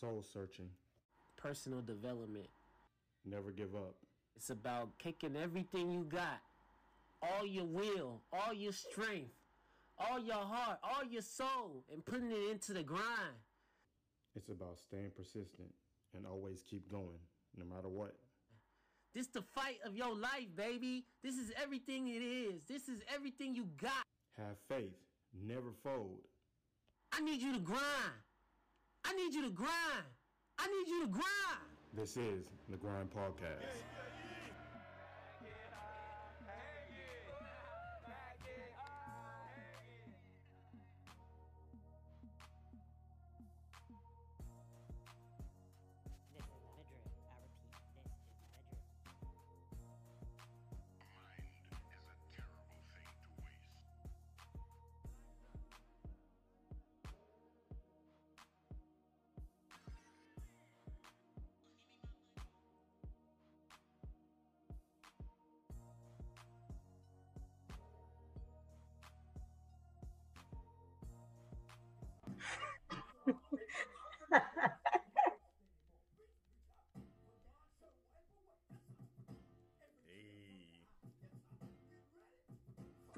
soul 0.00 0.24
searching, 0.32 0.68
personal 1.36 1.80
development. 1.80 2.48
never 3.24 3.50
give 3.50 3.74
up. 3.74 3.94
It's 4.36 4.50
about 4.50 4.98
kicking 4.98 5.36
everything 5.36 5.90
you 5.90 6.04
got, 6.04 6.40
all 7.22 7.46
your 7.46 7.64
will, 7.64 8.20
all 8.32 8.52
your 8.52 8.72
strength, 8.72 9.32
all 9.98 10.20
your 10.20 10.34
heart, 10.36 10.78
all 10.82 11.04
your 11.04 11.22
soul, 11.22 11.82
and 11.92 12.04
putting 12.04 12.30
it 12.30 12.50
into 12.50 12.72
the 12.72 12.82
grind. 12.82 13.36
It's 14.36 14.50
about 14.50 14.78
staying 14.78 15.12
persistent 15.16 15.72
and 16.14 16.26
always 16.26 16.62
keep 16.68 16.90
going, 16.90 17.18
no 17.56 17.64
matter 17.64 17.88
what. 17.88 18.14
This 19.14 19.28
the 19.28 19.42
fight 19.42 19.78
of 19.86 19.96
your 19.96 20.14
life, 20.14 20.48
baby. 20.54 21.06
This 21.22 21.36
is 21.36 21.50
everything 21.62 22.08
it 22.08 22.22
is. 22.22 22.62
This 22.68 22.88
is 22.88 23.00
everything 23.14 23.54
you 23.54 23.66
got. 23.80 24.04
Have 24.36 24.58
faith, 24.68 24.92
never 25.46 25.72
fold. 25.82 26.20
I 27.12 27.20
need 27.22 27.40
you 27.40 27.54
to 27.54 27.60
grind. 27.60 27.80
I 29.08 29.12
need 29.12 29.34
you 29.34 29.42
to 29.42 29.50
grind. 29.50 30.06
I 30.58 30.66
need 30.66 30.88
you 30.88 31.06
to 31.06 31.08
grind. 31.12 31.66
This 31.94 32.16
is 32.16 32.46
the 32.68 32.76
Grind 32.76 33.08
Podcast. 33.10 33.60
This 33.60 33.82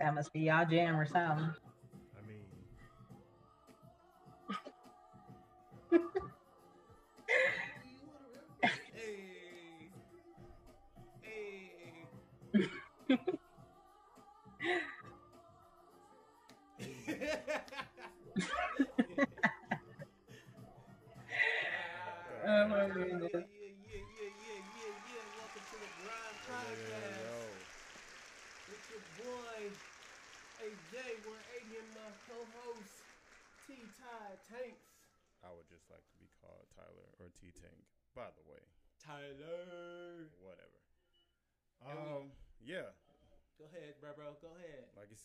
That 0.09 0.15
must 0.15 0.33
be 0.33 0.41
y'all 0.41 0.65
jam 0.65 0.97
or 0.99 1.05
something. 1.05 1.53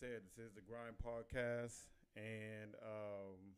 Said, 0.00 0.22
this 0.36 0.46
is 0.46 0.52
the 0.54 0.60
Grind 0.60 0.96
Podcast, 0.98 1.86
and 2.16 2.74
um, 2.82 3.54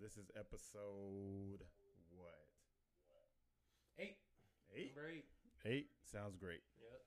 this 0.00 0.18
is 0.18 0.28
episode 0.38 1.64
what? 2.14 2.44
Eight. 3.98 4.16
Eight. 4.76 4.92
Number 4.94 5.08
eight. 5.08 5.24
Eight 5.64 5.86
sounds 6.12 6.36
great. 6.36 6.60
Yep. 6.78 7.00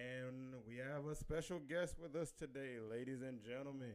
And 0.00 0.54
we 0.66 0.78
have 0.78 1.06
a 1.06 1.14
special 1.14 1.60
guest 1.60 1.94
with 2.00 2.16
us 2.20 2.32
today, 2.32 2.78
ladies 2.90 3.22
and 3.22 3.38
gentlemen. 3.40 3.94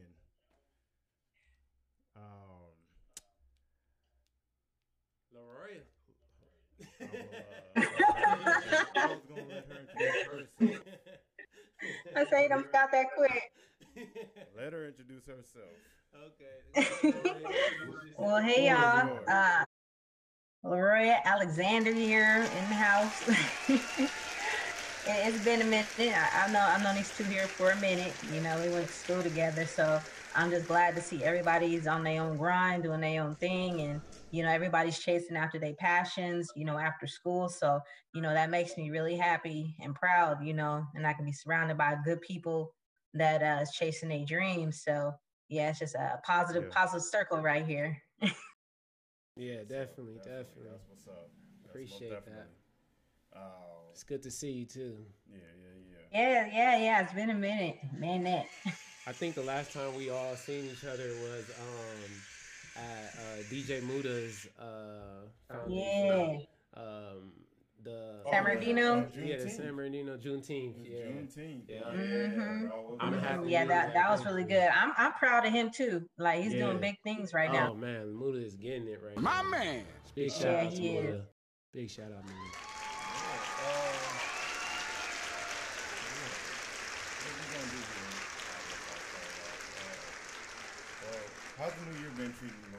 Um, 2.16 2.72
Laroya. 5.36 5.82
I, 7.00 7.04
will, 7.04 7.18
uh, 7.76 8.84
I 8.96 9.06
was 9.06 9.18
gonna 9.28 9.42
let 9.48 9.66
her 9.68 9.80
introduce 9.80 10.26
herself. 10.60 10.86
I 12.16 12.24
say 12.24 12.48
them 12.48 12.64
got 12.72 12.90
that 12.92 13.06
quick. 13.16 13.52
Let 14.56 14.72
her 14.72 14.86
introduce 14.86 15.26
herself. 15.26 15.70
okay. 16.26 16.86
Well, 18.18 18.40
hey 18.40 18.68
y'all. 18.68 19.06
yours. 19.08 19.28
Uh, 19.28 19.64
Laroya 20.64 21.22
Alexander 21.24 21.92
here 21.92 22.36
in 22.36 22.68
the 22.68 22.74
house. 22.74 23.22
It- 25.04 25.34
it's 25.34 25.44
been 25.44 25.60
a 25.62 25.64
minute. 25.64 25.86
I, 25.98 26.44
I 26.46 26.52
know 26.52 26.60
I've 26.60 26.80
known 26.82 26.94
these 26.94 27.10
two 27.16 27.24
here 27.24 27.46
for 27.48 27.70
a 27.70 27.76
minute. 27.80 28.12
You 28.32 28.40
know, 28.40 28.56
we 28.62 28.68
went 28.72 28.86
to 28.86 28.92
school 28.92 29.20
together, 29.20 29.66
so 29.66 30.00
I'm 30.36 30.48
just 30.50 30.68
glad 30.68 30.94
to 30.94 31.02
see 31.02 31.24
everybody's 31.24 31.88
on 31.88 32.04
their 32.04 32.22
own 32.22 32.36
grind, 32.36 32.84
doing 32.84 33.00
their 33.00 33.20
own 33.22 33.34
thing, 33.34 33.80
and 33.80 34.00
you 34.30 34.44
know, 34.44 34.48
everybody's 34.50 34.98
chasing 35.00 35.36
after 35.36 35.58
their 35.58 35.74
passions. 35.74 36.52
You 36.54 36.64
know, 36.64 36.78
after 36.78 37.08
school. 37.08 37.48
So 37.48 37.80
you 38.14 38.22
know, 38.22 38.32
that 38.32 38.48
makes 38.50 38.76
me 38.76 38.90
really 38.90 39.16
happy 39.16 39.74
and 39.80 39.92
proud. 39.92 40.44
You 40.44 40.54
know, 40.54 40.86
and 40.94 41.04
I 41.04 41.14
can 41.14 41.24
be 41.24 41.32
surrounded 41.32 41.76
by 41.76 41.96
good 42.04 42.20
people 42.20 42.72
that 43.14 43.42
uh, 43.42 43.62
is 43.62 43.70
chasing 43.72 44.10
a 44.12 44.24
dream. 44.24 44.72
So 44.72 45.14
yeah, 45.48 45.70
it's 45.70 45.78
just 45.80 45.94
a 45.94 46.20
positive, 46.24 46.64
Yeah. 46.64 46.74
positive 46.74 47.02
circle 47.04 47.38
right 47.40 47.64
here. 47.66 48.02
Yeah, 49.36 49.64
definitely, 49.64 50.18
So, 50.22 50.28
definitely. 50.30 50.68
That's 50.70 50.88
what's 50.88 51.06
up. 51.08 51.30
That's 51.62 51.70
Appreciate 51.70 52.10
that. 52.10 52.24
definitely. 52.26 52.42
Oh, 53.34 53.88
It's 53.92 54.02
good 54.04 54.22
to 54.24 54.30
see 54.30 54.50
you 54.52 54.66
too. 54.66 55.06
yeah, 55.30 55.38
yeah, 55.58 55.78
yeah. 56.12 56.20
Yeah, 56.20 56.46
yeah, 56.52 56.76
yeah. 56.78 57.02
It's 57.02 57.12
been 57.14 57.30
a 57.30 57.34
minute, 57.34 57.78
man. 57.98 58.24
That 58.24 58.46
I 59.06 59.12
think 59.12 59.34
the 59.34 59.42
last 59.42 59.72
time 59.72 59.94
we 59.94 60.10
all 60.10 60.36
seen 60.36 60.66
each 60.66 60.84
other 60.84 61.16
was 61.16 61.50
um 61.58 62.22
at 62.76 63.14
uh, 63.18 63.42
DJ 63.50 63.80
Muda's 63.80 64.46
uh 64.58 65.26
yeah. 65.68 66.36
um 66.76 67.32
the 67.84 68.20
San 68.30 68.44
Bernardino? 68.44 69.00
uh, 69.00 69.06
yeah 69.22 69.36
the 69.38 69.48
San 69.50 69.74
Bernardino 69.76 70.16
Juneteenth 70.16 70.74
It's 70.84 70.88
yeah 70.88 71.42
Juneteenth. 71.44 71.62
Yeah. 71.68 71.80
Mhm. 71.92 72.68
bro. 72.68 72.96
I'm 73.00 73.18
happy. 73.18 73.48
Yeah, 73.50 73.64
that 73.66 73.84
was 73.86 73.94
that 73.94 74.10
was 74.10 74.24
really 74.26 74.44
good. 74.44 74.68
I'm 74.72 74.92
I'm 74.96 75.12
proud 75.12 75.46
of 75.46 75.52
him 75.52 75.70
too. 75.70 76.06
Like 76.18 76.42
he's 76.42 76.52
Yeah. 76.54 76.66
doing 76.66 76.78
big 76.80 76.96
things 77.04 77.32
right 77.34 77.50
oh 77.50 77.52
now. 77.52 77.70
Oh 77.72 77.74
man 77.74 78.16
Muda 78.16 78.38
is 78.44 78.54
getting 78.56 78.86
it 78.88 79.00
right 79.04 79.16
My 79.18 79.42
now. 79.42 79.48
man. 79.50 79.84
big 80.14 80.30
shout 80.30 80.42
Yeah, 80.42 80.62
out 80.64 80.70
to 80.70 80.76
he 80.76 80.88
is. 80.96 81.04
Muda 81.04 81.26
big 81.72 81.90
shout 81.90 82.06
out 82.06 82.24
Muda 82.24 82.28
Yeah, 82.28 83.32
yeah. 83.32 83.92
What 87.22 87.32
we 87.38 87.44
gonna 87.54 87.70
do 87.70 87.76
here? 87.76 88.12
Well, 91.02 91.22
how's 91.58 91.74
the 91.74 91.84
new 91.90 91.98
year 92.00 92.10
been 92.16 92.32
treating 92.38 92.58
you, 92.58 92.70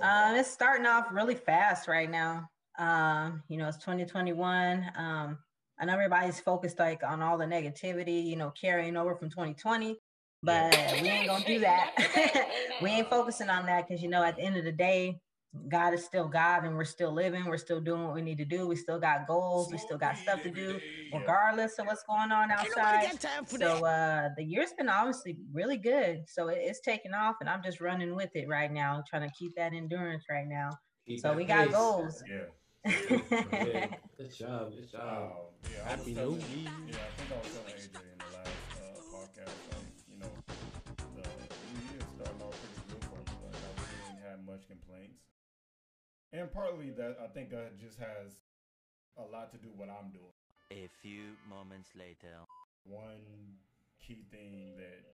Nora? 0.00 0.30
Um, 0.30 0.36
it's 0.36 0.50
starting 0.50 0.86
off 0.86 1.06
really 1.12 1.34
fast 1.34 1.88
right 1.88 2.10
now. 2.10 2.48
Um, 2.78 3.42
you 3.48 3.56
know, 3.56 3.68
it's 3.68 3.78
2021. 3.78 4.90
Um, 4.96 5.38
I 5.78 5.84
know 5.84 5.94
everybody's 5.94 6.40
focused 6.40 6.78
like 6.78 7.02
on 7.02 7.22
all 7.22 7.38
the 7.38 7.44
negativity, 7.44 8.24
you 8.24 8.36
know, 8.36 8.50
carrying 8.50 8.96
over 8.96 9.14
from 9.16 9.30
2020, 9.30 9.96
but 10.42 10.72
we 11.00 11.08
ain't 11.08 11.26
gonna 11.26 11.44
do 11.44 11.60
that. 11.60 12.48
we 12.82 12.90
ain't 12.90 13.10
focusing 13.10 13.48
on 13.48 13.66
that 13.66 13.86
because 13.86 14.02
you 14.02 14.08
know, 14.08 14.22
at 14.22 14.36
the 14.36 14.42
end 14.42 14.56
of 14.56 14.64
the 14.64 14.72
day, 14.72 15.20
God 15.68 15.94
is 15.94 16.04
still 16.04 16.26
God 16.26 16.64
and 16.64 16.76
we're 16.76 16.84
still 16.84 17.12
living, 17.12 17.44
we're 17.44 17.56
still 17.56 17.80
doing 17.80 18.04
what 18.04 18.14
we 18.14 18.22
need 18.22 18.38
to 18.38 18.44
do. 18.44 18.66
We 18.66 18.76
still 18.76 18.98
got 18.98 19.26
goals, 19.26 19.70
we 19.70 19.78
still 19.78 19.98
got 19.98 20.18
stuff 20.18 20.42
to 20.42 20.50
do, 20.50 20.80
regardless 21.12 21.78
of 21.78 21.86
what's 21.86 22.02
going 22.02 22.32
on 22.32 22.50
outside. 22.50 23.10
got 23.12 23.20
time 23.20 23.44
for 23.44 23.58
So 23.58 23.84
uh 23.84 24.30
the 24.36 24.44
year's 24.44 24.72
been 24.72 24.88
obviously 24.88 25.38
really 25.52 25.76
good. 25.76 26.24
So 26.28 26.48
it, 26.48 26.58
it's 26.60 26.80
taking 26.80 27.14
off 27.14 27.36
and 27.40 27.48
I'm 27.48 27.62
just 27.62 27.80
running 27.80 28.14
with 28.16 28.34
it 28.34 28.48
right 28.48 28.70
now, 28.70 29.02
trying 29.08 29.28
to 29.28 29.34
keep 29.36 29.54
that 29.56 29.72
endurance 29.72 30.24
right 30.28 30.46
now. 30.46 30.70
Keep 31.06 31.20
So 31.20 31.34
we 31.34 31.44
got 31.44 31.66
pace. 31.66 31.74
goals. 31.74 32.24
Yeah. 32.28 32.44
Yeah, 32.84 33.88
good 34.18 34.32
job 34.36 34.72
good 34.76 34.90
job 34.92 35.00
Oh, 35.00 35.48
yeah, 35.72 35.88
Happy 35.88 36.12
New 36.12 36.36
Year. 36.36 36.68
Yeah, 36.84 37.00
I 37.00 37.12
think 37.16 37.28
I 37.32 37.36
was 37.40 37.50
telling 37.56 37.72
AJ 37.80 37.96
in 37.96 38.18
the 38.20 38.30
last 38.36 38.60
uh, 38.76 39.00
podcast, 39.08 39.56
like, 39.72 39.88
you 40.12 40.18
know, 40.20 40.32
the 41.16 41.24
new 41.24 41.80
year 41.88 42.04
starting 42.12 42.42
off 42.44 42.52
pretty 42.60 42.84
good 42.92 43.02
for 43.08 43.16
me. 43.24 43.34
Like, 43.48 43.56
I 43.56 43.70
really 43.80 44.00
didn't 44.04 44.24
have 44.28 44.40
much 44.44 44.68
complaints. 44.68 45.24
And 46.32 46.50
partly 46.52 46.90
that, 47.00 47.16
I 47.24 47.28
think 47.32 47.48
that 47.50 47.80
just 47.80 47.96
has 47.96 48.36
a 49.16 49.24
lot 49.32 49.48
to 49.52 49.58
do 49.58 49.72
with 49.72 49.78
what 49.78 49.88
I'm 49.88 50.12
doing. 50.12 50.36
A 50.72 50.90
few 51.00 51.38
moments 51.48 51.88
later. 51.96 52.36
One 52.84 53.56
key 54.02 54.26
thing 54.28 54.76
that 54.76 55.14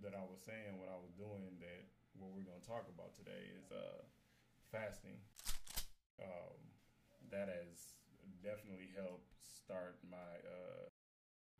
that 0.00 0.16
I 0.16 0.24
was 0.24 0.40
saying, 0.40 0.80
what 0.80 0.88
I 0.88 0.96
was 0.96 1.12
doing, 1.20 1.60
that 1.60 1.84
what 2.16 2.32
we're 2.32 2.48
gonna 2.48 2.64
talk 2.64 2.88
about 2.88 3.12
today 3.12 3.52
is 3.60 3.68
uh 3.68 4.00
fasting. 4.72 5.20
Um, 6.22 6.58
that 7.30 7.48
has 7.48 7.98
definitely 8.42 8.90
helped 8.96 9.32
start 9.42 9.98
my 10.10 10.16
uh, 10.46 10.86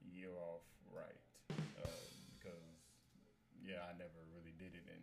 year 0.04 0.30
off 0.38 0.62
right. 0.90 1.18
Uh, 1.50 1.88
because 2.38 2.78
yeah, 3.64 3.82
I 3.88 3.92
never 3.98 4.20
really 4.34 4.54
did 4.58 4.74
it, 4.74 4.86
and 4.90 5.02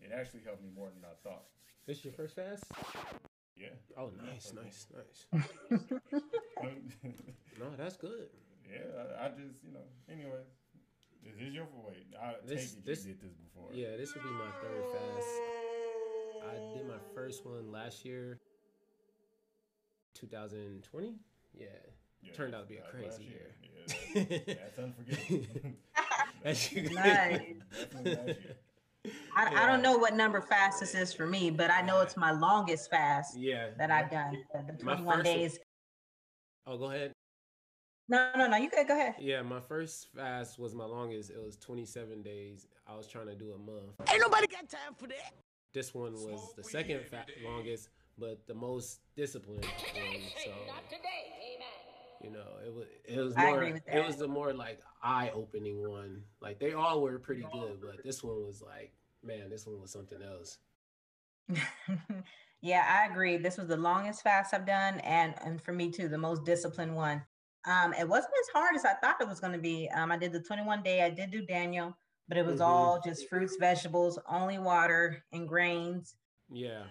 it 0.00 0.14
actually 0.14 0.40
helped 0.44 0.62
me 0.62 0.70
more 0.74 0.88
than 0.92 1.04
I 1.04 1.14
thought. 1.22 1.44
This 1.86 2.04
your 2.04 2.12
first 2.12 2.36
fast? 2.36 2.64
Yeah. 3.56 3.68
Oh, 3.96 4.10
nice, 4.22 4.52
nice, 4.54 4.86
nice. 4.94 5.26
No, 7.58 7.66
that's 7.76 7.96
good. 7.96 8.28
yeah, 8.70 8.86
I, 9.20 9.26
I 9.26 9.28
just 9.30 9.64
you 9.64 9.72
know. 9.72 9.82
Anyway, 10.10 10.42
this 11.24 11.34
is 11.34 11.38
this 11.40 11.52
your 11.54 11.66
wait? 11.86 12.06
I 12.20 12.34
This- 12.46 12.70
take 12.70 12.78
it 12.78 12.86
this- 12.86 13.04
you 13.06 13.14
did 13.14 13.22
this 13.22 13.34
before. 13.34 13.70
Yeah, 13.72 13.96
this 13.96 14.14
will 14.14 14.22
be 14.22 14.30
my 14.30 14.50
third 14.62 14.84
fast. 14.92 15.28
I 16.46 16.54
did 16.76 16.86
my 16.86 17.00
first 17.14 17.44
one 17.44 17.70
last 17.72 18.04
year, 18.04 18.38
2020. 20.18 21.14
Yeah, 21.54 21.66
Yeah, 22.22 22.32
turned 22.32 22.54
out 22.54 22.68
to 22.68 22.74
be 22.74 22.78
a 22.78 22.82
crazy 22.90 23.06
last 23.06 23.20
year. 23.20 23.54
Yeah, 23.62 24.22
that- 24.24 24.46
that's 24.58 24.78
unforgettable. 24.78 25.46
That's. 26.44 26.72
Nice. 26.72 26.92
Definitely 26.92 28.14
last 28.14 28.26
year. 28.26 28.56
I, 29.36 29.64
I 29.64 29.66
don't 29.66 29.82
know 29.82 29.96
what 29.96 30.14
number 30.14 30.40
fast 30.40 30.80
this 30.80 30.94
is 30.94 31.12
for 31.12 31.26
me, 31.26 31.50
but 31.50 31.70
I 31.70 31.82
know 31.82 32.00
it's 32.00 32.16
my 32.16 32.30
longest 32.30 32.90
fast 32.90 33.36
Yeah. 33.36 33.68
that 33.78 33.90
I've 33.90 34.10
done. 34.10 34.36
The 34.52 34.72
the 34.72 34.78
21 34.82 34.96
first 34.96 35.04
one- 35.06 35.24
days. 35.24 35.58
Oh, 36.66 36.76
go 36.76 36.90
ahead. 36.90 37.12
No, 38.10 38.30
no, 38.36 38.46
no. 38.46 38.56
You 38.56 38.70
could 38.70 38.86
go 38.88 38.94
ahead. 38.94 39.14
Yeah, 39.18 39.42
my 39.42 39.60
first 39.60 40.08
fast 40.14 40.58
was 40.58 40.74
my 40.74 40.84
longest. 40.84 41.30
It 41.30 41.42
was 41.42 41.56
27 41.56 42.22
days. 42.22 42.66
I 42.86 42.94
was 42.96 43.06
trying 43.08 43.26
to 43.26 43.34
do 43.34 43.52
a 43.52 43.58
month. 43.58 43.92
Ain't 44.10 44.20
nobody 44.20 44.46
got 44.46 44.68
time 44.68 44.94
for 44.96 45.06
that. 45.08 45.32
This 45.74 45.92
one 45.94 46.12
was 46.14 46.54
the 46.56 46.64
second 46.64 47.04
fa- 47.06 47.26
longest, 47.44 47.88
but 48.18 48.46
the 48.46 48.54
most 48.54 49.00
disciplined 49.16 49.64
one. 49.94 50.20
So, 50.44 50.52
you 52.20 52.30
know, 52.30 52.46
it 52.64 52.74
was 52.74 52.86
it 53.04 53.18
was 53.18 53.36
more 53.36 53.62
it 53.64 54.06
was 54.06 54.16
the 54.16 54.28
more 54.28 54.52
like 54.52 54.80
eye 55.02 55.30
opening 55.34 55.88
one. 55.88 56.22
Like 56.40 56.58
they 56.58 56.72
all 56.72 57.00
were 57.00 57.18
pretty 57.18 57.46
good, 57.52 57.80
but 57.80 58.02
this 58.04 58.22
one 58.22 58.44
was 58.44 58.62
like, 58.62 58.92
man, 59.22 59.50
this 59.50 59.66
one 59.66 59.80
was 59.80 59.92
something 59.92 60.18
else. 60.22 60.58
yeah, 62.60 62.84
I 63.00 63.10
agree. 63.10 63.36
This 63.36 63.56
was 63.56 63.68
the 63.68 63.76
longest 63.76 64.22
fast 64.22 64.52
I've 64.52 64.66
done, 64.66 65.00
and 65.00 65.34
and 65.44 65.62
for 65.62 65.72
me 65.72 65.90
too, 65.90 66.08
the 66.08 66.18
most 66.18 66.44
disciplined 66.44 66.94
one. 66.94 67.22
Um, 67.66 67.92
it 67.94 68.08
wasn't 68.08 68.32
as 68.40 68.48
hard 68.54 68.76
as 68.76 68.84
I 68.84 68.94
thought 68.94 69.20
it 69.20 69.28
was 69.28 69.40
going 69.40 69.52
to 69.52 69.58
be. 69.58 69.88
Um, 69.94 70.10
I 70.10 70.16
did 70.16 70.32
the 70.32 70.40
21 70.40 70.82
day. 70.82 71.02
I 71.02 71.10
did 71.10 71.30
do 71.30 71.44
Daniel, 71.44 71.96
but 72.28 72.38
it 72.38 72.46
was 72.46 72.60
Mhm. 72.60 72.66
all 72.66 73.00
just 73.00 73.28
fruits, 73.28 73.56
vegetables, 73.56 74.18
only 74.26 74.58
water 74.58 75.24
and 75.32 75.46
grains. 75.48 76.16
Yeah. 76.50 76.84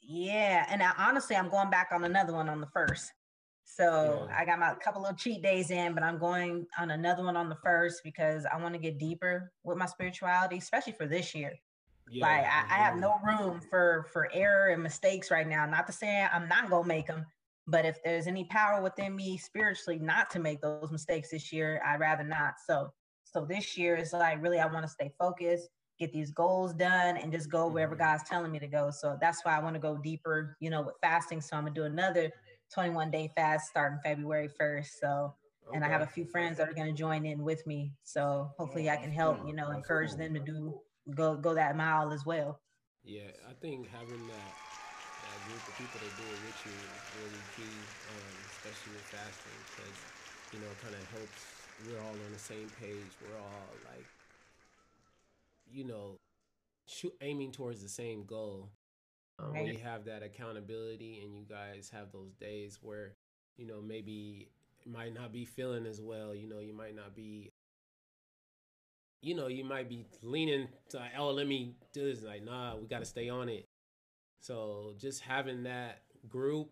Yeah, 0.00 0.66
and 0.68 0.82
I, 0.82 0.92
honestly, 0.98 1.36
I'm 1.36 1.48
going 1.50 1.70
back 1.70 1.88
on 1.92 2.04
another 2.04 2.32
one 2.32 2.48
on 2.48 2.60
the 2.60 2.66
first. 2.68 3.12
So 3.64 4.26
Yeah. 4.28 4.36
I 4.40 4.44
got 4.44 4.58
my 4.58 4.74
couple 4.74 5.06
of 5.06 5.16
cheat 5.16 5.42
days 5.42 5.70
in, 5.70 5.94
but 5.94 6.02
I'm 6.02 6.18
going 6.18 6.66
on 6.78 6.90
another 6.90 7.22
one 7.24 7.36
on 7.36 7.48
the 7.48 7.56
first 7.56 8.02
because 8.02 8.44
I 8.46 8.56
want 8.60 8.74
to 8.74 8.80
get 8.80 8.98
deeper 8.98 9.52
with 9.62 9.78
my 9.78 9.86
spirituality, 9.86 10.58
especially 10.58 10.92
for 10.94 11.06
this 11.06 11.34
year. 11.34 11.52
Yeah. 12.08 12.26
like 12.26 12.44
I, 12.44 12.64
I 12.68 12.78
have 12.84 12.96
no 12.96 13.14
room 13.24 13.60
for 13.60 14.06
for 14.12 14.28
error 14.32 14.70
and 14.70 14.82
mistakes 14.82 15.30
right 15.30 15.46
now. 15.46 15.64
Not 15.66 15.86
to 15.86 15.92
say 15.92 16.26
I'm 16.32 16.48
not 16.48 16.68
gonna 16.68 16.86
make 16.88 17.06
them, 17.06 17.24
but 17.68 17.84
if 17.84 18.02
there's 18.02 18.26
any 18.26 18.44
power 18.44 18.82
within 18.82 19.14
me 19.14 19.36
spiritually 19.38 20.00
not 20.00 20.28
to 20.30 20.40
make 20.40 20.60
those 20.60 20.90
mistakes 20.90 21.30
this 21.30 21.52
year, 21.52 21.80
I'd 21.86 22.00
rather 22.00 22.24
not. 22.24 22.54
So 22.66 22.92
so 23.24 23.44
this 23.44 23.78
year 23.78 23.94
is 23.96 24.12
like 24.12 24.42
really 24.42 24.58
I 24.58 24.66
want 24.66 24.84
to 24.84 24.88
stay 24.90 25.12
focused, 25.18 25.68
get 26.00 26.12
these 26.12 26.32
goals 26.32 26.74
done, 26.74 27.16
and 27.18 27.30
just 27.32 27.50
go 27.50 27.68
wherever 27.68 27.94
Mhm. 27.94 27.98
God's 27.98 28.24
telling 28.28 28.50
me 28.50 28.58
to 28.58 28.66
go. 28.66 28.90
So 28.90 29.16
that's 29.20 29.44
why 29.44 29.56
I 29.56 29.60
want 29.62 29.74
to 29.74 29.80
go 29.80 29.96
deeper, 29.96 30.56
you 30.60 30.70
know, 30.70 30.82
with 30.82 30.96
fasting. 31.00 31.40
So 31.40 31.56
I'm 31.56 31.64
gonna 31.64 31.74
do 31.74 31.84
another 31.84 32.32
21 32.74 33.10
day 33.12 33.30
fast 33.36 33.68
starting 33.68 34.00
February 34.02 34.48
1st. 34.48 34.98
So 34.98 35.34
and 35.72 35.84
I 35.84 35.88
have 35.88 36.00
a 36.02 36.06
few 36.06 36.24
friends 36.24 36.58
that 36.58 36.68
are 36.68 36.72
to 36.74 36.92
join 36.92 37.24
in 37.24 37.44
with 37.44 37.64
me. 37.66 37.92
So 38.02 38.50
hopefully 38.58 38.90
I 38.90 38.96
can 38.96 39.12
help, 39.12 39.46
you 39.46 39.54
know, 39.54 39.68
That's 39.68 39.78
encourage 39.78 40.10
cool. 40.10 40.18
them 40.18 40.34
to 40.34 40.40
do 40.40 40.80
go 41.14 41.36
go 41.36 41.54
that 41.54 41.76
mile 41.76 42.12
as 42.12 42.26
well. 42.26 42.60
Yeah, 43.04 43.30
I 43.48 43.52
think 43.60 43.88
having 43.88 44.26
that 44.28 44.54
that 45.22 45.44
group 45.44 45.62
of 45.68 45.76
people 45.76 46.00
that 46.00 46.16
do 46.16 46.24
it 46.32 46.40
with 46.40 46.66
you 46.66 46.72
is 46.72 47.04
really 47.14 47.44
key, 47.56 47.86
um, 48.08 48.34
especially 48.50 48.92
with 48.92 49.04
fasting, 49.14 49.58
because 49.70 49.96
you 50.52 50.58
know, 50.58 50.66
it 50.72 50.80
kind 50.82 50.94
of 50.94 51.06
helps. 51.10 51.70
We're 51.86 52.00
all 52.02 52.12
on 52.12 52.32
the 52.32 52.38
same 52.38 52.68
page. 52.80 53.12
We're 53.22 53.38
all 53.38 53.70
like, 53.86 54.04
you 55.72 55.84
know, 55.84 56.16
shoot, 56.86 57.14
aiming 57.20 57.52
towards 57.52 57.82
the 57.82 57.88
same 57.88 58.24
goal. 58.24 58.70
Um, 59.38 59.52
When 59.52 59.66
Right. 59.66 59.74
you 59.74 59.78
have 59.80 60.04
that 60.06 60.22
accountability, 60.22 61.20
and 61.24 61.36
you 61.36 61.44
guys 61.44 61.90
have 61.90 62.12
those 62.12 62.34
days 62.34 62.78
where, 62.82 63.14
you 63.56 63.66
know, 63.66 63.80
maybe 63.82 64.50
might 64.86 65.14
not 65.14 65.32
be 65.32 65.44
feeling 65.44 65.86
as 65.86 66.00
well. 66.00 66.34
You 66.34 66.48
know, 66.48 66.60
you 66.60 66.72
might 66.74 66.94
not 66.94 67.14
be 67.14 67.52
you 69.22 69.34
know, 69.34 69.48
you 69.48 69.64
might 69.64 69.88
be 69.88 70.06
leaning 70.22 70.68
to, 70.90 70.96
like, 70.98 71.12
oh, 71.18 71.30
let 71.30 71.46
me 71.46 71.74
do 71.92 72.04
this. 72.12 72.22
Like, 72.24 72.42
nah, 72.44 72.76
we 72.76 72.86
got 72.86 73.00
to 73.00 73.04
stay 73.04 73.28
on 73.28 73.48
it. 73.48 73.66
So 74.40 74.94
just 74.98 75.20
having 75.20 75.64
that 75.64 76.02
group 76.28 76.70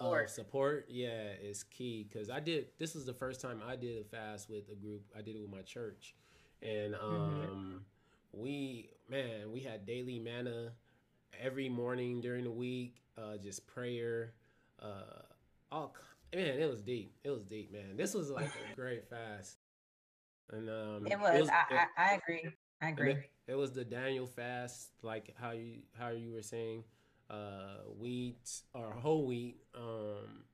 of 0.00 0.28
Support. 0.28 0.86
yeah, 0.88 1.32
is 1.42 1.64
key. 1.64 2.08
Cause 2.12 2.30
I 2.30 2.40
did, 2.40 2.66
this 2.78 2.94
was 2.94 3.06
the 3.06 3.14
first 3.14 3.40
time 3.40 3.62
I 3.66 3.76
did 3.76 4.00
a 4.00 4.04
fast 4.04 4.48
with 4.50 4.68
a 4.70 4.74
group. 4.74 5.02
I 5.16 5.22
did 5.22 5.34
it 5.36 5.40
with 5.40 5.50
my 5.50 5.62
church. 5.62 6.14
And 6.62 6.94
um, 6.94 7.84
we, 8.32 8.90
man, 9.08 9.50
we 9.52 9.60
had 9.60 9.86
daily 9.86 10.18
manna 10.18 10.72
every 11.40 11.68
morning 11.68 12.20
during 12.20 12.44
the 12.44 12.50
week, 12.50 13.02
uh, 13.16 13.36
just 13.36 13.66
prayer. 13.66 14.32
Uh, 14.80 15.22
all, 15.72 15.94
man, 16.34 16.58
it 16.58 16.68
was 16.70 16.82
deep. 16.82 17.14
It 17.24 17.30
was 17.30 17.44
deep, 17.44 17.72
man. 17.72 17.96
This 17.96 18.14
was 18.14 18.30
like 18.30 18.46
a 18.72 18.74
great 18.76 19.08
fast. 19.08 19.56
And 20.50 20.68
um, 20.68 21.06
It 21.06 21.18
was. 21.18 21.48
it- 21.48 21.52
I, 21.70 21.86
I, 21.96 22.10
I 22.10 22.14
agree. 22.14 22.50
I 22.80 22.88
agree. 22.90 23.10
It, 23.12 23.30
it 23.48 23.54
was 23.54 23.72
the 23.72 23.84
Daniel 23.84 24.26
fast, 24.26 24.90
like 25.02 25.34
how 25.40 25.50
you 25.50 25.78
how 25.98 26.10
you 26.10 26.32
were 26.32 26.42
saying, 26.42 26.84
uh, 27.28 27.78
wheat 27.98 28.50
or 28.72 28.92
whole 28.92 29.26
wheat, 29.26 29.56
um, 29.74 30.44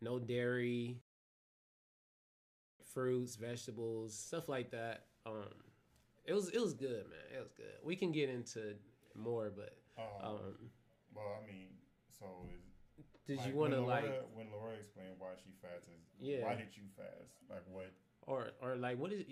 no 0.00 0.18
dairy, 0.20 1.00
fruits, 2.92 3.34
vegetables, 3.36 4.14
stuff 4.16 4.48
like 4.48 4.70
that. 4.70 5.06
Um, 5.26 5.44
it 6.24 6.32
was 6.34 6.48
it 6.50 6.60
was 6.60 6.74
good, 6.74 7.04
man. 7.08 7.26
It 7.36 7.40
was 7.40 7.52
good. 7.52 7.74
We 7.82 7.96
can 7.96 8.12
get 8.12 8.28
into 8.28 8.74
more, 9.14 9.50
but 9.54 9.76
Um, 9.98 10.26
um, 10.26 10.70
well, 11.14 11.38
I 11.42 11.46
mean, 11.46 11.68
so 12.18 12.26
is, 12.98 13.04
did 13.26 13.38
like, 13.38 13.48
you 13.48 13.54
want 13.54 13.72
to 13.72 13.80
like 13.80 14.04
when 14.34 14.50
Laura 14.50 14.74
explained 14.78 15.14
why 15.18 15.28
she 15.42 15.52
fasted? 15.62 15.94
Yeah. 16.20 16.42
Why 16.44 16.54
did 16.54 16.76
you 16.76 16.84
fast? 16.96 17.32
Like 17.50 17.62
what? 17.70 17.90
or 18.26 18.52
or 18.62 18.74
like 18.76 18.98
what 18.98 19.12
is 19.12 19.22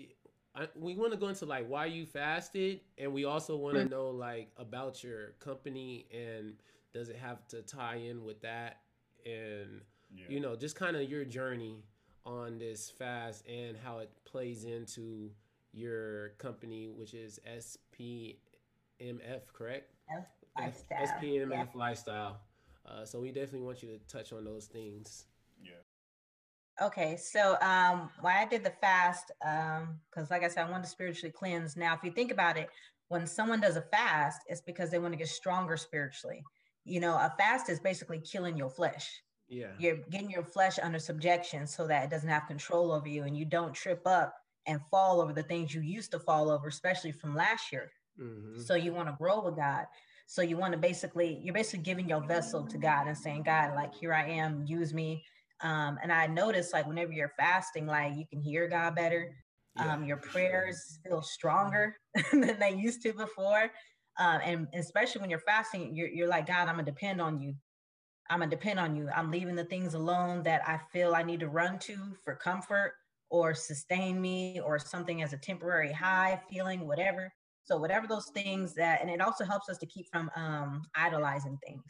I, 0.55 0.67
we 0.75 0.93
want 0.95 1.11
to 1.13 1.17
go 1.17 1.29
into 1.29 1.45
like 1.47 1.67
why 1.67 1.87
you 1.87 2.05
fasted 2.05 2.81
and 2.99 3.11
we 3.11 3.25
also 3.25 3.55
want 3.57 3.75
to 3.75 3.85
know 3.85 4.09
like 4.11 4.51
about 4.57 5.03
your 5.03 5.29
company 5.39 6.05
and 6.13 6.53
does 6.93 7.09
it 7.09 7.15
have 7.15 7.47
to 7.47 7.63
tie 7.63 7.95
in 7.95 8.23
with 8.23 8.39
that 8.41 8.81
and 9.25 9.81
Yeah. 10.15 10.25
you 10.29 10.39
know 10.39 10.55
just 10.55 10.75
kind 10.75 10.95
of 10.95 11.09
your 11.09 11.25
journey 11.25 11.83
on 12.23 12.59
this 12.59 12.87
fast 12.91 13.47
and 13.47 13.75
how 13.83 13.97
it 13.97 14.11
plays 14.25 14.63
into 14.63 15.31
your 15.73 16.29
company 16.37 16.87
which 16.87 17.13
is 17.13 17.39
SPMF 17.47 19.41
correct 19.53 19.91
Lifestyle. 20.57 21.07
SPMF 21.21 21.49
Yeah. 21.51 21.65
lifestyle 21.73 22.41
uh, 22.85 23.05
so 23.05 23.19
we 23.19 23.31
definitely 23.31 23.61
want 23.61 23.81
you 23.81 23.89
to 23.89 23.99
touch 24.07 24.31
on 24.33 24.43
those 24.45 24.65
things 24.67 25.25
yeah. 25.63 25.71
Okay, 26.81 27.15
so 27.17 27.55
um, 27.61 28.09
why 28.21 28.41
I 28.41 28.45
did 28.45 28.63
the 28.63 28.73
fast, 28.81 29.31
um, 29.45 29.99
because 30.09 30.31
like 30.31 30.43
I 30.43 30.47
said, 30.47 30.65
I 30.65 30.71
wanted 30.71 30.85
to 30.85 30.89
spiritually 30.89 31.31
cleanse. 31.31 31.77
Now, 31.77 31.93
if 31.93 32.03
you 32.03 32.11
think 32.11 32.31
about 32.31 32.57
it, 32.57 32.67
when 33.09 33.27
someone 33.27 33.61
does 33.61 33.75
a 33.77 33.81
fast, 33.83 34.41
it's 34.47 34.59
because 34.61 34.89
they 34.89 34.97
want 34.97 35.13
to 35.13 35.17
get 35.17 35.27
stronger 35.27 35.77
spiritually. 35.77 36.43
You 36.83 36.99
know, 36.99 37.13
a 37.13 37.31
fast 37.37 37.69
is 37.69 37.79
basically 37.79 38.19
killing 38.19 38.57
your 38.57 38.69
flesh. 38.71 39.21
yeah 39.47 39.67
You're 39.77 39.97
getting 40.09 40.31
your 40.31 40.43
flesh 40.43 40.79
under 40.81 40.97
subjection 40.99 41.67
so 41.67 41.85
that 41.87 42.05
it 42.05 42.09
doesn't 42.09 42.27
have 42.27 42.47
control 42.47 42.91
over 42.91 43.07
you 43.07 43.23
and 43.23 43.37
you 43.37 43.45
don't 43.45 43.73
trip 43.73 44.01
up 44.07 44.33
and 44.65 44.81
fall 44.89 45.21
over 45.21 45.33
the 45.33 45.43
things 45.43 45.73
you 45.73 45.81
used 45.81 46.11
to 46.11 46.19
fall 46.19 46.49
over, 46.49 46.67
especially 46.67 47.11
from 47.11 47.35
last 47.35 47.71
year. 47.71 47.91
hmm 48.17 48.59
So 48.59 48.75
you 48.75 48.93
want 48.93 49.09
to 49.09 49.15
grow 49.17 49.43
with 49.43 49.55
God. 49.55 49.85
So 50.25 50.41
you 50.41 50.57
want 50.57 50.73
to 50.73 50.79
basically, 50.79 51.39
you're 51.43 51.53
basically 51.53 51.83
giving 51.83 52.09
your 52.09 52.25
vessel 52.25 52.65
to 52.65 52.77
God 52.77 53.07
and 53.07 53.17
saying, 53.17 53.43
God, 53.43 53.75
like, 53.75 53.93
here 53.93 54.13
I 54.13 54.25
am, 54.25 54.65
use 54.65 54.93
me. 54.93 55.23
Um, 55.61 55.97
and 56.01 56.11
I 56.11 56.27
noticed 56.27 56.73
like 56.73 56.87
whenever 56.87 57.11
you're 57.11 57.33
fasting, 57.37 57.85
like 57.87 58.15
you 58.15 58.25
can 58.27 58.41
hear 58.41 58.67
God 58.67 58.95
better. 58.95 59.35
Yeah, 59.75 59.93
um, 59.93 60.03
your 60.05 60.17
for 60.17 60.23
sure. 60.23 60.31
prayers 60.31 60.99
feel 61.03 61.21
stronger 61.21 61.97
than 62.31 62.59
they 62.59 62.73
used 62.75 63.01
to 63.03 63.13
before. 63.13 63.71
Um, 64.19 64.41
and 64.43 64.67
especially 64.73 65.21
when 65.21 65.29
you're 65.29 65.39
fasting, 65.39 65.95
you're, 65.95 66.09
you're 66.09 66.27
like, 66.27 66.45
God, 66.45 66.67
I'm 66.67 66.75
gonna 66.75 66.83
depend 66.83 67.19
on 67.21 67.39
you. 67.41 67.55
I'm 68.29 68.39
gonna 68.39 68.51
depend 68.51 68.79
on 68.79 68.95
you. 68.95 69.09
I'm 69.09 69.31
leaving 69.31 69.55
the 69.55 69.65
things 69.65 69.93
alone 69.93 70.43
that 70.43 70.67
I 70.67 70.79
feel 70.91 71.15
I 71.15 71.23
need 71.23 71.39
to 71.41 71.49
run 71.49 71.79
to 71.79 71.97
for 72.23 72.35
comfort 72.35 72.93
or 73.33 73.55
sustain 73.55 74.21
me 74.21 74.61
or 74.63 74.77
something 74.77 75.23
as 75.23 75.33
a 75.33 75.37
temporary 75.37 75.91
high 75.91 76.39
feeling, 76.47 76.85
whatever. 76.85 77.33
So 77.63 77.77
whatever 77.77 78.05
those 78.05 78.29
things 78.29 78.75
that, 78.75 79.01
and 79.01 79.09
it 79.09 79.21
also 79.21 79.43
helps 79.43 79.69
us 79.69 79.79
to 79.79 79.87
keep 79.87 80.05
from 80.11 80.29
um, 80.35 80.83
idolizing 80.95 81.57
things. 81.65 81.83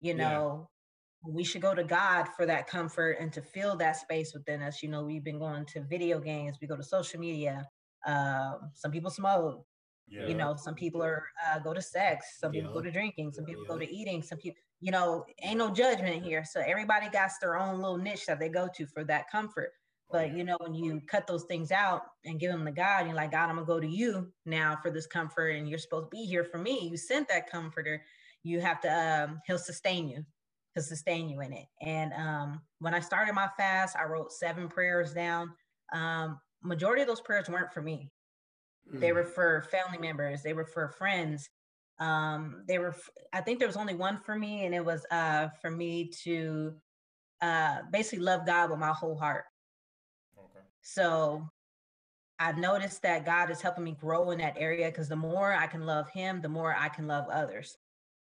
You 0.00 0.14
Yeah. 0.14 0.28
know, 0.28 0.70
we 1.26 1.42
should 1.42 1.60
go 1.60 1.74
to 1.74 1.82
God 1.82 2.28
for 2.36 2.46
that 2.46 2.68
comfort 2.68 3.16
and 3.18 3.32
to 3.32 3.42
fill 3.42 3.76
that 3.78 3.96
space 3.96 4.32
within 4.32 4.62
us. 4.62 4.80
You 4.80 4.90
know, 4.90 5.02
we've 5.02 5.24
been 5.24 5.40
going 5.40 5.66
to 5.72 5.82
video 5.82 6.20
games, 6.20 6.58
we 6.60 6.68
go 6.68 6.76
to 6.76 6.84
social 6.84 7.18
media. 7.18 7.66
Um, 8.06 8.70
some 8.74 8.92
people 8.92 9.10
smoke. 9.10 9.66
Yeah. 10.06 10.28
You 10.28 10.34
know, 10.36 10.54
some 10.56 10.76
people 10.76 11.02
are 11.02 11.24
uh, 11.46 11.58
go 11.58 11.74
to 11.74 11.82
sex, 11.82 12.38
some 12.38 12.52
people 12.52 12.72
go 12.72 12.80
to 12.80 12.92
drinking, 12.92 13.32
some 13.32 13.44
people 13.44 13.64
go 13.66 13.76
to 13.76 13.92
eating, 13.92 14.22
some 14.22 14.38
people, 14.38 14.60
you 14.80 14.92
know, 14.92 15.24
ain't 15.42 15.58
no 15.58 15.70
judgment 15.70 16.22
here. 16.22 16.44
So 16.44 16.60
everybody 16.60 17.08
got 17.10 17.30
their 17.40 17.56
own 17.56 17.80
little 17.82 17.98
niche 17.98 18.26
that 18.26 18.38
they 18.38 18.48
go 18.48 18.68
to 18.76 18.86
for 18.86 19.02
that 19.04 19.28
comfort. 19.30 19.70
But 20.12 20.36
you 20.36 20.44
know, 20.44 20.56
when 20.60 20.74
you 20.74 21.00
cut 21.06 21.26
those 21.26 21.44
things 21.44 21.70
out 21.70 22.02
and 22.24 22.40
give 22.40 22.50
them 22.50 22.64
to 22.64 22.72
God, 22.72 23.06
you're 23.06 23.14
like, 23.14 23.30
God, 23.30 23.48
I'm 23.48 23.54
gonna 23.56 23.66
go 23.66 23.80
to 23.80 23.86
you 23.86 24.32
now 24.44 24.76
for 24.82 24.90
this 24.90 25.06
comfort, 25.06 25.50
and 25.50 25.68
you're 25.68 25.78
supposed 25.78 26.06
to 26.10 26.16
be 26.16 26.24
here 26.24 26.44
for 26.44 26.58
me. 26.58 26.88
You 26.88 26.96
sent 26.96 27.28
that 27.28 27.50
comforter. 27.50 28.02
You 28.42 28.60
have 28.60 28.80
to, 28.82 28.88
um, 28.90 29.40
He'll 29.46 29.58
sustain 29.58 30.08
you, 30.08 30.24
He'll 30.74 30.82
sustain 30.82 31.28
you 31.28 31.40
in 31.42 31.52
it. 31.52 31.66
And 31.80 32.12
um, 32.14 32.60
when 32.78 32.94
I 32.94 33.00
started 33.00 33.34
my 33.34 33.48
fast, 33.56 33.96
I 33.96 34.04
wrote 34.04 34.32
seven 34.32 34.68
prayers 34.68 35.12
down. 35.12 35.50
Um, 35.92 36.40
majority 36.62 37.02
of 37.02 37.08
those 37.08 37.20
prayers 37.20 37.48
weren't 37.48 37.72
for 37.72 37.82
me. 37.82 38.10
They 38.92 39.10
Mm. 39.10 39.14
were 39.14 39.24
for 39.24 39.62
family 39.70 39.98
members. 39.98 40.42
They 40.42 40.52
were 40.54 40.64
for 40.64 40.88
friends. 40.88 41.48
Um, 42.00 42.64
they 42.66 42.78
were. 42.78 42.88
f- 42.90 43.10
I 43.32 43.42
think 43.42 43.58
there 43.58 43.68
was 43.68 43.76
only 43.76 43.94
one 43.94 44.18
for 44.18 44.34
me, 44.36 44.64
and 44.64 44.74
it 44.74 44.84
was 44.84 45.04
uh, 45.10 45.48
for 45.60 45.70
me 45.70 46.10
to 46.24 46.74
uh, 47.42 47.82
basically 47.92 48.24
love 48.24 48.46
God 48.46 48.70
with 48.70 48.78
my 48.80 48.92
whole 48.92 49.16
heart. 49.16 49.44
So 50.82 51.48
I've 52.38 52.56
noticed 52.56 53.02
that 53.02 53.26
God 53.26 53.50
is 53.50 53.60
helping 53.60 53.84
me 53.84 53.96
grow 54.00 54.30
in 54.30 54.38
that 54.38 54.56
area 54.58 54.88
because 54.88 55.08
the 55.08 55.16
more 55.16 55.52
I 55.52 55.66
can 55.66 55.84
love 55.84 56.08
Him, 56.10 56.40
the 56.40 56.48
more 56.48 56.74
I 56.76 56.88
can 56.88 57.06
love 57.06 57.28
others. 57.28 57.76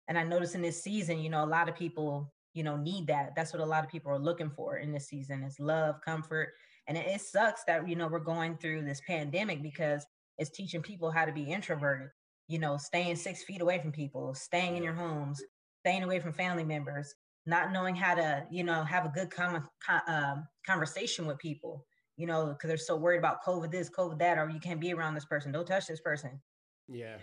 And 0.07 0.17
I 0.17 0.23
notice 0.23 0.55
in 0.55 0.61
this 0.61 0.81
season, 0.81 1.19
you 1.19 1.29
know, 1.29 1.43
a 1.43 1.45
lot 1.45 1.67
of 1.67 1.75
people, 1.75 2.31
you 2.53 2.63
know, 2.63 2.77
need 2.77 3.07
that. 3.07 3.33
That's 3.35 3.51
what 3.51 3.61
a 3.61 3.65
lot 3.65 3.83
of 3.83 3.89
people 3.89 4.11
are 4.11 4.19
looking 4.19 4.49
for 4.49 4.77
in 4.77 4.93
this 4.93 5.09
season 5.09 5.43
is 5.43 5.59
love, 5.59 5.99
comfort. 5.99 6.53
And 6.87 6.97
it, 6.97 7.07
it 7.07 7.21
sucks 7.21 7.63
that, 7.65 7.89
you 7.89 7.97
know, 7.97 8.07
we're 8.07 8.19
going 8.19 8.57
through 8.57 8.85
this 8.85 9.01
pandemic 9.05 9.61
because 9.61 10.05
it's 10.37 10.51
teaching 10.51 10.81
people 10.81 11.11
how 11.11 11.25
to 11.25 11.33
be 11.33 11.43
introverted, 11.43 12.09
you 12.47 12.59
know, 12.59 12.77
staying 12.77 13.17
six 13.17 13.43
feet 13.43 13.61
away 13.61 13.79
from 13.79 13.91
people, 13.91 14.33
staying 14.33 14.77
in 14.77 14.83
your 14.83 14.93
homes, 14.93 15.41
staying 15.81 16.03
away 16.03 16.19
from 16.19 16.31
family 16.31 16.63
members, 16.63 17.13
not 17.45 17.73
knowing 17.73 17.95
how 17.95 18.15
to, 18.15 18.45
you 18.49 18.63
know, 18.63 18.83
have 18.83 19.05
a 19.05 19.09
good 19.09 19.29
con- 19.29 19.67
um, 20.07 20.47
conversation 20.65 21.25
with 21.25 21.37
people 21.39 21.85
you 22.17 22.27
know, 22.27 22.47
because 22.47 22.67
they're 22.67 22.77
so 22.77 22.95
worried 22.95 23.17
about 23.19 23.43
COVID 23.43 23.71
this, 23.71 23.89
COVID 23.89 24.19
that, 24.19 24.37
or 24.37 24.49
you 24.49 24.59
can't 24.59 24.79
be 24.79 24.93
around 24.93 25.15
this 25.15 25.25
person, 25.25 25.51
don't 25.51 25.65
touch 25.67 25.87
this 25.87 26.01
person. 26.01 26.41
Yeah. 26.87 27.17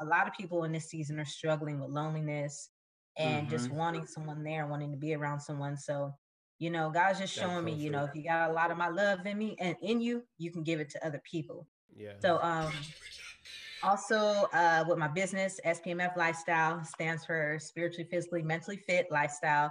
A 0.00 0.04
lot 0.04 0.26
of 0.26 0.34
people 0.34 0.64
in 0.64 0.72
this 0.72 0.86
season 0.90 1.18
are 1.20 1.24
struggling 1.24 1.80
with 1.80 1.90
loneliness 1.90 2.70
and 3.16 3.48
just 3.48 3.68
Mm-hmm. 3.68 3.76
wanting 3.76 4.06
someone 4.06 4.42
there, 4.44 4.66
wanting 4.66 4.90
to 4.92 4.98
be 4.98 5.14
around 5.14 5.40
someone. 5.40 5.76
So, 5.76 6.14
you 6.58 6.70
know, 6.70 6.90
God's 6.90 7.18
just 7.18 7.34
showing 7.34 7.64
me, 7.64 7.72
you 7.72 7.90
know, 7.90 8.04
if 8.04 8.14
you 8.14 8.22
got 8.24 8.50
a 8.50 8.52
lot 8.52 8.70
of 8.70 8.76
my 8.76 8.88
love 8.88 9.24
in 9.26 9.38
me 9.38 9.56
and 9.58 9.76
in 9.80 10.00
you, 10.00 10.22
you 10.38 10.50
can 10.50 10.62
give 10.62 10.80
it 10.80 10.90
to 10.90 11.06
other 11.06 11.22
people. 11.24 11.66
Yeah. 11.94 12.12
So, 12.20 12.42
um, 12.42 12.72
also 13.82 14.48
uh, 14.52 14.84
with 14.88 14.98
my 14.98 15.08
business, 15.08 15.60
SPMF 15.64 16.16
Lifestyle 16.16 16.82
stands 16.84 17.24
for 17.24 17.58
spiritually, 17.60 18.08
physically, 18.10 18.42
mentally 18.42 18.76
fit 18.78 19.06
lifestyle. 19.10 19.70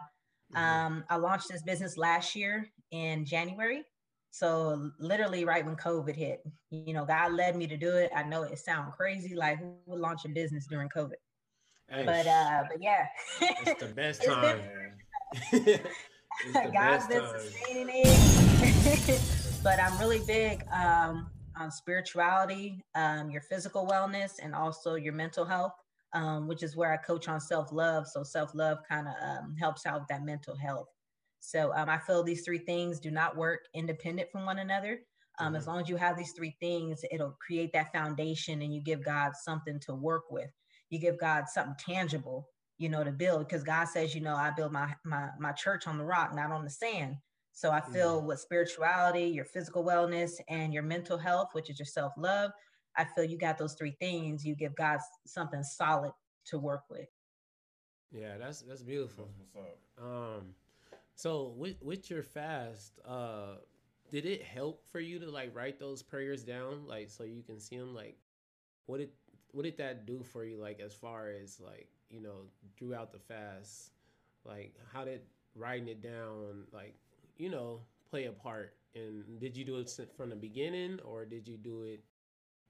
Mhm. 0.54 0.60
Um, 0.60 1.04
I 1.10 1.18
launched 1.18 1.50
this 1.50 1.64
business 1.64 1.98
last 1.98 2.36
year 2.36 2.70
in 2.92 3.26
January. 3.26 3.84
So 4.36 4.92
literally 5.00 5.46
right 5.46 5.66
when 5.66 5.78
COVID 5.78 6.14
hit, 6.14 6.44
you 6.70 6.94
know, 6.94 7.06
God 7.06 7.32
led 7.32 7.56
me 7.56 7.68
to 7.68 7.78
do 7.78 7.96
it. 7.96 8.12
I 8.14 8.24
know 8.24 8.44
it 8.44 8.60
sounds 8.60 8.94
crazy, 8.94 9.34
like 9.34 9.60
who 9.60 9.76
would 9.86 10.02
launch 10.02 10.26
a 10.26 10.28
business 10.28 10.68
during 10.68 10.90
COVID? 10.90 11.14
Hey, 11.90 12.04
But 12.06 12.28
uh, 12.28 12.64
but 12.70 12.82
yeah. 12.82 13.06
it's 13.40 13.80
the 13.82 13.88
best 13.96 14.22
it's 14.26 14.36
been- 14.36 14.60
time. 15.72 15.80
The 16.54 16.70
God's 16.74 17.08
been 17.08 17.22
time. 17.22 17.40
sustaining 17.40 17.88
it. 18.04 19.22
but 19.64 19.80
I'm 19.80 19.98
really 20.00 20.20
big 20.28 20.66
um, 20.70 21.28
on 21.58 21.72
spirituality, 21.72 22.84
um, 22.94 23.30
your 23.30 23.40
physical 23.42 23.88
wellness, 23.88 24.34
and 24.44 24.54
also 24.54 24.96
your 24.96 25.14
mental 25.14 25.46
health, 25.46 25.72
um, 26.12 26.50
which 26.50 26.62
is 26.62 26.76
where 26.76 26.92
I 26.92 26.98
coach 26.98 27.30
on 27.30 27.40
self 27.40 27.72
love. 27.72 28.06
So 28.06 28.22
self 28.24 28.54
love 28.54 28.80
kind 28.88 29.08
of 29.08 29.14
um, 29.24 29.56
helps 29.58 29.86
out 29.86 30.02
with 30.02 30.10
that 30.10 30.26
mental 30.26 30.58
health. 30.58 30.90
So 31.46 31.74
um, 31.76 31.90
I 31.90 31.98
feel 32.00 32.24
these 32.24 32.44
three 32.44 32.60
things 32.60 33.00
do 33.00 33.12
not 33.12 33.38
work 33.38 33.62
independent 33.74 34.32
from 34.32 34.46
one 34.46 34.60
another. 34.60 35.02
Um, 35.40 35.56
As 35.56 35.66
Mhm. 35.66 35.68
long 35.68 35.82
as 35.82 35.90
you 35.90 35.98
have 35.98 36.18
these 36.18 36.34
three 36.34 36.56
things, 36.60 37.04
it'll 37.12 37.38
create 37.46 37.72
that 37.74 37.92
foundation, 37.94 38.62
and 38.62 38.74
you 38.74 38.82
give 38.82 39.04
God 39.04 39.36
something 39.36 39.80
to 39.82 39.96
work 39.96 40.32
with. 40.32 40.52
You 40.90 41.00
give 41.00 41.20
God 41.20 41.50
something 41.50 41.76
tangible 41.80 42.50
you 42.78 42.90
know, 42.90 43.04
to 43.04 43.12
build 43.12 43.48
because 43.48 43.64
God 43.64 43.86
says, 43.86 44.14
you 44.14 44.22
know, 44.22 44.36
I 44.36 44.52
build 44.52 44.72
my 44.74 44.94
my 45.06 45.30
my 45.40 45.52
church 45.54 45.88
on 45.88 45.98
the 45.98 46.04
rock, 46.04 46.36
not 46.36 46.52
on 46.52 46.64
the 46.64 46.70
sand. 46.70 47.16
So 47.54 47.72
I 47.72 47.80
feel 47.82 48.22
with 48.22 48.40
spirituality, 48.42 49.26
your 49.28 49.46
physical 49.46 49.86
wellness, 49.86 50.42
and 50.50 50.74
your 50.74 50.84
mental 50.84 51.18
health, 51.18 51.50
which 51.54 51.70
is 51.70 51.80
your 51.80 51.86
self 51.86 52.14
love, 52.18 52.52
I 52.98 53.06
feel 53.06 53.24
you 53.24 53.38
got 53.38 53.58
those 53.58 53.76
three 53.76 53.96
things. 54.00 54.46
You 54.46 54.56
give 54.56 54.76
God 54.76 55.00
something 55.26 55.64
solid 55.64 56.12
to 56.48 56.60
work 56.60 56.84
with. 56.90 57.08
Yeah, 58.12 58.38
that's 58.38 58.62
that's 58.62 58.84
beautiful. 58.84 59.30
That's 59.38 59.54
what's 59.54 59.56
up. 59.56 60.06
Um, 60.06 60.54
so 61.16 61.54
with 61.58 61.82
with 61.82 62.10
your 62.10 62.24
fast, 62.24 63.00
uh, 63.08 63.56
did 64.12 64.26
it 64.26 64.44
help 64.44 64.84
for 64.92 65.00
you 65.00 65.20
to 65.20 65.30
like 65.32 65.56
write 65.56 65.80
those 65.80 66.04
prayers 66.04 66.44
down, 66.44 66.86
like 66.88 67.10
so 67.10 67.24
you 67.24 67.42
can 67.42 67.60
see 67.60 67.78
them? 67.78 67.94
Like, 67.96 68.18
what 68.86 69.00
did 69.00 69.10
what 69.52 69.64
did 69.64 69.78
that 69.78 70.06
do 70.06 70.22
for 70.24 70.44
you? 70.44 70.58
Like, 70.58 70.80
as 70.80 70.94
far 70.94 71.30
as 71.30 71.60
like 71.60 71.88
you 72.10 72.22
know, 72.22 72.48
throughout 72.78 73.12
the 73.12 73.20
fast, 73.20 73.92
like 74.44 74.76
how 74.94 75.06
did 75.06 75.22
writing 75.56 75.88
it 75.88 76.02
down, 76.02 76.66
like 76.74 76.96
you 77.38 77.50
know, 77.50 77.80
play 78.10 78.26
a 78.26 78.32
part? 78.32 78.76
And 78.94 79.40
did 79.40 79.58
you 79.58 79.66
do 79.66 79.78
it 79.78 79.92
from 80.16 80.30
the 80.30 80.36
beginning, 80.36 81.00
or 81.04 81.26
did 81.26 81.48
you 81.48 81.58
do 81.58 81.84
it? 81.84 82.04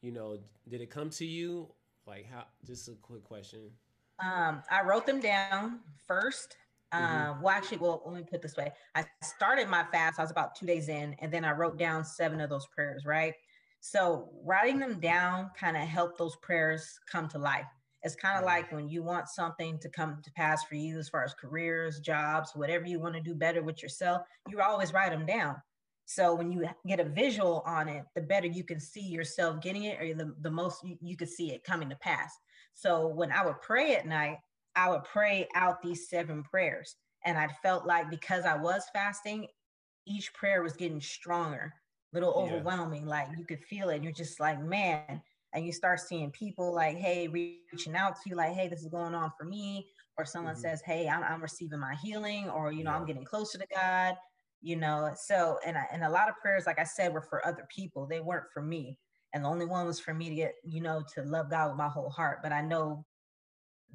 You 0.02 0.12
know, 0.12 0.38
did 0.70 0.82
it 0.82 0.90
come 0.92 1.10
to 1.12 1.26
you? 1.26 1.68
Like 2.06 2.28
how? 2.32 2.46
Just 2.66 2.88
a 2.90 2.94
quick 2.94 3.24
question. 3.24 3.72
Um, 4.20 4.64
I 4.72 4.82
wrote 4.84 5.06
them 5.06 5.20
down 5.20 5.80
first. 6.08 6.58
Mhm. 7.00 7.30
Um, 7.32 7.42
well, 7.42 7.54
actually, 7.56 7.78
well, 7.80 8.02
let 8.06 8.16
me 8.16 8.24
put 8.24 8.36
it 8.36 8.42
this 8.42 8.56
way. 8.56 8.72
I 8.96 9.06
started 9.24 9.68
my 9.68 9.84
fast. 9.92 10.20
I 10.20 10.22
was 10.22 10.32
about 10.32 10.56
two 10.56 10.66
days 10.66 10.88
in, 10.88 11.14
and 11.16 11.32
then 11.34 11.44
I 11.44 11.52
wrote 11.52 11.78
down 11.78 12.06
seven 12.06 12.40
of 12.42 12.50
those 12.50 12.68
prayers. 12.68 13.06
Right. 13.06 13.34
So 13.80 14.32
writing 14.44 14.80
them 14.80 15.00
down 15.00 15.52
kind 15.58 15.78
of 15.78 15.84
helped 15.84 16.18
those 16.18 16.36
prayers 16.38 17.00
come 17.12 17.28
to 17.30 17.38
life. 17.40 17.68
It's 18.02 18.16
kind 18.16 18.38
of 18.38 18.44
Mhm. 18.44 18.46
like 18.46 18.72
when 18.72 18.88
you 18.88 19.04
want 19.04 19.30
something 19.30 19.80
to 19.80 19.90
come 19.90 20.22
to 20.24 20.32
pass 20.34 20.64
for 20.64 20.76
you, 20.76 20.98
as 21.00 21.10
far 21.10 21.24
as 21.24 21.34
careers, 21.34 22.00
jobs, 22.00 22.52
whatever 22.56 22.86
you 22.86 23.00
want 23.00 23.16
to 23.16 23.22
do 23.22 23.36
better 23.36 23.64
with 23.64 23.82
yourself. 23.82 24.22
You 24.48 24.62
always 24.62 24.94
write 24.94 25.12
them 25.12 25.26
down. 25.26 25.62
So 26.06 26.36
when 26.36 26.52
you 26.52 26.68
get 26.88 27.00
a 27.00 27.04
visual 27.10 27.62
on 27.66 27.90
it, 27.90 28.06
the 28.14 28.22
better 28.22 28.48
you 28.48 28.64
can 28.64 28.80
see 28.80 29.02
yourself 29.02 29.62
getting 29.62 29.84
it, 29.86 30.00
or 30.00 30.14
the, 30.14 30.36
the 30.40 30.52
most 30.52 30.84
you, 30.84 30.98
you 31.02 31.18
could 31.18 31.30
see 31.30 31.52
it 31.52 31.64
coming 31.64 31.90
to 31.90 31.96
pass. 31.96 32.32
So 32.76 33.08
when 33.08 33.32
I 33.32 33.44
would 33.46 33.62
pray 33.62 33.96
at 33.96 34.06
night, 34.06 34.38
I 34.76 34.90
would 34.90 35.04
pray 35.04 35.48
out 35.56 35.82
these 35.82 36.10
seven 36.10 36.44
prayers. 36.44 36.96
And 37.26 37.38
I 37.38 37.48
felt 37.48 37.86
like 37.86 38.10
because 38.10 38.46
I 38.46 38.58
was 38.58 38.84
fasting, 38.94 39.48
each 40.06 40.34
prayer 40.34 40.62
was 40.62 40.74
getting 40.76 41.02
stronger, 41.02 41.74
a 42.14 42.16
little 42.16 42.34
Yeah. 42.36 42.36
overwhelming. 42.36 43.06
Like 43.06 43.30
you 43.38 43.46
could 43.46 43.64
feel 43.64 43.90
it. 43.90 43.96
And 43.96 44.04
you're 44.04 44.14
just 44.14 44.40
like, 44.40 44.60
man. 44.62 45.22
And 45.54 45.66
you 45.66 45.72
start 45.72 46.00
seeing 46.02 46.32
people 46.32 46.74
like, 46.74 46.98
hey, 46.98 47.28
reaching 47.28 47.96
out 47.96 48.16
to 48.18 48.30
you, 48.30 48.36
like, 48.36 48.54
hey, 48.54 48.68
this 48.68 48.82
is 48.82 48.90
going 48.90 49.16
on 49.16 49.32
for 49.38 49.46
me. 49.46 49.90
Or 50.18 50.26
someone 50.26 50.56
Mhm. 50.56 50.56
says, 50.56 50.82
hey, 50.86 51.08
I'm, 51.08 51.24
I'm 51.24 51.42
receiving 51.42 51.80
my 51.80 51.96
healing, 51.96 52.50
or, 52.50 52.72
you 52.72 52.84
know, 52.84 52.92
I'm 52.92 53.06
getting 53.06 53.26
closer 53.26 53.58
to 53.58 53.68
God, 53.74 54.16
you 54.62 54.76
know. 54.76 55.12
So, 55.16 55.60
and, 55.66 55.78
I, 55.78 55.86
and 55.92 56.04
a 56.04 56.10
lot 56.10 56.30
of 56.30 56.36
prayers, 56.38 56.66
like 56.66 56.80
I 56.80 56.84
said, 56.86 57.14
were 57.14 57.22
for 57.22 57.46
other 57.46 57.68
people, 57.70 58.08
they 58.08 58.22
weren't 58.22 58.52
for 58.54 58.62
me. 58.62 59.00
And 59.34 59.44
the 59.44 59.50
only 59.50 59.66
one 59.66 59.86
was 59.86 60.00
for 60.00 60.14
me 60.14 60.30
to 60.30 60.36
get, 60.36 60.56
you 60.64 60.82
know, 60.82 61.04
to 61.14 61.24
love 61.24 61.50
God 61.50 61.70
with 61.70 61.78
my 61.78 61.90
whole 61.90 62.10
heart. 62.10 62.40
But 62.42 62.54
I 62.54 62.62
know 62.62 63.06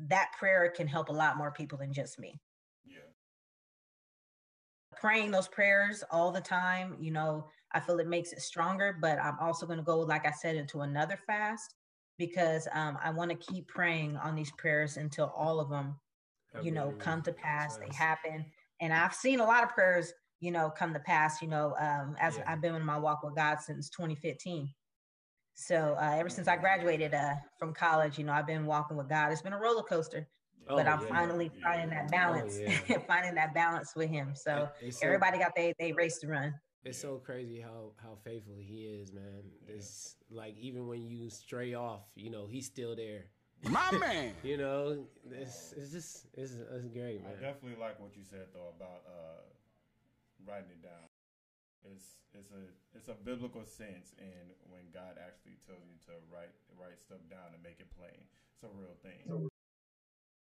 that 0.09 0.31
prayer 0.39 0.73
can 0.75 0.87
help 0.87 1.09
a 1.09 1.13
lot 1.13 1.37
more 1.37 1.51
people 1.51 1.79
than 1.79 1.93
just 1.93 2.19
me. 2.19 2.41
Yeah. 2.85 2.99
Praying 4.99 5.31
those 5.31 5.49
prayers 5.49 6.03
all 6.11 6.31
the 6.31 6.41
time, 6.41 6.97
you 7.01 7.11
know, 7.11 7.47
I 7.73 7.81
feel 7.81 7.99
it 8.01 8.09
makes 8.09 8.33
it 8.33 8.43
stronger. 8.43 8.97
But 9.01 9.19
I'm 9.19 9.39
also 9.41 9.67
going 9.67 9.79
to 9.79 9.85
go, 9.85 10.01
like 10.01 10.27
I 10.27 10.33
said, 10.33 10.57
into 10.57 10.81
another 10.81 11.17
fast 11.27 11.75
because 12.19 12.69
um, 12.73 12.99
I 13.03 13.11
want 13.11 13.31
to 13.31 13.37
keep 13.37 13.69
praying 13.69 14.17
on 14.17 14.35
these 14.35 14.53
prayers 14.53 14.97
until 14.97 15.33
all 15.37 15.59
of 15.61 15.71
them, 15.71 15.97
you 16.63 16.71
know, 16.71 16.93
come 16.99 17.23
to 17.23 17.33
pass. 17.33 17.77
They 17.79 17.95
happen. 17.95 18.45
And 18.81 18.93
I've 18.93 19.15
seen 19.15 19.41
a 19.41 19.45
lot 19.45 19.63
of 19.63 19.71
prayers, 19.71 20.13
you 20.41 20.51
know, 20.51 20.71
come 20.71 20.93
to 20.93 21.01
pass, 21.01 21.41
you 21.41 21.49
know, 21.49 21.75
um, 21.79 22.17
as 22.21 22.37
Yeah. 22.37 22.45
I've 22.47 22.61
been 22.61 22.75
in 22.75 22.85
my 22.85 22.99
walk 22.99 23.23
with 23.23 23.37
God 23.37 23.61
since 23.61 23.89
2015. 23.91 24.69
So 25.61 25.95
uh, 26.01 26.15
ever 26.19 26.31
since 26.31 26.49
I 26.49 26.57
graduated 26.57 27.13
uh, 27.13 27.35
from 27.59 27.75
college, 27.75 28.19
you 28.19 28.25
know, 28.25 28.33
I've 28.33 28.47
been 28.47 28.65
walking 28.65 28.97
with 28.97 29.11
God. 29.11 29.31
It's 29.31 29.43
been 29.43 29.53
a 29.53 29.59
roller 29.59 29.83
coaster, 29.83 30.27
but 30.67 30.87
Oh, 30.87 30.91
I'm 30.91 31.03
yeah. 31.03 31.09
finally 31.09 31.51
Yeah. 31.55 31.63
finding 31.63 31.91
that 31.91 32.11
balance, 32.11 32.59
yeah. 32.59 32.99
finding 33.07 33.35
that 33.35 33.53
balance 33.53 33.95
with 33.95 34.09
Him. 34.09 34.35
So 34.35 34.71
They- 34.81 34.87
they 34.87 34.91
said- 34.91 35.07
everybody 35.07 35.39
got 35.39 35.55
they 35.55 35.75
they 35.79 35.93
race 35.93 36.19
to 36.21 36.29
run. 36.29 36.55
It's 36.83 36.99
so 36.99 37.19
crazy 37.19 37.61
how 37.61 37.93
how 38.03 38.17
faithful 38.25 38.57
he 38.57 38.87
is, 38.87 39.13
man. 39.13 39.43
Yeah. 39.69 39.75
It's 39.75 40.17
like 40.31 40.57
even 40.57 40.87
when 40.87 41.07
you 41.07 41.29
stray 41.29 41.75
off, 41.75 42.11
you 42.15 42.31
know, 42.31 42.47
he's 42.47 42.65
still 42.65 42.97
there. 42.97 43.27
My 43.69 43.91
man. 43.99 44.33
You 44.43 44.57
know, 44.57 45.05
it's 45.31 45.75
it's 45.77 45.93
just 45.93 46.27
it's 46.33 46.53
it's 46.55 46.89
great, 46.89 47.21
I 47.21 47.33
man. 47.33 47.43
definitely 47.43 47.79
like 47.79 48.01
what 48.01 48.17
you 48.17 48.25
said 48.25 48.47
though 48.55 48.73
about 48.75 49.03
uh, 49.07 49.43
writing 50.49 50.71
it 50.71 50.83
down. 50.83 51.05
It's 51.89 52.21
it's 52.37 52.53
a 52.53 52.65
it's 52.93 53.09
a 53.09 53.17
biblical 53.17 53.65
sense, 53.65 54.13
and 54.21 54.53
when 54.69 54.93
God 54.93 55.17
actually 55.17 55.57
tells 55.65 55.81
you 55.89 55.97
to 56.13 56.21
write 56.29 56.53
write 56.77 57.01
stuff 57.01 57.25
down 57.33 57.57
and 57.57 57.63
make 57.65 57.81
it 57.81 57.89
plain, 57.97 58.21
it's 58.53 58.65
a 58.65 58.73
real 58.77 58.97
thing. 59.01 59.49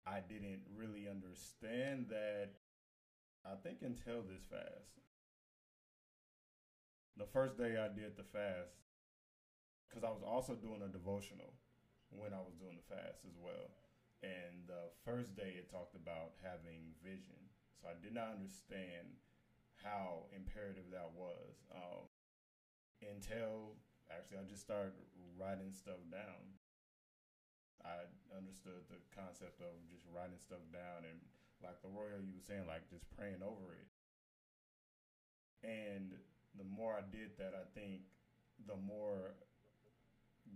I 0.06 0.18
didn't 0.26 0.66
really 0.74 1.06
understand 1.06 2.10
that. 2.10 2.58
I 3.46 3.54
think 3.62 3.80
until 3.80 4.20
this 4.26 4.44
fast, 4.50 5.00
the 7.16 7.30
first 7.30 7.56
day 7.56 7.78
I 7.78 7.88
did 7.88 8.18
the 8.18 8.26
fast, 8.26 8.74
because 9.88 10.02
I 10.02 10.10
was 10.10 10.26
also 10.26 10.58
doing 10.58 10.82
a 10.82 10.90
devotional 10.90 11.54
when 12.10 12.34
I 12.34 12.42
was 12.42 12.58
doing 12.58 12.74
the 12.74 12.90
fast 12.90 13.22
as 13.22 13.38
well. 13.38 13.70
And 14.20 14.66
the 14.66 14.92
first 15.06 15.32
day 15.38 15.56
it 15.56 15.70
talked 15.70 15.94
about 15.94 16.36
having 16.42 16.92
vision. 17.00 17.38
So 17.80 17.88
I 17.88 17.96
did 17.96 18.12
not 18.12 18.36
understand 18.36 19.16
how 19.82 20.28
imperative 20.34 20.88
that 20.92 21.10
was 21.16 21.64
um, 21.72 22.04
until 23.00 23.80
actually 24.12 24.38
I 24.38 24.46
just 24.48 24.62
started 24.62 24.92
writing 25.38 25.72
stuff 25.72 26.00
down. 26.10 26.58
I 27.80 28.04
understood 28.36 28.84
the 28.92 29.00
concept 29.16 29.64
of 29.64 29.72
just 29.88 30.04
writing 30.12 30.36
stuff 30.36 30.60
down 30.68 31.08
and 31.08 31.16
like 31.64 31.80
the 31.80 31.88
royal 31.88 32.20
you 32.20 32.36
were 32.36 32.44
saying, 32.44 32.68
like 32.68 32.88
just 32.88 33.08
praying 33.16 33.40
over 33.40 33.72
it. 33.76 33.88
And 35.64 36.16
the 36.56 36.64
more 36.64 36.96
I 36.96 37.04
did 37.04 37.36
that, 37.38 37.52
I 37.56 37.64
think 37.72 38.04
the 38.66 38.76
more 38.76 39.36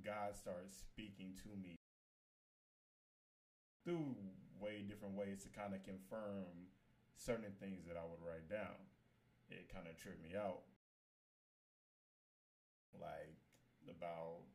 God 0.05 0.37
started 0.37 0.73
speaking 0.73 1.33
to 1.45 1.51
me 1.57 1.77
through 3.85 4.17
way 4.61 4.81
different 4.81 5.15
ways 5.15 5.45
to 5.45 5.49
kind 5.49 5.75
of 5.75 5.85
confirm 5.85 6.73
certain 7.17 7.53
things 7.61 7.85
that 7.87 7.97
I 7.97 8.05
would 8.05 8.21
write 8.25 8.49
down. 8.49 8.81
It 9.55 9.69
kind 9.73 9.87
of 9.87 9.97
tripped 9.97 10.23
me 10.23 10.35
out. 10.37 10.61
Like 12.95 13.37
about 13.91 14.47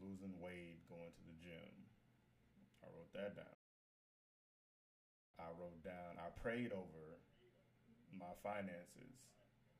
losing 0.00 0.40
weight, 0.40 0.80
going 0.88 1.12
to 1.12 1.22
the 1.26 1.36
gym. 1.40 1.86
I 2.82 2.88
wrote 2.96 3.12
that 3.14 3.36
down. 3.36 3.56
I 5.38 5.48
wrote 5.58 5.82
down, 5.82 6.20
I 6.20 6.28
prayed 6.40 6.72
over 6.72 7.18
my 8.12 8.32
finances 8.42 9.16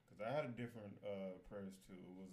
because 0.07 0.21
I 0.23 0.31
had 0.33 0.47
a 0.47 0.55
different 0.55 0.97
uh, 1.05 1.39
prayers 1.49 1.77
too. 1.87 1.99
It 2.01 2.15
was 2.17 2.33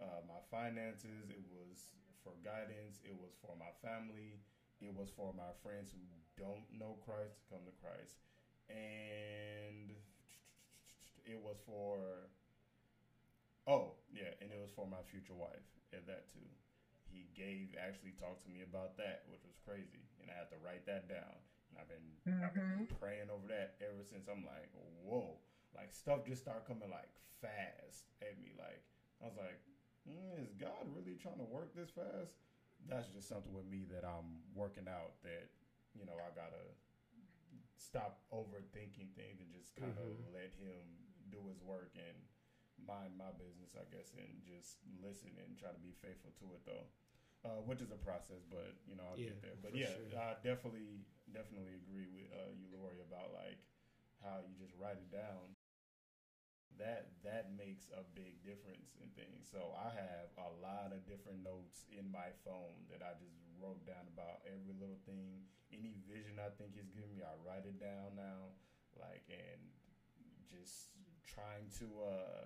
uh, 0.00 0.22
my 0.28 0.40
finances, 0.50 1.30
it 1.30 1.42
was 1.48 1.94
for 2.24 2.34
guidance, 2.44 3.00
it 3.04 3.14
was 3.16 3.32
for 3.40 3.54
my 3.58 3.72
family, 3.82 4.40
it 4.80 4.92
was 4.94 5.08
for 5.14 5.32
my 5.36 5.52
friends 5.62 5.90
who 5.92 6.02
don't 6.36 6.66
know 6.72 6.98
Christ 7.04 7.38
to 7.40 7.44
come 7.52 7.64
to 7.66 7.74
Christ, 7.80 8.20
and 8.70 9.96
it 11.24 11.40
was 11.40 11.56
for 11.66 12.28
oh 13.66 13.94
yeah, 14.10 14.32
and 14.40 14.50
it 14.52 14.60
was 14.60 14.70
for 14.74 14.86
my 14.86 15.02
future 15.10 15.34
wife 15.34 15.66
at 15.92 16.06
that 16.06 16.28
too. 16.32 16.48
He 17.10 17.28
gave 17.36 17.76
actually 17.76 18.16
talked 18.16 18.42
to 18.44 18.50
me 18.50 18.62
about 18.64 18.96
that, 18.96 19.22
which 19.28 19.44
was 19.44 19.54
crazy, 19.64 20.08
and 20.20 20.30
I 20.32 20.34
had 20.38 20.48
to 20.50 20.56
write 20.64 20.86
that 20.88 21.08
down. 21.12 21.36
And 21.68 21.76
I've 21.80 21.88
been, 21.88 22.08
I've 22.40 22.52
been 22.56 22.88
praying 23.00 23.28
over 23.28 23.48
that 23.52 23.76
ever 23.84 24.00
since. 24.04 24.28
I'm 24.28 24.44
like, 24.44 24.68
whoa, 24.72 25.36
like 25.76 25.92
stuff 25.92 26.24
just 26.24 26.40
started 26.40 26.64
coming 26.64 26.88
like 26.88 27.12
fast 27.40 28.08
at 28.24 28.40
me. 28.40 28.52
Like 28.56 28.80
I 29.20 29.28
was 29.28 29.36
like, 29.36 29.60
mm, 30.08 30.40
is 30.40 30.52
God 30.56 30.88
really 30.88 31.16
trying 31.20 31.38
to 31.40 31.48
work 31.48 31.76
this 31.76 31.92
fast? 31.92 32.32
That's 32.88 33.08
just 33.12 33.28
something 33.28 33.52
with 33.52 33.68
me 33.68 33.84
that 33.92 34.04
I'm 34.08 34.40
working 34.56 34.88
out. 34.88 35.20
That 35.22 35.52
you 35.92 36.04
know 36.08 36.16
I 36.16 36.32
gotta 36.32 36.64
stop 37.76 38.20
overthinking 38.32 39.12
things 39.16 39.40
and 39.40 39.52
just 39.52 39.76
kind 39.76 39.92
of 39.98 40.16
Mhm. 40.16 40.32
let 40.32 40.52
Him 40.56 41.11
do 41.32 41.40
His 41.48 41.58
work 41.64 41.96
and 41.96 42.16
mind 42.84 43.16
my 43.16 43.32
business, 43.40 43.72
I 43.74 43.86
guess, 43.88 44.12
and 44.16 44.42
just 44.44 44.78
listen 45.00 45.32
and 45.40 45.56
try 45.56 45.72
to 45.72 45.82
be 45.82 45.96
faithful 46.04 46.36
to 46.44 46.46
it 46.54 46.62
though. 46.68 46.86
Uh, 47.42 47.58
which 47.66 47.82
is 47.82 47.90
a 47.90 47.98
process, 48.06 48.46
but 48.46 48.70
you 48.86 48.94
know 48.94 49.02
I'll 49.02 49.18
Yeah, 49.18 49.34
get 49.34 49.42
there. 49.42 49.58
But 49.58 49.74
yeah, 49.74 49.90
sure. 49.90 50.14
I 50.14 50.38
definitely 50.46 51.02
definitely 51.34 51.74
agree 51.82 52.06
with 52.06 52.30
uh, 52.30 52.54
you, 52.54 52.70
Lori, 52.70 53.02
about 53.02 53.34
like 53.34 53.58
how 54.22 54.38
you 54.46 54.54
just 54.54 54.78
write 54.78 54.94
it 55.02 55.10
down. 55.10 55.50
That 56.78 57.10
that 57.26 57.50
makes 57.58 57.90
a 57.90 58.06
big 58.14 58.40
difference 58.46 58.94
in 59.02 59.10
things. 59.18 59.50
So 59.50 59.74
I 59.74 59.90
have 59.90 60.30
a 60.38 60.54
lot 60.62 60.94
of 60.94 61.02
different 61.04 61.42
notes 61.42 61.82
in 61.90 62.06
my 62.14 62.30
phone 62.46 62.86
that 62.94 63.02
I 63.02 63.18
just 63.18 63.34
wrote 63.58 63.82
down 63.90 64.06
about 64.14 64.46
every 64.46 64.72
little 64.78 65.02
thing, 65.02 65.42
any 65.74 65.98
vision 66.06 66.38
I 66.38 66.54
think 66.54 66.78
he's 66.78 66.94
giving 66.94 67.12
me. 67.18 67.26
I 67.26 67.34
write 67.42 67.66
it 67.66 67.82
down 67.82 68.14
now, 68.14 68.54
like 69.02 69.26
and 69.28 69.60
just 70.46 70.94
trying 71.32 71.66
to 71.80 71.86
uh, 72.04 72.44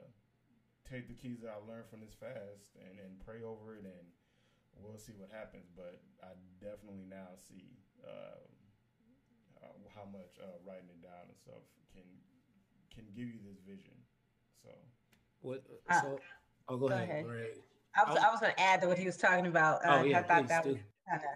take 0.89 1.09
the 1.09 1.15
keys 1.15 1.41
that 1.43 1.51
I 1.51 1.59
learned 1.67 1.91
from 1.91 2.01
this 2.01 2.15
fast 2.15 2.79
and, 2.79 2.99
and 3.03 3.19
pray 3.27 3.43
over 3.43 3.75
it 3.75 3.85
and 3.85 4.07
we'll 4.79 4.99
see 4.99 5.13
what 5.19 5.31
happens. 5.35 5.67
But 5.75 6.01
I 6.23 6.39
definitely 6.63 7.05
now 7.11 7.35
see 7.37 7.75
uh, 8.07 8.39
uh, 9.63 9.75
how 9.95 10.07
much 10.07 10.39
uh, 10.39 10.59
writing 10.67 10.89
it 10.91 11.03
down 11.03 11.27
and 11.29 11.37
stuff 11.37 11.63
can 11.93 12.07
can 12.95 13.05
give 13.15 13.29
you 13.29 13.41
this 13.45 13.61
vision. 13.67 13.93
So 14.63 14.71
What? 15.41 15.63
Uh, 15.91 16.01
So, 16.01 16.19
oh, 16.69 16.77
go, 16.79 16.89
go 16.89 16.95
ahead. 16.95 17.09
ahead. 17.09 17.25
Go 17.25 17.31
ahead. 17.31 17.51
I 17.97 18.11
was, 18.11 18.19
I 18.23 18.31
was 18.31 18.41
going 18.41 18.53
to 18.53 18.61
add 18.61 18.81
to 18.83 18.89
what 18.89 18.99
he 18.99 19.07
was 19.07 19.17
talking 19.17 19.47
about. 19.47 19.85
Uh, 19.85 19.99
Oh 20.01 20.03
yeah, 20.05 20.19
I 20.19 20.23
thought 20.23 20.43
please 20.43 20.49
that 20.49 20.65
do. 20.65 20.71
was 20.71 20.79
kind 21.09 21.23
of 21.23 21.29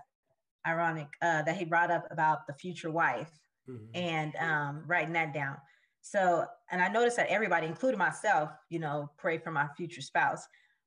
ironic 0.71 1.09
uh, 1.23 1.43
that 1.43 1.57
he 1.57 1.65
brought 1.65 1.91
up 1.91 2.07
about 2.11 2.47
the 2.47 2.53
future 2.55 2.91
wife 2.91 3.31
Mhm. 3.69 3.89
and 3.95 4.37
um, 4.37 4.85
writing 4.87 5.13
that 5.15 5.33
down. 5.35 5.57
So, 6.03 6.47
and 6.71 6.83
I 6.83 6.89
noticed 6.89 7.17
that 7.17 7.29
everybody, 7.29 7.67
including 7.67 7.99
myself, 7.99 8.51
you 8.69 8.79
know, 8.79 9.11
pray 9.19 9.39
for 9.39 9.51
my 9.51 9.69
future 9.77 10.01
spouse. 10.01 10.47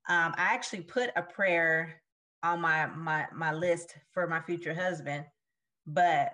Um, 0.10 0.34
I 0.38 0.54
actually 0.54 0.82
put 0.82 1.12
a 1.16 1.22
prayer 1.22 2.02
on 2.42 2.60
my 2.60 2.88
my 2.88 3.26
my 3.34 3.54
list 3.54 3.96
for 4.12 4.28
my 4.28 4.42
future 4.42 4.74
husband, 4.74 5.26
but 5.88 6.34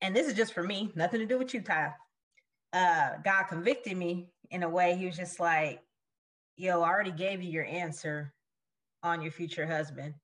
and 0.00 0.14
this 0.14 0.26
is 0.28 0.34
just 0.34 0.52
for 0.52 0.62
me, 0.62 0.92
nothing 0.94 1.20
to 1.20 1.26
do 1.26 1.38
with 1.38 1.54
you, 1.54 1.62
Ty. 1.62 1.94
Uh, 2.72 3.10
God 3.24 3.44
convicted 3.44 3.96
me 3.96 4.30
in 4.50 4.62
a 4.62 4.68
way. 4.68 4.96
He 4.96 5.06
was 5.06 5.16
just 5.16 5.40
like, 5.40 5.80
"Yo, 6.56 6.82
I 6.82 6.88
already 6.88 7.12
gave 7.12 7.42
you 7.42 7.50
your 7.50 7.64
answer 7.64 8.34
on 9.02 9.22
your 9.22 9.32
future 9.32 9.66
husband. 9.66 10.14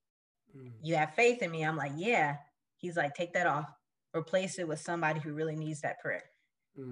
Mhm. 0.54 0.72
You 0.82 0.96
have 0.96 1.14
faith 1.14 1.42
in 1.42 1.50
me." 1.50 1.64
I'm 1.64 1.76
like, 1.76 1.92
"Yeah." 1.96 2.38
He's 2.76 2.96
like, 2.96 3.14
"Take 3.14 3.32
that 3.32 3.46
off. 3.46 3.72
Replace 4.14 4.58
it 4.58 4.68
with 4.68 4.80
somebody 4.80 5.20
who 5.20 5.32
really 5.34 5.56
needs 5.56 5.80
that 5.80 6.00
prayer." 6.00 6.30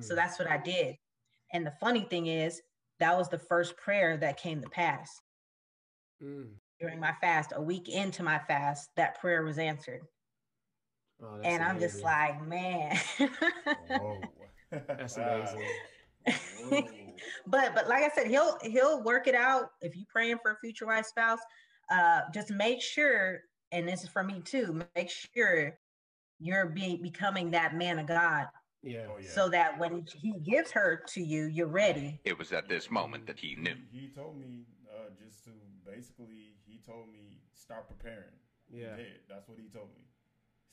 So 0.00 0.14
Mm. 0.14 0.16
that's 0.16 0.38
what 0.38 0.50
I 0.50 0.58
did. 0.58 0.96
And 1.52 1.66
the 1.66 1.74
funny 1.80 2.02
thing 2.02 2.26
is, 2.26 2.60
that 2.98 3.16
was 3.16 3.28
the 3.28 3.38
first 3.38 3.76
prayer 3.76 4.16
that 4.18 4.38
came 4.38 4.62
to 4.62 4.68
pass 4.70 5.20
Mm. 6.22 6.54
during 6.80 6.98
my 6.98 7.12
fast. 7.20 7.52
A 7.54 7.60
week 7.62 7.88
into 7.88 8.22
my 8.22 8.38
fast, 8.38 8.90
that 8.96 9.20
prayer 9.20 9.42
was 9.42 9.58
answered. 9.58 10.00
Oh, 11.22 11.40
and 11.44 11.62
I'm 11.62 11.78
just 11.78 12.02
like, 12.02 12.46
man. 12.46 12.98
That's 14.70 15.16
amazing. 15.16 15.68
But 17.46 17.74
but 17.74 17.88
like 17.88 18.02
I 18.02 18.08
said, 18.14 18.26
he'll 18.26 18.58
he'll 18.62 19.02
work 19.02 19.26
it 19.26 19.34
out. 19.34 19.70
If 19.80 19.96
you're 19.96 20.06
praying 20.10 20.38
for 20.42 20.52
a 20.52 20.56
future 20.58 20.86
wife 20.86 21.06
spouse, 21.06 21.38
uh, 21.90 22.22
just 22.34 22.50
make 22.50 22.82
sure, 22.82 23.40
and 23.72 23.88
this 23.88 24.02
is 24.02 24.10
for 24.10 24.22
me 24.22 24.40
too, 24.44 24.82
make 24.94 25.10
sure 25.10 25.78
you're 26.38 26.66
be, 26.66 26.96
becoming 26.96 27.50
that 27.52 27.74
man 27.74 27.98
of 27.98 28.06
God, 28.06 28.46
Yeah. 28.86 29.10
Oh, 29.10 29.18
yeah. 29.18 29.28
so 29.28 29.48
that 29.50 29.78
when 29.78 30.06
he 30.14 30.32
gives 30.38 30.70
her 30.70 31.02
to 31.14 31.20
you, 31.20 31.46
you're 31.46 31.66
ready. 31.66 32.20
It 32.24 32.38
was 32.38 32.52
at 32.52 32.68
this 32.68 32.90
moment 32.90 33.26
that 33.26 33.38
he 33.38 33.56
knew. 33.56 33.74
He, 33.90 34.06
he 34.06 34.08
told 34.08 34.38
me 34.38 34.66
uh, 34.86 35.10
just 35.18 35.42
to 35.44 35.50
basically, 35.82 36.54
he 36.64 36.78
told 36.86 37.10
me 37.10 37.42
start 37.54 37.90
preparing. 37.90 38.38
Yeah. 38.70 38.94
He 38.94 39.02
did. 39.02 39.20
That's 39.28 39.48
what 39.48 39.58
he 39.58 39.66
told 39.66 39.90
me. 39.98 40.06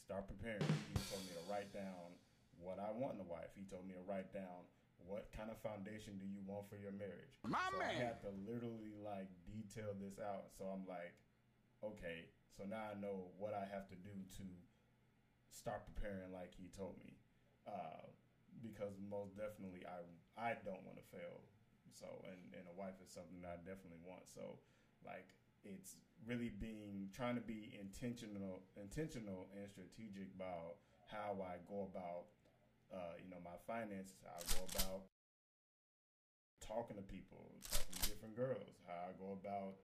Start 0.05 0.29
preparing. 0.29 0.61
He 0.61 1.01
told 1.09 1.25
me 1.25 1.33
to 1.33 1.43
write 1.49 1.73
down 1.73 2.13
what 2.61 2.77
I 2.77 2.93
want 2.93 3.17
in 3.17 3.25
a 3.25 3.29
wife. 3.29 3.49
He 3.57 3.65
told 3.65 3.89
me 3.89 3.97
to 3.97 4.05
write 4.05 4.29
down 4.29 4.69
what 5.09 5.27
kind 5.35 5.49
of 5.49 5.57
foundation 5.59 6.15
do 6.21 6.27
you 6.29 6.39
want 6.45 6.69
for 6.69 6.77
your 6.77 6.93
marriage. 6.93 7.33
My 7.43 7.59
so 7.73 7.81
I 7.81 7.91
man. 7.91 7.95
had 7.97 8.21
to 8.23 8.31
literally 8.45 8.95
like 9.01 9.27
detail 9.43 9.91
this 9.97 10.21
out. 10.21 10.53
So 10.53 10.69
I'm 10.69 10.85
like, 10.85 11.17
okay, 11.81 12.29
so 12.53 12.63
now 12.69 12.93
I 12.93 12.95
know 12.99 13.33
what 13.41 13.57
I 13.57 13.65
have 13.67 13.89
to 13.89 13.97
do 13.97 14.13
to 14.39 14.45
start 15.51 15.83
preparing 15.89 16.31
like 16.31 16.53
he 16.55 16.69
told 16.71 16.95
me. 17.03 17.22
Uh, 17.67 18.07
because 18.63 18.95
most 19.11 19.35
definitely 19.35 19.83
I 19.87 20.03
I 20.39 20.55
don't 20.63 20.83
want 20.87 20.99
to 20.99 21.07
fail. 21.11 21.43
So 21.91 22.07
and, 22.27 22.39
and 22.57 22.65
a 22.67 22.75
wife 22.75 22.97
is 23.03 23.11
something 23.11 23.39
that 23.43 23.59
I 23.59 23.59
definitely 23.63 24.01
want. 24.03 24.25
So 24.27 24.59
like 25.05 25.29
it's 25.63 25.95
really 26.27 26.51
being 26.59 27.09
trying 27.15 27.35
to 27.35 27.43
be 27.45 27.75
intentional 27.79 28.63
intentional 28.79 29.47
and 29.55 29.67
strategic 29.69 30.31
about 30.35 30.79
how 31.07 31.39
I 31.43 31.59
go 31.67 31.87
about 31.91 32.31
uh, 32.93 33.15
you 33.23 33.29
know 33.29 33.39
my 33.43 33.57
finances, 33.67 34.19
how 34.23 34.35
I 34.39 34.43
go 34.55 34.61
about 34.75 35.01
talking 36.61 36.95
to 36.97 37.03
people, 37.03 37.45
talking 37.69 37.93
to 38.01 38.09
different 38.09 38.35
girls, 38.35 38.79
how 38.87 39.09
I 39.09 39.13
go 39.19 39.37
about 39.37 39.75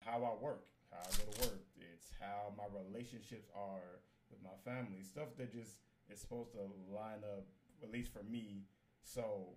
how 0.00 0.24
I 0.24 0.32
work, 0.42 0.66
how 0.90 0.98
I 1.00 1.10
go 1.16 1.24
to 1.32 1.48
work. 1.48 1.62
It's 1.78 2.10
how 2.20 2.52
my 2.56 2.66
relationships 2.72 3.48
are 3.54 4.02
with 4.30 4.40
my 4.42 4.56
family, 4.64 5.02
stuff 5.02 5.28
that 5.38 5.52
just 5.52 5.78
is 6.10 6.20
supposed 6.20 6.52
to 6.52 6.62
line 6.90 7.24
up, 7.24 7.46
at 7.82 7.90
least 7.90 8.12
for 8.12 8.22
me, 8.22 8.64
so 9.02 9.56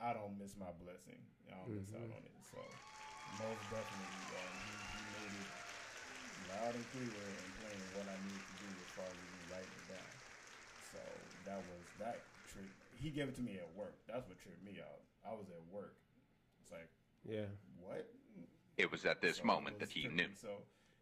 I 0.00 0.12
don't 0.12 0.38
miss 0.38 0.56
my 0.56 0.72
blessing. 0.82 1.20
I 1.48 1.56
don't 1.66 1.76
miss 1.80 1.92
out 1.94 2.10
Mhm. 2.10 2.16
on 2.16 2.24
it. 2.24 2.36
So 2.40 2.58
most 3.38 3.68
definitely, 3.68 4.32
um, 4.34 4.58
he, 4.64 4.80
he 4.92 5.04
made 5.12 5.32
it 5.34 5.50
loud 6.48 6.74
and 6.74 6.86
clear 6.90 7.38
and 7.44 7.54
plain 7.54 7.84
what 7.92 8.08
I 8.08 8.16
need 8.22 8.46
to 8.46 8.52
do 8.52 8.70
as 8.82 8.90
far 8.90 9.12
as 9.12 9.18
even 9.20 9.46
writing 9.48 9.74
it 9.76 9.86
down. 9.88 10.10
So 10.80 10.98
that 11.44 11.62
was 11.62 11.92
that 11.98 12.26
trick. 12.46 12.70
He 12.92 13.10
gave 13.10 13.28
it 13.28 13.34
to 13.36 13.42
me 13.42 13.58
at 13.58 13.70
work. 13.74 13.96
That's 14.08 14.26
what 14.28 14.38
tripped 14.38 14.64
me 14.64 14.80
out. 14.80 15.02
I 15.24 15.34
was 15.34 15.48
at 15.50 15.62
work. 15.70 15.96
It's 16.62 16.70
like 16.72 16.88
Yeah. 17.24 17.46
what? 17.78 18.08
It 18.76 18.90
was 18.90 19.04
at 19.04 19.20
this 19.20 19.38
So 19.38 19.44
moment 19.44 19.76
it 19.76 19.80
that 19.80 19.90
he 19.90 20.08
trippy. 20.08 20.16
knew. 20.16 20.28
So 20.40 20.48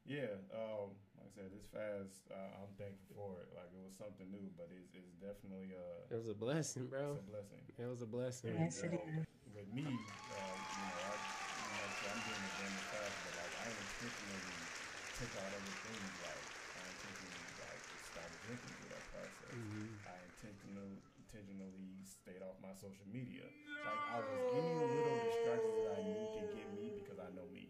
yeah, 0.05 0.35
um, 0.53 0.97
like 1.19 1.27
I 1.27 1.31
said, 1.35 1.51
this 1.51 1.67
fast. 1.67 2.31
Uh, 2.31 2.63
I'm 2.63 2.71
thankful 2.79 3.11
for 3.19 3.31
it. 3.43 3.51
Like 3.55 3.71
it 3.75 3.83
was 3.83 3.99
something 3.99 4.31
new, 4.31 4.47
but 4.55 4.71
it's, 4.71 4.95
it's 4.95 5.13
definitely 5.19 5.75
uh, 5.75 6.15
It 6.15 6.17
was 6.19 6.31
a 6.31 6.39
blessing, 6.39 6.87
bro. 6.87 7.19
it's 7.19 7.27
a 7.27 7.31
blessing. 7.31 7.63
It 7.75 7.87
was 7.91 8.01
a 8.03 8.11
blessing. 8.11 8.55
Yes, 8.55 8.83
it 8.87 8.95
uh. 8.95 9.27
With 9.51 9.67
me, 9.75 10.07
uh, 10.31 10.55
you 10.79 10.87
know, 10.87 11.01
I, 11.03 11.19
you 11.59 11.75
know, 11.75 11.91
so 11.91 12.07
I'm 12.07 12.23
doing 12.23 12.47
the 12.47 12.55
damn 12.55 12.79
fast, 12.95 13.19
but 13.27 13.35
like 13.35 13.51
I 13.59 13.75
intentionally 13.75 14.71
took 15.19 15.35
out 15.35 15.51
other 15.51 15.75
things. 15.83 16.15
Like 16.23 16.47
I 16.79 16.87
intentionally 16.95 17.51
like 17.59 17.83
stopped 17.99 18.39
drinking 18.47 18.79
through 18.79 18.95
that 18.95 19.03
process. 19.11 19.59
Mhm. 19.59 19.99
I 20.07 20.15
intentionally 20.31 21.03
intentionally 21.19 21.99
stayed 22.07 22.41
off 22.45 22.55
my 22.63 22.71
social 22.79 23.09
media. 23.11 23.51
Like 23.83 23.99
I 24.07 24.23
was 24.23 24.41
any 24.55 24.79
little 24.95 25.19
distractions 25.27 25.75
that 25.83 25.97
I 25.99 26.03
knew 26.07 26.23
could 26.39 26.49
get 26.55 26.69
me 26.77 26.95
because 27.03 27.19
I 27.19 27.29
know 27.35 27.49
me. 27.51 27.67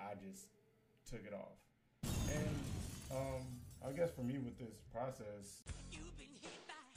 I 0.00 0.16
just 0.18 0.50
took 1.06 1.22
it 1.22 1.36
off. 1.36 1.60
And 2.32 2.56
um, 3.10 3.42
I 3.86 3.92
guess 3.92 4.10
for 4.10 4.22
me 4.22 4.38
with 4.38 4.58
this 4.58 4.78
process, 4.92 5.62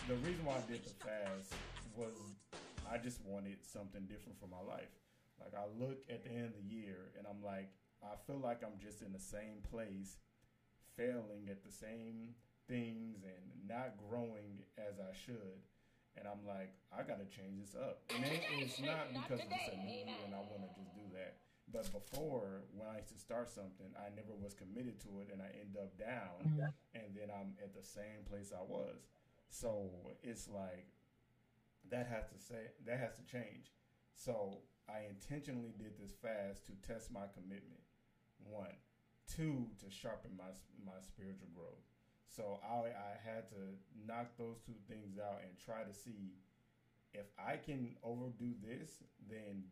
the 0.08 0.16
reason 0.16 0.46
why 0.46 0.56
I 0.58 0.72
did 0.72 0.84
the 0.84 0.94
fast 1.00 1.54
was 1.96 2.14
I 2.92 2.98
just 2.98 3.20
wanted 3.26 3.58
something 3.64 4.04
different 4.06 4.40
for 4.40 4.48
my 4.48 4.62
life. 4.62 4.92
Like 5.40 5.54
I 5.56 5.66
look 5.80 6.04
at 6.10 6.24
the 6.24 6.32
end 6.32 6.46
of 6.46 6.54
the 6.56 6.68
year 6.68 7.12
and 7.18 7.26
I'm 7.28 7.44
like, 7.44 7.72
I 8.04 8.16
feel 8.28 8.40
like 8.40 8.62
I'm 8.64 8.78
just 8.80 9.02
in 9.02 9.14
the 9.14 9.20
same 9.20 9.64
place, 9.72 10.18
failing 10.98 11.48
at 11.50 11.64
the 11.64 11.72
same 11.72 12.36
things 12.68 13.24
and 13.24 13.68
not 13.68 13.96
growing 14.10 14.62
as 14.78 15.00
I 15.00 15.16
should. 15.16 15.64
And 16.16 16.28
I'm 16.28 16.46
like, 16.46 16.76
I 16.94 17.02
gotta 17.02 17.26
change 17.26 17.58
this 17.58 17.74
up. 17.74 18.04
And 18.14 18.22
it's 18.62 18.80
not 18.80 19.10
because 19.10 19.42
it's 19.42 19.70
a 19.74 19.78
new 19.82 20.06
and 20.26 20.36
I 20.36 20.44
wanna 20.46 20.70
just 20.76 20.94
do 20.94 21.08
that. 21.18 21.42
But 21.72 21.92
before, 21.92 22.64
when 22.76 22.88
I 22.88 22.98
used 22.98 23.10
to 23.10 23.18
start 23.18 23.50
something, 23.50 23.88
I 23.98 24.14
never 24.16 24.36
was 24.36 24.54
committed 24.54 25.00
to 25.02 25.22
it 25.22 25.30
and 25.32 25.42
I 25.42 25.50
end 25.58 25.78
up 25.80 25.98
down 25.98 26.46
mm-hmm. 26.46 26.70
and 26.94 27.16
then 27.16 27.30
I'm 27.34 27.56
at 27.64 27.74
the 27.74 27.84
same 27.84 28.28
place 28.30 28.52
I 28.54 28.62
was. 28.62 29.08
So 29.50 29.90
it's 30.24 30.48
like 30.48 30.88
that 31.90 32.08
has 32.08 32.26
to 32.30 32.38
say 32.38 32.74
that 32.86 33.00
has 33.00 33.16
to 33.16 33.26
change. 33.26 33.72
So 34.14 34.60
I 34.90 35.10
intentionally 35.10 35.74
did 35.78 35.98
this 35.98 36.14
fast 36.22 36.66
to 36.68 36.74
test 36.86 37.12
my 37.12 37.26
commitment. 37.34 37.82
One, 38.44 38.76
two 39.28 39.68
to 39.80 39.90
sharpen 39.90 40.32
my 40.38 40.52
my 40.86 41.00
spiritual 41.02 41.50
growth. 41.56 41.86
So 42.28 42.60
I 42.62 42.92
I 42.92 43.14
had 43.24 43.50
to 43.50 43.78
knock 44.06 44.38
those 44.38 44.60
two 44.66 44.78
things 44.88 45.18
out 45.18 45.42
and 45.42 45.58
try 45.58 45.84
to 45.84 45.94
see 45.94 46.34
if 47.14 47.28
I 47.38 47.58
can 47.58 47.96
overdo 48.04 48.54
this, 48.62 49.04
then 49.30 49.64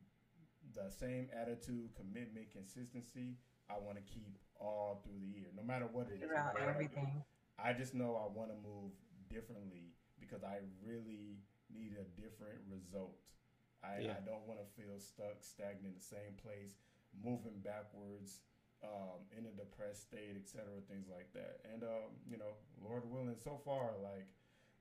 the 0.76 0.90
same 0.90 1.28
attitude, 1.34 1.90
commitment, 1.96 2.52
consistency 2.52 3.38
I 3.72 3.80
want 3.80 3.96
to 3.96 4.04
keep 4.04 4.36
all 4.60 5.02
through 5.04 5.20
the 5.20 5.32
year, 5.32 5.48
no 5.56 5.64
matter 5.64 5.88
what 5.88 6.08
it 6.12 6.20
is. 6.20 6.28
Throughout 6.28 6.54
matter 6.54 6.68
I 6.68 6.70
everything. 6.70 7.24
I 7.58 7.74
just 7.74 7.96
know 7.96 8.20
I 8.20 8.28
want 8.28 8.52
to 8.52 8.58
move 8.60 8.92
differently 9.32 9.96
because 10.20 10.44
I 10.44 10.60
really 10.84 11.40
need 11.72 11.96
a 11.96 12.06
different 12.20 12.60
result. 12.68 13.16
I, 13.84 14.12
Yeah. 14.12 14.18
I 14.18 14.22
don't 14.28 14.46
want 14.46 14.60
to 14.60 14.68
feel 14.76 15.00
stuck, 15.00 15.42
stagnant 15.42 15.88
in 15.88 15.94
the 15.96 16.04
same 16.04 16.36
place, 16.38 16.76
moving 17.16 17.60
backwards, 17.64 18.42
um, 18.84 19.26
in 19.32 19.46
a 19.46 19.54
depressed 19.54 20.10
state, 20.10 20.36
etc. 20.38 20.82
Things 20.90 21.08
like 21.08 21.32
that. 21.34 21.62
And 21.72 21.84
um, 21.84 22.18
you 22.28 22.38
know, 22.38 22.58
Lord 22.82 23.10
willing, 23.10 23.38
so 23.38 23.62
far, 23.64 23.94
like 24.02 24.28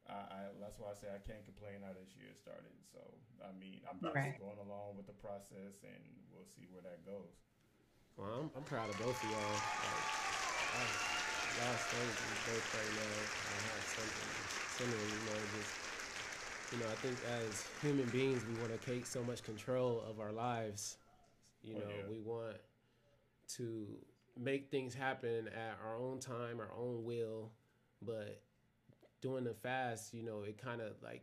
I, 0.09 0.13
I 0.13 0.41
that's 0.61 0.79
why 0.79 0.91
I 0.91 0.97
say 0.97 1.09
I 1.13 1.21
can't 1.21 1.45
complain 1.45 1.83
how 1.85 1.93
this 1.93 2.17
year 2.17 2.33
started. 2.35 2.73
So 2.93 3.01
I 3.45 3.53
mean, 3.57 3.81
I'm 3.89 4.01
just 4.01 4.15
Right. 4.15 4.39
going 4.41 4.59
along 4.61 4.97
with 4.97 5.07
the 5.07 5.17
process, 5.17 5.83
and 5.85 6.03
we'll 6.33 6.49
see 6.49 6.67
where 6.73 6.83
that 6.83 7.05
goes. 7.05 7.37
Well, 8.17 8.29
I'm, 8.41 8.51
I'm 8.57 8.63
proud 8.65 8.91
of 8.91 8.99
both 8.99 9.17
of 9.23 9.31
y'all. 9.31 9.65
Like, 9.87 10.13
I, 10.77 10.83
y'all 11.57 11.79
strong 11.79 12.09
both 12.47 12.69
right 12.75 12.95
now. 13.01 13.17
I 13.49 13.59
have 13.71 13.85
something 13.97 14.31
similar, 14.77 15.07
you 15.09 15.25
know, 15.25 15.41
just, 15.57 15.73
you 16.73 16.79
know, 16.79 16.87
I 16.91 16.95
think 16.97 17.17
as 17.49 17.67
human 17.83 18.07
beings, 18.11 18.43
we 18.45 18.55
want 18.61 18.79
to 18.79 18.87
take 18.87 19.07
so 19.07 19.23
much 19.23 19.43
control 19.43 20.03
of 20.09 20.21
our 20.21 20.33
lives. 20.33 20.97
You 21.63 21.75
Oh, 21.77 21.79
know, 21.81 21.85
yeah. 21.97 22.11
we 22.11 22.19
want 22.21 22.57
to 23.57 23.87
make 24.39 24.71
things 24.71 24.95
happen 24.95 25.49
at 25.49 25.79
our 25.85 25.97
own 25.97 26.21
time, 26.21 26.61
our 26.61 26.71
own 26.79 27.05
will. 27.05 27.53
But 28.03 28.43
doing 29.21 29.45
the 29.45 29.55
fast, 29.55 30.15
you 30.15 30.23
know, 30.23 30.43
it 30.43 30.59
kind 30.63 30.81
of 30.81 30.93
like 31.03 31.23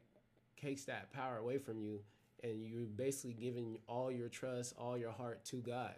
takes 0.62 0.86
that 0.86 1.12
power 1.14 1.38
away 1.38 1.58
from 1.58 1.80
you. 1.80 2.00
And 2.44 2.66
you're 2.66 2.86
basically 2.86 3.34
giving 3.34 3.80
all 3.88 4.12
your 4.12 4.30
trust, 4.30 4.76
all 4.78 4.98
your 4.98 5.12
heart 5.12 5.44
to 5.46 5.58
God 5.58 5.96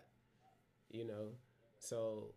you 0.89 1.05
know? 1.05 1.29
So 1.79 2.33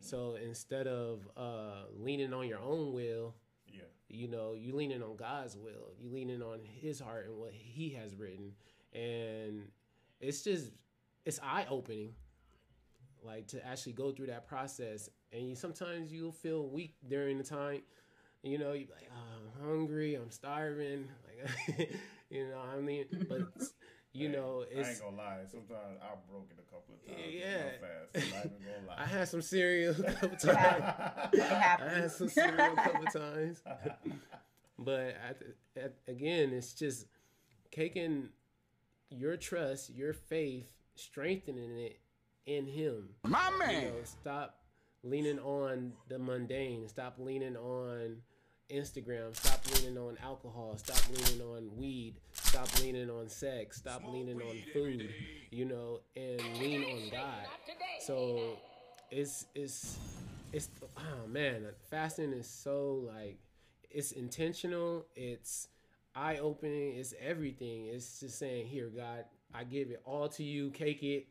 so 0.00 0.36
instead 0.42 0.86
of 0.86 1.28
uh 1.36 1.84
leaning 1.96 2.32
on 2.32 2.46
your 2.46 2.60
own 2.60 2.92
will 2.92 3.34
Yeah, 3.66 3.82
you 4.08 4.28
know 4.28 4.54
you 4.54 4.74
leaning 4.74 5.02
on 5.02 5.16
god's 5.16 5.56
will. 5.56 5.92
You 5.98 6.10
leaning 6.10 6.42
on 6.42 6.60
his 6.62 7.00
heart 7.00 7.26
and 7.28 7.38
what 7.38 7.52
he 7.52 7.90
has 7.90 8.14
written. 8.14 8.52
And 8.92 9.68
it's 10.20 10.42
just 10.42 10.72
it's 11.24 11.40
eye-opening 11.42 12.14
like 13.24 13.46
to 13.48 13.64
actually 13.66 13.92
go 13.92 14.10
through 14.12 14.26
that 14.26 14.46
process 14.46 15.08
and 15.32 15.48
you 15.48 15.54
sometimes 15.54 16.12
you'll 16.12 16.32
feel 16.32 16.68
weak 16.68 16.94
during 17.08 17.38
the 17.38 17.44
time 17.44 17.80
you 18.42 18.58
know 18.58 18.72
you 18.72 18.86
be 18.86 18.92
like 18.92 19.10
oh, 19.12 19.62
i'm 19.62 19.68
hungry 19.68 20.14
i'm 20.14 20.30
starving 20.30 21.08
like 21.26 21.90
you 22.30 22.46
know 22.48 22.60
i 22.76 22.80
mean 22.80 23.04
but 23.28 23.42
you 24.12 24.28
Hey, 24.28 24.34
know 24.36 24.64
I 24.74 24.78
it's 24.80 24.88
ain't 24.88 25.00
gonna 25.00 25.16
lie. 25.16 25.38
Sometimes 25.50 25.98
I 26.02 26.14
broke 26.30 26.48
it 26.50 26.58
a 26.58 26.72
couple 26.72 26.94
of 26.94 27.06
times. 27.06 27.32
Yeah. 27.32 27.44
Yeah, 27.44 27.70
fast. 27.80 28.26
I'm 28.26 28.30
not 28.30 28.46
even 28.46 28.74
gonna 28.74 28.86
lie. 28.88 28.94
I 28.98 29.06
had 29.06 29.28
some 29.28 29.42
cereal 29.42 29.94
a 30.00 30.12
couple 30.12 30.28
It 30.32 30.40
times. 30.40 30.82
hap- 31.38 31.80
I 31.82 31.88
had 32.00 32.10
some 32.10 32.28
cereal 32.28 32.72
a 32.72 32.76
couple 32.76 33.04
of 33.06 33.12
times. 33.12 33.62
But 34.78 35.00
at, 35.28 35.42
at, 35.76 35.94
again, 36.08 36.52
it's 36.52 36.72
just 36.72 37.06
taking 37.70 38.30
your 39.10 39.36
trust, 39.36 39.90
your 39.90 40.12
faith, 40.14 40.66
strengthening 40.94 41.78
it 41.78 41.98
in 42.48 42.66
Him. 42.66 43.10
My 43.24 43.50
You 43.52 43.58
man. 43.58 43.84
know, 43.84 43.92
stop 44.04 44.58
leaning 45.02 45.38
on 45.38 45.92
the 46.08 46.18
mundane. 46.18 46.88
Stop 46.88 47.16
leaning 47.18 47.56
on 47.56 48.16
Instagram. 48.70 49.36
Stop 49.36 49.60
leaning 49.74 49.98
on 49.98 50.16
alcohol. 50.22 50.76
Stop 50.76 51.00
leaning 51.14 51.42
on 51.46 51.76
weed. 51.76 52.14
Stop 52.32 52.68
leaning 52.80 53.10
on 53.10 53.28
sex. 53.28 53.76
Stop 53.76 54.02
leaning 54.10 54.40
on 54.40 54.56
food. 54.72 55.08
You 55.50 55.64
know, 55.66 56.00
and 56.16 56.40
lean 56.58 56.84
on 56.84 57.10
God. 57.10 57.46
So 58.00 58.58
it's 59.10 59.46
it's 59.54 59.98
it's 60.52 60.68
oh 60.96 61.26
man, 61.28 61.66
fasting 61.90 62.32
is 62.32 62.48
so 62.48 63.04
like 63.14 63.38
it's 63.90 64.12
intentional. 64.12 65.06
It's 65.16 65.68
eye 66.14 66.38
opening. 66.38 66.96
It's 66.96 67.14
everything. 67.20 67.86
It's 67.86 68.20
just 68.20 68.38
saying, 68.38 68.66
here, 68.66 68.90
God, 68.94 69.24
I 69.54 69.64
give 69.64 69.90
it 69.90 70.02
all 70.04 70.28
to 70.30 70.42
you. 70.42 70.70
Cake 70.70 71.02
it. 71.02 71.26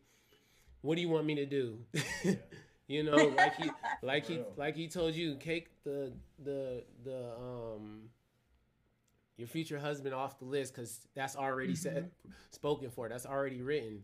What 0.81 0.95
do 0.95 1.01
you 1.01 1.09
want 1.09 1.25
me 1.25 1.35
to 1.35 1.45
do? 1.45 1.79
you 2.87 3.03
know, 3.03 3.15
like 3.15 3.55
he 3.55 3.71
like 4.03 4.25
he 4.25 4.41
like 4.55 4.75
he 4.75 4.87
told 4.87 5.15
you, 5.15 5.35
cake 5.35 5.67
the 5.83 6.13
the 6.43 6.83
the 7.03 7.31
um 7.39 8.09
your 9.37 9.47
future 9.47 9.77
husband 9.79 10.13
off 10.15 10.39
the 10.39 10.45
list 10.45 10.73
because 10.73 10.99
that's 11.15 11.35
already 11.35 11.75
said 11.75 12.11
spoken 12.51 12.89
for. 12.89 13.07
That's 13.09 13.25
already 13.25 13.61
written. 13.61 14.03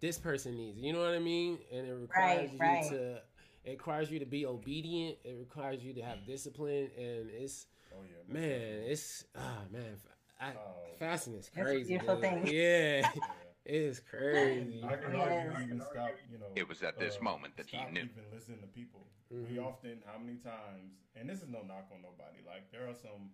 This 0.00 0.18
person 0.18 0.56
needs. 0.56 0.78
it. 0.78 0.84
You 0.84 0.92
know 0.92 1.00
what 1.00 1.14
I 1.14 1.18
mean? 1.18 1.58
And 1.72 1.86
it 1.86 1.92
requires 1.92 2.52
you 2.52 2.58
right. 2.58 2.84
to. 2.90 3.20
It 3.64 3.70
requires 3.72 4.10
you 4.10 4.18
to 4.20 4.26
be 4.26 4.46
obedient. 4.46 5.18
It 5.24 5.36
requires 5.38 5.82
you 5.82 5.92
to 5.94 6.00
have 6.02 6.24
discipline, 6.26 6.90
and 6.96 7.28
it's 7.30 7.66
oh 7.92 8.02
yeah, 8.02 8.32
man, 8.32 8.82
it's 8.86 9.24
ah 9.36 9.58
man, 9.72 9.96
I, 10.40 10.50
Oh. 10.52 10.94
fasting 10.98 11.34
is 11.34 11.50
a 11.54 11.60
crazy. 11.62 11.88
beautiful 11.88 12.14
dude. 12.14 12.22
thing. 12.22 12.46
Yeah, 12.46 13.10
it 13.68 13.74
is 13.74 14.00
crazy. 14.00 14.82
I 14.82 14.96
can 14.96 15.12
Yes. 15.12 15.60
even 15.62 15.80
stop, 15.80 16.10
you 16.30 16.38
know. 16.38 16.46
uh, 16.46 16.56
It 16.56 16.66
was 16.68 16.82
at 16.82 16.98
this 16.98 17.20
moment 17.20 17.56
that 17.56 17.66
he 17.68 17.76
stop 17.76 17.92
knew. 17.92 18.02
Even 18.08 18.30
listening 18.32 18.60
to 18.60 18.66
people. 18.66 19.06
Mm-hmm. 19.32 19.52
We 19.52 19.58
often, 19.58 20.02
how 20.06 20.18
many 20.18 20.38
times, 20.38 20.92
and 21.14 21.28
this 21.28 21.42
is 21.42 21.48
no 21.48 21.62
knock 21.62 21.88
on 21.92 22.00
nobody. 22.02 22.38
Like 22.46 22.70
there 22.72 22.88
are 22.88 22.94
some 22.94 23.30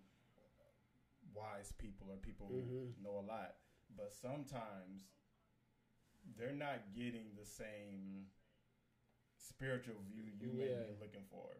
wise 1.33 1.71
people 1.77 2.07
or 2.11 2.17
people 2.17 2.47
who 2.47 2.61
Mhm. 2.61 3.01
know 3.01 3.19
a 3.19 3.25
lot, 3.25 3.55
but 3.95 4.13
sometimes 4.13 5.07
they're 6.37 6.53
not 6.53 6.93
getting 6.93 7.35
the 7.35 7.45
same 7.45 8.29
spiritual 9.37 10.01
view 10.01 10.23
you 10.39 10.51
may 10.53 10.69
Yeah. 10.69 10.83
be 10.83 10.95
looking 10.99 11.25
for. 11.25 11.55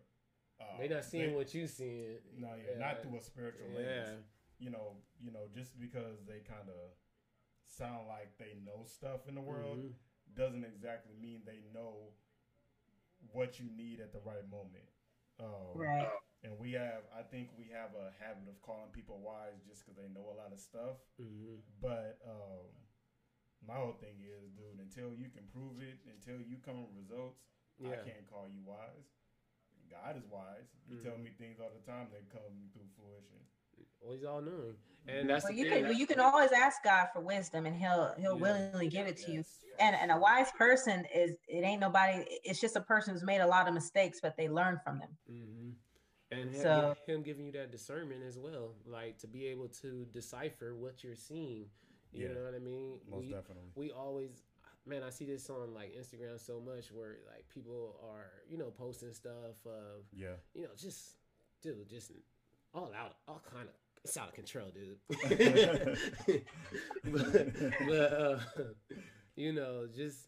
Uh, 0.59 0.77
They 0.77 0.87
not 0.87 1.03
seeing 1.05 1.29
they- 1.31 1.35
what 1.35 1.53
you 1.53 1.67
seeing. 1.67 2.19
no, 2.39 2.55
yeah, 2.55 2.77
not 2.77 3.01
through 3.01 3.17
a 3.17 3.21
spiritual 3.21 3.67
lens. 3.69 4.09
Yeah. 4.09 4.21
You 4.65 4.69
know, 4.69 5.03
you 5.19 5.31
know, 5.31 5.47
just 5.49 5.77
because 5.79 6.23
they 6.25 6.39
kind 6.41 6.69
of 6.69 6.95
sound 7.67 8.07
like 8.07 8.37
they 8.37 8.53
know 8.65 8.85
stuff 8.85 9.27
in 9.27 9.35
the 9.35 9.41
world 9.41 9.79
Mhm. 9.79 9.95
doesn't 10.33 10.63
exactly 10.63 11.13
mean 11.15 11.43
they 11.45 11.61
know 11.73 12.13
what 13.31 13.59
you 13.59 13.69
need 13.69 13.99
at 13.99 14.11
the 14.11 14.19
right 14.19 14.47
moment. 14.49 14.87
Um, 15.39 15.77
Right. 15.77 16.11
And 16.43 16.59
we 16.59 16.73
have, 16.73 17.03
I 17.11 17.23
think 17.23 17.49
we 17.57 17.69
have 17.69 17.95
a 17.95 18.11
habit 18.19 18.47
of 18.47 18.61
calling 18.61 18.91
people 18.91 19.19
wise 19.19 19.63
just 19.65 19.81
because 19.83 19.95
they 19.97 20.07
know 20.09 20.29
a 20.29 20.37
lot 20.37 20.51
of 20.53 20.59
stuff. 20.59 20.97
Mhm. 21.19 21.61
But 21.81 22.21
um, 22.23 22.69
my 23.65 23.75
whole 23.75 23.93
thing 23.93 24.21
is, 24.21 24.51
dude, 24.51 24.79
until 24.79 25.11
you 25.11 25.29
can 25.29 25.47
prove 25.47 25.81
it, 25.81 25.97
until 26.05 26.39
you 26.41 26.57
come 26.59 26.83
with 26.85 26.93
results, 26.95 27.41
I 27.83 27.95
can't 28.05 28.25
call 28.29 28.47
you 28.47 28.61
wise. 28.63 29.09
God 29.89 30.17
is 30.17 30.25
wise. 30.27 30.69
You 30.87 31.01
tell 31.01 31.17
me 31.17 31.31
things 31.31 31.59
all 31.59 31.69
the 31.71 31.79
time 31.79 32.09
that 32.11 32.29
come 32.29 32.69
through 32.73 32.87
fruition. 32.95 33.41
Well, 34.05 34.13
he's 34.15 34.23
all 34.23 34.41
knowing, 34.41 34.75
and 35.07 35.27
that's 35.29 35.43
Well, 35.45 35.53
the 35.53 35.57
you 35.59 35.65
thing. 35.65 35.73
can 35.79 35.83
well, 35.89 35.93
you 35.93 36.05
can 36.05 36.19
always 36.19 36.51
ask 36.51 36.83
God 36.83 37.07
for 37.11 37.21
wisdom, 37.21 37.65
and 37.65 37.75
He'll 37.75 38.13
He'll 38.19 38.35
Yeah. 38.35 38.41
willingly 38.41 38.87
give 38.87 39.07
it 39.07 39.17
to 39.17 39.31
you. 39.31 39.43
And 39.79 39.95
and 39.95 40.11
a 40.11 40.17
wise 40.17 40.51
person 40.51 41.05
is 41.13 41.37
it 41.47 41.61
ain't 41.63 41.81
nobody. 41.81 42.23
It's 42.43 42.61
just 42.61 42.75
a 42.75 42.81
person 42.81 43.13
who's 43.13 43.23
made 43.23 43.41
a 43.41 43.47
lot 43.47 43.67
of 43.67 43.73
mistakes, 43.73 44.19
but 44.21 44.37
they 44.37 44.47
learn 44.47 44.79
from 44.83 44.99
them. 44.99 45.17
hmm 45.27 45.71
And 46.31 46.49
him, 46.51 46.61
So- 46.61 46.95
him 47.07 47.23
giving 47.23 47.45
you 47.45 47.51
that 47.53 47.71
discernment 47.71 48.23
as 48.23 48.37
well, 48.37 48.75
like 48.85 49.17
to 49.19 49.27
be 49.27 49.45
able 49.47 49.69
to 49.69 50.05
decipher 50.05 50.75
what 50.75 51.03
you're 51.03 51.15
seeing. 51.15 51.69
You 52.11 52.27
Yeah. 52.27 52.33
know 52.33 52.43
what 52.45 52.55
I 52.55 52.59
mean? 52.59 52.99
Most 53.07 53.19
we, 53.25 53.31
definitely. 53.31 53.71
we 53.75 53.91
always, 53.91 54.43
man, 54.85 55.03
I 55.03 55.09
see 55.11 55.25
this 55.25 55.49
on 55.49 55.73
like 55.73 55.93
Instagram 55.93 56.39
so 56.39 56.59
much 56.59 56.91
where 56.91 57.17
like 57.27 57.47
people 57.49 57.99
are, 58.03 58.43
you 58.49 58.57
know, 58.57 58.71
posting 58.71 59.13
stuff 59.13 59.65
of, 59.65 60.05
Yeah. 60.13 60.35
you 60.53 60.63
know, 60.63 60.73
just, 60.75 61.17
dude, 61.61 61.87
just 61.87 62.11
all 62.73 62.91
out, 62.93 63.17
all 63.27 63.39
kind 63.39 63.69
of, 63.69 63.75
it's 64.05 64.17
out 64.17 64.29
of 64.29 64.33
control, 64.33 64.67
dude. 64.73 64.97
but, 67.03 67.53
but 67.87 68.13
uh, 68.13 68.39
you 69.35 69.53
know, 69.53 69.87
just 69.93 70.19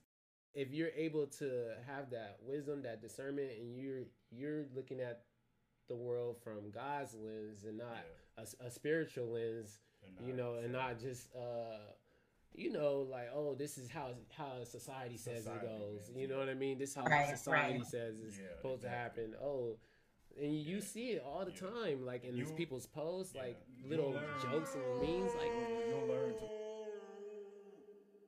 if 0.53 0.71
you're 0.73 0.89
able 0.95 1.27
to 1.39 1.69
have 1.87 2.09
that 2.11 2.37
wisdom, 2.41 2.83
that 2.83 3.01
discernment, 3.01 3.51
and 3.59 3.75
you're 3.77 4.03
you're 4.31 4.65
looking 4.75 4.99
at 4.99 5.21
the 5.87 5.95
world 5.95 6.37
from 6.43 6.71
God's 6.71 7.13
lens 7.15 7.63
and 7.65 7.77
not 7.77 8.03
a, 8.37 8.65
a 8.65 8.69
spiritual 8.71 9.27
lens, 9.31 9.79
And 10.19 10.27
you 10.27 10.33
know, 10.33 10.55
and 10.55 10.71
not 10.73 10.99
just 10.99 11.27
uh, 11.35 11.77
you 12.53 12.71
know, 12.71 13.07
like 13.09 13.29
oh, 13.33 13.55
this 13.55 13.77
is 13.77 13.89
how 13.89 14.09
how 14.35 14.63
society 14.63 15.17
says 15.17 15.43
Society, 15.43 15.65
it 15.65 15.79
goes. 15.79 16.09
man, 16.11 16.21
You 16.21 16.27
know 16.27 16.35
yeah. 16.35 16.39
what 16.39 16.49
I 16.49 16.55
mean? 16.55 16.77
This 16.77 16.89
is 16.89 16.95
how 16.95 17.03
Right, 17.03 17.29
society 17.37 17.79
right. 17.79 17.87
says 17.87 18.15
it's 18.25 18.37
Yeah, 18.37 18.43
supposed 18.57 18.83
exactly. 18.83 19.23
to 19.23 19.29
happen. 19.29 19.35
Oh. 19.41 19.77
And 20.39 20.53
you 20.53 20.75
Yeah. 20.77 20.81
see 20.81 21.11
it 21.11 21.23
all 21.23 21.45
the 21.45 21.51
Yeah. 21.51 21.69
time, 21.69 22.05
like 22.05 22.23
in 22.23 22.35
these 22.35 22.51
people's 22.51 22.85
posts, 22.85 23.33
yeah. 23.33 23.41
like 23.43 23.57
You'll 23.79 23.89
little 23.89 24.13
learn. 24.13 24.39
jokes 24.39 24.75
and 24.75 24.99
memes, 25.01 25.33
like 25.35 25.51
You'll 25.89 26.05
learn 26.07 26.35
to. 26.37 26.49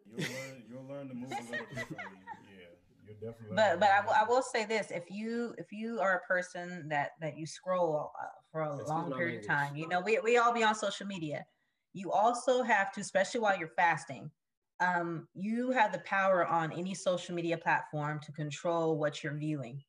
You'll 0.05 0.17
learn. 0.31 0.63
You'll 0.69 0.85
learn 0.87 1.07
to 1.09 1.13
move 1.13 1.31
a 1.39 1.43
little 1.43 1.65
differently. 1.75 2.17
Yeah, 2.41 2.65
you'll 3.05 3.15
definitely. 3.15 3.55
But 3.55 3.79
but 3.79 3.89
I, 3.89 4.23
will- 4.27 4.41
say 4.41 4.65
this: 4.65 4.91
if 4.91 5.09
you 5.09 5.53
if 5.57 5.71
you 5.71 5.99
are 5.99 6.15
a 6.17 6.21
person 6.21 6.87
that 6.89 7.11
that 7.21 7.37
you 7.37 7.45
scroll 7.45 8.11
uh, 8.19 8.25
for 8.51 8.61
a 8.61 8.73
Excuse 8.73 8.89
long 8.89 9.11
period 9.13 9.41
of 9.41 9.47
time, 9.47 9.75
you 9.75 9.87
know, 9.87 10.01
we 10.01 10.19
we 10.23 10.37
all 10.37 10.53
be 10.53 10.63
on 10.63 10.75
social 10.75 11.05
media. 11.05 11.45
You 11.93 12.11
also 12.11 12.63
have 12.63 12.91
to, 12.93 13.01
especially 13.01 13.41
while 13.41 13.57
you're 13.57 13.73
fasting, 13.75 14.31
um, 14.79 15.27
you 15.33 15.71
have 15.71 15.91
the 15.91 15.99
power 15.99 16.45
on 16.47 16.71
any 16.71 16.93
social 16.93 17.35
media 17.35 17.57
platform 17.57 18.19
to 18.21 18.31
control 18.31 18.97
what 18.97 19.23
you're 19.23 19.35
viewing. 19.37 19.83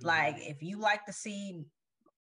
Like 0.00 0.36
if 0.38 0.62
you 0.62 0.78
like 0.78 1.04
to 1.06 1.12
see, 1.12 1.64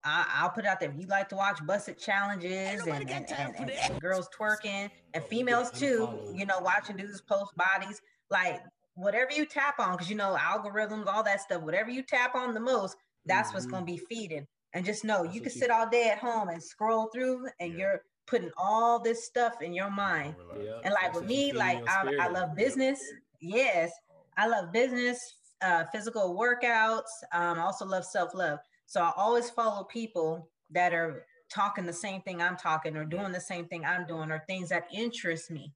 I, 0.05 0.27
I'll 0.37 0.51
put 0.51 0.65
it 0.65 0.69
out 0.69 0.81
there. 0.81 0.91
If 0.91 0.97
you 0.99 1.07
like 1.07 1.29
to 1.31 1.37
watch 1.37 1.65
busted 1.67 1.99
challenges 1.99 2.87
and, 2.87 3.11
and, 3.11 3.31
and, 3.31 3.71
and, 3.71 4.01
girls 4.01 4.29
twerking 4.39 4.91
and 5.15 5.25
females 5.25 5.71
too, 5.71 6.09
you 6.35 6.47
know, 6.47 6.59
watching 6.61 6.97
dudes 6.97 7.21
post 7.21 7.53
bodies, 7.57 8.01
like 8.31 8.61
whatever 8.95 9.33
you 9.33 9.47
tap 9.47 9.79
on, 9.79 9.93
because 9.93 10.11
you 10.11 10.17
know 10.17 10.37
algorithms, 10.39 11.07
all 11.07 11.23
that 11.23 11.41
stuff. 11.41 11.63
Whatever 11.63 11.91
you 11.91 12.03
tap 12.03 12.35
on 12.35 12.55
the 12.55 12.61
most, 12.61 12.97
that's 13.27 13.53
what's 13.53 13.67
Mhm. 13.67 13.71
going 13.71 13.87
to 13.87 13.93
be 13.93 13.99
feeding. 13.99 14.47
And 14.73 14.85
just 14.85 15.05
know 15.05 15.23
That's 15.25 15.35
you 15.35 15.41
can 15.41 15.53
you- 15.53 15.59
sit 15.61 15.71
all 15.71 15.89
day 15.89 16.09
at 16.11 16.19
home 16.19 16.49
and 16.49 16.63
scroll 16.63 17.09
through, 17.13 17.49
and 17.61 17.73
Yeah. 17.73 17.79
you're 17.79 18.03
putting 18.27 18.51
all 18.57 19.01
this 19.01 19.27
stuff 19.27 19.61
in 19.61 19.73
your 19.73 19.91
mind. 19.91 20.37
Yeah. 20.61 20.81
And 20.85 20.95
like 20.95 21.03
That's 21.13 21.21
with 21.21 21.27
me, 21.29 21.53
like 21.53 21.83
I. 21.89 22.17
I 22.21 22.29
love 22.29 22.55
business. 22.55 23.01
Yes, 23.41 23.91
I 24.37 24.47
love 24.47 24.71
business, 24.73 25.19
uh, 25.63 25.85
physical 25.93 26.35
workouts. 26.35 27.11
Um, 27.33 27.59
I 27.59 27.63
also 27.63 27.85
love 27.85 28.05
self 28.05 28.35
love. 28.35 28.59
So 28.87 29.03
I 29.03 29.13
always 29.17 29.51
follow 29.51 29.85
people 29.85 30.51
that 30.71 30.93
are 30.93 31.27
talking 31.51 31.85
the 31.87 31.93
same 31.93 32.23
thing 32.23 32.41
I'm 32.41 32.57
talking 32.57 32.97
or 32.97 33.05
doing 33.05 33.33
the 33.33 33.41
same 33.41 33.67
thing 33.67 33.85
I'm 33.85 34.07
doing 34.07 34.31
or 34.31 34.43
things 34.47 34.69
that 34.71 34.87
interest 34.93 35.51
me. 35.51 35.73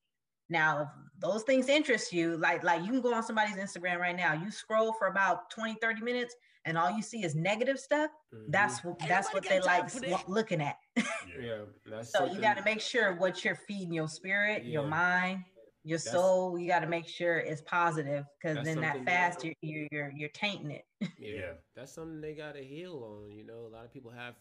Now, 0.49 0.83
if 0.83 0.89
those 1.19 1.43
things 1.43 1.69
interest 1.69 2.13
you, 2.13 2.37
like 2.37 2.63
like 2.63 2.83
you 2.83 2.91
can 2.91 3.01
go 3.01 3.15
on 3.15 3.23
somebody's 3.23 3.57
Instagram 3.57 3.99
right 3.99 4.17
now, 4.17 4.35
you 4.35 4.51
scroll 4.51 4.93
for 4.93 5.09
about 5.09 5.51
20, 5.51 5.77
30 5.81 6.03
minutes, 6.03 6.35
and 6.65 6.77
all 6.77 6.91
you 6.91 7.03
see 7.03 7.25
is 7.25 7.35
negative 7.35 7.79
stuff. 7.79 8.11
Mhm. 8.33 8.45
That's 8.49 8.85
what 8.85 8.99
that's 9.09 9.33
what 9.33 9.45
they 9.49 9.61
like 9.61 9.91
looking 10.29 10.61
at. 10.61 10.77
yeah. 11.41 11.63
That's 11.87 12.13
So 12.13 12.27
you 12.27 12.41
got 12.41 12.57
to 12.59 12.65
make 12.65 12.81
sure 12.81 13.15
what 13.15 13.45
you're 13.45 13.55
feeding 13.55 13.93
your 13.93 14.09
spirit, 14.09 14.65
your 14.65 14.87
mind, 14.87 15.45
your 15.85 15.99
That's- 15.99 16.13
soul. 16.13 16.59
You 16.59 16.67
got 16.67 16.81
to 16.81 16.87
make 16.89 17.07
sure 17.07 17.37
it's 17.39 17.61
positive 17.63 18.25
because 18.41 18.65
then 18.65 18.81
that 18.81 19.05
fast, 19.05 19.45
you're, 19.45 19.55
you're 19.61 19.89
you're 19.93 20.13
you're 20.17 20.29
tainting 20.31 20.71
it. 20.71 20.85
Yeah, 21.19 21.35
Yeah. 21.37 21.53
that's 21.77 21.93
something 21.93 22.21
they 22.21 22.35
got 22.35 22.55
to 22.55 22.65
heal 22.65 23.03
on. 23.23 23.31
You 23.31 23.45
know, 23.45 23.67
a 23.67 23.73
lot 23.73 23.85
of 23.85 23.93
people 23.93 24.11
have 24.11 24.35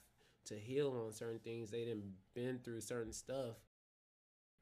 to 0.45 0.55
heal 0.55 1.03
on 1.05 1.11
certain 1.13 1.39
things. 1.39 1.69
They 1.71 1.85
didn't 1.85 2.13
been 2.33 2.59
through 2.63 2.81
certain 2.81 3.13
stuff, 3.13 3.55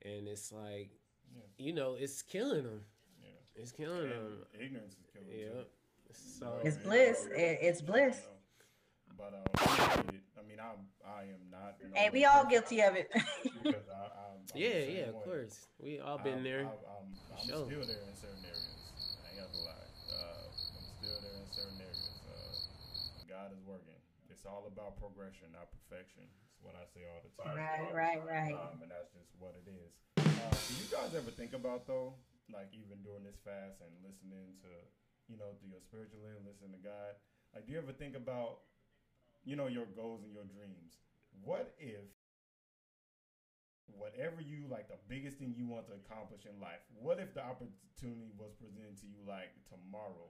and 0.04 0.28
it's 0.28 0.52
like, 0.52 0.90
Yeah. 1.36 1.42
you 1.58 1.74
know, 1.74 1.96
it's 2.00 2.22
killing 2.22 2.64
them. 2.64 2.82
Yeah. 3.22 3.62
It's 3.62 3.72
killing 3.72 4.04
And 4.04 4.12
them. 4.12 4.38
ignorance 4.60 4.94
is 4.94 5.06
killing. 5.14 5.40
Yeah. 5.40 5.62
too. 5.62 5.66
So 6.14 6.60
It's 6.64 6.78
bliss. 6.78 7.28
It, 7.36 7.60
it's 7.62 7.82
bliss. 7.82 8.18
You. 8.22 9.16
But 9.18 9.34
um, 9.34 10.06
it. 10.10 10.22
I 10.62 10.70
mean, 10.70 10.78
I'm 10.78 11.10
I 11.10 11.22
am 11.34 11.44
not. 11.50 11.78
you 11.82 11.90
Hey, 11.94 12.10
we 12.14 12.26
all 12.26 12.46
guilty 12.46 12.82
of 12.82 12.96
it. 12.96 13.10
because 13.44 13.88
I, 13.90 13.98
I, 13.98 14.24
I'm 14.38 14.46
the 14.46 14.60
yeah, 14.60 14.86
same 14.86 14.96
yeah, 14.96 15.10
of 15.10 15.16
way. 15.16 15.26
course. 15.26 15.56
We 15.82 16.00
all 16.00 16.18
been 16.22 16.42
I'm, 16.42 16.44
there. 16.44 16.62
I'm, 16.70 16.78
I'm, 16.86 17.08
I'm 17.34 17.48
Sure. 17.50 17.66
still 17.66 17.86
there 17.90 18.06
in 18.06 18.14
certain 18.14 18.46
areas. 18.46 18.82
I 19.26 19.34
ain't 19.34 19.42
gonna 19.42 19.66
lie. 19.66 19.90
Uh, 20.12 20.46
I'm 20.78 20.88
still 21.02 21.18
there 21.26 21.38
in 21.42 21.50
certain 21.50 21.82
areas. 21.82 22.18
Uh, 22.30 22.54
God 23.26 23.50
is 23.58 23.62
working. 23.66 23.98
It's 24.30 24.46
all 24.46 24.70
about 24.70 24.98
progression, 25.02 25.52
not 25.52 25.68
perfection. 25.74 26.24
That's 26.30 26.62
what 26.64 26.76
I 26.78 26.86
say 26.94 27.04
all 27.10 27.22
the 27.26 27.34
time. 27.36 27.58
right, 27.58 27.92
right, 27.92 28.22
right. 28.24 28.56
Um, 28.56 28.80
and 28.86 28.90
that's 28.94 29.12
just 29.12 29.34
what 29.42 29.58
it 29.60 29.68
is. 29.68 29.92
Uh, 30.18 30.54
do 30.54 30.74
you 30.78 30.88
guys 30.88 31.12
ever 31.18 31.32
think 31.34 31.52
about 31.58 31.86
though, 31.90 32.16
like 32.54 32.70
even 32.78 33.02
during 33.04 33.26
this 33.26 33.38
fast 33.44 33.82
and 33.84 33.92
listening 34.06 34.56
to, 34.64 34.72
you 35.28 35.36
know, 35.42 35.52
through 35.60 35.76
your 35.76 35.84
spiritual 35.84 36.22
lens, 36.24 36.42
listening 36.48 36.74
to 36.78 36.82
God? 36.82 37.18
Like, 37.52 37.68
do 37.68 37.76
you 37.76 37.80
ever 37.84 37.92
think 37.92 38.16
about, 38.16 38.64
you 39.44 39.56
know, 39.56 39.68
your 39.68 39.86
goals 39.86 40.24
and 40.24 40.34
your 40.34 40.46
dreams? 40.46 41.00
What 41.44 41.74
if, 41.80 42.06
whatever 43.88 44.42
you 44.42 44.66
like, 44.70 44.88
the 44.88 45.00
biggest 45.08 45.38
thing 45.38 45.54
you 45.58 45.68
want 45.68 45.88
to 45.88 45.94
accomplish 45.94 46.46
in 46.46 46.60
life? 46.62 46.82
What 46.94 47.20
if 47.20 47.34
the 47.34 47.42
opportunity 47.42 48.32
was 48.38 48.54
presented 48.54 48.98
to 49.02 49.08
you 49.08 49.22
like 49.28 49.52
tomorrow, 49.68 50.30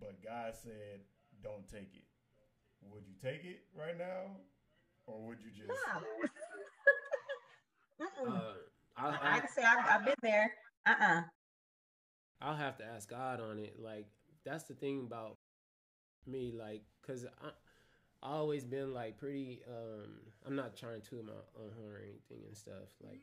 but 0.00 0.22
God 0.22 0.54
said, 0.54 1.00
"Don't 1.42 1.66
take 1.68 1.94
it"? 1.94 2.06
Would 2.82 3.04
you 3.06 3.14
take 3.20 3.44
it 3.44 3.66
right 3.74 3.98
now, 3.98 4.38
or 5.06 5.26
would 5.26 5.38
you 5.42 5.50
just? 5.50 5.68
Nah. 5.68 6.00
Mm-mm. 8.00 8.36
Uh, 8.36 8.52
I, 8.96 9.06
I, 9.06 9.08
I 9.08 9.36
I, 9.36 9.40
can 9.40 9.48
say 9.48 9.62
I've, 9.64 9.86
I've 9.88 10.04
been 10.04 10.14
there. 10.22 10.52
Uh 10.86 10.94
uh 11.00 11.22
I'll 12.40 12.54
have 12.56 12.78
to 12.78 12.84
ask 12.84 13.08
God 13.08 13.40
on 13.40 13.58
it. 13.58 13.76
Like 13.80 14.06
that's 14.44 14.64
the 14.64 14.74
thing 14.74 15.02
about 15.06 15.36
me, 16.26 16.52
like, 16.56 16.82
cause 17.06 17.26
I, 18.22 18.26
I 18.26 18.32
always 18.32 18.64
been 18.64 18.94
like 18.94 19.18
pretty. 19.18 19.60
Um, 19.68 20.10
I'm 20.46 20.56
not 20.56 20.76
trying 20.76 21.00
to 21.00 21.10
toot 21.10 21.24
my 21.26 21.32
own 21.60 21.70
horn 21.78 21.94
or 21.94 21.98
anything 21.98 22.46
and 22.46 22.56
stuff. 22.56 22.88
Like, 23.02 23.20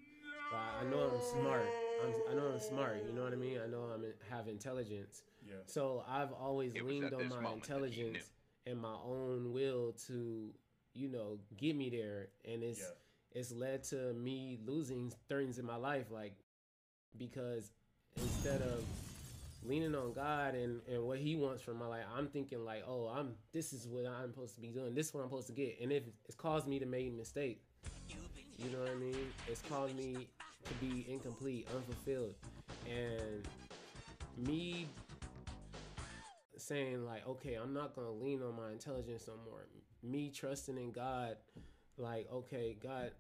but 0.52 0.58
I 0.58 0.90
know 0.90 1.12
I'm 1.14 1.22
smart. 1.42 1.66
I'm, 2.04 2.14
I 2.32 2.36
know 2.36 2.48
I'm 2.54 2.60
smart. 2.60 3.04
You 3.08 3.14
know 3.14 3.24
what 3.24 3.34
I 3.34 3.38
mean? 3.38 3.60
I 3.64 3.68
know 3.68 3.90
I'm 3.94 4.04
have 4.30 4.48
intelligence. 4.48 5.24
Yeah. 5.46 5.54
So 5.66 6.04
I've 6.08 6.32
always 6.34 6.76
It 6.76 6.86
leaned 6.86 7.14
on 7.14 7.30
my 7.30 7.36
moment 7.42 7.64
that 7.64 7.80
he 7.82 8.02
intelligence 8.02 8.30
and 8.66 8.82
my 8.82 8.96
own 9.06 9.54
will 9.54 9.94
to, 10.08 10.50
you 10.94 11.08
know, 11.10 11.38
get 11.58 11.76
me 11.76 11.90
there. 11.90 12.28
And 12.46 12.64
it's 12.64 12.80
Yeah. 12.80 13.40
it's 13.40 13.52
led 13.52 13.84
to 13.86 14.14
me 14.14 14.60
losing 14.66 15.12
things 15.30 15.60
in 15.60 15.66
my 15.66 15.76
life, 15.76 16.12
like 16.12 16.34
because 17.18 17.72
instead 18.18 18.62
of 18.62 18.84
leaning 19.68 19.96
on 19.96 20.14
God 20.14 20.56
and, 20.56 20.82
and 20.92 21.04
what 21.04 21.20
He 21.20 21.36
wants 21.36 21.62
from 21.62 21.78
my 21.78 21.88
life, 21.88 22.04
I'm 22.16 22.28
thinking 22.28 22.64
like, 22.64 22.84
oh, 22.88 23.08
I'm 23.08 23.36
this 23.54 23.74
is 23.74 23.88
what 23.88 24.06
I'm 24.06 24.32
supposed 24.32 24.56
to 24.56 24.62
be 24.62 24.70
doing. 24.70 24.94
This 24.94 25.08
is 25.08 25.14
what 25.14 25.22
I'm 25.22 25.30
supposed 25.30 25.48
to 25.48 25.54
get, 25.54 25.78
and 25.82 25.92
if 25.92 26.04
it's 26.26 26.36
caused 26.36 26.68
me 26.68 26.80
to 26.80 26.86
make 26.86 27.14
mistakes. 27.14 27.66
You 28.58 28.72
know 28.72 28.80
what 28.80 28.90
I 28.90 28.96
mean? 28.96 29.34
It's 29.48 29.62
caused 29.62 29.96
me 29.98 30.28
to 30.64 30.74
be 30.76 31.06
incomplete, 31.10 31.68
unfulfilled, 31.76 32.36
and 32.90 33.46
me 34.38 34.88
saying 36.58 37.06
like, 37.06 37.28
okay, 37.28 37.56
I'm 37.56 37.74
not 37.74 37.96
gonna 37.96 38.12
lean 38.12 38.42
on 38.42 38.56
my 38.56 38.72
intelligence 38.72 39.26
no 39.28 39.34
more. 39.50 39.68
Me 40.04 40.30
trusting 40.30 40.78
in 40.78 40.92
God, 40.92 41.38
like, 41.98 42.28
okay, 42.32 42.78
God, 42.82 43.12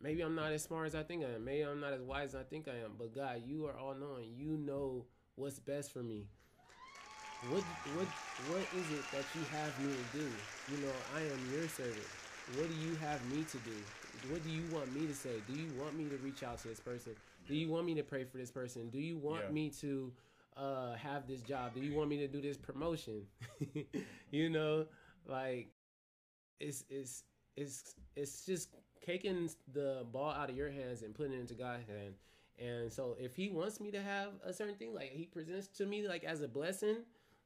maybe 0.00 0.22
I'm 0.22 0.34
not 0.34 0.52
as 0.52 0.62
smart 0.62 0.86
as 0.86 0.94
I 0.94 1.02
think 1.02 1.24
I 1.24 1.34
am. 1.34 1.44
Maybe 1.44 1.62
I'm 1.62 1.80
not 1.80 1.92
as 1.92 2.02
wise 2.02 2.30
as 2.30 2.36
I 2.36 2.44
think 2.44 2.68
I 2.68 2.84
am. 2.84 2.92
But 2.98 3.14
God, 3.14 3.42
you 3.44 3.66
are 3.66 3.76
all 3.76 3.94
knowing. 3.94 4.30
You 4.36 4.56
know 4.56 5.06
what's 5.36 5.58
best 5.58 5.92
for 5.92 6.02
me. 6.02 6.26
What 7.50 7.62
what 7.94 8.06
what 8.48 8.64
is 8.76 8.90
it 8.90 9.04
that 9.12 9.24
you 9.34 9.42
have 9.52 9.78
me 9.80 9.92
to 9.92 10.18
do? 10.18 10.26
You 10.72 10.78
know, 10.84 10.92
I 11.14 11.20
am 11.20 11.52
your 11.52 11.68
servant. 11.68 12.06
What 12.56 12.68
do 12.68 12.74
you 12.74 12.94
have 12.96 13.24
me 13.30 13.44
to 13.44 13.58
do? 13.58 13.76
What 14.30 14.42
do 14.44 14.50
you 14.50 14.62
want 14.72 14.94
me 14.94 15.06
to 15.06 15.14
say? 15.14 15.42
Do 15.46 15.52
you 15.58 15.68
want 15.78 15.96
me 15.96 16.04
to 16.08 16.16
reach 16.18 16.42
out 16.42 16.58
to 16.58 16.68
this 16.68 16.80
person? 16.80 17.12
Do 17.46 17.54
you 17.54 17.68
want 17.68 17.84
me 17.86 17.94
to 17.94 18.02
pray 18.02 18.24
for 18.24 18.38
this 18.38 18.50
person? 18.50 18.88
Do 18.90 18.98
you 18.98 19.18
want 19.18 19.44
Yeah. 19.44 19.50
me 19.52 19.70
to 19.80 20.12
uh, 20.56 20.94
have 20.94 21.26
this 21.26 21.42
job? 21.42 21.74
Do 21.74 21.80
you 21.80 21.94
want 21.94 22.08
me 22.08 22.18
to 22.18 22.28
do 22.28 22.40
this 22.40 22.56
promotion? 22.56 23.26
you 24.30 24.48
know, 24.48 24.86
like 25.26 25.68
it's 26.60 26.84
it's 26.88 27.24
it's 27.56 27.94
it's 28.16 28.46
just 28.46 28.70
taking 29.04 29.50
the 29.72 30.06
ball 30.12 30.30
out 30.30 30.48
of 30.48 30.56
your 30.56 30.70
hands 30.70 31.02
and 31.02 31.14
putting 31.14 31.32
it 31.34 31.40
into 31.40 31.54
God's 31.54 31.86
hand. 31.86 32.14
And 32.58 32.92
so 32.92 33.16
if 33.18 33.34
he 33.34 33.48
wants 33.50 33.80
me 33.80 33.90
to 33.92 34.00
have 34.02 34.28
a 34.44 34.52
certain 34.52 34.76
thing, 34.76 34.94
like 34.94 35.10
he 35.12 35.24
presents 35.26 35.66
to 35.78 35.86
me 35.86 36.06
like 36.06 36.24
as 36.24 36.40
a 36.40 36.48
blessing, 36.48 36.98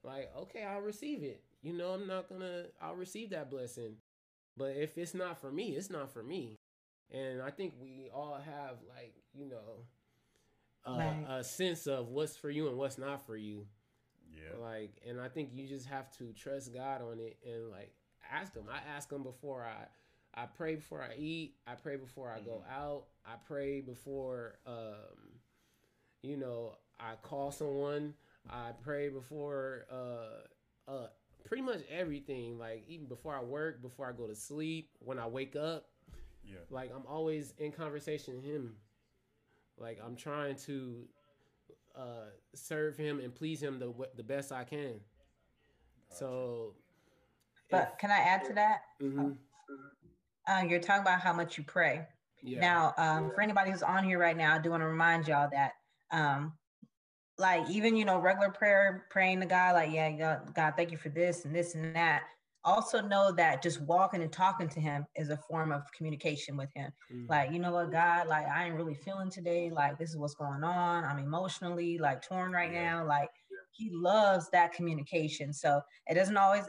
like 0.03 0.29
okay, 0.37 0.63
I'll 0.63 0.81
receive 0.81 1.23
it. 1.23 1.41
You 1.61 1.73
know, 1.73 1.89
I'm 1.91 2.07
not 2.07 2.29
gonna 2.29 2.65
I'll 2.81 2.95
receive 2.95 3.31
that 3.31 3.49
blessing. 3.49 3.95
But 4.57 4.75
if 4.75 4.97
it's 4.97 5.13
not 5.13 5.39
for 5.39 5.51
me, 5.51 5.69
it's 5.75 5.89
not 5.89 6.11
for 6.11 6.21
me. 6.23 6.57
And 7.11 7.41
I 7.41 7.49
think 7.49 7.73
we 7.81 8.09
all 8.13 8.35
have 8.43 8.77
like, 8.87 9.15
you 9.33 9.45
know, 9.47 9.85
uh, 10.85 10.97
Right. 10.97 11.25
a 11.39 11.43
sense 11.43 11.87
of 11.87 12.09
what's 12.09 12.35
for 12.37 12.49
you 12.49 12.67
and 12.67 12.77
what's 12.77 12.97
not 12.97 13.25
for 13.25 13.35
you. 13.35 13.65
Yeah. 14.31 14.57
Like, 14.61 15.01
and 15.07 15.19
I 15.19 15.27
think 15.27 15.49
you 15.53 15.67
just 15.67 15.87
have 15.87 16.11
to 16.17 16.33
trust 16.33 16.73
God 16.73 17.01
on 17.01 17.19
it 17.19 17.37
and 17.45 17.69
like 17.69 17.93
ask 18.31 18.53
Him. 18.53 18.65
I 18.71 18.79
ask 18.95 19.11
Him 19.11 19.23
before 19.23 19.65
I, 19.65 20.41
I 20.41 20.45
pray 20.45 20.75
before 20.75 21.01
I 21.01 21.15
eat. 21.17 21.55
I 21.65 21.75
pray 21.75 21.95
before 21.95 22.29
I 22.31 22.39
go 22.41 22.63
out. 22.71 23.05
I 23.29 23.35
pray 23.47 23.81
before, 23.81 24.59
um, 24.65 25.39
you 26.21 26.37
know, 26.37 26.75
I 26.99 27.13
call 27.21 27.51
someone. 27.51 28.13
I 28.49 28.71
pray 28.81 29.09
before, 29.09 29.85
uh, 29.91 30.91
uh, 30.91 31.07
pretty 31.45 31.61
much 31.61 31.81
everything. 31.89 32.57
Like 32.57 32.85
even 32.87 33.05
before 33.05 33.35
I 33.35 33.43
work, 33.43 33.81
before 33.81 34.07
I 34.07 34.11
go 34.11 34.27
to 34.27 34.35
sleep, 34.35 34.89
when 34.99 35.19
I 35.19 35.27
wake 35.27 35.55
up. 35.55 35.85
Yeah. 36.43 36.57
Like 36.71 36.91
I'm 36.95 37.05
always 37.07 37.53
in 37.59 37.71
conversation 37.71 38.35
with 38.35 38.45
Him. 38.45 38.75
Like 39.77 39.99
I'm 40.03 40.15
trying 40.15 40.55
to 40.65 41.05
uh, 41.95 42.29
serve 42.55 42.97
him 42.97 43.19
and 43.19 43.33
please 43.33 43.61
him 43.61 43.79
the 43.79 43.93
the 44.15 44.23
best 44.23 44.51
I 44.51 44.63
can. 44.63 44.99
So, 46.11 46.73
But 47.69 47.97
can 47.99 48.09
I 48.09 48.17
add 48.17 48.45
to 48.45 48.53
that? 48.53 48.81
Mhm. 49.01 49.37
Uh, 50.47 50.63
you're 50.67 50.79
talking 50.79 51.01
about 51.03 51.21
how 51.21 51.33
much 51.33 51.57
you 51.57 51.63
pray. 51.63 52.07
Yeah, 52.41 52.59
Now, 52.59 52.93
um, 52.97 53.31
for 53.33 53.41
anybody 53.41 53.71
who's 53.71 53.83
on 53.83 54.03
here 54.03 54.19
right 54.19 54.37
now, 54.37 54.55
I 54.55 54.59
do 54.59 54.69
want 54.71 54.81
to 54.81 54.87
remind 54.87 55.27
y'all 55.27 55.49
that, 55.51 55.73
um, 56.11 56.53
like 57.37 57.69
even 57.69 57.95
you 57.95 58.03
know 58.05 58.19
regular 58.19 58.49
prayer, 58.51 59.05
praying 59.09 59.39
to 59.39 59.45
God, 59.45 59.75
like 59.75 59.91
yeah, 59.91 60.11
God, 60.11 60.53
God, 60.53 60.73
thank 60.75 60.91
you 60.91 60.97
for 60.97 61.09
this 61.09 61.45
and 61.45 61.55
this 61.55 61.73
and 61.75 61.95
that. 61.95 62.23
Also 62.65 62.99
know 63.01 63.31
that 63.31 63.61
just 63.63 63.79
walking 63.81 64.21
and 64.21 64.31
talking 64.31 64.67
to 64.67 64.81
Him 64.81 65.05
is 65.15 65.29
a 65.29 65.37
form 65.37 65.71
of 65.71 65.83
communication 65.95 66.57
with 66.57 66.69
Him. 66.75 66.91
Mhm. 67.09 67.29
Like 67.29 67.51
you 67.51 67.59
know 67.59 67.71
what, 67.71 67.91
God, 67.91 68.27
like 68.27 68.45
I 68.45 68.65
ain't 68.65 68.75
really 68.75 68.93
feeling 68.95 69.29
today. 69.29 69.69
Like 69.69 69.97
this 69.97 70.09
is 70.09 70.17
what's 70.17 70.35
going 70.35 70.63
on. 70.65 71.05
I'm 71.05 71.19
emotionally 71.19 71.97
like 71.97 72.21
torn 72.21 72.51
right 72.51 72.71
Yeah. 72.73 72.97
now. 72.99 73.05
Like 73.05 73.29
He 73.71 73.89
loves 73.89 74.49
that 74.49 74.73
communication. 74.73 75.53
So 75.53 75.81
it 76.07 76.15
doesn't 76.15 76.35
always. 76.37 76.65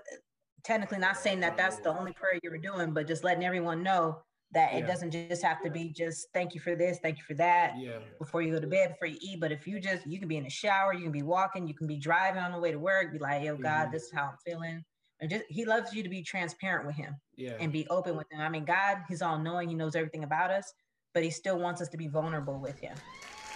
Technically, 0.63 0.99
not 0.99 1.17
saying 1.17 1.41
that 1.41 1.57
that's 1.57 1.79
the 1.79 1.89
only 1.89 2.13
prayer 2.13 2.39
you 2.43 2.51
were 2.51 2.59
doing, 2.59 2.93
but 2.93 3.07
just 3.09 3.25
letting 3.25 3.45
everyone 3.45 3.83
know 3.83 4.23
that 4.53 4.75
it 4.75 4.87
doesn't 4.87 5.13
just 5.13 5.43
have 5.43 5.63
to 5.63 5.71
be 5.71 5.93
just 5.93 6.33
thank 6.33 6.55
you 6.55 6.61
for 6.61 6.75
this, 6.75 6.99
thank 7.01 7.19
you 7.19 7.25
for 7.25 7.35
that 7.35 7.75
yeah, 7.75 8.01
before 8.19 8.43
you 8.43 8.53
go 8.53 8.61
to 8.61 8.67
bed, 8.67 8.91
before 8.91 9.09
you 9.09 9.19
eat. 9.21 9.41
But 9.41 9.53
if 9.53 9.67
you 9.67 9.81
just 9.81 10.07
you 10.07 10.19
can 10.19 10.29
be 10.29 10.37
in 10.37 10.45
the 10.45 10.51
shower, 10.51 10.93
you 10.93 11.03
can 11.03 11.13
be 11.13 11.23
walking, 11.23 11.67
you 11.67 11.75
can 11.75 11.87
be 11.87 11.97
driving 11.99 12.43
on 12.43 12.53
the 12.53 12.59
way 12.59 12.71
to 12.73 12.79
work, 12.79 13.13
be 13.13 13.19
like, 13.19 13.43
yo, 13.45 13.57
God, 13.57 13.87
Mhm. 13.87 13.93
this 13.93 14.05
is 14.05 14.13
how 14.13 14.25
I'm 14.31 14.37
feeling. 14.45 14.85
And 15.21 15.31
just 15.31 15.45
he 15.49 15.65
loves 15.65 15.93
you 15.95 16.03
to 16.03 16.09
be 16.09 16.23
transparent 16.23 16.87
with 16.87 16.97
him 16.97 17.17
yeah, 17.37 17.57
and 17.59 17.73
be 17.73 17.87
open 17.89 18.17
with 18.17 18.27
him. 18.31 18.41
I 18.41 18.49
mean, 18.49 18.65
God, 18.65 18.99
he's 19.09 19.23
all 19.23 19.39
knowing, 19.39 19.69
he 19.69 19.75
knows 19.75 19.95
everything 19.95 20.25
about 20.25 20.51
us, 20.51 20.73
but 21.15 21.23
he 21.23 21.31
still 21.31 21.59
wants 21.59 21.81
us 21.81 21.89
to 21.91 21.97
be 21.99 22.09
vulnerable 22.09 22.59
with 22.61 22.79
him. 22.81 23.03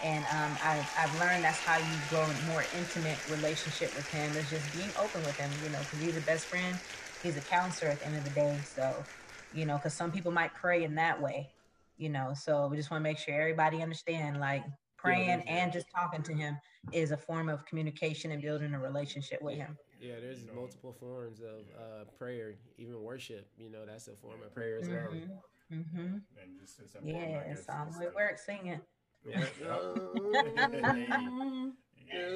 And 0.01 0.27
um, 0.27 0.59
I, 0.61 0.85
I've 0.97 1.15
learned 1.15 1.45
that's 1.45 1.61
how 1.61 1.79
you 1.79 2.01
grow 2.01 2.31
a 2.31 2.35
more 2.35 2.69
intimate 2.73 3.23
relationship 3.27 3.95
with 3.95 4.09
him 4.09 4.37
is 4.37 4.51
just 4.51 4.71
being 4.71 4.93
open 4.97 5.23
with 5.23 5.37
him, 5.37 5.63
you 5.63 5.71
know, 5.71 5.85
because 5.85 6.01
he's 6.01 6.17
a 6.17 6.21
best 6.21 6.49
friend, 6.49 6.81
he's 7.21 7.37
a 7.37 7.43
counselor 7.43 7.91
at 7.93 8.01
the 8.01 8.07
end 8.07 8.17
of 8.17 8.25
the 8.25 8.31
day. 8.31 8.63
So, 8.65 9.09
you 9.55 9.65
know, 9.67 9.77
because 9.77 9.95
some 9.95 10.11
people 10.11 10.33
might 10.33 10.53
pray 10.55 10.83
in 10.85 10.95
that 10.97 11.21
way, 11.21 11.51
you 11.97 12.09
know. 12.09 12.33
So 12.35 12.67
we 12.67 12.77
just 12.77 12.91
want 12.91 13.01
to 13.01 13.09
make 13.09 13.19
sure 13.19 13.35
everybody 13.41 13.83
understand, 13.83 14.41
like 14.41 14.65
praying 14.97 15.27
there's- 15.29 15.45
and 15.47 15.73
just 15.73 15.87
talking 15.95 16.23
to 16.23 16.35
him 16.35 16.59
is 16.93 17.13
a 17.13 17.17
form 17.17 17.49
of 17.49 17.65
communication 17.67 18.33
and 18.33 18.43
building 18.43 18.75
a 18.75 18.79
relationship 18.79 19.41
with 19.43 19.55
him. 19.57 19.77
yeah. 20.01 20.19
There's 20.21 20.43
You 20.43 20.49
know, 20.49 20.55
multiple 20.61 20.93
forms 20.93 21.41
of 21.41 21.61
uh, 21.79 22.05
prayer, 22.19 22.55
even 22.79 23.01
worship. 23.03 23.49
You 23.57 23.71
know, 23.71 23.87
that's 23.87 24.09
a 24.09 24.17
form 24.17 24.43
of 24.43 24.53
prayer 24.55 24.79
as 24.81 24.89
well. 24.89 25.09
Mm-hmm. 25.13 25.75
Mm-hmm. 25.75 26.17
And 26.41 26.61
just 26.61 26.79
it's 26.81 26.95
important. 26.95 27.25
I 27.25 27.29
Yeah, 27.31 27.49
guess, 27.49 27.59
it's 27.61 27.69
on 27.69 27.87
just 27.89 28.01
the 28.01 28.07
to- 28.07 28.15
work 28.15 28.39
singing. 28.39 28.81
Yeah. 29.27 29.45
Yeah. 32.13 32.29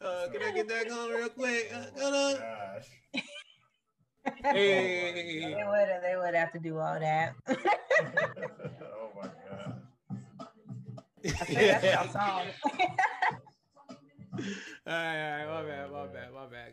Uh, 0.00 0.28
can 0.28 0.42
I 0.42 0.52
get 0.54 0.68
that 0.68 0.88
going 0.88 1.10
real 1.14 1.28
quick? 1.30 1.70
Uh, 1.74 1.84
Oh 1.96 2.00
hold 2.10 2.12
my 2.12 2.18
on. 2.18 2.36
gosh. 2.36 2.88
Hey. 4.42 5.40
They 5.40 5.64
would 5.64 5.88
they 6.02 6.16
would 6.16 6.34
have 6.34 6.52
to 6.52 6.58
do 6.58 6.78
all 6.78 6.98
that. 6.98 7.34
oh 7.48 9.10
my 9.16 9.28
god. 9.48 9.82
I 11.24 11.28
think 11.28 11.58
that's 11.58 12.16
all 12.16 12.44
right, 14.86 15.44
all 15.46 15.46
right, 15.46 15.46
my 15.46 15.62
bad, 15.62 15.90
my 15.90 16.06
bad, 16.06 16.32
my 16.32 16.46
bad. 16.46 16.72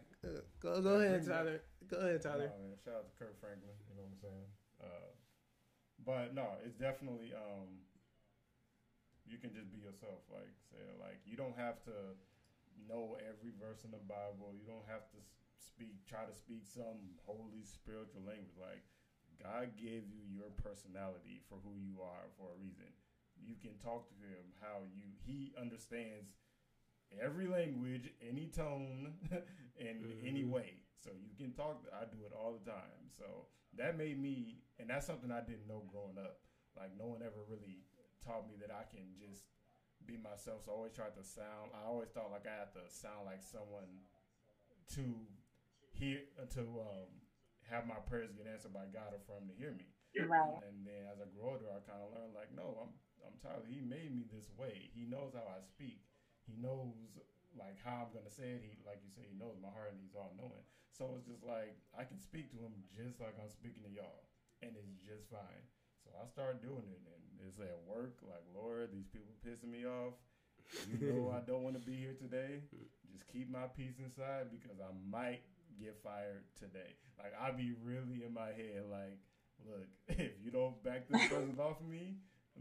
Go, 0.60 0.82
go 0.82 1.00
ahead, 1.00 1.26
Tyler. 1.26 1.62
Go 1.88 1.98
ahead, 1.98 2.22
Tyler. 2.22 2.52
No, 2.52 2.60
man, 2.60 2.78
shout 2.84 2.96
out 2.96 3.08
to 3.08 3.16
Kirk 3.18 3.40
Franklin. 3.40 3.76
You 3.90 3.96
know 3.96 4.04
what 4.04 4.16
I'm 4.16 4.22
saying? 4.22 4.48
Uh, 4.84 5.10
but 6.06 6.36
no, 6.36 6.60
it's 6.64 6.76
definitely 6.76 7.34
um, 7.34 7.82
you 9.26 9.38
can 9.38 9.54
just 9.54 9.72
be 9.72 9.80
yourself. 9.80 10.24
Like 10.32 10.52
say, 10.72 10.84
like 11.00 11.20
you 11.26 11.36
don't 11.36 11.56
have 11.58 11.84
to 11.88 12.16
know 12.88 13.18
every 13.24 13.52
verse 13.60 13.84
in 13.84 13.92
the 13.92 14.04
Bible. 14.08 14.54
You 14.56 14.68
don't 14.68 14.86
have 14.88 15.04
to 15.12 15.20
s- 15.20 15.47
speak, 15.68 16.06
try 16.08 16.26
to 16.26 16.34
speak 16.34 16.66
some 16.66 17.16
holy 17.26 17.64
spiritual 17.64 18.24
language. 18.24 18.58
Like 18.60 18.84
God 19.42 19.78
gave 19.78 20.08
you 20.10 20.24
your 20.32 20.50
personality 20.52 21.42
for 21.50 21.60
who 21.64 21.76
you 21.78 22.02
are 22.02 22.28
for 22.38 22.52
a 22.54 22.58
reason. 22.60 22.90
You 23.38 23.56
can 23.56 23.76
talk 23.78 24.08
to 24.10 24.16
Him 24.16 24.54
how 24.62 24.82
you 24.96 25.14
He 25.26 25.54
understands 25.60 26.32
every 27.22 27.48
language, 27.48 28.10
any 28.22 28.48
tone, 28.48 29.14
in 29.78 30.16
any 30.24 30.44
Mhm. 30.44 30.50
way. 30.50 30.82
So 31.04 31.12
you 31.14 31.34
can 31.34 31.52
talk. 31.54 31.86
I 31.94 32.06
do 32.06 32.26
it 32.26 32.34
all 32.34 32.54
the 32.54 32.70
time. 32.70 33.10
So 33.10 33.48
that 33.78 33.96
made 33.96 34.18
me, 34.18 34.64
and 34.80 34.90
that's 34.90 35.06
something 35.06 35.32
I 35.32 35.42
didn't 35.42 35.68
know 35.68 35.84
growing 35.88 36.18
up. 36.18 36.40
Like 36.76 36.92
no 36.98 37.08
one 37.08 37.22
ever 37.22 37.44
really 37.48 37.86
taught 38.24 38.48
me 38.48 38.56
that 38.58 38.72
I 38.72 38.84
can 38.84 39.16
just 39.18 39.44
be 40.06 40.18
myself. 40.18 40.64
So 40.66 40.72
I 40.72 40.76
always 40.76 40.94
tried 40.94 41.16
to 41.16 41.24
sound. 41.24 41.72
I 41.74 41.86
always 41.86 42.10
thought 42.10 42.32
like 42.32 42.46
I 42.48 42.58
had 42.60 42.74
to 42.74 42.90
sound 42.90 43.26
like 43.26 43.42
someone 43.44 44.02
to 44.96 45.28
hear 45.98 46.22
to 46.54 46.62
um, 46.62 47.10
have 47.70 47.90
my 47.90 48.00
prayers 48.08 48.32
get 48.32 48.48
answered 48.48 48.74
by 48.74 48.88
God 48.94 49.14
or 49.14 49.22
for 49.26 49.42
Him 49.42 49.50
to 49.50 49.56
hear 49.58 49.74
me. 49.74 49.90
Right. 50.18 50.62
And 50.66 50.86
then 50.88 51.06
as 51.12 51.22
I 51.22 51.28
grew 51.30 51.46
older, 51.46 51.70
I 51.70 51.84
kind 51.86 52.02
of 52.02 52.10
learned 52.14 52.34
like, 52.34 52.50
no, 52.56 52.78
I'm 52.82 52.94
I'm 53.26 53.36
Tyler. 53.42 53.66
He 53.68 53.82
made 53.84 54.14
me 54.16 54.26
this 54.30 54.50
way. 54.56 54.90
He 54.96 55.06
knows 55.06 55.36
how 55.36 55.46
I 55.46 55.60
speak. 55.62 56.02
He 56.48 56.56
knows 56.58 56.96
like 57.58 57.78
how 57.84 58.08
I'm 58.08 58.12
gonna 58.14 58.32
say 58.32 58.58
it. 58.58 58.62
He 58.64 58.78
like 58.86 59.02
you 59.04 59.12
say, 59.12 59.26
he 59.28 59.36
knows 59.38 59.58
my 59.62 59.70
heart 59.74 59.94
and 59.94 60.02
he's 60.02 60.16
all 60.16 60.34
knowing. 60.38 60.64
So 60.94 61.14
it's 61.18 61.28
just 61.28 61.44
like 61.44 61.78
I 61.94 62.06
can 62.08 62.18
speak 62.18 62.50
to 62.56 62.58
him 62.58 62.74
just 62.96 63.20
like 63.22 63.36
I'm 63.38 63.52
speaking 63.52 63.84
to 63.86 63.92
y'all, 63.92 64.26
and 64.64 64.74
it's 64.74 64.98
just 65.06 65.30
fine. 65.30 65.64
So 66.02 66.10
I 66.18 66.26
started 66.26 66.64
doing 66.64 66.88
it, 66.88 67.02
and 67.04 67.22
it's 67.46 67.60
at 67.60 67.78
work. 67.86 68.18
Like 68.24 68.46
Lord, 68.56 68.90
these 68.94 69.10
people 69.12 69.36
pissing 69.46 69.70
me 69.70 69.86
off. 69.86 70.16
You 70.88 71.00
know 71.00 71.32
I 71.32 71.42
don't 71.46 71.64
want 71.64 71.76
to 71.76 71.84
be 71.84 71.96
here 71.96 72.16
today. 72.18 72.62
Just 73.12 73.28
keep 73.32 73.50
my 73.50 73.68
peace 73.72 74.00
inside 74.04 74.52
because 74.52 74.80
I 74.84 74.92
might 75.10 75.42
get 75.80 75.98
fired 76.04 76.44
today. 76.60 76.96
Like 77.18 77.34
I 77.40 77.52
be 77.52 77.74
really 77.84 78.24
in 78.26 78.34
my 78.34 78.54
head 78.54 78.84
like, 78.90 79.18
look, 79.66 79.88
if 80.20 80.34
you 80.44 80.52
don't 80.52 80.82
back 80.84 81.08
this 81.10 81.28
person 81.32 81.58
off 81.60 81.78
me, 81.82 82.18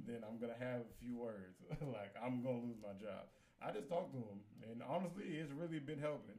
then 0.06 0.22
I'm 0.26 0.38
gonna 0.38 0.58
have 0.58 0.80
a 0.84 0.94
few 1.00 1.16
words. 1.16 1.56
like 1.80 2.14
I'm 2.22 2.42
gonna 2.42 2.60
lose 2.64 2.78
my 2.82 2.94
job. 3.00 3.26
I 3.60 3.72
just 3.72 3.88
talked 3.88 4.12
to 4.12 4.20
him, 4.20 4.40
and 4.68 4.82
honestly, 4.84 5.24
it's 5.40 5.52
really 5.52 5.78
been 5.80 5.98
helping. 5.98 6.36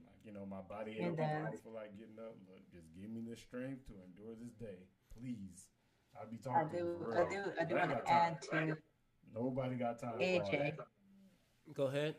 Like 0.00 0.20
you 0.24 0.32
know, 0.32 0.46
my 0.48 0.62
body 0.64 0.96
It 0.98 1.12
ache. 1.12 1.16
does. 1.16 1.26
I 1.28 1.44
don't 1.52 1.62
feel 1.62 1.72
like 1.76 1.92
getting 1.98 2.18
up. 2.18 2.34
Look, 2.48 2.64
just 2.72 2.88
give 2.96 3.10
me 3.10 3.20
the 3.28 3.36
strength 3.36 3.86
to 3.88 3.94
endure 4.00 4.34
this 4.40 4.54
day, 4.56 4.88
please. 5.12 5.68
I'd 6.18 6.30
be 6.30 6.38
talking. 6.38 6.70
to 6.70 6.76
do, 6.76 6.84
you 6.84 6.96
for 7.04 7.12
I 7.14 7.28
do, 7.28 7.40
I 7.60 7.64
do 7.64 7.74
want 7.76 7.90
got 7.90 8.06
to 8.06 8.12
add 8.12 8.42
to 8.42 8.76
Nobody 9.34 9.76
got 9.76 9.98
time. 10.00 10.12
for 10.16 10.22
AJ. 10.24 10.50
that. 10.76 10.86
Go 11.74 11.84
ahead. 11.84 12.14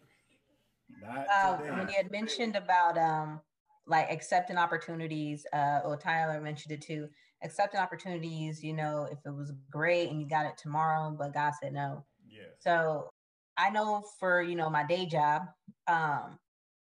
Not 1.01 1.27
Uh, 1.27 1.57
today. 1.57 1.71
when 1.71 1.87
you 1.89 1.95
had 1.97 2.11
mentioned 2.11 2.55
about 2.55 2.97
um 2.97 3.41
like 3.89 4.11
accepting 4.11 4.57
opportunities, 4.57 5.45
uh, 5.51 5.81
or 5.83 5.97
Tyler 5.97 6.39
mentioned 6.39 6.71
it 6.71 6.81
too. 6.81 7.09
Accepting 7.43 7.79
opportunities, 7.79 8.63
you 8.63 8.73
know, 8.73 9.07
if 9.11 9.17
it 9.25 9.35
was 9.35 9.51
great 9.71 10.09
and 10.09 10.21
you 10.21 10.27
got 10.27 10.45
it 10.45 10.57
tomorrow, 10.57 11.15
but 11.17 11.33
God 11.33 11.53
said 11.61 11.73
no. 11.73 12.05
yeah. 12.29 12.43
So 12.59 13.09
I 13.57 13.69
know 13.69 14.03
for 14.19 14.41
you 14.41 14.55
know 14.55 14.69
my 14.69 14.83
day 14.85 15.05
job, 15.05 15.43
um, 15.87 16.37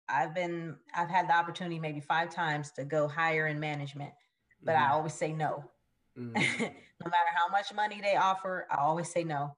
I've 0.09 0.33
been 0.33 0.75
I've 0.95 1.09
had 1.09 1.29
the 1.29 1.35
opportunity 1.35 1.79
maybe 1.79 1.99
five 2.01 2.29
times 2.29 2.71
to 2.71 2.83
go 2.83 3.07
higher 3.07 3.47
in 3.47 3.59
management, 3.59 4.11
but 4.63 4.75
I 4.75 4.89
always 4.89 5.13
say 5.13 5.31
no. 5.33 5.63
Mhm. 6.17 6.33
no 6.35 6.39
matter 6.39 7.31
how 7.35 7.49
much 7.51 7.73
money 7.73 8.01
they 8.01 8.15
offer, 8.15 8.67
I 8.71 8.77
always 8.77 9.11
say 9.11 9.23
no 9.23 9.55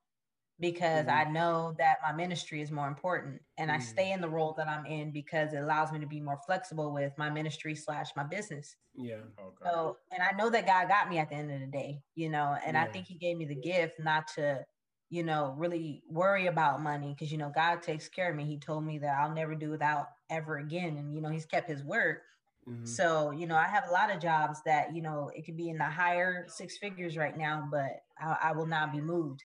because 0.59 1.07
Mhm. 1.07 1.07
I 1.07 1.25
know 1.25 1.73
that 1.77 1.99
my 2.03 2.11
ministry 2.11 2.61
is 2.61 2.71
more 2.71 2.87
important 2.87 3.41
and 3.57 3.71
I 3.71 3.77
Mhm. 3.77 3.79
stay 3.79 4.11
in 4.11 4.21
the 4.21 4.29
role 4.29 4.53
that 4.57 4.67
I'm 4.67 4.85
in 4.85 5.11
because 5.11 5.53
it 5.53 5.57
allows 5.61 5.91
me 5.91 5.99
to 5.99 6.07
be 6.07 6.21
more 6.21 6.39
flexible 6.45 6.93
with 6.93 7.13
my 7.17 7.29
ministry 7.29 7.75
slash 7.75 8.09
my 8.15 8.23
business. 8.23 8.75
yeah. 8.93 9.25
Okay. 9.39 9.65
So, 9.65 9.97
and 10.11 10.23
I 10.23 10.31
know 10.31 10.49
that 10.49 10.65
God 10.65 10.87
got 10.87 11.09
me 11.09 11.17
at 11.17 11.29
the 11.29 11.35
end 11.35 11.51
of 11.51 11.59
the 11.59 11.67
day, 11.67 12.03
you 12.15 12.29
know, 12.29 12.57
and 12.65 12.77
I 12.77 12.85
think 12.85 13.07
He 13.07 13.15
gave 13.17 13.37
me 13.37 13.45
the 13.45 13.55
gift 13.55 13.99
not 13.99 14.27
to, 14.35 14.65
you 15.09 15.23
know, 15.23 15.53
really 15.57 16.03
worry 16.07 16.47
about 16.47 16.81
money 16.81 17.13
because, 17.13 17.31
you 17.31 17.37
know, 17.37 17.51
God 17.53 17.81
takes 17.81 18.07
care 18.07 18.29
of 18.31 18.37
me. 18.37 18.45
He 18.45 18.57
told 18.59 18.85
me 18.85 18.99
that 18.99 19.17
I'll 19.19 19.33
never 19.33 19.55
do 19.55 19.69
without 19.69 20.07
ever 20.29 20.57
again. 20.57 20.97
And, 20.97 21.13
you 21.13 21.21
know, 21.21 21.29
He's 21.29 21.45
kept 21.45 21.67
His 21.69 21.83
word. 21.83 22.21
Mhm. 22.65 22.99
So, 22.99 23.31
you 23.31 23.47
know, 23.47 23.55
I 23.55 23.67
have 23.67 23.87
a 23.87 23.91
lot 23.91 24.11
of 24.11 24.21
jobs 24.21 24.61
that, 24.63 24.95
you 24.95 25.01
know, 25.01 25.29
it 25.35 25.45
could 25.45 25.57
be 25.57 25.69
in 25.69 25.77
the 25.77 25.85
higher 25.85 26.47
six 26.47 26.77
figures 26.77 27.17
right 27.17 27.37
now, 27.37 27.67
but 27.71 28.03
I, 28.19 28.37
I 28.43 28.51
will 28.53 28.65
not 28.65 28.91
be 28.91 29.01
moved. 29.01 29.45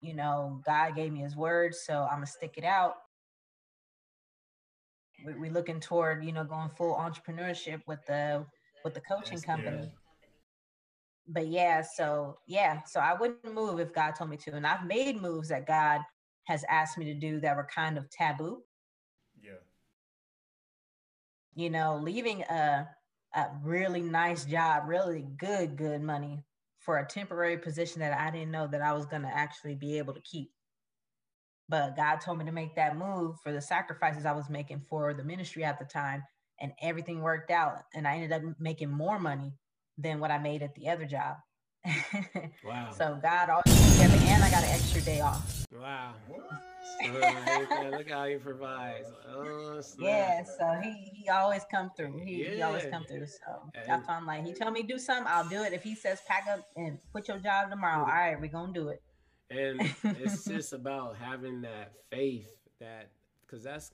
You 0.00 0.14
know, 0.14 0.62
God 0.66 0.94
gave 0.96 1.12
me 1.12 1.20
his 1.20 1.36
word, 1.36 1.74
so 1.74 2.04
I'm 2.04 2.16
gonna 2.18 2.26
stick 2.26 2.54
it 2.56 2.64
out. 2.64 2.96
We, 5.26 5.34
we 5.34 5.50
looking 5.50 5.80
toward, 5.80 6.24
you 6.24 6.32
know, 6.32 6.44
going 6.44 6.70
full 6.70 6.94
entrepreneurship 6.94 7.82
with 7.86 8.04
the 8.06 8.46
with 8.84 8.94
the 8.94 9.00
coaching 9.00 9.40
That's 9.40 9.42
good. 9.42 9.46
company. 9.46 9.92
But 11.28 11.48
yeah, 11.48 11.82
so 11.82 12.38
yeah, 12.46 12.82
so 12.86 13.00
I 13.00 13.14
wouldn't 13.14 13.54
move 13.54 13.80
if 13.80 13.92
God 13.92 14.12
told 14.12 14.30
me 14.30 14.36
to. 14.38 14.54
And 14.54 14.66
I've 14.66 14.86
made 14.86 15.20
moves 15.20 15.48
that 15.48 15.66
God 15.66 16.00
has 16.44 16.64
asked 16.68 16.98
me 16.98 17.06
to 17.06 17.14
do 17.14 17.40
that 17.40 17.56
were 17.56 17.68
kind 17.74 17.98
of 17.98 18.08
taboo. 18.10 18.62
Yeah. 19.42 19.52
you 21.54 21.70
know, 21.70 21.98
leaving 22.02 22.42
a 22.42 22.88
a 23.34 23.46
really 23.62 24.02
nice 24.02 24.44
job, 24.44 24.84
really 24.88 25.26
good, 25.38 25.76
good 25.76 26.02
money 26.02 26.44
for 26.86 26.98
a 26.98 27.06
temporary 27.06 27.58
position 27.58 28.00
that 28.00 28.18
I 28.18 28.30
didn't 28.30 28.52
know 28.52 28.68
that 28.68 28.80
I 28.80 28.92
was 28.94 29.04
gonna 29.04 29.30
actually 29.30 29.74
be 29.74 29.98
able 29.98 30.14
to 30.14 30.20
keep. 30.20 30.52
But 31.68 31.96
God 31.96 32.20
told 32.20 32.38
me 32.38 32.44
to 32.44 32.52
make 32.52 32.76
that 32.76 32.96
move 32.96 33.34
for 33.42 33.52
the 33.52 33.60
sacrifices 33.60 34.24
I 34.24 34.32
was 34.32 34.48
making 34.48 34.86
for 34.88 35.12
the 35.12 35.24
ministry 35.24 35.64
at 35.64 35.80
the 35.80 35.84
time, 35.84 36.22
and 36.60 36.72
everything 36.80 37.20
worked 37.20 37.50
out. 37.50 37.78
And 37.92 38.06
I 38.06 38.14
ended 38.14 38.32
up 38.32 38.42
making 38.60 38.90
more 38.90 39.18
money 39.18 39.52
than 39.98 40.20
what 40.20 40.30
I 40.30 40.38
made 40.38 40.62
at 40.62 40.74
the 40.76 40.88
other 40.88 41.04
job. 41.04 41.36
Wow. 42.64 42.90
so 42.96 43.18
God 43.22 43.48
always 43.48 43.62
put 43.66 43.92
together, 43.92 44.18
and 44.26 44.42
I 44.42 44.50
got 44.50 44.64
an 44.64 44.70
extra 44.70 45.00
day 45.02 45.20
off. 45.20 45.66
wow. 45.72 46.14
So, 47.68 47.90
look 47.90 48.10
how 48.10 48.26
he 48.26 48.36
provides. 48.36 49.08
Oh. 49.28 49.80
Yeah, 49.98 50.42
so 50.44 50.78
he 50.82 51.10
he 51.12 51.28
always 51.28 51.62
come 51.70 51.90
through. 51.96 52.18
He, 52.24 52.44
he 52.44 52.62
always 52.62 52.86
come 52.86 53.04
through. 53.04 53.26
So 53.26 53.70
And- 53.74 53.88
that's 53.88 54.08
why 54.08 54.14
I'm 54.16 54.26
like, 54.26 54.44
he 54.44 54.52
tell 54.52 54.70
me 54.70 54.82
do 54.82 54.98
something, 54.98 55.26
I'll 55.28 55.48
do 55.48 55.62
it. 55.62 55.72
If 55.72 55.82
he 55.82 55.94
says 55.94 56.20
pack 56.26 56.46
up 56.50 56.60
and 56.76 56.98
quit 57.12 57.28
your 57.28 57.38
job 57.38 57.70
tomorrow, 57.70 58.00
all 58.00 58.06
right, 58.06 58.40
we're 58.40 58.48
gonna 58.48 58.72
do 58.72 58.88
it. 58.88 59.02
And 59.50 59.94
it's 60.04 60.44
just 60.48 60.72
about 60.72 61.16
having 61.16 61.60
that 61.62 61.92
faith 62.10 62.48
that, 62.80 63.10
because 63.46 63.62
that's, 63.62 63.92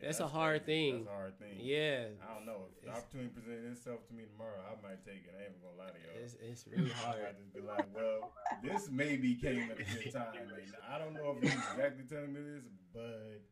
Yeah, 0.00 0.06
That's 0.08 0.20
a 0.20 0.26
hard 0.28 0.64
crazy. 0.64 0.90
thing. 0.92 0.94
That's 1.04 1.08
a 1.08 1.18
hard 1.18 1.38
thing. 1.38 1.54
yeah, 1.58 2.04
I 2.22 2.34
don't 2.34 2.46
know. 2.46 2.70
If 2.70 2.84
the 2.86 2.90
opportunity 2.94 3.30
presented 3.34 3.72
itself 3.72 4.06
to 4.08 4.14
me 4.14 4.24
tomorrow, 4.30 4.62
I 4.62 4.74
might 4.82 5.02
take 5.04 5.26
it. 5.26 5.34
I 5.34 5.50
ain't 5.50 5.58
gonna 5.62 5.74
lie 5.78 5.90
to 5.90 5.98
y'all. 5.98 6.22
it's, 6.22 6.36
it's 6.40 6.62
really 6.70 6.90
hard. 7.02 7.18
might 7.22 7.38
just 7.38 7.52
be 7.54 7.60
like, 7.60 7.86
well, 7.94 8.32
this 8.62 8.88
maybe 8.90 9.34
came 9.34 9.70
at 9.70 9.80
a 9.80 9.84
good 9.84 10.12
time. 10.14 10.34
And 10.38 10.74
I 10.86 10.98
don't 10.98 11.14
know 11.14 11.34
if 11.36 11.42
you're 11.42 11.52
exactly 11.52 12.04
telling 12.08 12.32
me 12.32 12.40
this, 12.40 12.64
but 12.94 13.42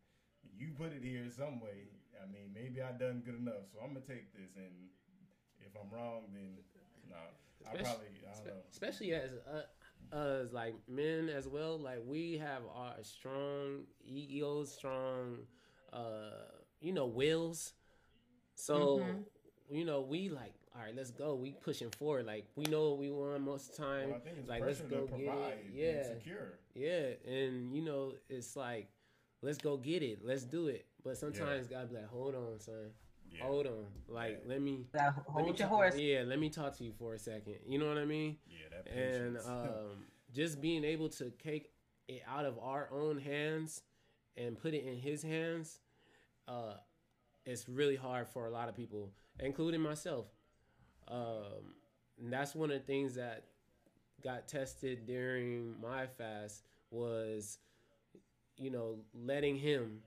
you 0.57 0.71
put 0.79 0.93
it 0.93 1.03
here 1.03 1.27
some 1.35 1.59
way. 1.61 1.91
I 2.23 2.31
mean, 2.31 2.55
maybe 2.55 2.81
I 2.81 2.93
done 2.93 3.23
good 3.25 3.37
enough, 3.39 3.67
so 3.73 3.81
I'm 3.83 3.93
gonna 3.95 4.07
take 4.07 4.33
this. 4.33 4.55
And 4.57 4.89
if 5.61 5.75
I'm 5.75 5.91
wrong, 5.91 6.31
then 6.33 6.63
no, 7.11 7.17
I 7.67 7.77
probably 7.77 8.07
I 8.23 8.35
don't 8.39 8.47
know. 8.47 8.63
especially 8.71 9.13
as 9.13 9.31
uh, 9.51 9.67
as 10.17 10.53
like 10.53 10.75
men 10.89 11.29
as 11.29 11.49
well 11.49 11.79
like 11.79 11.99
we 12.07 12.39
have 12.39 12.63
our 12.75 12.95
strong 13.03 13.83
egos 14.05 14.73
strong 14.73 15.39
uh 15.93 16.31
you 16.81 16.93
know 16.93 17.07
wills. 17.07 17.73
So 18.55 18.99
Mhm. 18.99 19.25
you 19.71 19.85
know 19.85 20.01
we 20.01 20.29
like 20.29 20.55
all 20.75 20.83
right 20.83 20.95
let's 20.95 21.11
go. 21.11 21.35
We 21.35 21.53
pushing 21.53 21.91
forward. 21.91 22.27
Like 22.27 22.47
we 22.57 22.65
know 22.67 22.91
what 22.91 22.99
we 22.99 23.11
want 23.11 23.41
most 23.43 23.71
of 23.71 23.77
the 23.77 23.83
time. 23.83 24.09
Well, 24.11 24.19
I 24.19 24.21
think 24.21 24.39
it's 24.39 24.49
like 24.49 24.63
let's 24.65 24.81
go 24.83 25.07
to 25.07 25.17
get 25.17 25.35
it. 25.35 25.65
yeah. 25.73 26.03
secure. 26.15 26.59
yeah. 26.75 27.09
And 27.33 27.75
you 27.75 27.83
know 27.83 28.13
it's 28.29 28.57
like 28.57 28.89
let's 29.43 29.59
go 29.59 29.77
get 29.77 30.03
it. 30.03 30.21
Let's 30.25 30.45
do 30.45 30.69
it. 30.69 30.87
But 31.03 31.17
sometimes 31.17 31.67
gotta 31.67 31.87
be 31.87 31.95
like 31.97 32.09
hold 32.09 32.35
on 32.35 32.59
son. 32.61 32.91
Yeah. 33.33 33.45
hold 33.45 33.67
on. 33.67 33.87
Like 34.09 34.43
let 34.47 34.61
me 34.61 34.73
You 34.73 34.87
gotta 34.93 35.15
let 35.17 35.27
me 35.27 35.33
hold 35.45 35.59
your 35.59 35.69
ta- 35.69 35.75
horse. 35.75 35.97
yeah 35.97 36.23
let 36.27 36.39
me 36.39 36.49
talk 36.51 36.77
to 36.79 36.85
you 36.85 36.93
for 36.93 37.15
a 37.15 37.19
second. 37.19 37.57
You 37.67 37.79
know 37.79 37.89
what 37.89 37.99
i 37.99 38.05
mean? 38.05 38.37
Yeah, 38.49 38.69
that 38.85 38.93
and 38.93 39.39
um, 39.39 40.07
just 40.35 40.61
being 40.61 40.85
able 40.85 41.09
to 41.11 41.31
take 41.43 41.71
it 42.09 42.23
out 42.29 42.45
of 42.45 42.59
our 42.61 42.89
own 42.93 43.19
hands 43.19 43.83
and 44.37 44.59
put 44.59 44.75
it 44.75 44.85
in 44.85 44.97
his 44.97 45.23
hands 45.23 45.79
uh, 46.49 46.75
it's 47.45 47.69
really 47.69 47.97
hard 47.97 48.27
for 48.29 48.47
a 48.47 48.51
lot 48.51 48.69
of 48.69 48.75
people 48.77 49.11
including 49.41 49.81
myself. 49.81 50.27
Um, 51.09 51.75
and 52.19 52.33
that's 52.33 52.55
one 52.55 52.71
of 52.71 52.79
the 52.81 52.87
things 52.87 53.15
that 53.17 53.45
got 54.25 54.49
tested 54.49 55.07
during 55.07 55.75
my 55.81 56.07
fast 56.07 56.63
was 56.91 57.59
you 58.57 58.71
know 58.71 58.97
letting 59.15 59.57
him 59.57 59.99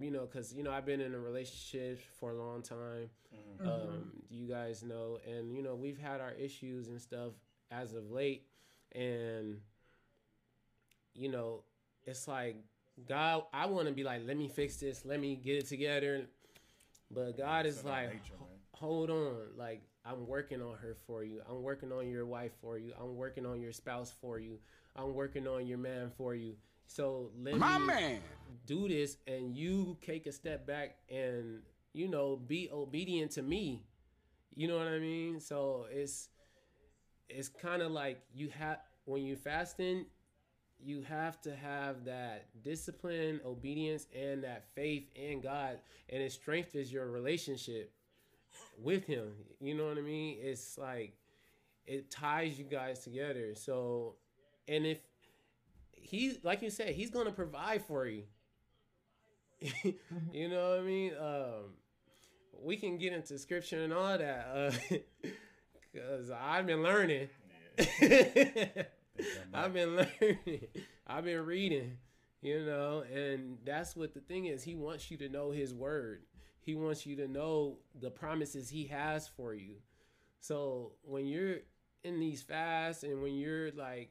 you 0.00 0.10
know 0.10 0.20
because 0.22 0.54
you 0.54 0.62
know 0.62 0.70
i've 0.70 0.86
been 0.86 1.00
in 1.02 1.14
a 1.14 1.18
relationship 1.18 2.00
for 2.18 2.30
a 2.30 2.34
long 2.34 2.62
time. 2.62 3.10
Mhm. 3.60 3.66
um, 3.66 4.10
you 4.30 4.48
guys 4.48 4.82
know, 4.82 5.18
and 5.26 5.54
you 5.54 5.62
know 5.62 5.74
we've 5.74 5.98
had 5.98 6.20
our 6.20 6.32
issues 6.32 6.88
and 6.88 7.00
stuff 7.00 7.32
as 7.70 7.94
of 7.94 8.10
late, 8.10 8.46
and 8.92 9.60
you 11.14 11.28
know 11.28 11.62
it's 12.06 12.26
like 12.26 12.56
God, 13.08 13.44
I 13.52 13.66
want 13.66 13.88
to 13.88 13.92
be 13.92 14.04
like, 14.04 14.22
let 14.26 14.36
me 14.36 14.48
fix 14.48 14.76
this, 14.76 15.04
let 15.04 15.20
me 15.20 15.36
get 15.36 15.56
it 15.56 15.66
together, 15.68 16.26
but 17.10 17.36
God 17.36 17.66
is 17.66 17.80
in 17.80 17.88
our 17.88 17.94
like, 17.94 18.08
nature, 18.14 18.34
hold 18.72 19.10
on, 19.10 19.36
like 19.56 19.82
I'm 20.04 20.26
working 20.26 20.62
on 20.62 20.76
her 20.80 20.96
for 21.06 21.24
you, 21.24 21.40
I'm 21.48 21.62
working 21.62 21.92
on 21.92 22.08
your 22.08 22.26
wife 22.26 22.52
for 22.60 22.78
you, 22.78 22.92
I'm 23.00 23.16
working 23.16 23.46
on 23.46 23.60
your 23.60 23.72
spouse 23.72 24.12
for 24.20 24.38
you, 24.38 24.58
I'm 24.96 25.14
working 25.14 25.46
on 25.46 25.66
your 25.66 25.78
man 25.78 26.10
for 26.16 26.34
you. 26.34 26.54
So 26.86 27.30
let 27.40 27.56
me 27.56 28.18
do 28.66 28.88
this 28.88 29.16
and 29.26 29.56
you 29.56 29.96
take 30.04 30.26
a 30.26 30.32
step 30.32 30.66
back 30.66 30.96
and 31.08 31.60
you 31.92 32.08
know 32.08 32.36
be 32.36 32.68
obedient 32.72 33.30
to 33.32 33.42
me. 33.42 33.84
You 34.56 34.66
know 34.66 34.76
what 34.76 34.88
i 34.88 34.98
mean? 34.98 35.40
So 35.40 35.86
it's 35.90 36.28
it's 37.28 37.48
kind 37.48 37.82
of 37.82 37.92
like 37.92 38.20
you 38.34 38.48
have 38.58 38.78
when 39.04 39.22
you 39.22 39.36
fasting 39.36 40.06
you 40.82 41.02
have 41.02 41.40
to 41.42 41.54
have 41.54 42.04
that 42.04 42.46
discipline 42.62 43.40
obedience 43.44 44.06
and 44.14 44.42
that 44.44 44.64
faith 44.74 45.04
in 45.14 45.40
god 45.40 45.78
and 46.08 46.22
it 46.22 46.32
strengthens 46.32 46.92
your 46.92 47.10
relationship 47.10 47.92
with 48.82 49.04
him. 49.04 49.32
You 49.60 49.74
know 49.74 49.86
what 49.86 49.98
i 49.98 50.02
mean? 50.02 50.38
It's 50.40 50.78
like 50.78 51.14
it 51.86 52.10
ties 52.10 52.58
you 52.58 52.64
guys 52.64 53.00
together. 53.00 53.54
So 53.54 54.16
and 54.68 54.86
if 54.86 54.98
he 55.92 56.38
like 56.42 56.62
you 56.62 56.70
said 56.70 56.94
he's 56.94 57.10
gonna 57.10 57.32
provide 57.32 57.84
for 57.84 58.06
you. 58.06 58.24
You 60.32 60.48
know 60.48 60.70
what 60.70 60.80
I 60.80 60.82
mean? 60.82 61.12
Um, 61.20 61.74
we 62.62 62.76
can 62.76 62.98
get 62.98 63.12
into 63.12 63.38
scripture 63.38 63.82
and 63.82 63.92
all 63.92 64.16
that 64.18 64.78
because 65.92 66.30
I've 66.30 66.66
been 66.66 66.82
learning. 66.82 67.28
I've 69.54 69.72
been 69.72 69.96
learning. 69.96 70.38
I've 71.06 71.24
been 71.24 71.44
reading, 71.44 71.98
you 72.42 72.64
know, 72.64 73.04
and 73.12 73.58
that's 73.64 73.96
what 73.96 74.14
the 74.14 74.20
thing 74.20 74.46
is. 74.46 74.62
He 74.62 74.74
wants 74.74 75.10
you 75.10 75.16
to 75.18 75.28
know 75.28 75.50
His 75.50 75.74
word. 75.74 76.22
He 76.60 76.74
wants 76.74 77.06
you 77.06 77.16
to 77.16 77.28
know 77.28 77.78
the 78.00 78.10
promises 78.10 78.68
He 78.70 78.86
has 78.86 79.26
for 79.26 79.54
you. 79.54 79.76
So 80.40 80.92
when 81.02 81.26
you're 81.26 81.58
in 82.04 82.20
these 82.20 82.42
fasts 82.42 83.02
and 83.02 83.22
when 83.22 83.34
you're 83.34 83.72
like 83.72 84.10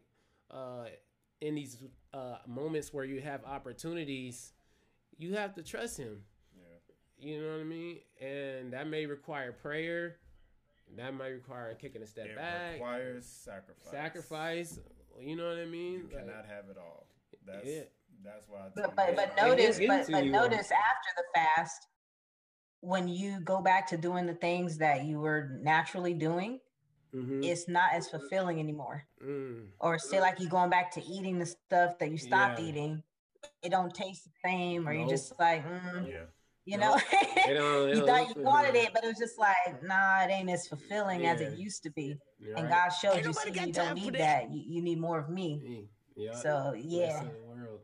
uh, 0.52 0.86
in 1.42 1.56
these 1.56 1.78
uh, 2.14 2.38
moments 2.48 2.94
where 2.94 3.06
you 3.06 3.22
have 3.22 3.44
opportunities, 3.46 4.54
you 5.18 5.36
have 5.36 5.56
to 5.56 5.64
trust 5.64 5.98
Him. 5.98 6.22
Yeah. 6.56 7.30
You 7.30 7.42
know 7.42 7.52
what 7.54 7.62
I 7.62 7.64
mean? 7.64 8.00
And 8.22 8.74
that 8.74 8.88
may 8.88 9.06
require 9.06 9.52
prayer. 9.52 10.18
That 10.98 11.14
might 11.14 11.28
require 11.30 11.74
kicking 11.76 12.02
a 12.02 12.08
step 12.08 12.26
It 12.28 12.36
back, 12.36 12.74
requires 12.74 13.26
sacrifice. 13.26 13.92
sacrifice. 13.92 14.80
You 15.20 15.36
know 15.36 15.48
what 15.48 15.58
I 15.58 15.66
mean? 15.66 15.94
You 15.94 16.04
Like, 16.16 16.26
cannot 16.26 16.46
have 16.46 16.70
it 16.70 16.78
all. 16.78 17.08
That's 17.46 17.68
Yeah. 17.68 17.82
that's 18.24 18.48
why. 18.48 18.60
I 18.68 18.70
But 18.76 18.96
tell 18.96 19.06
but, 19.06 19.10
you, 19.10 19.16
but 19.16 19.48
notice 19.48 19.80
but, 19.88 20.12
but 20.12 20.26
you. 20.26 20.32
notice 20.32 20.72
after 20.72 21.10
the 21.18 21.24
fast, 21.36 21.88
when 22.82 23.08
you 23.08 23.40
go 23.42 23.62
back 23.62 23.88
to 23.88 23.98
doing 23.98 24.26
the 24.26 24.34
things 24.36 24.78
that 24.78 25.06
you 25.06 25.20
were 25.20 25.60
naturally 25.62 26.14
doing, 26.14 26.60
mhm, 27.14 27.44
it's 27.44 27.68
not 27.68 27.94
as 27.94 28.08
fulfilling 28.10 28.60
anymore. 28.60 29.06
mm, 29.24 29.66
Or 29.80 30.00
say 30.00 30.22
like 30.22 30.40
you 30.40 30.50
going 30.50 30.70
back 30.70 30.92
to 30.92 31.04
eating 31.04 31.40
the 31.40 31.46
stuff 31.46 31.98
that 32.00 32.12
you 32.12 32.18
stopped 32.18 32.60
Yeah. 32.60 32.66
eating, 32.66 33.04
it 33.62 33.70
don't 33.70 33.94
taste 33.94 34.26
the 34.26 34.32
same, 34.44 34.88
or 34.88 34.94
you 34.94 35.02
Nope. 35.02 35.10
just 35.10 35.34
like, 35.40 35.66
mm, 35.66 36.08
Yeah. 36.10 36.26
You 36.72 36.78
Nope. 36.78 36.96
know, 36.98 37.02
It 37.50 37.54
don't- 37.56 37.90
it 37.90 37.96
you 37.98 38.06
thought 38.06 38.36
you 38.36 38.42
wanted 38.44 38.76
it, 38.76 38.90
but 38.94 39.04
it 39.04 39.08
was 39.08 39.18
just 39.18 39.38
like, 39.40 39.82
nah, 39.84 40.24
it 40.24 40.30
ain't 40.32 40.50
as 40.50 40.68
fulfilling 40.68 41.26
as 41.26 41.42
it 41.42 41.58
used 41.58 41.84
to 41.84 41.90
be. 41.92 42.18
you're 42.40 42.56
And 42.58 42.66
right. 42.70 42.74
God 42.86 42.90
showed 42.90 43.14
Ain't 43.16 43.26
you, 43.26 43.32
nobody 43.32 43.54
see, 43.54 43.66
you 43.68 43.74
don't 43.74 43.96
need 43.96 44.14
that. 44.14 44.44
that. 44.44 44.52
You, 44.52 44.62
you 44.68 44.82
need 44.82 45.00
more 45.00 45.20
of 45.20 45.30
me. 45.30 45.88
Yeah. 46.16 46.36
So 46.36 46.74
yeah. 46.78 47.24
the 47.24 47.32
world. 47.48 47.82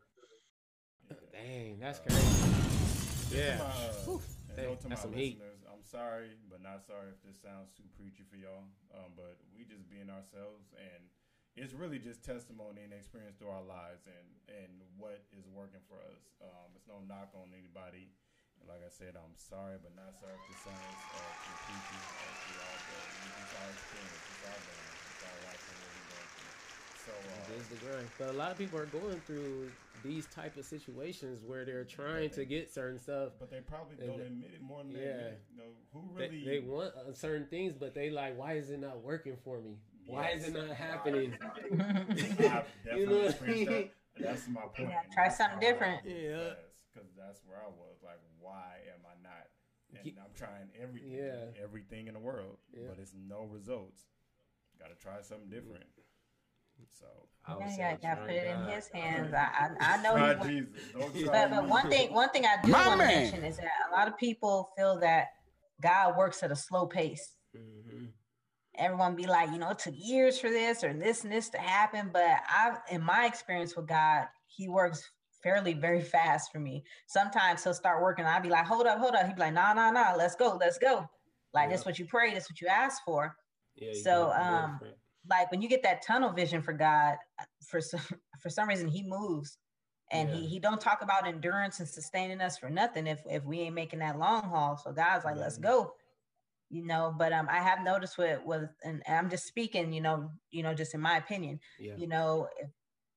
Dang, 1.32 1.80
that's 1.80 2.00
Uh, 2.00 2.04
crazy. 2.04 3.38
Yeah. 3.38 3.58
my, 3.58 3.66
uh, 3.66 3.94
Whew. 4.06 4.22
Dang, 4.56 4.78
to 4.78 4.88
that's 4.88 4.90
my 4.90 4.96
some 4.96 5.14
heat. 5.14 5.40
listeners, 5.40 5.62
I'm 5.68 5.84
sorry, 5.84 6.32
but 6.50 6.62
not 6.64 6.86
sorry 6.88 7.10
if 7.12 7.20
this 7.28 7.42
sounds 7.42 7.72
too 7.76 7.84
preachy 8.00 8.24
for 8.30 8.38
y'all. 8.38 8.64
Um, 8.96 9.12
but 9.18 9.36
we 9.52 9.66
just 9.68 9.84
being 9.92 10.08
ourselves, 10.10 10.72
and 10.80 11.04
it's 11.60 11.74
really 11.76 12.00
just 12.00 12.24
testimony 12.24 12.84
and 12.88 12.94
experience 12.96 13.36
through 13.36 13.52
our 13.52 13.64
lives, 13.68 14.08
and 14.08 14.28
and 14.48 14.72
what 14.96 15.20
is 15.36 15.44
working 15.52 15.84
for 15.92 16.00
us. 16.08 16.24
Um, 16.40 16.72
it's 16.76 16.88
no 16.88 17.04
knock 17.04 17.36
on 17.36 17.52
anybody. 17.52 18.16
And 18.66 18.74
like 18.74 18.82
I 18.82 18.90
said, 18.90 19.14
I'm 19.14 19.38
sorry, 19.38 19.78
but 19.78 19.94
not 19.94 20.10
sorry 20.18 20.34
if 20.34 20.42
this 20.50 20.58
sounds 20.66 20.82
uh, 21.14 21.22
too 21.46 21.54
preachy 21.70 22.02
uh, 22.02 22.34
to 22.34 22.50
y'all. 22.58 22.82
But 22.90 23.06
it's 23.06 23.54
our 23.62 23.70
experience, 23.70 24.26
it's 24.26 24.42
our 24.42 24.58
journey, 24.58 24.90
it's 25.06 25.22
our 25.22 25.38
life, 25.46 25.62
and 25.70 25.78
what 25.86 25.92
we're 25.94 26.10
going 26.10 26.30
through. 26.34 26.54
So 27.06 27.14
uh, 27.14 27.54
It 27.54 27.62
is 27.62 27.68
the 27.70 27.78
grind. 27.86 28.10
But 28.18 28.30
a 28.34 28.38
lot 28.38 28.50
of 28.52 28.58
people 28.58 28.80
are 28.82 28.90
going 28.90 29.22
through 29.30 29.70
these 30.02 30.26
type 30.34 30.58
of 30.58 30.66
situations 30.66 31.42
where 31.46 31.66
they're 31.66 31.84
trying 31.86 32.30
to 32.32 32.46
get 32.46 32.74
certain 32.74 32.98
stuff. 32.98 33.34
but 33.40 33.52
they 33.52 33.62
probably 33.62 33.98
don't 34.02 34.18
the- 34.18 34.26
admit 34.26 34.50
it 34.58 34.62
more 34.62 34.82
than 34.82 34.94
they 34.94 35.00
yeah. 35.06 35.14
admit 35.14 35.26
it. 35.30 35.42
You 35.54 35.58
know, 35.62 35.70
who 35.94 36.02
really 36.18 36.44
they 36.44 36.60
want 36.66 36.94
uh, 36.98 37.14
certain 37.14 37.46
things, 37.46 37.74
but 37.78 37.94
they 37.94 38.10
like, 38.10 38.38
why 38.38 38.54
is 38.54 38.70
it 38.72 38.80
not 38.82 39.02
working 39.02 39.38
for 39.44 39.62
me? 39.62 39.78
Why 40.08 40.30
is 40.30 40.48
it 40.48 40.54
not 40.54 40.70
happening? 40.76 41.34
I've 41.44 41.70
You 41.70 41.86
definitely 42.18 43.06
know 43.06 43.14
what 43.14 43.22
I 43.22 43.28
experienced 43.30 43.48
mean? 43.48 43.66
that. 43.66 43.90
That's 44.18 44.48
my 44.48 44.62
point. 44.62 44.90
Yeah, 44.90 45.02
try 45.14 45.30
something 45.30 45.60
different. 45.60 46.02
Yeah. 46.06 46.54
Because 46.96 47.10
that's 47.18 47.42
where 47.46 47.58
I 47.58 47.68
was. 47.68 48.00
Like, 48.04 48.20
why 48.40 48.80
am 48.94 49.02
I 49.06 49.22
not? 49.22 49.48
And 49.98 50.06
Ye- 50.06 50.16
I'm 50.18 50.32
trying 50.34 50.70
everything, 50.82 51.12
Yeah. 51.12 51.62
everything 51.62 52.08
in 52.08 52.14
the 52.14 52.20
world, 52.20 52.58
Yeah. 52.72 52.88
but 52.90 53.00
it's 53.00 53.14
no 53.14 53.44
results. 53.44 54.08
Got 54.80 54.90
to 54.90 54.96
try 54.96 55.22
something 55.22 55.50
different. 55.50 55.86
So, 56.90 57.06
I 57.46 57.54
would 57.56 57.62
Yeah, 57.62 57.68
say 57.68 57.92
you 57.92 57.98
gotta 58.02 58.16
try 58.16 58.26
put 58.28 58.36
it 58.36 58.48
in 58.48 58.58
God. 58.66 58.70
his 58.74 58.88
hands. 58.90 59.34
I 59.34 59.38
I, 59.80 59.94
I 59.94 60.02
know 60.02 60.12
try 60.14 60.34
he 60.34 60.40
wa- 60.40 60.46
Jesus. 60.48 60.92
Don't 60.92 61.14
try 61.24 61.48
But, 61.48 61.50
but 61.52 61.70
one 61.70 61.90
thing, 61.90 62.14
one 62.14 62.30
thing 62.30 62.46
I 62.46 62.58
do 62.64 62.72
My 62.72 62.88
want 62.88 63.00
to 63.02 63.08
mention 63.08 63.44
is 63.46 63.58
that 63.58 63.72
a 63.90 63.96
lot 63.96 64.08
of 64.10 64.18
people 64.18 64.72
feel 64.78 65.00
that 65.00 65.28
God 65.82 66.18
works 66.18 66.44
at 66.44 66.52
a 66.52 66.56
slow 66.56 66.86
pace. 66.86 67.36
Mhm. 67.56 68.12
Everyone 68.78 69.16
be 69.16 69.26
like, 69.26 69.52
you 69.52 69.58
know, 69.58 69.70
it 69.70 69.80
took 69.80 69.94
years 69.98 70.38
for 70.38 70.50
this 70.50 70.84
or 70.84 70.94
this 70.94 71.24
and 71.24 71.32
this 71.32 71.50
to 71.52 71.58
happen. 71.58 72.10
But 72.12 72.42
I, 72.46 72.78
in 72.92 73.02
my 73.02 73.26
experience 73.26 73.76
with 73.76 73.88
God, 73.88 74.28
He 74.48 74.68
works 74.68 75.10
fairly 75.46 75.74
very 75.76 76.02
fast 76.02 76.52
for 76.52 76.60
me. 76.60 76.84
Sometimes 77.06 77.64
He'll 77.64 77.76
start 77.76 78.02
working. 78.02 78.26
I'll 78.26 78.42
be 78.42 78.50
like, 78.50 78.66
hold 78.66 78.88
up, 78.88 78.98
hold 78.98 79.14
up. 79.14 79.28
He'd 79.28 79.36
be 79.36 79.42
like, 79.42 79.54
nah, 79.54 79.74
nah, 79.74 79.92
nah, 79.92 80.16
let's 80.18 80.36
go, 80.36 80.58
let's 80.60 80.80
go. 80.80 81.08
Like 81.54 81.66
Yeah. 81.66 81.76
that's 81.76 81.86
what 81.86 82.00
you 82.00 82.06
pray, 82.06 82.34
that's 82.34 82.50
what 82.50 82.60
you 82.60 82.68
ask 82.68 83.04
for. 83.06 83.36
Yeah, 83.76 83.92
So, 83.94 84.32
um, 84.34 84.80
like 85.30 85.52
when 85.52 85.62
you 85.62 85.70
get 85.70 85.84
that 85.84 86.02
tunnel 86.06 86.32
vision 86.34 86.62
for 86.64 86.74
God, 86.74 87.16
for 87.70 87.80
some 87.80 88.02
for 88.42 88.50
some 88.50 88.68
reason 88.68 88.88
He 88.88 89.04
moves, 89.04 89.58
and 90.12 90.30
Yeah. 90.30 90.36
He 90.36 90.48
He 90.48 90.60
don't 90.60 90.82
talk 90.82 91.04
about 91.04 91.28
endurance 91.28 91.80
and 91.80 91.88
sustaining 91.88 92.42
us 92.42 92.58
for 92.58 92.70
nothing 92.70 93.06
if 93.06 93.22
if 93.30 93.44
we 93.46 93.60
ain't 93.62 93.76
making 93.76 94.00
that 94.00 94.18
long 94.18 94.44
haul. 94.50 94.78
So 94.78 94.92
God's 94.92 95.26
like, 95.26 95.38
let's 95.38 95.60
Mhm. 95.60 95.64
go, 95.64 95.94
you 96.70 96.86
know. 96.86 97.14
But 97.16 97.34
um, 97.34 97.48
I 97.52 97.60
have 97.60 97.84
noticed 97.84 98.18
with 98.18 98.42
with 98.44 98.70
and, 98.84 99.04
and 99.06 99.18
I'm 99.18 99.30
just 99.30 99.46
speaking, 99.46 99.94
you 99.94 100.02
know, 100.02 100.32
you 100.50 100.64
know, 100.64 100.74
just 100.74 100.96
in 100.96 101.02
my 101.02 101.18
opinion, 101.18 101.60
yeah. 101.80 101.96
you 101.98 102.08
know, 102.08 102.48
if, 102.60 102.70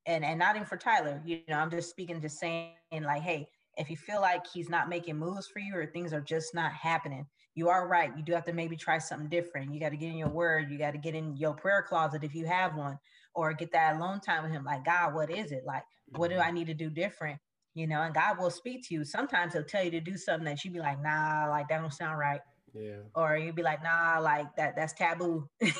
and 0.08 0.24
and 0.24 0.38
not 0.38 0.56
even 0.56 0.66
for 0.66 0.76
Tyler, 0.76 1.22
you 1.24 1.40
know, 1.48 1.58
I'm 1.58 1.70
just 1.70 1.90
speaking, 1.90 2.20
just 2.20 2.40
saying 2.40 2.72
like, 2.90 3.22
hey, 3.22 3.46
if 3.76 3.88
you 3.88 3.96
feel 3.96 4.20
like 4.20 4.44
he's 4.52 4.68
not 4.68 4.88
making 4.88 5.16
moves 5.16 5.46
for 5.46 5.60
you 5.60 5.76
or 5.76 5.86
things 5.86 6.12
are 6.12 6.20
just 6.20 6.54
not 6.54 6.72
happening, 6.72 7.24
you 7.54 7.68
are 7.68 7.86
right. 7.86 8.10
You 8.16 8.24
do 8.24 8.32
have 8.32 8.44
to 8.44 8.52
maybe 8.52 8.74
try 8.74 8.98
something 8.98 9.28
different. 9.28 9.72
You 9.72 9.78
got 9.78 9.90
to 9.90 9.96
get 9.96 10.10
in 10.10 10.16
your 10.16 10.30
word. 10.30 10.70
You 10.70 10.78
got 10.78 10.92
to 10.92 10.98
get 10.98 11.14
in 11.14 11.36
your 11.36 11.54
prayer 11.54 11.84
closet 11.86 12.24
if 12.24 12.34
you 12.34 12.46
have 12.46 12.74
one, 12.74 12.98
or 13.34 13.52
get 13.52 13.70
that 13.72 13.96
alone 13.96 14.20
time 14.20 14.42
with 14.42 14.52
him. 14.52 14.64
Like, 14.64 14.84
God, 14.84 15.14
what 15.14 15.30
is 15.30 15.52
it? 15.52 15.62
Like, 15.66 15.84
what 16.16 16.28
do 16.30 16.36
mm-hmm. 16.36 16.48
I 16.48 16.50
need 16.50 16.66
to 16.68 16.74
do 16.74 16.90
different? 16.90 17.38
You 17.74 17.86
know, 17.86 18.00
and 18.02 18.14
God 18.14 18.38
will 18.38 18.50
speak 18.50 18.88
to 18.88 18.94
you. 18.94 19.04
Sometimes 19.04 19.52
he'll 19.52 19.62
tell 19.62 19.84
you 19.84 19.90
to 19.92 20.00
do 20.00 20.16
something 20.16 20.46
that 20.46 20.64
you'd 20.64 20.72
be 20.72 20.80
like, 20.80 21.00
nah, 21.02 21.46
like 21.48 21.68
that 21.68 21.80
don't 21.80 21.92
sound 21.92 22.18
right. 22.18 22.40
Yeah. 22.78 22.96
Or 23.14 23.36
you'd 23.36 23.54
be 23.56 23.62
like, 23.62 23.82
nah, 23.82 24.18
like 24.20 24.54
that, 24.56 24.76
that's 24.76 24.92
taboo. 24.92 25.48
He 25.60 25.70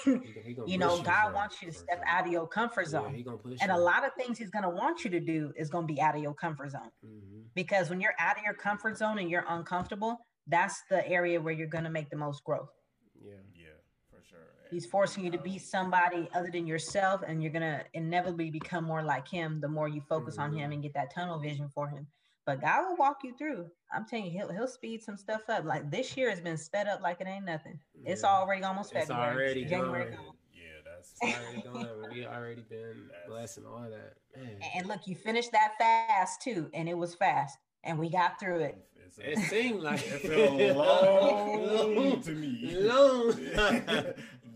he 0.45 0.57
you 0.67 0.79
know, 0.79 1.01
God 1.03 1.29
for- 1.29 1.35
wants 1.35 1.63
you 1.63 1.69
to 1.71 1.75
step 1.75 1.99
sure. 1.99 2.09
out 2.09 2.27
of 2.27 2.33
your 2.33 2.47
comfort 2.49 2.83
Yeah, 2.87 2.91
zone. 2.91 3.15
he 3.15 3.23
gonna 3.23 3.37
push 3.39 3.59
and 3.61 3.71
a 3.71 3.77
lot 3.79 4.05
of 4.05 4.13
things 4.15 4.39
he's 4.39 4.51
gonna 4.51 4.71
want 4.71 5.05
you 5.05 5.11
to 5.11 5.21
do 5.21 5.53
is 5.57 5.71
gonna 5.71 5.87
be 5.87 6.01
out 6.01 6.15
of 6.17 6.23
your 6.23 6.35
comfort 6.35 6.71
zone. 6.71 6.91
Mhm. 7.05 7.45
Because 7.55 7.89
when 7.91 8.01
you're 8.01 8.15
out 8.19 8.37
of 8.39 8.43
your 8.45 8.55
comfort 8.55 8.97
zone 8.97 9.19
and 9.19 9.31
you're 9.31 9.45
uncomfortable, 9.49 10.19
that's 10.47 10.83
the 10.91 11.07
area 11.09 11.41
where 11.41 11.53
you're 11.55 11.69
gonna 11.69 11.91
make 11.91 12.11
the 12.11 12.17
most 12.17 12.43
growth. 12.45 12.71
Yeah. 13.15 13.33
Yeah, 13.55 13.67
for 14.11 14.23
sure. 14.23 14.39
He's 14.71 14.87
forcing 14.87 15.25
you 15.25 15.31
to 15.31 15.39
be 15.39 15.59
somebody 15.59 16.29
other 16.35 16.51
than 16.51 16.67
yourself, 16.67 17.23
and 17.27 17.43
you're 17.43 17.53
gonna 17.53 17.85
inevitably 17.95 18.51
become 18.51 18.85
more 18.85 19.03
like 19.03 19.29
him 19.29 19.61
the 19.61 19.69
more 19.69 19.89
you 19.89 20.01
focus 20.09 20.39
on 20.39 20.53
him 20.53 20.71
Mhm. 20.71 20.75
and 20.75 20.83
get 20.83 20.95
that 20.95 21.13
tunnel 21.15 21.39
vision 21.39 21.69
for 21.69 21.89
him. 21.89 22.07
But 22.49 22.63
God 22.63 22.89
will 22.89 22.97
walk 22.97 23.19
you 23.25 23.35
through. 23.37 23.67
I'm 23.93 24.07
telling 24.07 24.25
you, 24.25 24.31
he'll 24.31 24.51
he'll 24.51 24.67
speed 24.67 25.03
some 25.03 25.19
stuff 25.19 25.43
up. 25.51 25.67
Like 25.67 25.91
this 25.91 26.17
year 26.17 26.31
has 26.31 26.41
been 26.41 26.57
sped 26.57 26.89
up 26.89 27.03
like 27.03 27.21
it 27.21 27.27
ain't 27.27 27.45
nothing. 27.45 27.79
It's 28.07 28.25
already 28.25 28.63
almost 28.63 28.91
February. 28.95 29.03
It's 29.05 29.11
February. 29.11 29.45
already 29.45 29.65
January. 29.67 30.11
gone. 30.17 30.35
Yeah, 30.55 30.81
that's 30.87 31.37
already 31.45 31.61
gone. 31.63 32.11
We 32.11 32.25
already 32.27 32.63
been 32.63 33.09
That's- 33.11 33.29
blessed 33.29 33.59
and 33.59 33.67
all 33.67 33.83
that. 33.91 34.15
Man. 34.35 34.57
And 34.77 34.87
look, 34.87 35.01
you 35.07 35.15
finished 35.15 35.53
that 35.53 35.75
fast 35.79 36.41
too, 36.41 36.71
and 36.73 36.89
it 36.89 36.97
was 36.97 37.15
fast, 37.17 37.59
and 37.85 37.99
we 37.99 38.09
got 38.09 38.41
through 38.41 38.61
it. 38.61 38.79
A- 39.21 39.33
It 39.33 39.39
seemed 39.41 39.83
like 39.83 40.01
It 40.07 40.75
felt 40.75 40.77
long 40.77 42.23
to 42.23 42.31
me. 42.31 42.77
Long. 42.79 43.29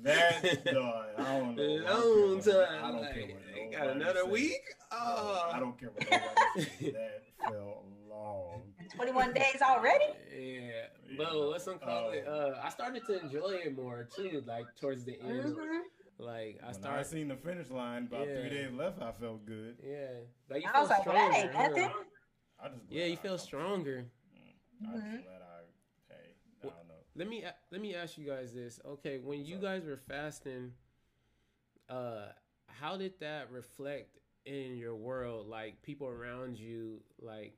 that 0.05 0.65
dog, 0.65 1.05
I 1.19 1.39
don't 1.39 1.57
know. 1.57 1.85
I 1.87 1.93
Long 1.93 2.41
don't 2.41 2.43
care 2.45 2.67
time. 2.67 2.85
I 2.85 2.91
don't 2.91 3.03
like, 3.03 3.15
care 3.15 3.27
what 3.27 3.55
they 3.55 3.77
got 3.77 3.87
another 3.89 4.25
week. 4.27 4.63
Oh, 4.91 5.51
I 5.53 5.61
don't 5.61 5.79
care 5.79 5.91
what 5.91 6.11
nobody. 6.11 6.31
Oh. 6.57 6.91
That 6.93 7.23
felt 7.49 7.85
long. 8.09 8.63
21 8.97 9.33
days 9.33 9.59
already. 9.63 10.05
Yeah, 10.35 10.87
Yeah. 11.11 11.17
but 11.17 11.35
what's 11.49 11.65
some 11.65 11.79
call 11.79 12.11
it? 12.11 12.27
Um, 12.27 12.35
Uh, 12.55 12.61
I 12.63 12.69
started 12.71 13.05
to 13.07 13.21
enjoy 13.21 13.61
it 13.65 13.75
more 13.77 14.05
too. 14.15 14.43
Like 14.47 14.67
towards 14.81 15.05
the 15.05 15.21
end, 15.21 15.57
Mhm. 15.57 15.83
like 16.19 16.59
I 16.63 16.67
When 16.67 16.75
I 16.77 16.79
started. 16.81 17.05
seen 17.07 17.29
the 17.29 17.37
finish 17.37 17.71
line, 17.71 18.05
about 18.07 18.29
Yeah. 18.29 18.35
three 18.41 18.51
days 18.51 18.73
left, 18.73 19.01
I 19.03 19.13
felt 19.13 19.45
good. 19.45 19.79
Yeah, 19.83 20.21
like 20.49 20.63
you 20.63 20.69
I 20.69 20.73
feel 20.73 20.81
was 20.83 20.91
like, 20.91 21.07
well, 21.07 21.15
that 21.15 21.35
ain't 21.35 21.51
stronger, 21.53 21.57
huh? 21.57 21.69
nothing. 21.69 22.07
I 22.61 22.69
just 22.69 22.83
Yeah, 22.91 23.05
you 23.07 23.13
I 23.13 23.17
feel 23.17 23.35
accomplished 23.35 23.45
it. 23.45 23.47
stronger. 23.47 24.05
Mm, 24.35 24.89
I 24.89 24.93
just 25.01 25.23
glad 25.25 25.43
I, 25.43 26.13
hey, 26.15 26.35
I 26.63 26.67
Well, 26.67 26.77
don't 26.79 26.89
know. 26.89 26.95
Let 27.15 27.29
me 27.29 27.45
let 27.71 27.81
me 27.81 27.95
ask 27.95 28.17
you 28.19 28.25
guys 28.27 28.53
this. 28.55 28.81
Okay, 28.85 29.19
when 29.19 29.45
you 29.45 29.57
up? 29.57 29.63
guys 29.63 29.85
were 29.85 29.97
fasting, 29.99 30.73
uh, 31.89 32.29
how 32.67 32.97
did 32.97 33.19
that 33.21 33.51
reflect 33.51 34.19
in 34.47 34.77
your 34.77 34.95
world? 34.95 35.49
Like 35.49 35.83
people 35.83 36.09
around 36.09 36.59
you, 36.59 37.01
like, 37.21 37.55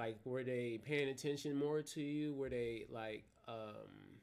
like 0.00 0.18
were 0.24 0.44
they 0.44 0.80
paying 0.84 1.08
attention 1.08 1.56
more 1.56 1.82
to 1.82 2.00
you? 2.02 2.34
Were 2.34 2.48
they 2.50 2.86
like, 2.90 3.24
um, 3.48 4.20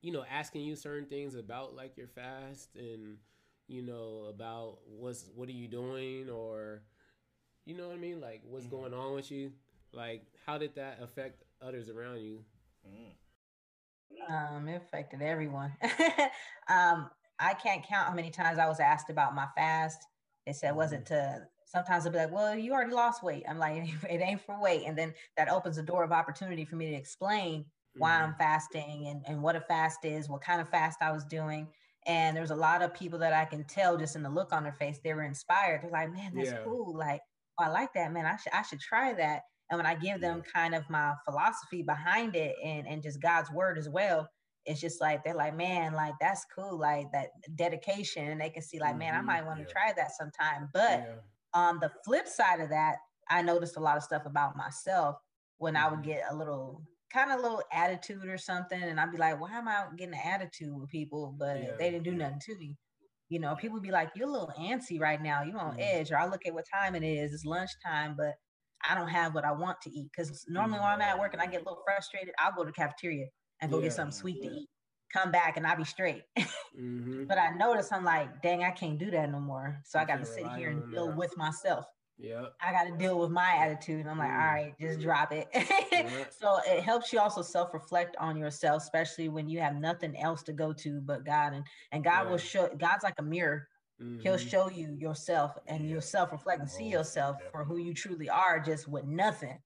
you 0.00 0.12
know, 0.12 0.24
asking 0.30 0.62
you 0.62 0.76
certain 0.76 1.06
things 1.08 1.34
about 1.34 1.74
like 1.74 1.96
your 1.96 2.06
fast 2.08 2.74
and 2.76 3.18
you 3.66 3.82
know 3.82 4.26
about 4.28 4.78
what's 4.86 5.26
what 5.34 5.48
are 5.48 5.52
you 5.52 5.68
doing 5.68 6.30
or 6.30 6.82
you 7.64 7.76
know 7.76 7.88
what 7.88 7.94
I 7.96 7.98
mean? 8.00 8.20
Like 8.20 8.42
what's 8.44 8.66
Mhm. 8.66 8.70
going 8.70 8.94
on 8.94 9.14
with 9.14 9.30
you? 9.30 9.52
Like 9.92 10.24
how 10.46 10.58
did 10.58 10.74
that 10.76 11.00
affect 11.02 11.44
others 11.62 11.88
around 11.88 12.20
you? 12.20 12.44
Mm. 12.86 13.12
Um, 14.28 14.68
it 14.68 14.76
affected 14.76 15.22
everyone. 15.22 15.72
um, 16.68 17.10
I 17.38 17.54
can't 17.54 17.84
count 17.86 18.08
how 18.08 18.14
many 18.14 18.30
times 18.30 18.58
I 18.58 18.68
was 18.68 18.80
asked 18.80 19.10
about 19.10 19.34
my 19.34 19.46
fast. 19.56 20.04
They 20.48 20.54
said, 20.54 20.74
was 20.76 20.92
it 20.92 21.06
to 21.08 21.46
sometimes 21.66 22.04
they'll 22.04 22.12
be 22.14 22.18
like, 22.18 22.32
well, 22.32 22.56
you 22.56 22.72
already 22.72 22.92
lost 22.94 23.22
weight. 23.22 23.44
I'm 23.48 23.58
like, 23.58 23.84
it 24.10 24.22
ain't 24.22 24.40
for 24.40 24.60
weight. 24.60 24.84
And 24.86 24.96
then 24.98 25.14
that 25.36 25.50
opens 25.50 25.76
the 25.76 25.82
door 25.82 26.04
of 26.04 26.12
opportunity 26.12 26.64
for 26.64 26.76
me 26.76 26.90
to 26.90 26.96
explain 26.96 27.66
why 27.98 28.16
Mhm. 28.16 28.22
I'm 28.22 28.34
fasting 28.36 29.08
and, 29.08 29.24
and 29.28 29.42
what 29.42 29.56
a 29.56 29.60
fast 29.60 30.04
is, 30.06 30.28
what 30.28 30.40
kind 30.40 30.60
of 30.62 30.70
fast 30.70 31.02
I 31.02 31.12
was 31.12 31.26
doing. 31.26 31.68
And 32.06 32.36
there's 32.36 32.50
a 32.52 32.56
lot 32.56 32.82
of 32.82 32.94
people 32.94 33.18
that 33.20 33.34
I 33.34 33.44
can 33.44 33.64
tell 33.64 33.98
just 33.98 34.16
in 34.16 34.22
the 34.22 34.30
look 34.30 34.52
on 34.52 34.62
their 34.64 34.72
face, 34.72 35.00
they 35.04 35.14
were 35.14 35.24
inspired. 35.24 35.82
They're 35.82 35.90
like, 35.90 36.12
man, 36.12 36.34
that's 36.34 36.52
Yeah. 36.52 36.62
cool. 36.64 36.96
Like, 36.96 37.20
oh, 37.60 37.64
I 37.64 37.68
like 37.68 37.92
that, 37.94 38.12
man. 38.12 38.24
I 38.26 38.36
should 38.36 38.52
I 38.54 38.62
should 38.62 38.80
try 38.80 39.12
that. 39.14 39.42
And 39.70 39.78
when 39.78 39.86
I 39.86 39.96
give 39.96 40.20
them 40.22 40.42
kind 40.42 40.74
of 40.74 40.88
my 40.88 41.14
philosophy 41.26 41.82
behind 41.82 42.36
it 42.36 42.56
and, 42.64 42.88
and 42.88 43.02
just 43.02 43.20
God's 43.20 43.50
word 43.50 43.78
as 43.78 43.88
well, 43.88 44.28
it's 44.68 44.80
just 44.80 45.00
like 45.00 45.24
they're 45.24 45.34
like, 45.34 45.56
man, 45.56 45.94
like 45.94 46.14
that's 46.20 46.44
cool, 46.54 46.78
like 46.78 47.12
that 47.12 47.30
dedication, 47.56 48.28
and 48.28 48.40
they 48.40 48.50
can 48.50 48.62
see 48.62 48.80
like, 48.80 48.98
man, 48.98 49.14
I 49.14 49.22
Mhm, 49.22 49.22
might 49.22 49.46
want 49.46 49.60
to 49.60 49.66
yeah. 49.66 49.72
try 49.72 49.92
that 49.96 50.12
sometime. 50.12 50.70
But 50.74 51.02
Yeah. 51.02 51.20
on 51.54 51.80
the 51.80 51.90
flip 52.04 52.28
side 52.28 52.60
of 52.60 52.70
that, 52.70 52.98
I 53.30 53.42
noticed 53.42 53.76
a 53.76 53.80
lot 53.80 53.96
of 53.96 54.02
stuff 54.04 54.26
about 54.26 54.56
myself 54.56 55.16
when 55.58 55.76
I 55.76 55.88
would 55.88 56.02
Mhm. 56.02 56.04
get 56.04 56.24
a 56.30 56.36
little 56.36 56.82
kind 57.12 57.32
of 57.32 57.40
little 57.40 57.62
attitude 57.72 58.26
or 58.28 58.38
something, 58.38 58.80
and 58.82 59.00
I'd 59.00 59.12
be 59.12 59.18
like, 59.18 59.40
why 59.40 59.52
am 59.58 59.68
I 59.68 59.86
getting 59.96 60.14
an 60.14 60.20
attitude 60.24 60.74
with 60.74 60.90
people? 60.90 61.34
But 61.38 61.58
Yeah. 61.62 61.76
they 61.78 61.90
didn't 61.90 62.04
do 62.04 62.14
nothing 62.14 62.40
to 62.46 62.56
me. 62.56 62.76
You 63.28 63.40
know, 63.40 63.56
people 63.56 63.80
be 63.80 63.90
like, 63.90 64.10
you're 64.16 64.28
a 64.28 64.32
little 64.32 64.52
antsy 64.58 65.00
right 65.00 65.20
now. 65.20 65.42
you're 65.42 65.58
on 65.58 65.74
Mhm. 65.74 65.78
edge, 65.78 66.10
or 66.12 66.18
I 66.18 66.26
look 66.26 66.46
at 66.46 66.54
what 66.54 66.66
time 66.72 66.94
it 66.94 67.02
is. 67.04 67.32
It's 67.32 67.44
lunchtime, 67.44 68.16
but 68.16 68.34
I 68.88 68.94
don't 68.94 69.08
have 69.08 69.34
what 69.34 69.44
I 69.44 69.52
want 69.52 69.80
to 69.82 69.90
eat. 69.90 70.10
Because 70.12 70.44
normally 70.48 70.80
when 70.80 70.88
I'm 70.88 71.00
at 71.02 71.18
work 71.18 71.32
and 71.34 71.42
I 71.42 71.46
get 71.46 71.62
a 71.62 71.64
little 71.64 71.82
frustrated, 71.84 72.34
I'll 72.38 72.52
go 72.52 72.64
to 72.64 72.68
the 72.68 72.72
cafeteria 72.72 73.26
and 73.60 73.70
go 73.70 73.78
Yeah. 73.78 73.84
get 73.84 73.92
something 73.92 74.12
sweet 74.12 74.42
to 74.42 74.48
eat. 74.48 74.68
Come 75.12 75.30
back 75.32 75.56
and 75.56 75.66
I'll 75.66 75.76
be 75.76 75.84
straight. 75.84 76.24
Mm-hmm. 76.78 77.24
but 77.24 77.38
I 77.38 77.50
notice 77.56 77.90
I'm 77.90 78.04
like, 78.04 78.40
dang, 78.40 78.62
I 78.62 78.70
can't 78.70 78.98
do 78.98 79.10
that 79.10 79.30
no 79.32 79.40
more. 79.40 79.80
So 79.84 79.98
I 79.98 80.04
got 80.04 80.18
to 80.18 80.24
sit 80.26 80.46
here 80.52 80.70
and 80.70 80.88
deal 80.92 81.08
that. 81.08 81.16
with 81.16 81.36
myself. 81.36 81.86
Yeah. 82.16 82.46
I 82.60 82.70
got 82.70 82.84
to 82.84 82.96
deal 82.96 83.18
with 83.18 83.30
my 83.30 83.50
attitude. 83.52 84.06
I'm 84.06 84.18
like, 84.18 84.30
Mm. 84.30 84.40
all 84.40 84.54
right, 84.54 84.74
just 84.80 85.00
drop 85.00 85.32
it. 85.32 85.48
Yeah. 85.90 86.24
so 86.30 86.60
it 86.66 86.84
helps 86.84 87.12
you 87.12 87.18
also 87.18 87.42
self 87.42 87.74
reflect 87.74 88.14
on 88.20 88.36
yourself, 88.36 88.82
especially 88.82 89.28
when 89.28 89.48
you 89.48 89.58
have 89.60 89.74
nothing 89.74 90.16
else 90.16 90.42
to 90.44 90.52
go 90.52 90.72
to 90.74 91.00
but 91.00 91.24
God. 91.24 91.52
And 91.54 91.66
and 91.90 92.04
God 92.04 92.24
Yeah. 92.26 92.30
will 92.30 92.38
show. 92.38 92.68
God's 92.76 93.02
like 93.02 93.14
a 93.18 93.22
mirror. 93.22 93.66
He'll 93.98 94.34
Mhm. 94.36 94.48
show 94.48 94.68
you 94.70 94.92
yourself, 94.92 95.58
and 95.66 95.82
Yeah. 95.84 95.92
you'll 95.94 96.00
self 96.00 96.30
reflect 96.30 96.60
and 96.60 96.70
see 96.70 96.84
Most 96.84 96.92
yourself 96.92 97.36
for 97.50 97.64
who 97.64 97.78
you 97.78 97.92
truly 97.94 98.28
are, 98.30 98.60
just 98.60 98.86
with 98.86 99.04
nothing. 99.04 99.60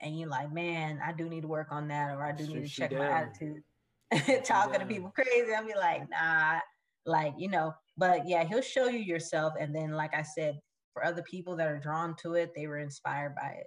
And 0.00 0.18
you're 0.18 0.28
like, 0.28 0.52
man, 0.52 1.00
I 1.04 1.12
do 1.12 1.28
need 1.28 1.42
to 1.42 1.48
work 1.48 1.68
on 1.70 1.88
that, 1.88 2.14
or 2.14 2.24
I 2.24 2.32
do 2.32 2.46
need 2.46 2.62
to 2.64 2.68
Strips 2.68 2.92
you 2.92 2.98
check 2.98 2.98
my 2.98 3.12
attitude. 3.12 3.62
you 4.28 4.40
Talking 4.44 4.80
to 4.80 4.86
people 4.86 5.10
crazy, 5.10 5.52
I'll 5.54 5.66
be 5.66 5.74
like, 5.74 6.08
nah, 6.10 6.60
like 7.06 7.34
you 7.38 7.48
know. 7.48 7.74
But 7.96 8.28
yeah, 8.28 8.44
he'll 8.44 8.60
show 8.62 8.88
you 8.88 8.98
yourself, 8.98 9.54
and 9.58 9.74
then 9.74 9.92
like 9.92 10.14
I 10.14 10.22
said, 10.22 10.58
for 10.92 11.04
other 11.04 11.22
people 11.22 11.56
that 11.56 11.66
are 11.68 11.78
drawn 11.78 12.14
to 12.22 12.34
it, 12.34 12.52
they 12.54 12.66
were 12.66 12.78
inspired 12.78 13.34
by 13.34 13.48
it. 13.60 13.66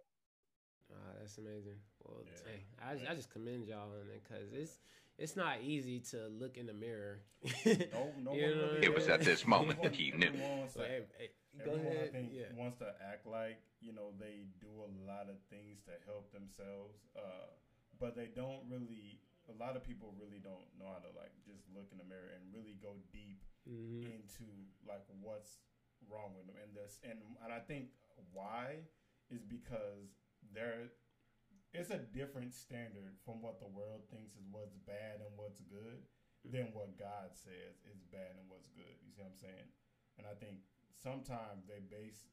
Ah, 0.91 1.13
that's 1.19 1.37
amazing. 1.37 1.77
Well, 2.03 2.23
Yeah. 2.25 2.51
hey, 2.51 3.07
I, 3.07 3.11
I 3.11 3.15
just 3.15 3.29
commend 3.31 3.67
y'all 3.67 3.89
on 3.91 4.07
it 4.13 4.23
because 4.23 4.53
it's 4.53 4.79
it's 5.17 5.35
not 5.35 5.61
easy 5.61 5.99
to 6.11 6.27
look 6.29 6.57
in 6.57 6.65
the 6.67 6.73
mirror. 6.73 7.21
No, 7.65 8.13
no 8.23 8.33
You 8.33 8.43
one 8.43 8.57
know 8.57 8.67
really 8.73 8.85
It 8.85 8.93
was 8.93 9.07
at 9.07 9.21
this 9.21 9.45
moment 9.45 9.81
that 9.81 9.95
he 9.95 10.11
knew. 10.11 10.27
everyone 10.27 10.59
wants 10.59 10.73
So, 10.75 10.81
to- 10.81 10.87
hey, 10.87 11.01
hey, 11.17 11.27
go 11.27 11.33
everyone, 11.61 11.85
ahead. 11.85 12.09
I 12.09 12.11
think, 12.13 12.31
yeah. 12.33 12.51
wants 12.55 12.77
to 12.79 12.89
act 13.01 13.25
like 13.27 13.59
you 13.81 13.91
know 13.93 14.11
they 14.19 14.47
do 14.59 14.71
a 14.85 14.89
lot 15.07 15.27
of 15.29 15.37
things 15.49 15.79
to 15.85 15.93
help 16.05 16.31
themselves, 16.31 17.07
uh, 17.15 17.51
but 17.99 18.15
they 18.15 18.27
don't 18.27 18.63
really. 18.69 19.19
A 19.49 19.55
lot 19.57 19.73
of 19.75 19.81
people 19.81 20.13
really 20.13 20.37
don't 20.37 20.69
know 20.77 20.85
how 20.93 21.01
to 21.01 21.09
like 21.17 21.33
just 21.41 21.65
look 21.73 21.89
in 21.89 21.97
the 21.97 22.05
mirror 22.05 22.29
and 22.37 22.53
really 22.53 22.77
go 22.77 23.01
deep 23.09 23.41
Mhm. 23.65 24.05
into 24.05 24.45
like 24.85 25.01
what's 25.21 25.57
wrong 26.07 26.37
with 26.37 26.45
them 26.45 26.55
and 26.61 26.71
this 26.77 26.99
and 27.03 27.17
and 27.43 27.51
I 27.51 27.59
think 27.59 27.89
why 28.31 28.85
is 29.29 29.41
because 29.43 30.21
there 30.53 30.91
it's 31.73 31.89
a 31.89 31.97
different 31.97 32.53
standard 32.53 33.17
from 33.25 33.41
what 33.41 33.59
the 33.59 33.67
world 33.67 34.05
thinks 34.09 34.35
is 34.37 34.45
what's 34.49 34.77
bad 34.85 35.21
and 35.21 35.35
what's 35.35 35.59
good 35.61 36.05
than 36.45 36.73
what 36.73 36.97
God 36.97 37.33
says 37.33 37.77
is 37.89 38.01
bad 38.09 38.37
and 38.39 38.49
what's 38.49 38.69
good. 38.69 38.95
You 39.05 39.11
see 39.11 39.21
what 39.21 39.33
I'm 39.33 39.37
saying? 39.37 39.69
And 40.17 40.25
I 40.25 40.33
think 40.39 40.61
sometimes 40.99 41.63
they 41.65 41.79
base 41.87 42.27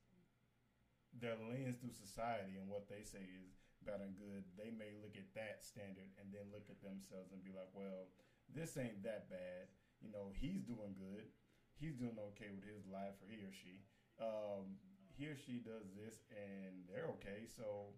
their 1.14 1.38
lens 1.38 1.78
through 1.80 1.94
society 1.96 2.58
and 2.60 2.68
what 2.68 2.90
they 2.90 3.00
say 3.06 3.24
is 3.24 3.56
bad 3.86 4.02
and 4.02 4.18
good. 4.18 4.42
They 4.58 4.74
may 4.74 4.92
look 4.98 5.14
at 5.16 5.30
that 5.38 5.62
standard 5.62 6.10
and 6.18 6.28
then 6.34 6.50
look 6.52 6.68
at 6.68 6.82
themselves 6.82 7.30
and 7.32 7.40
be 7.40 7.54
like, 7.54 7.70
well, 7.72 8.10
this 8.50 8.76
ain't 8.76 9.06
that 9.06 9.30
bad. 9.30 9.70
You 10.02 10.10
know, 10.12 10.28
he's 10.34 10.60
doing 10.66 10.92
good. 10.98 11.30
He's 11.78 11.96
doing 11.96 12.16
okay 12.34 12.48
with 12.52 12.64
his 12.64 12.88
life, 12.88 13.20
or 13.20 13.28
he 13.28 13.44
or 13.44 13.52
she. 13.52 13.84
Um, 14.16 14.80
he 15.12 15.28
or 15.28 15.36
she 15.36 15.60
does 15.60 15.92
this 15.92 16.24
and 16.32 16.84
they're 16.88 17.08
okay. 17.20 17.44
So, 17.48 17.96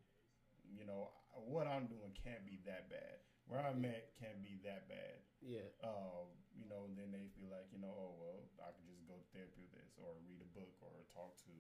you 0.67 0.87
know, 0.87 1.11
what 1.35 1.67
I'm 1.67 1.87
doing 1.87 2.15
can't 2.15 2.47
be 2.47 2.59
that 2.67 2.91
bad. 2.91 3.23
Where 3.47 3.65
I'm 3.65 3.81
at 3.89 4.13
can't 4.21 4.43
be 4.45 4.61
that 4.69 4.93
bad 4.93 5.25
Yeah. 5.41 5.65
um, 5.81 6.29
you 6.59 6.67
know, 6.67 6.91
then 6.99 7.15
they 7.15 7.31
feel 7.39 7.49
like, 7.55 7.71
you 7.71 7.79
know, 7.79 7.95
oh 7.95 8.19
well, 8.19 8.43
I 8.59 8.75
could 8.75 8.85
just 8.91 9.07
go 9.07 9.15
to 9.15 9.27
therapy 9.31 9.63
with 9.63 9.73
this, 9.79 9.95
or 10.03 10.19
read 10.27 10.43
a 10.43 10.51
book, 10.53 10.75
or 10.83 10.91
talk 11.15 11.39
to, 11.47 11.55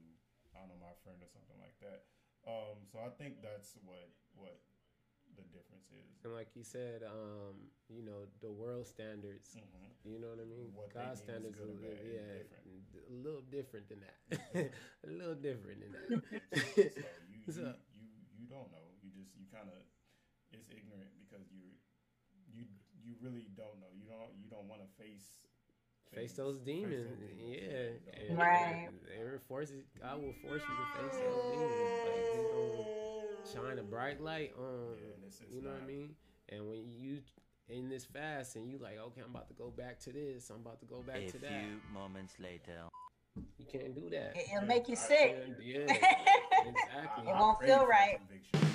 I 0.52 0.66
don't 0.66 0.74
know, 0.74 0.80
my 0.82 0.94
friend 1.06 1.22
or 1.22 1.30
something 1.30 1.56
like 1.62 1.78
that. 1.80 2.04
Um, 2.46 2.82
so 2.90 2.98
I 3.02 3.10
think 3.14 3.38
that's 3.42 3.78
what 3.86 4.10
what 4.34 4.58
the 5.38 5.46
difference 5.54 5.86
is. 5.94 6.18
And 6.26 6.34
like 6.34 6.50
you 6.58 6.64
said, 6.66 7.06
um, 7.06 7.70
you 7.86 8.02
know, 8.02 8.26
the 8.42 8.50
world 8.50 8.86
standards. 8.90 9.54
hmm 9.54 9.62
You 10.02 10.18
know 10.18 10.34
what 10.34 10.42
I 10.42 10.48
mean? 10.48 10.70
What 10.74 10.90
God 10.94 11.14
standards, 11.18 11.58
a 11.62 11.66
little, 11.68 11.78
yeah, 12.02 12.42
different. 12.42 12.82
a 13.06 13.16
little 13.22 13.44
different 13.46 13.86
than 13.90 14.00
that. 14.02 14.18
a 15.06 15.10
little 15.10 15.38
different 15.38 15.78
than 15.84 15.92
that. 15.94 16.08
so 16.98 17.10
you, 17.30 17.38
So- 17.54 17.74
you 17.94 18.02
you 18.02 18.06
you 18.38 18.46
don't 18.50 18.70
know. 18.74 18.86
You 19.02 19.10
just 19.14 19.34
you 19.38 19.46
kind 19.52 19.68
of 19.70 19.78
it's 20.50 20.70
ignorant 20.72 21.12
because 21.20 21.44
you 21.52 21.76
you 22.54 22.64
you 23.04 23.14
really 23.22 23.46
don't 23.56 23.78
know. 23.80 23.88
You 23.94 24.04
don't 24.08 24.30
you 24.38 24.48
don't 24.50 24.68
want 24.68 24.82
to 24.82 24.88
face 25.02 25.40
face 26.14 26.32
things- 26.32 26.36
those 26.36 26.58
demons. 26.60 27.08
those 27.08 27.18
demons. 27.18 27.40
Yeah. 27.40 27.58
You 27.58 28.00
don't. 28.06 28.28
and- 28.30 28.38
Right. 28.38 28.88
and 29.18 29.34
it 29.34 29.42
forces 29.48 29.84
God 30.00 30.22
will 30.22 30.32
force 30.42 30.62
you 30.62 30.74
to 30.76 30.86
face 31.02 31.16
those 31.18 31.42
demons. 31.52 31.74
Like 32.06 32.26
he's 32.32 32.48
gonna 32.52 33.68
shine 33.68 33.78
a 33.78 33.82
bright 33.82 34.20
light 34.20 34.52
on 34.58 34.96
Yeah, 34.96 35.08
it's- 35.26 35.40
it's 35.42 35.52
you 35.54 35.62
know 35.62 35.70
what 35.72 35.82
I 35.82 35.86
mean? 35.86 36.16
And 36.50 36.68
when 36.68 36.90
you 36.90 37.20
in 37.68 37.90
this 37.90 38.06
fast 38.06 38.56
and 38.56 38.66
you 38.70 38.78
like, 38.78 38.96
okay, 38.98 39.20
I'm 39.20 39.30
about 39.30 39.48
to 39.48 39.54
go 39.54 39.70
back 39.70 39.98
to 40.00 40.12
this, 40.12 40.48
I'm 40.48 40.60
about 40.60 40.80
to 40.80 40.86
go 40.86 41.02
back 41.02 41.16
A 41.16 41.30
to 41.30 41.38
that. 41.40 41.52
A 41.52 41.60
few 41.66 41.80
moments 41.92 42.38
later. 42.40 42.88
You 43.58 43.66
can't 43.66 43.94
do 43.94 44.08
that. 44.10 44.34
It, 44.36 44.48
will 44.50 44.60
Yeah, 44.62 44.66
make 44.66 44.88
you 44.88 44.94
I 44.94 44.96
sick. 44.96 45.36
Yeah, 45.60 45.80
exactly. 45.80 47.24
It 47.28 47.34
won't 47.36 47.60
feel 47.60 47.86
right. 47.86 48.16
Conviction. 48.26 48.67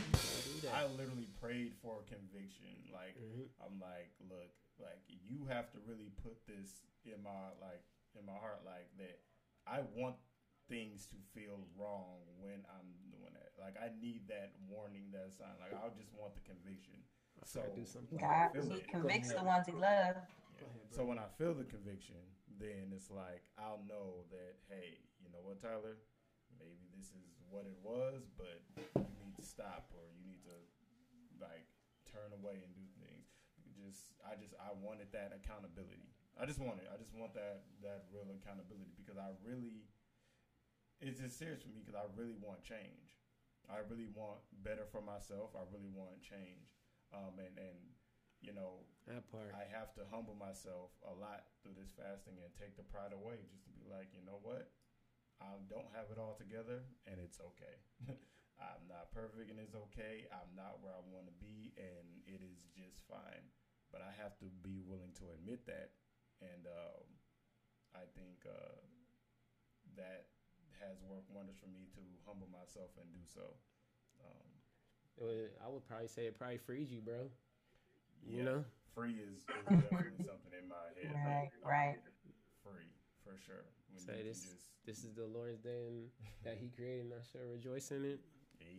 Can't 0.64 0.74
do 0.74 0.80
that. 0.80 0.88
I 0.88 0.98
literally 0.98 1.28
prayed 1.40 1.74
for 1.82 2.02
conviction. 2.08 2.72
Like 2.92 3.16
Mhm. 3.20 3.50
I'm 3.60 3.80
like, 3.80 4.12
look, 4.30 4.52
like 4.80 5.00
you 5.08 5.46
have 5.46 5.72
to 5.72 5.80
really 5.86 6.10
put 6.24 6.40
this 6.48 6.84
in 7.06 7.22
my 7.22 7.52
like 7.62 7.84
in 8.16 8.26
my 8.26 8.38
heart, 8.38 8.64
like 8.66 8.90
that. 8.98 9.20
I 9.68 9.82
want 9.96 10.16
things 10.70 11.06
to 11.08 11.16
feel 11.34 11.68
wrong 11.76 12.24
when 12.40 12.64
I'm 12.72 12.96
doing 13.12 13.34
that. 13.34 13.52
Like 13.60 13.76
I 13.80 13.90
need 14.00 14.28
that 14.30 14.52
warning, 14.68 15.12
that 15.12 15.34
sign. 15.34 15.56
Like 15.60 15.74
I 15.74 15.90
just 15.98 16.14
want 16.14 16.34
the 16.36 16.42
conviction. 16.42 17.04
So 17.44 17.62
I 17.62 17.76
do 17.76 17.84
something. 17.86 18.20
when 18.20 18.30
I 18.30 18.48
God, 18.48 18.52
feel 18.54 18.70
he 18.70 18.78
it- 18.80 18.88
convicts 18.88 19.34
the 19.34 19.44
ones 19.44 19.66
he 19.68 19.74
loves. 19.74 20.20
yeah. 20.56 20.68
So 20.92 21.04
when 21.06 21.18
I 21.20 21.28
feel 21.38 21.54
the 21.54 21.66
conviction, 21.66 22.16
then 22.60 22.94
it's 22.96 23.10
like 23.10 23.44
I'll 23.58 23.82
know 23.88 24.24
that 24.32 24.56
hey, 24.70 25.00
you 25.20 25.30
know 25.32 25.42
what, 25.44 25.60
Tyler? 25.60 25.98
Maybe 26.60 26.86
this 26.96 27.08
is 27.12 27.34
what 27.54 27.70
it 27.70 27.78
was, 27.86 28.26
but 28.34 28.66
you 28.98 29.14
need 29.22 29.38
to 29.38 29.46
stop 29.46 29.94
or 29.94 30.10
you 30.10 30.26
need 30.26 30.42
to 30.50 30.58
like 31.38 31.70
turn 32.10 32.34
away 32.34 32.58
and 32.66 32.74
do 32.74 32.86
things. 32.98 33.30
Just 33.78 34.18
I 34.26 34.34
just 34.34 34.58
I 34.58 34.74
wanted 34.74 35.14
that 35.14 35.30
accountability. 35.38 36.10
I 36.34 36.50
just 36.50 36.58
want 36.58 36.82
it. 36.82 36.90
I 36.90 36.98
just 36.98 37.14
want 37.14 37.38
that 37.38 37.62
that 37.86 38.10
real 38.10 38.26
accountability 38.34 38.98
because 38.98 39.22
I 39.22 39.38
really 39.46 39.86
it's 40.98 41.22
just 41.22 41.38
serious 41.38 41.62
for 41.62 41.70
me 41.70 41.86
because 41.86 42.00
I 42.00 42.10
really 42.18 42.34
want 42.42 42.66
change. 42.66 43.22
I 43.70 43.86
really 43.86 44.10
want 44.12 44.42
better 44.66 44.90
for 44.90 45.06
myself. 45.06 45.54
I 45.54 45.64
really 45.70 45.94
want 45.94 46.26
change. 46.26 46.74
Um, 47.14 47.38
and 47.38 47.54
and 47.62 47.78
you 48.42 48.52
know 48.52 48.84
That 49.06 49.30
part. 49.30 49.54
I 49.54 49.70
have 49.70 49.94
to 49.96 50.04
humble 50.10 50.36
myself 50.36 50.90
a 51.06 51.14
lot 51.14 51.54
through 51.62 51.78
this 51.78 51.94
fasting 51.94 52.42
and 52.42 52.50
take 52.58 52.76
the 52.76 52.84
pride 52.84 53.14
away 53.14 53.46
just 53.54 53.64
to 53.70 53.72
be 53.72 53.86
like, 53.86 54.10
you 54.12 54.26
know 54.26 54.42
what? 54.42 54.74
I 55.44 55.60
don't 55.68 55.92
have 55.92 56.08
it 56.08 56.18
all 56.18 56.40
together 56.40 56.88
and 57.04 57.20
it's 57.20 57.40
okay. 57.44 57.76
I'm 58.64 58.88
not 58.88 59.12
perfect 59.12 59.52
and 59.52 59.60
it's 59.60 59.76
okay. 59.92 60.24
I'm 60.32 60.56
not 60.56 60.80
where 60.80 60.96
I 60.96 61.04
want 61.12 61.28
to 61.28 61.36
be 61.36 61.76
and 61.76 62.24
it 62.24 62.40
is 62.40 62.64
just 62.72 63.04
fine. 63.12 63.52
But 63.92 64.02
I 64.02 64.10
have 64.24 64.40
to 64.42 64.48
be 64.64 64.80
willing 64.82 65.12
to 65.22 65.30
admit 65.38 65.68
that. 65.68 65.94
And 66.42 66.66
um, 66.66 67.06
I 67.94 68.08
think 68.18 68.42
uh, 68.48 68.80
that 70.00 70.32
has 70.82 70.98
worked 71.06 71.30
wonders 71.30 71.60
for 71.62 71.70
me 71.70 71.86
to 71.94 72.04
humble 72.26 72.50
myself 72.50 72.90
and 72.98 73.06
do 73.14 73.22
so. 73.28 73.54
Um, 74.24 74.48
It 75.20 75.24
would- 75.24 75.56
I 75.62 75.68
would 75.70 75.86
probably 75.86 76.08
say 76.10 76.26
it 76.26 76.40
probably 76.40 76.58
frees 76.58 76.90
you, 76.90 77.02
bro. 77.02 77.30
You 78.26 78.42
yeah, 78.42 78.44
know? 78.48 78.66
free 78.96 79.20
is, 79.20 79.44
is 79.44 79.66
definitely 79.68 80.24
something 80.26 80.54
in 80.58 80.66
my 80.72 80.88
head. 80.98 81.12
Right, 81.14 81.52
Like, 81.62 81.68
right. 81.68 81.98
Free 82.64 82.90
for 83.24 83.36
sure. 83.38 83.68
When 83.94 84.02
Say 84.02 84.24
this 84.24 84.42
just- 84.42 84.86
this 84.86 85.04
is 85.06 85.14
the 85.16 85.26
Lord's 85.26 85.60
day 85.60 85.88
and 85.88 86.10
that 86.44 86.58
He 86.58 86.68
created, 86.70 87.06
and 87.06 87.14
I 87.14 87.22
shall 87.24 87.46
rejoice 87.48 87.92
in 87.92 88.04
it. 88.04 88.20
Hey, 88.60 88.76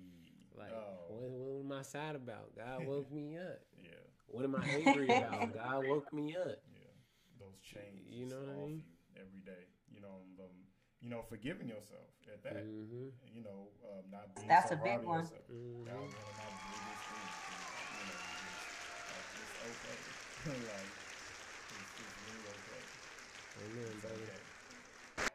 Like, 0.55 0.71
oh, 0.71 1.09
what, 1.09 1.31
what 1.31 1.61
am 1.65 1.73
I 1.73 1.83
sad 1.83 2.15
about? 2.17 2.55
God 2.55 2.85
woke 2.87 3.11
me 3.11 3.39
up. 3.39 3.59
yeah, 3.83 3.91
What 4.29 4.45
am 4.45 4.55
I 4.55 4.65
angry 4.69 5.09
about? 5.17 5.55
God 5.55 5.87
woke 5.89 6.12
me 6.12 6.37
up. 6.37 6.47
yeah. 6.71 6.93
Those 7.41 7.59
chains, 7.62 8.07
You 8.12 8.27
know 8.27 8.37
what 8.39 8.51
I 8.53 8.67
mean? 8.69 8.83
Every 9.17 9.41
day. 9.41 9.65
You 9.91 10.01
know, 10.01 10.21
um, 10.39 10.51
you 11.01 11.09
know, 11.11 11.23
forgiving 11.23 11.69
yourself 11.69 12.07
at 12.33 12.43
that. 12.45 12.65
Mm-hmm. 12.67 13.09
You 13.35 13.43
know, 13.43 13.69
um, 13.91 14.05
not 14.12 14.35
being 14.35 14.47
That's 14.49 14.69
so 14.69 14.75
a 14.75 14.79
big 14.79 15.01
one. 15.03 15.21
yourself. 15.25 15.43
That 15.49 15.55
Mm-hmm. 15.55 15.89
was 15.89 16.12
one 16.15 16.29
of 16.29 16.37
my 16.39 16.51
biggest 16.71 17.03
things. 17.09 17.35
You 17.99 18.05
know, 18.07 18.21
just, 18.45 18.61
like, 19.11 19.29
it's 19.41 19.55
okay. 19.65 19.99
like, 20.71 20.91
Amen, 23.65 23.99
brother. 24.03 24.43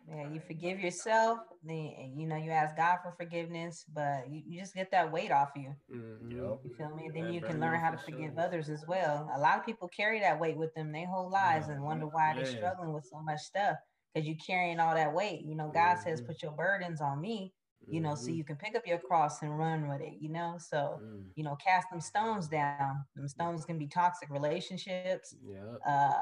Yeah, 0.09 0.27
you 0.27 0.39
forgive 0.39 0.79
yourself, 0.79 1.39
then 1.63 2.13
you 2.17 2.25
know 2.25 2.35
you 2.35 2.49
ask 2.51 2.75
God 2.75 2.97
for 3.03 3.11
forgiveness, 3.11 3.85
but 3.93 4.27
you, 4.29 4.41
you 4.45 4.59
just 4.59 4.73
get 4.73 4.89
that 4.91 5.11
weight 5.11 5.31
off 5.31 5.51
you. 5.55 5.75
Mhm. 5.91 6.31
Yup. 6.31 6.61
You 6.65 6.71
feel 6.71 6.95
me? 6.95 7.09
Then 7.13 7.25
That 7.25 7.33
you 7.33 7.41
can 7.41 7.59
learn 7.59 7.79
how 7.79 7.91
to 7.91 7.97
your 7.97 8.03
forgive 8.05 8.33
shoulders. 8.35 8.45
others 8.45 8.69
as 8.69 8.85
well. 8.87 9.29
A 9.35 9.39
lot 9.39 9.59
of 9.59 9.65
people 9.65 9.87
carry 9.87 10.19
that 10.21 10.39
weight 10.39 10.57
with 10.57 10.73
them 10.73 10.91
their 10.91 11.05
whole 11.05 11.29
lives 11.29 11.67
and 11.67 11.83
wonder 11.83 12.07
why 12.07 12.33
they're 12.33 12.45
Man. 12.45 12.55
struggling 12.57 12.93
with 12.93 13.05
so 13.05 13.19
much 13.21 13.39
stuff 13.41 13.77
because 14.13 14.27
you're 14.27 14.37
carrying 14.45 14.79
all 14.79 14.95
that 14.95 15.13
weight. 15.13 15.41
You 15.45 15.55
know, 15.55 15.69
God 15.71 15.99
says, 15.99 16.21
Mhm. 16.21 16.25
"Put 16.25 16.41
your 16.41 16.53
burdens 16.53 17.01
on 17.01 17.21
me," 17.21 17.53
you 17.89 18.01
know, 18.01 18.15
so 18.15 18.31
Mhm. 18.31 18.35
you 18.37 18.43
can 18.43 18.55
pick 18.57 18.75
up 18.75 18.87
your 18.87 18.99
cross 18.99 19.41
and 19.43 19.57
run 19.59 19.87
with 19.87 20.01
it. 20.01 20.13
You 20.19 20.29
know, 20.29 20.57
so 20.57 21.03
Mm. 21.03 21.31
you 21.35 21.43
know, 21.43 21.55
cast 21.57 21.89
them 21.91 22.01
stones 22.01 22.47
down. 22.47 23.05
Them 23.15 23.27
stones 23.27 23.63
can 23.65 23.77
be 23.77 23.87
toxic 23.87 24.29
relationships, 24.29 25.35
Yep. 25.41 25.81
uh, 25.85 26.19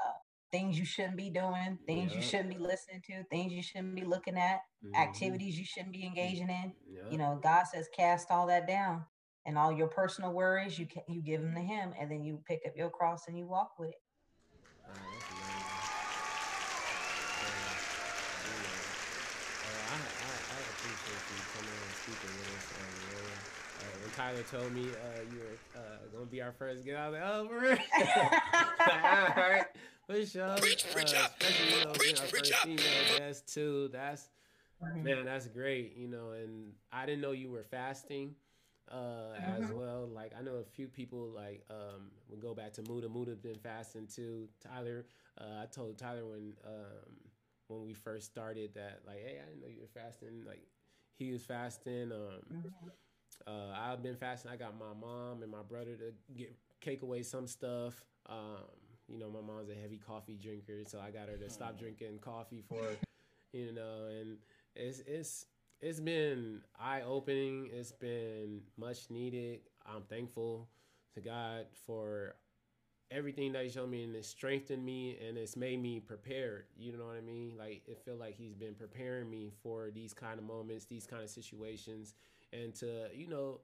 things 0.51 0.77
you 0.79 0.85
shouldn't 0.85 1.17
be 1.17 1.29
doing, 1.29 1.77
things 1.85 2.13
you 2.15 2.21
shouldn't 2.21 2.49
be 2.49 2.57
listening 2.59 3.01
to, 3.07 3.23
things 3.25 3.51
you 3.53 3.61
shouldn't 3.61 3.95
be 3.95 4.03
looking 4.05 4.37
at, 4.37 4.61
Mhm. 4.83 4.95
activities 4.99 5.57
you 5.59 5.65
shouldn't 5.65 5.93
be 5.93 6.05
engaging 6.05 6.49
in. 6.49 6.73
You 7.11 7.17
know, 7.17 7.39
God 7.41 7.63
says 7.65 7.87
cast 7.95 8.31
all 8.31 8.47
that 8.47 8.67
down, 8.67 9.05
and 9.45 9.57
all 9.57 9.71
your 9.71 9.87
personal 9.87 10.33
worries 10.33 10.77
you 10.79 10.87
can 10.87 11.03
you 11.07 11.21
give 11.21 11.41
them 11.41 11.53
to 11.55 11.61
Him, 11.61 11.93
and 11.99 12.09
then 12.11 12.23
you 12.23 12.41
pick 12.45 12.61
up 12.65 12.75
your 12.75 12.89
cross 12.89 13.27
and 13.27 13.37
you 13.37 13.45
walk 13.45 13.77
with 13.79 13.89
it. 13.89 14.01
Uh, 14.85 14.89
uh, 19.67 19.69
I, 19.91 19.95
I, 19.95 20.31
I 20.55 20.59
appreciate 20.73 21.23
you 21.29 21.39
coming 21.53 21.79
and 21.83 21.95
speaking 21.95 22.33
with 22.37 22.55
us. 22.57 22.67
Um, 22.77 22.95
uh, 23.77 23.83
when 24.01 24.11
Tyler 24.11 24.43
told 24.49 24.73
me 24.73 24.85
uh, 24.89 25.21
you 25.31 25.39
were 25.39 25.79
uh, 25.79 25.97
going 26.11 26.25
to 26.25 26.31
be 26.31 26.41
our 26.41 26.51
first 26.53 26.85
guest, 26.85 26.97
I 26.97 27.09
was 27.09 27.19
like, 27.19 27.29
oh, 27.29 27.47
for 27.47 27.59
real? 27.59 27.77
All 29.37 29.49
right. 29.49 29.65
For 30.07 30.25
sure. 30.25 30.41
Uh, 30.43 31.27
especially, 31.39 31.73
you 31.75 31.81
know, 31.81 31.97
being 31.99 32.17
our 32.17 32.27
first 32.27 32.53
female 32.61 33.05
guest, 33.05 33.53
too. 33.53 33.89
That's, 33.91 34.29
man, 35.03 35.25
that's 35.25 35.47
great, 35.47 35.95
you 35.97 36.07
know. 36.07 36.31
And 36.31 36.73
I 36.91 37.05
didn't 37.05 37.21
know 37.21 37.31
you 37.31 37.51
were 37.51 37.63
fasting 37.63 38.35
uh 38.91 39.35
as 39.43 39.67
Mhm. 39.67 39.73
well 39.73 40.07
like 40.07 40.33
i 40.37 40.41
know 40.41 40.55
a 40.55 40.63
few 40.63 40.87
people 40.87 41.29
like 41.29 41.63
um 41.69 42.11
we 42.29 42.37
go 42.37 42.53
back 42.53 42.73
to 42.73 42.81
muda 42.83 43.09
muda 43.09 43.35
been 43.35 43.57
fasting 43.59 44.07
too 44.07 44.47
tyler 44.61 45.05
uh 45.41 45.61
i 45.63 45.65
told 45.65 45.97
tyler 45.97 46.25
when 46.25 46.53
um 46.65 47.15
when 47.67 47.83
we 47.83 47.93
first 47.93 48.25
started 48.27 48.73
that 48.73 49.01
like 49.05 49.17
hey 49.17 49.39
i 49.41 49.45
didn't 49.47 49.61
know 49.61 49.67
you 49.67 49.81
were 49.81 50.01
fasting 50.01 50.43
like 50.45 50.65
he 51.17 51.31
was 51.31 51.43
fasting 51.43 52.11
um 52.11 52.41
Mhm. 52.49 52.91
uh 53.47 53.71
i've 53.75 54.01
been 54.03 54.15
fasting 54.15 54.51
i 54.51 54.55
got 54.55 54.77
my 54.77 54.93
mom 54.99 55.41
and 55.43 55.51
my 55.51 55.61
brother 55.61 55.95
to 55.95 56.13
get 56.35 56.55
cake 56.81 57.01
away 57.01 57.23
some 57.23 57.47
stuff 57.47 58.03
um 58.27 58.65
you 59.07 59.17
know 59.17 59.29
my 59.29 59.41
mom's 59.41 59.69
a 59.69 59.75
heavy 59.75 59.97
coffee 59.97 60.37
drinker 60.41 60.83
so 60.85 60.99
i 60.99 61.09
got 61.09 61.29
her 61.29 61.37
to 61.37 61.49
stop 61.49 61.77
drinking 61.79 62.19
coffee 62.19 62.63
for 62.67 62.83
you 63.53 63.71
know 63.71 64.07
and 64.19 64.37
it's 64.75 64.99
it's 65.07 65.45
it's 65.79 65.99
been 65.99 66.61
eye 66.79 67.01
opening. 67.01 67.69
It's 67.71 67.91
been 67.91 68.61
much 68.77 69.09
needed. 69.09 69.59
I'm 69.85 70.03
thankful 70.03 70.67
to 71.13 71.21
God 71.21 71.65
for 71.85 72.35
everything 73.11 73.53
that 73.53 73.63
He 73.63 73.69
showed 73.69 73.89
me, 73.89 74.03
and 74.03 74.15
it's 74.15 74.27
strengthened 74.27 74.83
me, 74.83 75.17
and 75.25 75.37
it's 75.37 75.55
made 75.55 75.81
me 75.81 75.99
prepared. 75.99 76.65
You 76.77 76.97
know 76.97 77.05
what 77.05 77.15
I 77.15 77.21
mean? 77.21 77.53
Like 77.57 77.83
it 77.87 77.99
feel 78.03 78.15
like 78.15 78.35
He's 78.35 78.55
been 78.55 78.73
preparing 78.73 79.29
me 79.29 79.51
for 79.61 79.91
these 79.93 80.13
kind 80.13 80.39
of 80.39 80.45
moments, 80.45 80.85
these 80.85 81.05
kind 81.05 81.23
of 81.23 81.29
situations, 81.29 82.13
and 82.51 82.73
to 82.75 83.07
you 83.13 83.27
know 83.27 83.59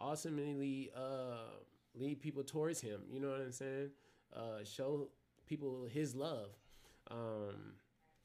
ultimately 0.00 0.90
uh, 0.96 1.50
lead 1.94 2.20
people 2.20 2.42
towards 2.44 2.80
Him. 2.80 3.02
You 3.10 3.20
know 3.20 3.28
what 3.28 3.40
I'm 3.40 3.52
saying? 3.52 3.90
Uh, 4.34 4.62
show 4.64 5.08
people 5.46 5.86
His 5.90 6.14
love. 6.14 6.50
Um, 7.10 7.74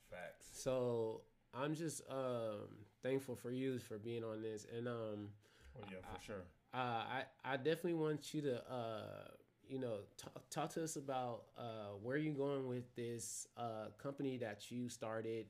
Facts. 0.10 0.47
so 0.51 1.22
I'm 1.54 1.74
just 1.76 2.01
um, 2.10 2.68
thankful 3.01 3.36
for 3.36 3.51
you 3.51 3.80
for 3.80 3.97
being 3.97 4.24
on 4.24 4.41
this, 4.41 4.66
and 4.76 4.88
um, 4.88 5.30
Well, 5.74 5.86
yeah, 5.89 5.97
for 6.14 6.22
sure. 6.22 6.43
uh, 6.74 6.78
I 6.78 7.24
I 7.45 7.58
definitely 7.58 7.93
want 7.95 8.34
you 8.34 8.41
to 8.41 8.72
uh, 8.72 9.28
you 9.68 9.80
know 9.80 9.99
talk, 10.18 10.49
talk 10.49 10.70
to 10.72 10.84
us 10.84 10.97
about 10.97 11.43
uh, 11.58 11.91
where 12.01 12.18
you're 12.18 12.34
going 12.34 12.68
with 12.68 12.93
this 12.95 13.47
uh, 13.58 13.88
company 13.97 14.38
that 14.38 14.70
you 14.70 14.89
started, 14.89 15.45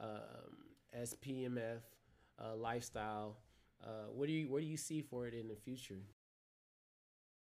um, 0.00 0.56
SPMF 0.98 1.80
uh, 2.42 2.56
Lifestyle. 2.56 3.36
Uh, 3.84 4.08
what 4.14 4.26
do 4.26 4.32
you 4.32 4.48
what 4.48 4.60
do 4.60 4.66
you 4.66 4.76
see 4.78 5.02
for 5.02 5.26
it 5.26 5.34
in 5.34 5.46
the 5.48 5.54
future? 5.56 6.00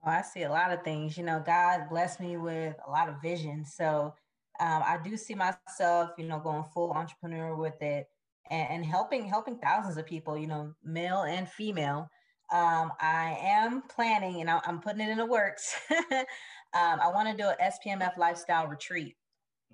Oh, 0.06 0.10
I 0.10 0.22
see 0.22 0.44
a 0.44 0.50
lot 0.50 0.72
of 0.72 0.84
things. 0.84 1.18
You 1.18 1.24
know, 1.24 1.42
God 1.46 1.90
blessed 1.90 2.20
me 2.20 2.38
with 2.38 2.76
a 2.86 2.90
lot 2.90 3.10
of 3.10 3.22
vision. 3.22 3.66
So 3.66 4.14
um, 4.60 4.84
I 4.86 4.98
do 5.04 5.18
see 5.18 5.36
myself, 5.36 6.12
you 6.18 6.28
know, 6.28 6.40
going 6.40 6.64
full 6.74 6.92
entrepreneur 6.92 7.56
with 7.56 7.82
it 7.82 8.08
and, 8.50 8.70
and 8.70 8.86
helping 8.86 9.28
helping 9.28 9.58
thousands 9.58 9.98
of 9.98 10.06
people, 10.06 10.38
you 10.38 10.48
know, 10.48 10.74
male 10.84 11.24
and 11.24 11.48
female. 11.48 12.10
Um, 12.52 12.94
I 13.02 13.38
am 13.42 13.84
planning, 13.90 14.40
and 14.40 14.50
I, 14.50 14.62
I'm 14.66 14.80
putting 14.80 15.02
it 15.02 15.10
in 15.10 15.18
the 15.18 15.26
works. 15.26 15.76
um, 15.92 16.26
I 16.74 17.12
want 17.14 17.30
to 17.30 17.36
do 17.36 17.50
an 17.50 17.56
SPMF 17.62 18.18
lifestyle 18.18 18.68
retreat. 18.68 19.16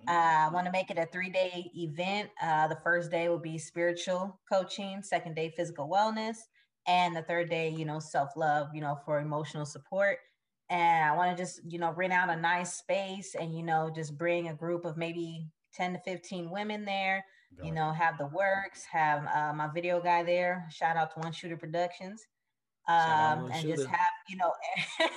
Uh, 0.07 0.11
I 0.11 0.49
want 0.51 0.65
to 0.65 0.71
make 0.71 0.89
it 0.89 0.97
a 0.97 1.05
three 1.05 1.30
day 1.30 1.71
event. 1.76 2.30
Uh, 2.41 2.67
the 2.67 2.78
first 2.84 3.11
day 3.11 3.30
will 3.30 3.39
be 3.39 3.57
spiritual 3.57 4.39
coaching, 4.51 5.01
second 5.03 5.36
day, 5.36 5.53
physical 5.55 5.88
wellness, 5.88 6.38
and 6.88 7.15
the 7.15 7.21
third 7.21 7.49
day, 7.49 7.69
you 7.69 7.86
know, 7.86 7.99
self 7.99 8.36
love, 8.36 8.69
you 8.73 8.81
know, 8.81 8.97
for 9.05 9.19
emotional 9.19 9.65
support. 9.65 10.19
And 10.69 11.05
I 11.05 11.15
want 11.15 11.36
to 11.36 11.41
just, 11.41 11.61
you 11.67 11.79
know, 11.79 11.91
rent 11.91 12.13
out 12.13 12.29
a 12.29 12.36
nice 12.36 12.73
space 12.73 13.36
and, 13.36 13.55
you 13.55 13.63
know, 13.63 13.91
just 13.93 14.17
bring 14.17 14.47
a 14.47 14.53
group 14.53 14.86
of 14.86 14.97
maybe 14.97 15.47
10 15.75 15.93
to 15.93 15.99
15 15.99 16.49
women 16.49 16.86
there, 16.86 17.23
you 17.63 17.71
know, 17.71 17.91
have 17.91 18.17
the 18.17 18.27
works, 18.27 18.84
have 18.86 19.25
uh, 19.36 19.53
my 19.53 19.67
video 19.73 20.01
guy 20.01 20.23
there. 20.23 20.67
Shout 20.71 20.97
out 20.97 21.13
to 21.13 21.19
One 21.19 21.31
Shooter 21.31 21.57
Productions. 21.57 22.25
Um, 22.88 23.49
and 23.51 23.67
just 23.67 23.88
have, 23.88 24.11
you 24.27 24.36
know, 24.38 24.51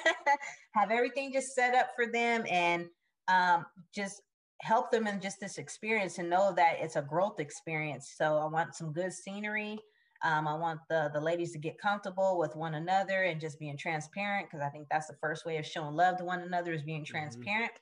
have 0.72 0.90
everything 0.90 1.32
just 1.32 1.54
set 1.54 1.74
up 1.74 1.90
for 1.96 2.06
them 2.06 2.44
and 2.48 2.86
um, 3.28 3.66
just 3.94 4.22
help 4.60 4.90
them 4.90 5.06
in 5.06 5.20
just 5.20 5.40
this 5.40 5.58
experience 5.58 6.18
and 6.18 6.30
know 6.30 6.52
that 6.54 6.76
it's 6.80 6.96
a 6.96 7.02
growth 7.02 7.40
experience. 7.40 8.14
So 8.16 8.38
I 8.38 8.46
want 8.46 8.74
some 8.74 8.92
good 8.92 9.12
scenery. 9.12 9.78
Um, 10.24 10.48
I 10.48 10.54
want 10.54 10.80
the 10.88 11.10
the 11.12 11.20
ladies 11.20 11.52
to 11.52 11.58
get 11.58 11.78
comfortable 11.78 12.38
with 12.38 12.56
one 12.56 12.74
another 12.74 13.24
and 13.24 13.40
just 13.40 13.58
being 13.58 13.76
transparent 13.76 14.48
because 14.48 14.64
I 14.64 14.70
think 14.70 14.88
that's 14.90 15.06
the 15.08 15.16
first 15.20 15.44
way 15.46 15.58
of 15.58 15.66
showing 15.66 15.94
love 15.94 16.18
to 16.18 16.24
one 16.24 16.40
another 16.40 16.72
is 16.72 16.82
being 16.82 17.04
transparent 17.04 17.72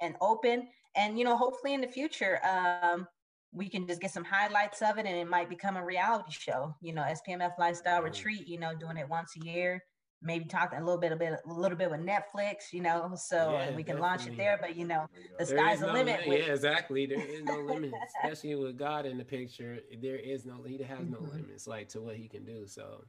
and 0.00 0.16
open. 0.20 0.68
And 0.96 1.18
you 1.18 1.24
know, 1.24 1.36
hopefully 1.36 1.74
in 1.74 1.80
the 1.80 1.88
future, 1.88 2.40
um, 2.46 3.06
we 3.52 3.68
can 3.68 3.86
just 3.86 4.00
get 4.00 4.10
some 4.12 4.24
highlights 4.24 4.82
of 4.82 4.98
it 4.98 5.06
and 5.06 5.16
it 5.16 5.28
might 5.28 5.48
become 5.48 5.76
a 5.76 5.84
reality 5.84 6.30
show. 6.32 6.74
You 6.82 6.92
know, 6.94 7.02
SPMF 7.02 7.58
Lifestyle 7.58 8.02
Mm. 8.02 8.04
Retreat. 8.04 8.46
You 8.48 8.58
know, 8.60 8.74
doing 8.74 8.96
it 8.96 9.08
once 9.08 9.34
a 9.36 9.44
year. 9.44 9.82
Maybe 10.22 10.44
talking 10.44 10.78
a 10.78 10.84
little 10.84 11.00
bit, 11.00 11.12
a 11.12 11.16
bit, 11.16 11.32
a 11.46 11.52
little 11.52 11.78
bit 11.78 11.90
with 11.90 12.00
Netflix. 12.00 12.72
You 12.72 12.82
know, 12.82 13.12
so 13.16 13.52
Yeah, 13.52 13.74
we 13.74 13.82
can 13.82 13.98
launch 13.98 14.26
it 14.26 14.36
there. 14.36 14.58
But 14.60 14.76
you 14.76 14.86
know, 14.86 15.06
you 15.16 15.24
the 15.38 15.44
There 15.46 15.58
sky's 15.58 15.80
the 15.80 15.86
no 15.86 15.92
limit. 15.94 16.20
li- 16.22 16.28
with- 16.28 16.46
yeah, 16.46 16.52
exactly. 16.54 17.06
There 17.06 17.20
is 17.20 17.42
no 17.44 17.58
limit, 17.60 17.92
especially 18.22 18.54
with 18.56 18.76
God 18.76 19.06
in 19.06 19.16
the 19.16 19.24
picture. 19.24 19.78
There 20.02 20.16
is 20.16 20.44
no. 20.44 20.62
He 20.62 20.76
has 20.82 21.06
no 21.08 21.18
Mhm. 21.18 21.32
limits, 21.32 21.66
like 21.66 21.88
to 21.90 22.00
what 22.02 22.16
he 22.16 22.28
can 22.28 22.44
do. 22.44 22.66
So, 22.66 23.04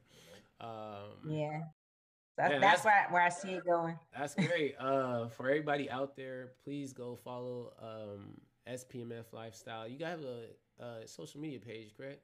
um, 0.60 1.18
Yeah. 1.28 1.60
That's, 2.38 2.52
Yeah, 2.54 2.58
that's 2.60 2.82
that's- 2.82 2.84
where 2.86 3.06
I, 3.08 3.12
where 3.12 3.22
I 3.22 3.28
see 3.28 3.52
it 3.52 3.64
going. 3.66 3.98
That's 4.16 4.34
great. 4.34 4.74
Uh, 4.78 5.28
for 5.28 5.48
everybody 5.50 5.90
out 5.90 6.16
there, 6.16 6.52
please 6.64 6.94
go 6.94 7.14
follow 7.14 7.74
um, 7.78 8.40
SPMF 8.66 9.34
Lifestyle. 9.34 9.86
You 9.86 9.98
guys 9.98 10.18
have 10.18 10.24
a, 10.24 11.02
a 11.02 11.06
social 11.06 11.40
media 11.42 11.60
page, 11.60 11.92
correct? 11.94 12.22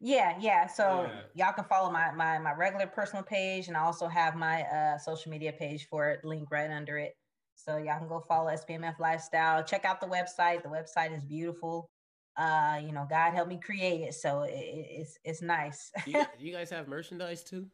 Yeah, 0.00 0.36
yeah. 0.40 0.66
So 0.66 1.04
Yeah. 1.34 1.46
y'all 1.46 1.52
can 1.54 1.64
follow 1.64 1.90
my, 1.90 2.10
my 2.12 2.38
my 2.38 2.52
regular 2.52 2.86
personal 2.86 3.22
page, 3.24 3.68
and 3.68 3.76
I 3.76 3.80
also 3.80 4.06
have 4.08 4.34
my 4.34 4.62
uh 4.62 4.98
social 4.98 5.30
media 5.30 5.52
page 5.52 5.86
for 5.88 6.10
it, 6.10 6.24
link 6.24 6.50
right 6.50 6.70
under 6.70 6.98
it. 6.98 7.16
So 7.54 7.76
y'all 7.78 7.98
can 7.98 8.08
go 8.08 8.20
follow 8.20 8.50
SPMF 8.50 8.98
Lifestyle. 8.98 9.62
Check 9.64 9.84
out 9.84 10.00
the 10.00 10.06
website. 10.08 10.62
The 10.62 10.68
website 10.68 11.16
is 11.16 11.24
beautiful. 11.24 11.88
Uh, 12.36 12.80
you 12.84 12.90
know, 12.92 13.06
God 13.08 13.32
helped 13.32 13.48
me 13.48 13.60
create 13.60 14.00
it, 14.02 14.14
so 14.14 14.42
it, 14.42 14.52
it- 14.54 14.86
it's 14.90 15.18
it's 15.24 15.42
nice. 15.42 15.90
You, 16.06 16.24
you 16.38 16.52
guys 16.52 16.68
have 16.70 16.88
merchandise 16.88 17.44
too? 17.44 17.66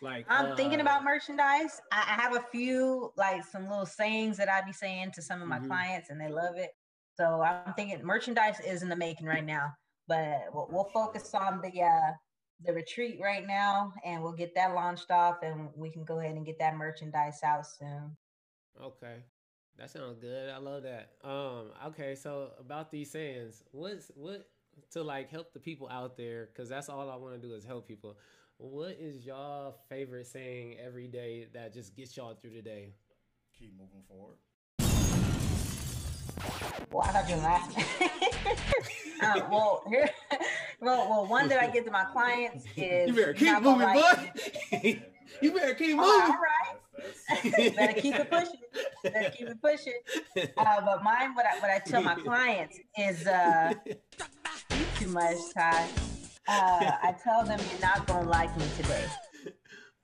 Like 0.00 0.26
I'm 0.28 0.56
thinking 0.56 0.80
uh, 0.80 0.82
about 0.82 1.04
merchandise. 1.04 1.80
I, 1.92 2.00
I 2.16 2.20
have 2.20 2.34
a 2.34 2.44
few 2.50 3.12
like 3.16 3.44
some 3.44 3.68
little 3.68 3.86
sayings 3.86 4.36
that 4.38 4.48
I 4.48 4.60
be 4.62 4.72
saying 4.72 5.12
to 5.12 5.22
some 5.22 5.40
of 5.40 5.46
my 5.48 5.60
Mhm. 5.60 5.68
clients, 5.68 6.10
and 6.10 6.20
they 6.20 6.28
love 6.28 6.56
it. 6.56 6.70
So 7.16 7.40
I'm 7.42 7.72
thinking 7.74 8.04
merchandise 8.04 8.58
is 8.66 8.82
in 8.82 8.88
the 8.88 8.96
making 8.96 9.26
right 9.28 9.44
now, 9.44 9.72
but 10.08 10.44
we'll, 10.52 10.68
we'll 10.70 10.90
focus 10.92 11.34
on 11.34 11.60
the 11.62 11.82
uh, 11.82 12.12
the 12.64 12.72
retreat 12.72 13.18
right 13.22 13.46
now, 13.46 13.92
and 14.04 14.22
we'll 14.22 14.32
get 14.32 14.54
that 14.54 14.74
launched 14.74 15.10
off, 15.10 15.36
and 15.42 15.68
we 15.76 15.90
can 15.90 16.04
go 16.04 16.20
ahead 16.20 16.36
and 16.36 16.46
get 16.46 16.58
that 16.58 16.76
merchandise 16.76 17.40
out 17.44 17.66
soon. 17.66 18.16
Okay. 18.80 19.24
That 19.78 19.90
sounds 19.90 20.18
good. 20.18 20.50
I 20.50 20.58
love 20.58 20.82
that. 20.82 21.12
Um, 21.24 21.72
okay, 21.86 22.14
so 22.14 22.50
about 22.60 22.90
these 22.90 23.10
sayings, 23.10 23.64
what's 23.72 24.10
what 24.14 24.46
to 24.90 25.02
like 25.02 25.30
help 25.30 25.54
the 25.54 25.60
people 25.60 25.88
out 25.88 26.16
there, 26.16 26.50
because 26.52 26.68
that's 26.68 26.90
all 26.90 27.10
I 27.10 27.16
want 27.16 27.40
to 27.40 27.48
do 27.48 27.54
is 27.54 27.64
help 27.64 27.88
people. 27.88 28.18
What 28.58 28.98
is 29.00 29.24
y'all 29.24 29.74
favorite 29.88 30.26
saying 30.26 30.76
every 30.78 31.08
day 31.08 31.48
that 31.54 31.72
just 31.72 31.96
gets 31.96 32.16
y'all 32.16 32.34
through 32.34 32.52
the 32.52 32.62
day? 32.62 32.92
Keep 33.58 33.72
moving 33.78 34.02
forward. 34.06 34.36
Well, 36.90 37.02
I 37.04 37.12
thought 37.12 37.28
you 37.28 37.36
were 37.36 37.42
laughing. 37.42 38.28
Uh, 39.22 39.40
well, 39.50 39.82
here, 39.88 40.08
well, 40.80 41.08
well, 41.08 41.26
one 41.26 41.48
that 41.48 41.58
I 41.60 41.68
give 41.68 41.84
to 41.84 41.90
my 41.90 42.04
clients 42.04 42.64
is 42.76 43.08
You 43.08 43.14
better 43.14 43.34
keep 43.34 43.60
moving, 43.62 43.92
boy. 43.92 44.32
you 45.40 45.52
better 45.52 45.74
keep 45.74 45.98
All 45.98 46.28
moving. 46.28 46.36
right, 46.40 46.76
That's, 47.28 47.42
that's, 47.56 47.76
better 47.76 48.00
keep 48.00 48.14
it 48.16 48.30
pushing. 48.30 48.60
Better 49.04 49.30
keep 49.36 49.48
it 49.48 49.62
pushing. 49.62 50.00
Uh, 50.58 50.80
but 50.84 51.02
mine, 51.02 51.34
what 51.34 51.46
I, 51.46 51.58
what 51.60 51.70
I 51.70 51.78
tell 51.78 52.02
my 52.02 52.14
clients 52.14 52.78
is 52.98 53.26
uh, 53.26 53.72
too 54.96 55.08
much, 55.08 55.36
Ty. 55.56 55.88
Uh, 56.48 56.96
I 57.02 57.14
tell 57.22 57.44
them 57.44 57.60
you're 57.70 57.80
not 57.80 58.06
gonna 58.06 58.28
like 58.28 58.56
me 58.58 58.64
today. 58.76 59.06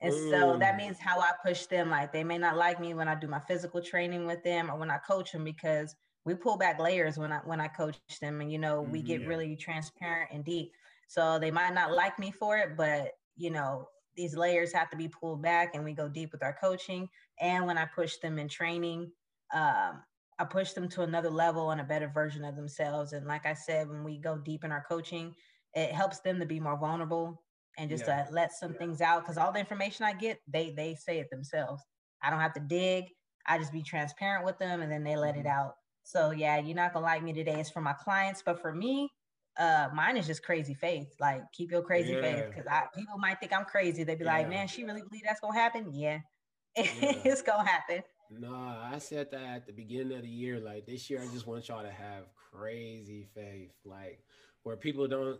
And 0.01 0.13
so 0.13 0.55
that 0.59 0.75
Mm. 0.75 0.77
means 0.77 0.97
how 0.97 1.19
I 1.19 1.31
push 1.45 1.65
them. 1.65 1.89
Like 1.89 2.13
they 2.13 2.23
may 2.23 2.37
not 2.37 2.55
like 2.55 2.79
me 2.79 2.93
when 2.93 3.09
I 3.09 3.15
do 3.15 3.27
my 3.27 3.41
physical 3.41 3.81
training 3.81 4.25
with 4.25 4.41
them 4.45 4.71
or 4.71 4.77
when 4.77 4.89
I 4.89 4.97
coach 4.99 5.33
them 5.33 5.43
because 5.43 5.93
we 6.29 6.35
pull 6.35 6.57
back 6.57 6.79
layers 6.79 7.19
when 7.19 7.33
I 7.33 7.39
when 7.45 7.61
I 7.61 7.69
coach 7.69 8.19
them 8.19 8.41
and 8.41 8.51
you 8.51 8.59
know 8.59 8.81
we 8.81 8.87
Mhm, 8.87 9.03
get 9.03 9.25
yeah. 9.25 9.25
really 9.25 9.55
transparent 9.57 10.31
and 10.33 10.45
deep. 10.45 10.73
So 11.07 11.39
they 11.39 11.51
might 11.51 11.73
not 11.73 11.91
like 11.91 12.19
me 12.19 12.31
for 12.31 12.57
it, 12.57 12.77
but 12.77 13.13
you 13.35 13.49
know 13.51 13.89
these 14.15 14.35
layers 14.35 14.73
have 14.73 14.89
to 14.91 14.97
be 14.97 15.09
pulled 15.09 15.41
back 15.41 15.75
and 15.75 15.83
we 15.83 15.93
go 15.93 16.07
deep 16.09 16.31
with 16.31 16.43
our 16.43 16.53
coaching. 16.53 17.09
And 17.39 17.65
when 17.65 17.77
I 17.77 17.85
push 17.85 18.17
them 18.17 18.37
in 18.39 18.47
training, 18.49 19.11
um, 19.53 20.03
I 20.39 20.45
push 20.45 20.73
them 20.73 20.87
to 20.89 21.01
another 21.03 21.29
level 21.29 21.71
and 21.71 21.81
a 21.81 21.85
better 21.85 22.09
version 22.09 22.45
of 22.45 22.55
themselves. 22.55 23.13
And 23.13 23.27
like 23.27 23.45
I 23.45 23.53
said, 23.53 23.89
when 23.89 24.03
we 24.03 24.19
go 24.19 24.37
deep 24.37 24.63
in 24.63 24.71
our 24.71 24.83
coaching, 24.87 25.35
it 25.73 25.91
helps 25.91 26.19
them 26.21 26.39
to 26.39 26.45
be 26.45 26.59
more 26.59 26.77
vulnerable 26.79 27.43
and 27.77 27.89
just 27.89 28.05
Yeah. 28.05 28.07
to 28.07 28.27
let 28.31 28.51
some 28.51 28.73
things 28.75 29.01
out. 29.01 29.21
Because 29.23 29.37
all 29.37 29.51
the 29.51 29.59
information 29.59 30.05
I 30.05 30.13
get, 30.13 30.39
they 30.47 30.71
they 30.71 30.95
say 30.95 31.19
it 31.19 31.29
themselves. 31.31 31.83
I 32.21 32.29
don't 32.29 32.41
have 32.41 32.53
to 32.53 32.59
dig. 32.61 33.05
I 33.47 33.57
just 33.57 33.73
be 33.73 33.83
transparent 33.83 34.45
with 34.45 34.59
them, 34.59 34.81
and 34.81 34.91
then 34.91 35.03
they 35.03 35.15
let 35.17 35.35
it 35.37 35.47
out. 35.47 35.75
So 36.03 36.31
yeah, 36.31 36.57
you're 36.59 36.75
not 36.75 36.93
gonna 36.93 37.05
like 37.05 37.23
me 37.23 37.33
today. 37.33 37.59
It's 37.59 37.69
for 37.69 37.81
my 37.81 37.93
clients, 37.93 38.41
but 38.43 38.61
for 38.61 38.73
me, 38.73 39.09
uh, 39.57 39.89
mine 39.93 40.17
is 40.17 40.25
just 40.27 40.43
crazy 40.43 40.73
faith. 40.73 41.13
Like 41.19 41.43
keep 41.53 41.71
your 41.71 41.81
crazy 41.81 42.15
faith, 42.21 42.45
because 42.49 42.67
I 42.67 42.85
people 42.95 43.17
might 43.17 43.39
think 43.39 43.53
I'm 43.53 43.65
crazy. 43.65 44.03
They'd 44.03 44.19
be 44.19 44.25
like, 44.25 44.49
"Man, 44.49 44.67
she 44.67 44.83
really 44.83 45.01
believe 45.01 45.23
that's 45.25 45.39
gonna 45.39 45.57
happen?" 45.57 45.93
Yeah, 45.93 46.19
Yeah. 46.75 46.83
it's 46.95 47.41
gonna 47.41 47.67
happen. 47.67 48.01
Nah, 48.31 48.91
I 48.93 48.99
said 48.99 49.31
that 49.31 49.41
at 49.41 49.65
the 49.65 49.73
beginning 49.73 50.15
of 50.17 50.23
the 50.23 50.29
year. 50.29 50.59
Like 50.59 50.85
this 50.85 51.09
year, 51.09 51.19
I 51.21 51.27
just 51.33 51.47
want 51.47 51.67
y'all 51.67 51.83
to 51.83 51.91
have 51.91 52.25
crazy 52.51 53.27
faith, 53.33 53.73
like 53.85 54.23
where 54.63 54.77
people 54.77 55.07
don't. 55.07 55.39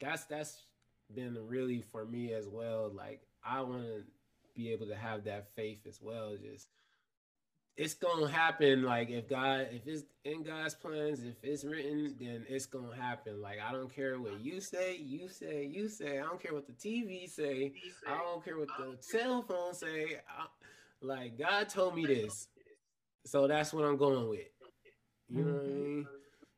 That's 0.00 0.24
that's 0.24 0.66
been 1.14 1.36
really 1.46 1.82
for 1.82 2.04
me 2.04 2.32
as 2.32 2.46
well. 2.48 2.90
Like 2.94 3.22
I 3.44 3.60
want 3.60 3.82
to 3.82 4.02
be 4.54 4.72
able 4.72 4.86
to 4.86 4.96
have 4.96 5.24
that 5.24 5.54
faith 5.54 5.86
as 5.86 6.00
well. 6.00 6.36
Just 6.36 6.68
it's 7.76 7.94
gonna 7.94 8.28
happen. 8.28 8.82
Like 8.82 9.10
if 9.10 9.28
God, 9.28 9.68
if 9.72 9.86
it's 9.86 10.04
in 10.24 10.42
God's 10.42 10.74
plans, 10.74 11.22
if 11.22 11.36
it's 11.42 11.64
written, 11.64 12.14
then 12.20 12.44
it's 12.48 12.66
gonna 12.66 12.94
happen. 12.94 13.40
Like 13.40 13.58
I 13.66 13.72
don't 13.72 13.92
care 13.94 14.20
what 14.20 14.40
you 14.40 14.60
say, 14.60 14.96
you 14.96 15.28
say, 15.28 15.64
you 15.64 15.88
say. 15.88 16.18
I 16.18 16.22
don't 16.22 16.40
care 16.42 16.52
what 16.52 16.66
the 16.66 16.72
TV 16.72 17.28
say. 17.28 17.72
I 18.06 18.18
don't 18.18 18.44
care 18.44 18.58
what 18.58 18.68
the 18.78 18.96
cell 19.00 19.42
phone 19.42 19.74
say. 19.74 20.20
I, 20.28 20.46
like 21.00 21.38
God 21.38 21.68
told 21.68 21.96
me 21.96 22.06
this, 22.06 22.48
so 23.24 23.46
that's 23.48 23.72
what 23.72 23.84
I'm 23.84 23.96
going 23.96 24.28
with. 24.28 24.40
You 25.28 25.44
know 25.44 25.52
what 25.52 25.62
I 25.62 25.66
mm-hmm. 25.66 25.94
mean? 25.96 26.06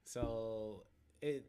So 0.04 0.82
it, 1.22 1.46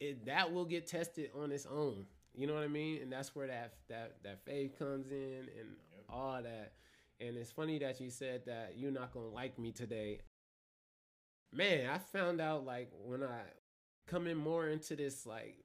it 0.00 0.24
that 0.26 0.52
will 0.52 0.64
get 0.64 0.86
tested 0.86 1.30
on 1.38 1.52
its 1.52 1.66
own. 1.66 2.06
You 2.34 2.46
know 2.46 2.54
what 2.54 2.62
I 2.62 2.68
mean? 2.68 3.02
And 3.02 3.12
that's 3.12 3.34
where 3.34 3.46
that 3.46 3.74
that 3.88 4.16
that 4.24 4.44
faith 4.44 4.78
comes 4.78 5.10
in 5.10 5.48
and 5.58 5.68
all 6.08 6.42
that. 6.42 6.72
And 7.20 7.36
it's 7.36 7.50
funny 7.50 7.78
that 7.80 8.00
you 8.00 8.10
said 8.10 8.42
that 8.46 8.74
you're 8.76 8.90
not 8.90 9.12
gonna 9.12 9.28
like 9.28 9.58
me 9.58 9.72
today. 9.72 10.20
Man, 11.52 11.88
I 11.90 11.98
found 11.98 12.40
out 12.40 12.64
like 12.64 12.90
when 13.04 13.22
I 13.22 13.40
coming 14.06 14.36
more 14.36 14.68
into 14.68 14.96
this 14.96 15.26
like 15.26 15.64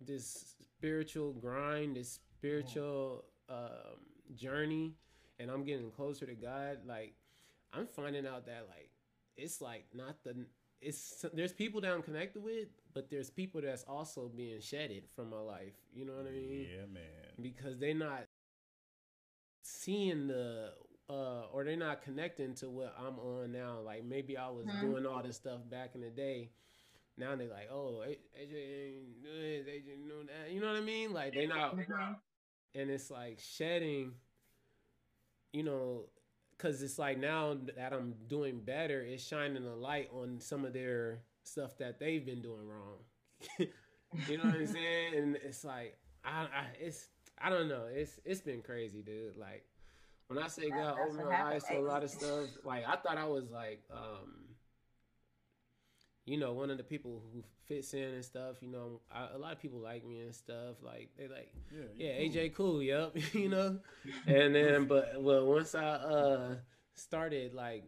this 0.00 0.54
spiritual 0.76 1.32
grind, 1.32 1.96
this 1.96 2.20
spiritual 2.38 3.24
um, 3.48 3.98
journey, 4.34 4.94
and 5.38 5.50
I'm 5.50 5.64
getting 5.64 5.90
closer 5.90 6.26
to 6.26 6.34
God. 6.34 6.78
Like 6.86 7.14
I'm 7.72 7.86
finding 7.86 8.26
out 8.26 8.46
that 8.46 8.66
like 8.68 8.90
it's 9.36 9.60
like 9.60 9.86
not 9.94 10.22
the 10.24 10.46
it's 10.80 11.24
there's 11.32 11.52
people 11.52 11.80
that 11.80 11.92
I'm 11.92 12.02
connected 12.02 12.42
with, 12.42 12.68
but 12.94 13.10
there's 13.10 13.30
people 13.30 13.60
that's 13.60 13.84
also 13.84 14.30
being 14.34 14.60
shedded 14.60 15.04
from 15.14 15.30
my 15.30 15.40
life. 15.40 15.74
You 15.92 16.04
know 16.04 16.12
what 16.12 16.26
I 16.26 16.32
mean? 16.32 16.66
yeah, 16.70 16.86
man. 16.92 17.02
because 17.40 17.78
they're 17.78 17.94
not 17.94 18.24
seeing 19.88 20.26
the 20.26 20.72
uh 21.08 21.46
or 21.52 21.64
they're 21.64 21.76
not 21.76 22.02
connecting 22.02 22.54
to 22.56 22.68
what 22.68 22.94
I'm 22.98 23.18
on 23.18 23.52
now. 23.52 23.78
Like 23.80 24.04
maybe 24.04 24.36
I 24.36 24.50
was 24.50 24.66
Mhm. 24.66 24.80
doing 24.80 25.06
all 25.06 25.22
this 25.22 25.36
stuff 25.36 25.60
back 25.70 25.94
in 25.94 26.02
the 26.02 26.10
day. 26.10 26.50
Now 27.16 27.34
they're 27.36 27.48
like, 27.48 27.70
oh, 27.72 28.04
AJ 28.06 28.54
ain't 28.54 29.22
do 29.22 29.28
AJ 29.30 29.96
know 30.06 30.22
that. 30.24 30.52
You 30.52 30.60
know 30.60 30.68
what 30.68 30.76
I 30.76 30.80
mean? 30.82 31.12
Like 31.12 31.32
they 31.34 31.46
not, 31.46 31.76
Mhm. 31.76 32.20
and 32.74 32.90
it's 32.90 33.10
like 33.10 33.38
shedding. 33.40 34.14
You 35.52 35.62
know, 35.62 36.04
because 36.50 36.82
it's 36.82 36.98
like 36.98 37.18
now 37.18 37.56
that 37.76 37.92
I'm 37.92 38.14
doing 38.28 38.60
better, 38.60 39.00
it's 39.00 39.26
shining 39.26 39.64
a 39.66 39.74
light 39.74 40.10
on 40.12 40.40
some 40.40 40.64
of 40.64 40.72
their 40.74 41.22
stuff 41.42 41.78
that 41.78 41.98
they've 41.98 42.24
been 42.24 42.42
doing 42.42 42.68
wrong. 42.68 42.98
you 44.26 44.36
know 44.36 44.44
what 44.44 44.54
I'm 44.54 44.66
saying? 44.66 45.14
And 45.16 45.36
it's 45.36 45.64
like 45.64 45.96
I, 46.24 46.42
I 46.42 46.66
it's 46.78 47.08
I 47.38 47.48
don't 47.50 47.68
know. 47.68 47.86
It's 47.90 48.20
it's 48.24 48.40
been 48.42 48.60
crazy, 48.62 49.02
dude. 49.02 49.36
Like 49.36 49.64
when 50.28 50.38
I 50.38 50.48
say 50.48 50.70
God 50.70 50.96
That's 50.98 51.14
opened 51.14 51.28
my 51.28 51.42
eyes 51.42 51.64
to 51.64 51.78
a 51.78 51.80
lot 51.80 52.04
of 52.04 52.10
stuff, 52.18 52.46
like 52.64 52.84
I 52.86 52.96
thought 52.96 53.18
I 53.18 53.24
was 53.26 53.50
like 53.50 53.82
um 53.90 54.44
you 56.24 56.36
know, 56.36 56.52
one 56.52 56.68
of 56.70 56.76
the 56.76 56.84
people 56.84 57.22
who 57.32 57.42
fits 57.66 57.94
in 57.94 58.02
and 58.02 58.22
stuff, 58.24 58.56
you 58.60 58.68
know, 58.68 59.00
I, 59.10 59.28
a 59.34 59.38
lot 59.38 59.52
of 59.52 59.60
people 59.62 59.78
like 59.78 60.06
me 60.06 60.20
and 60.20 60.34
stuff. 60.34 60.76
Like 60.82 61.08
they 61.16 61.26
like, 61.26 61.50
Yeah, 61.72 61.84
yeah, 61.96 62.12
cool. 62.18 62.30
AJ 62.30 62.54
cool, 62.54 62.82
yep, 62.82 63.16
you 63.32 63.48
know. 63.48 63.78
And 64.26 64.54
then, 64.54 64.84
but 64.84 65.14
well, 65.22 65.46
once 65.46 65.74
I 65.74 65.84
uh 65.86 66.54
started 66.94 67.54
like 67.54 67.84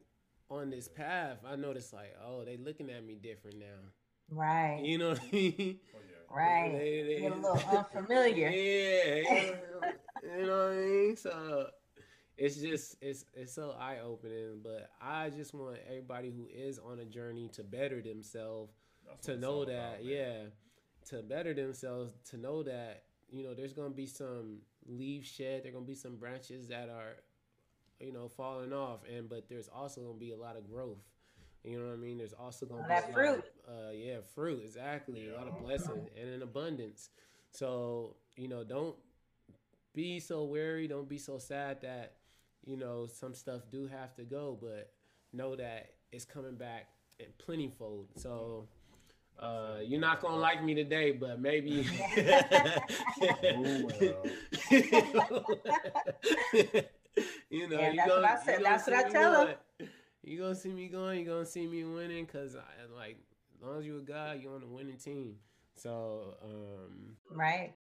on 0.49 0.71
this 0.71 0.89
path, 0.89 1.39
I 1.47 1.57
noticed 1.57 1.93
like, 1.93 2.17
oh, 2.27 2.45
they 2.45 2.57
looking 2.57 2.91
at 2.91 3.05
me 3.05 3.17
different 3.23 3.59
now. 3.59 3.67
Right, 4.33 4.81
You 4.85 4.97
know 4.99 5.11
what 5.11 5.21
I 5.21 5.35
mean? 5.35 5.81
Oh, 5.95 5.99
yeah. 6.09 6.37
right. 6.37 6.73
They- 6.79 7.03
they- 7.03 7.21
Get 7.21 7.33
a 7.33 7.35
little 7.35 7.63
unfamiliar. 7.79 8.49
Yeah, 8.49 9.15
you 9.17 9.23
know, 9.23 10.37
you 10.39 10.47
know 10.47 10.59
what 10.69 10.73
I 10.73 10.77
mean. 10.77 11.17
So 11.17 11.67
it's 12.41 12.57
just 12.57 12.97
it's 13.03 13.27
it's 13.35 13.53
so 13.55 13.77
eye 13.79 13.99
opening. 14.05 14.61
But 14.63 14.91
I 15.01 15.31
just 15.31 15.55
want 15.55 15.77
everybody 15.89 16.31
who 16.31 16.49
is 16.53 16.79
on 16.79 17.01
a 17.01 17.05
journey 17.05 17.49
to 17.55 17.63
better 17.65 18.01
themselves 18.03 18.73
That's 19.07 19.27
to 19.27 19.37
know 19.37 19.65
that 19.67 19.73
about, 20.01 20.05
yeah, 20.05 20.35
to 21.11 21.23
better 21.23 21.55
themselves 21.55 22.13
to 22.31 22.39
know 22.39 22.63
that 22.65 23.05
you 23.31 23.45
know 23.45 23.55
there's 23.55 23.75
gonna 23.75 23.91
be 23.91 24.07
some 24.07 24.61
leaves 24.87 25.29
shed. 25.29 25.63
There's 25.65 25.75
gonna 25.75 25.87
be 25.87 25.95
some 25.95 26.17
branches 26.17 26.69
that 26.69 26.89
are 26.89 27.17
you 28.01 28.13
know 28.13 28.29
falling 28.29 28.73
off, 28.73 29.01
and 29.09 29.29
but 29.29 29.49
there's 29.49 29.69
also 29.69 30.01
gonna 30.03 30.19
be 30.19 30.33
a 30.33 30.37
lot 30.37 30.57
of 30.57 30.69
growth. 30.71 30.99
You 31.65 31.79
know 31.79 31.87
what 31.89 31.95
I 31.95 31.97
mean? 31.97 32.19
There's 32.19 32.33
also 32.33 32.67
gonna 32.67 32.83
be 32.83 32.89
That 32.89 33.11
a 33.11 33.13
fruit. 33.13 33.45
of, 33.69 33.89
uh, 33.89 33.91
yeah, 33.93 34.17
fruit 34.35 34.63
exactly. 34.65 35.29
A 35.29 35.37
lot 35.37 35.47
of 35.49 35.59
blessing 35.59 36.09
and 36.19 36.31
in 36.31 36.43
abundance. 36.43 37.11
So 37.51 38.17
you 38.37 38.49
know, 38.49 38.65
don't 38.65 38.97
be 39.95 40.21
so 40.21 40.45
wary. 40.45 40.89
Don't 40.89 41.09
be 41.09 41.19
so 41.19 41.39
sad 41.39 41.83
that 41.83 42.15
you 42.65 42.77
know 42.77 43.07
some 43.07 43.35
stuff 43.35 43.63
do 43.71 43.87
have 43.87 44.15
to 44.17 44.25
go, 44.25 44.59
but 44.61 44.93
know 45.33 45.57
that 45.57 45.91
it's 46.13 46.25
coming 46.25 46.55
back 46.57 46.89
in 47.19 47.27
plentyfold. 47.39 48.07
So. 48.17 48.69
Uh, 49.39 49.79
you're 49.83 50.01
not 50.01 50.21
gonna 50.21 50.37
like 50.37 50.63
me 50.63 50.75
today, 50.75 51.13
but 51.13 51.41
maybe. 51.41 51.71
you 57.49 57.69
know, 57.69 57.81
Yeah, 57.81 57.91
you 57.91 57.97
that's 57.97 58.09
gonna, 58.09 58.21
what 58.21 58.25
I 58.25 58.45
said. 58.45 58.63
That's 58.63 58.87
what 58.87 58.95
see 58.95 58.95
I 58.95 59.05
me 59.05 59.11
tell 59.11 59.33
going. 59.45 59.55
You 60.23 60.39
gonna 60.39 60.55
see 60.55 60.73
me 60.73 60.89
going. 60.89 61.21
You 61.21 61.25
gonna 61.25 61.47
see 61.47 61.67
me 61.67 61.85
winning, 61.85 62.27
cause 62.27 62.55
I 62.55 62.95
like 62.95 63.17
as 63.57 63.67
long 63.67 63.79
as 63.79 63.87
you 63.87 63.99
a 63.99 64.03
guy, 64.03 64.39
you're 64.43 64.55
on 64.55 64.61
the 64.61 64.67
winning 64.67 64.97
team. 64.97 65.37
So 65.77 66.35
um, 66.43 67.17
Right. 67.31 67.75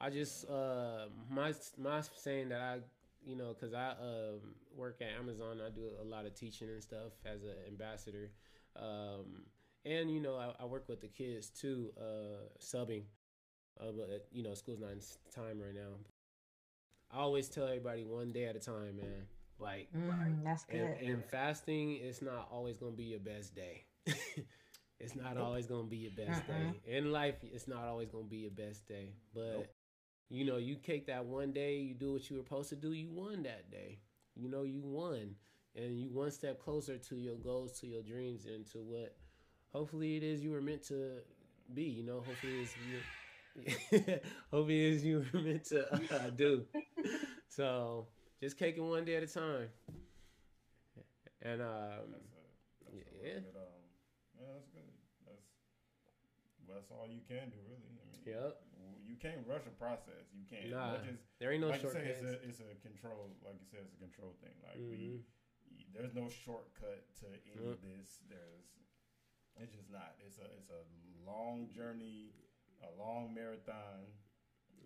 I 0.00 0.10
just 0.10 0.48
uh 0.48 1.06
my 1.30 1.52
my 1.78 2.00
saying 2.16 2.48
that 2.48 2.60
I 2.60 2.78
you 3.24 3.36
know 3.36 3.54
because 3.54 3.74
I 3.74 3.90
um 4.00 4.54
work 4.76 5.00
at 5.00 5.18
Amazon, 5.18 5.60
I 5.64 5.70
do 5.70 5.90
a 6.00 6.04
lot 6.04 6.26
of 6.26 6.34
teaching 6.34 6.68
and 6.68 6.82
stuff 6.82 7.12
as 7.24 7.42
an 7.42 7.54
ambassador, 7.68 8.30
um 8.76 9.44
and 9.84 10.10
you 10.10 10.20
know 10.20 10.36
I, 10.36 10.62
I 10.62 10.66
work 10.66 10.88
with 10.88 11.00
the 11.00 11.08
kids 11.08 11.48
too, 11.48 11.92
uh 11.98 12.48
subbing, 12.60 13.04
uh, 13.80 13.92
but 13.96 14.26
you 14.32 14.42
know 14.42 14.54
school's 14.54 14.80
not 14.80 14.92
in 14.92 15.00
time 15.34 15.60
right 15.60 15.74
now. 15.74 15.96
I 17.12 17.18
always 17.18 17.48
tell 17.48 17.66
everybody 17.66 18.04
one 18.04 18.32
day 18.32 18.44
at 18.46 18.56
a 18.56 18.60
time, 18.60 18.96
man. 18.96 19.26
Like 19.58 19.88
Mm, 19.96 20.44
that's 20.44 20.64
good. 20.64 20.96
and, 21.00 21.10
and 21.10 21.24
fasting 21.24 21.98
it's 22.02 22.22
not 22.22 22.48
always 22.50 22.76
gonna 22.76 22.92
be 22.92 23.04
your 23.04 23.20
best 23.20 23.54
day. 23.54 23.84
it's 25.00 25.14
not 25.16 25.36
always 25.36 25.66
gonna 25.66 25.84
be 25.88 25.96
your 25.98 26.12
best 26.12 26.46
Mm-mm. 26.46 26.46
day. 26.46 26.80
In 26.86 27.12
life, 27.12 27.36
it's 27.42 27.68
not 27.68 27.84
always 27.84 28.08
gonna 28.10 28.24
be 28.24 28.38
your 28.38 28.50
best 28.50 28.86
day. 28.88 29.10
But 29.34 29.52
Nope. 29.54 29.74
You 30.30 30.44
know, 30.44 30.56
you 30.58 30.76
take 30.76 31.06
that 31.06 31.24
one 31.26 31.52
day, 31.52 31.78
you 31.78 31.94
do 31.94 32.12
what 32.14 32.30
you 32.30 32.36
were 32.36 32.42
supposed 32.42 32.70
to 32.70 32.76
do, 32.76 32.92
you 32.92 33.10
won 33.10 33.42
that 33.44 33.70
day. 33.70 33.98
You 34.36 34.48
know, 34.48 34.62
you 34.62 34.80
won. 34.82 35.34
and 35.76 35.98
you 36.00 36.10
one 36.10 36.30
step 36.30 36.58
closer 36.60 36.98
to 36.98 37.16
your 37.16 37.36
goals, 37.36 37.78
to 37.80 37.86
your 37.86 38.02
dreams, 38.02 38.46
and 38.46 38.66
to 38.72 38.78
what 38.78 39.16
hopefully 39.72 40.16
it 40.16 40.22
is 40.22 40.42
you 40.42 40.50
were 40.52 40.62
meant 40.62 40.82
to 40.88 41.18
be. 41.74 41.84
You 41.84 42.04
know, 42.04 42.20
hopefully 42.20 42.60
it's 42.60 42.76
you. 42.76 43.04
hopefully 44.50 44.86
it 44.86 44.94
is 44.94 45.04
you 45.04 45.24
were 45.32 45.40
meant 45.40 45.64
to 45.66 45.86
uh, 46.14 46.30
do. 46.30 46.64
So 47.48 48.08
just 48.42 48.58
take 48.58 48.76
it 48.76 48.80
one 48.80 49.04
day 49.04 49.16
at 49.16 49.22
a 49.22 49.26
time. 49.26 49.68
And 51.42 51.62
um, 51.62 51.68
That's, 52.12 52.32
a, 52.32 52.44
that's 52.84 52.96
Yeah. 53.22 53.38
a 53.38 53.40
good, 53.40 53.56
um, 53.56 53.82
yeah, 54.38 54.46
that's 54.54 54.68
good. 54.70 54.90
That's 55.26 55.46
that's 56.68 56.90
all 56.90 57.08
you 57.08 57.20
can 57.26 57.50
do, 57.50 57.58
really. 57.66 57.90
I 57.90 58.04
mean, 58.06 58.20
Yep. 58.26 58.52
W- 59.20 59.36
you 59.36 59.36
can't 59.36 59.44
rush 59.46 59.66
a 59.68 59.74
process. 59.76 60.32
You 60.32 60.44
can't. 60.48 60.70
Nah, 60.72 60.96
Much 60.96 61.08
as, 61.12 61.18
there 61.38 61.52
ain't 61.52 61.60
no 61.60 61.68
like 61.68 61.82
you 61.84 61.90
say, 61.92 62.08
shortcuts. 62.08 62.20
it's 62.20 62.24
a 62.24 62.48
it's 62.48 62.60
a 62.64 62.70
control. 62.80 63.28
Like 63.44 63.60
you 63.60 63.68
said, 63.70 63.80
it's 63.84 63.94
a 63.94 64.00
control 64.00 64.32
thing. 64.40 64.56
Like 64.64 64.80
Mhm. 64.80 64.90
we, 64.90 65.24
there's 65.92 66.14
no 66.14 66.28
shortcut 66.28 67.04
to 67.20 67.26
any 67.52 67.60
Yep. 67.66 67.74
of 67.76 67.82
this. 67.82 68.20
There's, 68.28 68.68
it's 69.60 69.72
just 69.76 69.90
not. 69.90 70.16
It's 70.24 70.38
a 70.38 70.46
it's 70.56 70.70
a 70.70 70.82
long 71.28 71.68
journey, 71.74 72.32
a 72.82 72.90
long 72.98 73.34
marathon. 73.34 74.08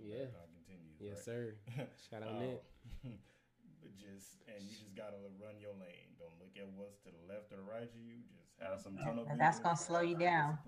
Yeah. 0.02 0.26
that 0.26 0.50
continues. 0.50 0.98
Yes, 0.98 1.14
right? 1.14 1.24
sir. 1.24 1.54
Shout 2.10 2.22
out 2.22 2.34
Um, 2.34 2.38
Nick. 2.40 2.62
but 3.80 3.94
just 3.96 4.42
and 4.50 4.58
you 4.64 4.70
just 4.74 4.94
gotta 4.96 5.16
run 5.38 5.60
your 5.60 5.72
lane. 5.78 6.18
Don't 6.18 6.34
look 6.40 6.50
at 6.58 6.66
what's 6.74 6.98
to 7.06 7.10
the 7.14 7.22
left 7.32 7.52
or 7.52 7.56
the 7.56 7.62
right 7.62 7.82
of 7.86 7.94
you. 7.94 8.18
Just 8.34 8.58
have 8.58 8.80
some 8.80 8.96
tunnel 8.98 9.26
And 9.30 9.38
that's 9.38 9.60
gonna 9.60 9.76
slow 9.76 10.00
you 10.00 10.16
down. 10.18 10.58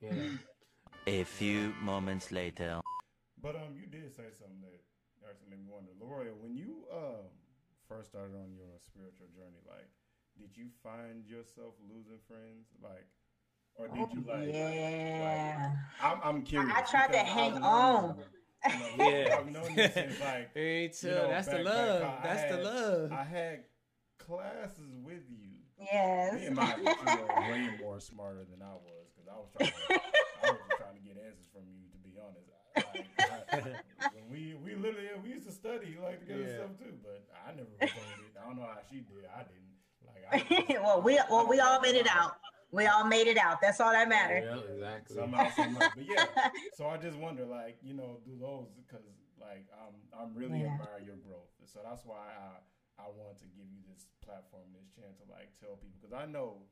Yeah. 0.00 0.12
A 1.06 1.24
few 1.24 1.72
moments 1.80 2.32
later. 2.32 2.80
But 3.42 3.56
um, 3.56 3.74
you 3.78 3.86
did 3.86 4.10
say 4.14 4.30
something 4.36 4.60
that 4.62 4.80
actually 5.28 5.50
made 5.50 5.60
me 5.62 5.70
wonder, 5.70 5.90
Laroya, 6.00 6.34
when 6.40 6.56
you 6.56 6.84
um 6.92 7.30
first 7.88 8.10
started 8.10 8.34
on 8.36 8.52
your 8.54 8.76
spiritual 8.80 9.26
journey, 9.34 9.62
like, 9.66 9.88
did 10.38 10.56
you 10.56 10.66
find 10.82 11.26
yourself 11.26 11.74
losing 11.88 12.18
friends, 12.26 12.66
like, 12.82 13.06
or 13.76 13.88
did 13.88 14.12
you 14.12 14.24
like? 14.26 14.52
yeah. 14.52 15.72
I'm, 16.02 16.18
I'm 16.22 16.42
curious. 16.42 16.72
I 16.74 16.82
tried 16.82 17.12
to 17.12 17.18
hang 17.18 17.62
on. 17.62 18.16
you, 18.18 18.74
you 18.74 18.98
know, 18.98 19.08
Yeah. 19.08 19.36
I've 19.38 19.46
known 19.52 19.70
you 19.76 19.88
since 19.88 20.20
like 20.20 20.54
Me 20.56 20.88
too. 20.92 21.06
you 21.08 21.14
know, 21.14 21.28
That's 21.28 21.46
the 21.46 21.62
back- 21.62 21.64
back 21.64 21.74
love. 21.76 22.02
how 22.02 22.18
I 22.18 22.26
That's 22.34 22.50
the 22.50 22.62
love. 22.62 23.12
I 23.12 23.24
had 23.24 23.58
classes 24.18 24.92
with 25.02 25.22
you. 25.30 25.46
Yes. 25.80 26.34
Me 26.34 26.46
and 26.46 26.56
my 26.56 26.74
you 26.76 26.84
were 26.84 27.50
way 27.52 27.70
more 27.80 28.00
smarter 28.00 28.44
than 28.50 28.60
I 28.62 28.74
was 28.74 29.06
because 29.14 29.30
I 29.30 29.36
was 29.38 29.48
trying 29.54 29.70
to, 29.70 30.02
I 30.42 30.50
was 30.50 30.60
trying 30.76 30.96
to 30.98 31.02
get 31.06 31.16
answers 31.22 31.46
from 31.54 31.62
you. 31.70 31.86
To 31.94 31.98
be 32.02 32.18
honest, 32.18 32.50
like, 32.50 32.57
I, 32.78 33.60
when 34.12 34.24
we 34.30 34.54
we 34.64 34.74
literally 34.74 35.08
we 35.22 35.30
used 35.30 35.46
to 35.46 35.52
study 35.52 35.96
like 36.02 36.20
together 36.20 36.42
Yeah. 36.46 36.54
stuff 36.64 36.78
too, 36.78 36.94
but 37.02 37.26
I 37.46 37.50
never 37.52 37.68
retained 37.80 38.18
it. 38.24 38.32
I 38.40 38.46
don't 38.46 38.56
know 38.56 38.62
how 38.62 38.80
she 38.90 39.00
did. 39.00 39.24
I 39.28 39.42
didn't. 39.44 39.74
Like 40.06 40.24
I 40.30 40.38
just- 40.70 40.82
well, 40.82 41.02
we 41.02 41.18
well 41.30 41.46
we 41.48 41.60
all 41.60 41.80
made 41.80 41.96
it 41.96 42.08
out. 42.10 42.36
We 42.70 42.86
all 42.86 43.04
made 43.06 43.26
it 43.26 43.38
out. 43.38 43.60
That's 43.62 43.80
all 43.80 43.92
that 43.92 44.08
matters. 44.08 44.44
Yeah, 44.44 44.60
exactly. 44.76 45.16
somehow, 45.16 45.48
somehow. 45.56 45.88
But 45.96 46.04
yeah, 46.06 46.26
so 46.76 46.86
I 46.86 46.98
just 46.98 47.16
wonder, 47.16 47.46
like, 47.46 47.78
you 47.82 47.94
know, 47.94 48.20
do 48.26 48.36
those 48.38 48.68
because, 48.76 49.08
like, 49.40 49.64
I'm 49.72 49.96
I'm 50.12 50.34
really 50.34 50.60
Yeah. 50.60 50.76
admire 50.76 51.00
your 51.00 51.16
growth. 51.16 51.48
So 51.64 51.80
that's 51.82 52.04
why 52.04 52.28
I 52.36 52.60
I 53.02 53.08
want 53.08 53.38
to 53.38 53.44
give 53.56 53.64
you 53.72 53.80
this 53.88 54.04
platform, 54.24 54.68
this 54.76 54.84
chance 54.92 55.16
to 55.16 55.24
like 55.32 55.48
tell 55.60 55.76
people 55.80 55.96
because 56.00 56.12
I 56.12 56.26
know 56.26 56.66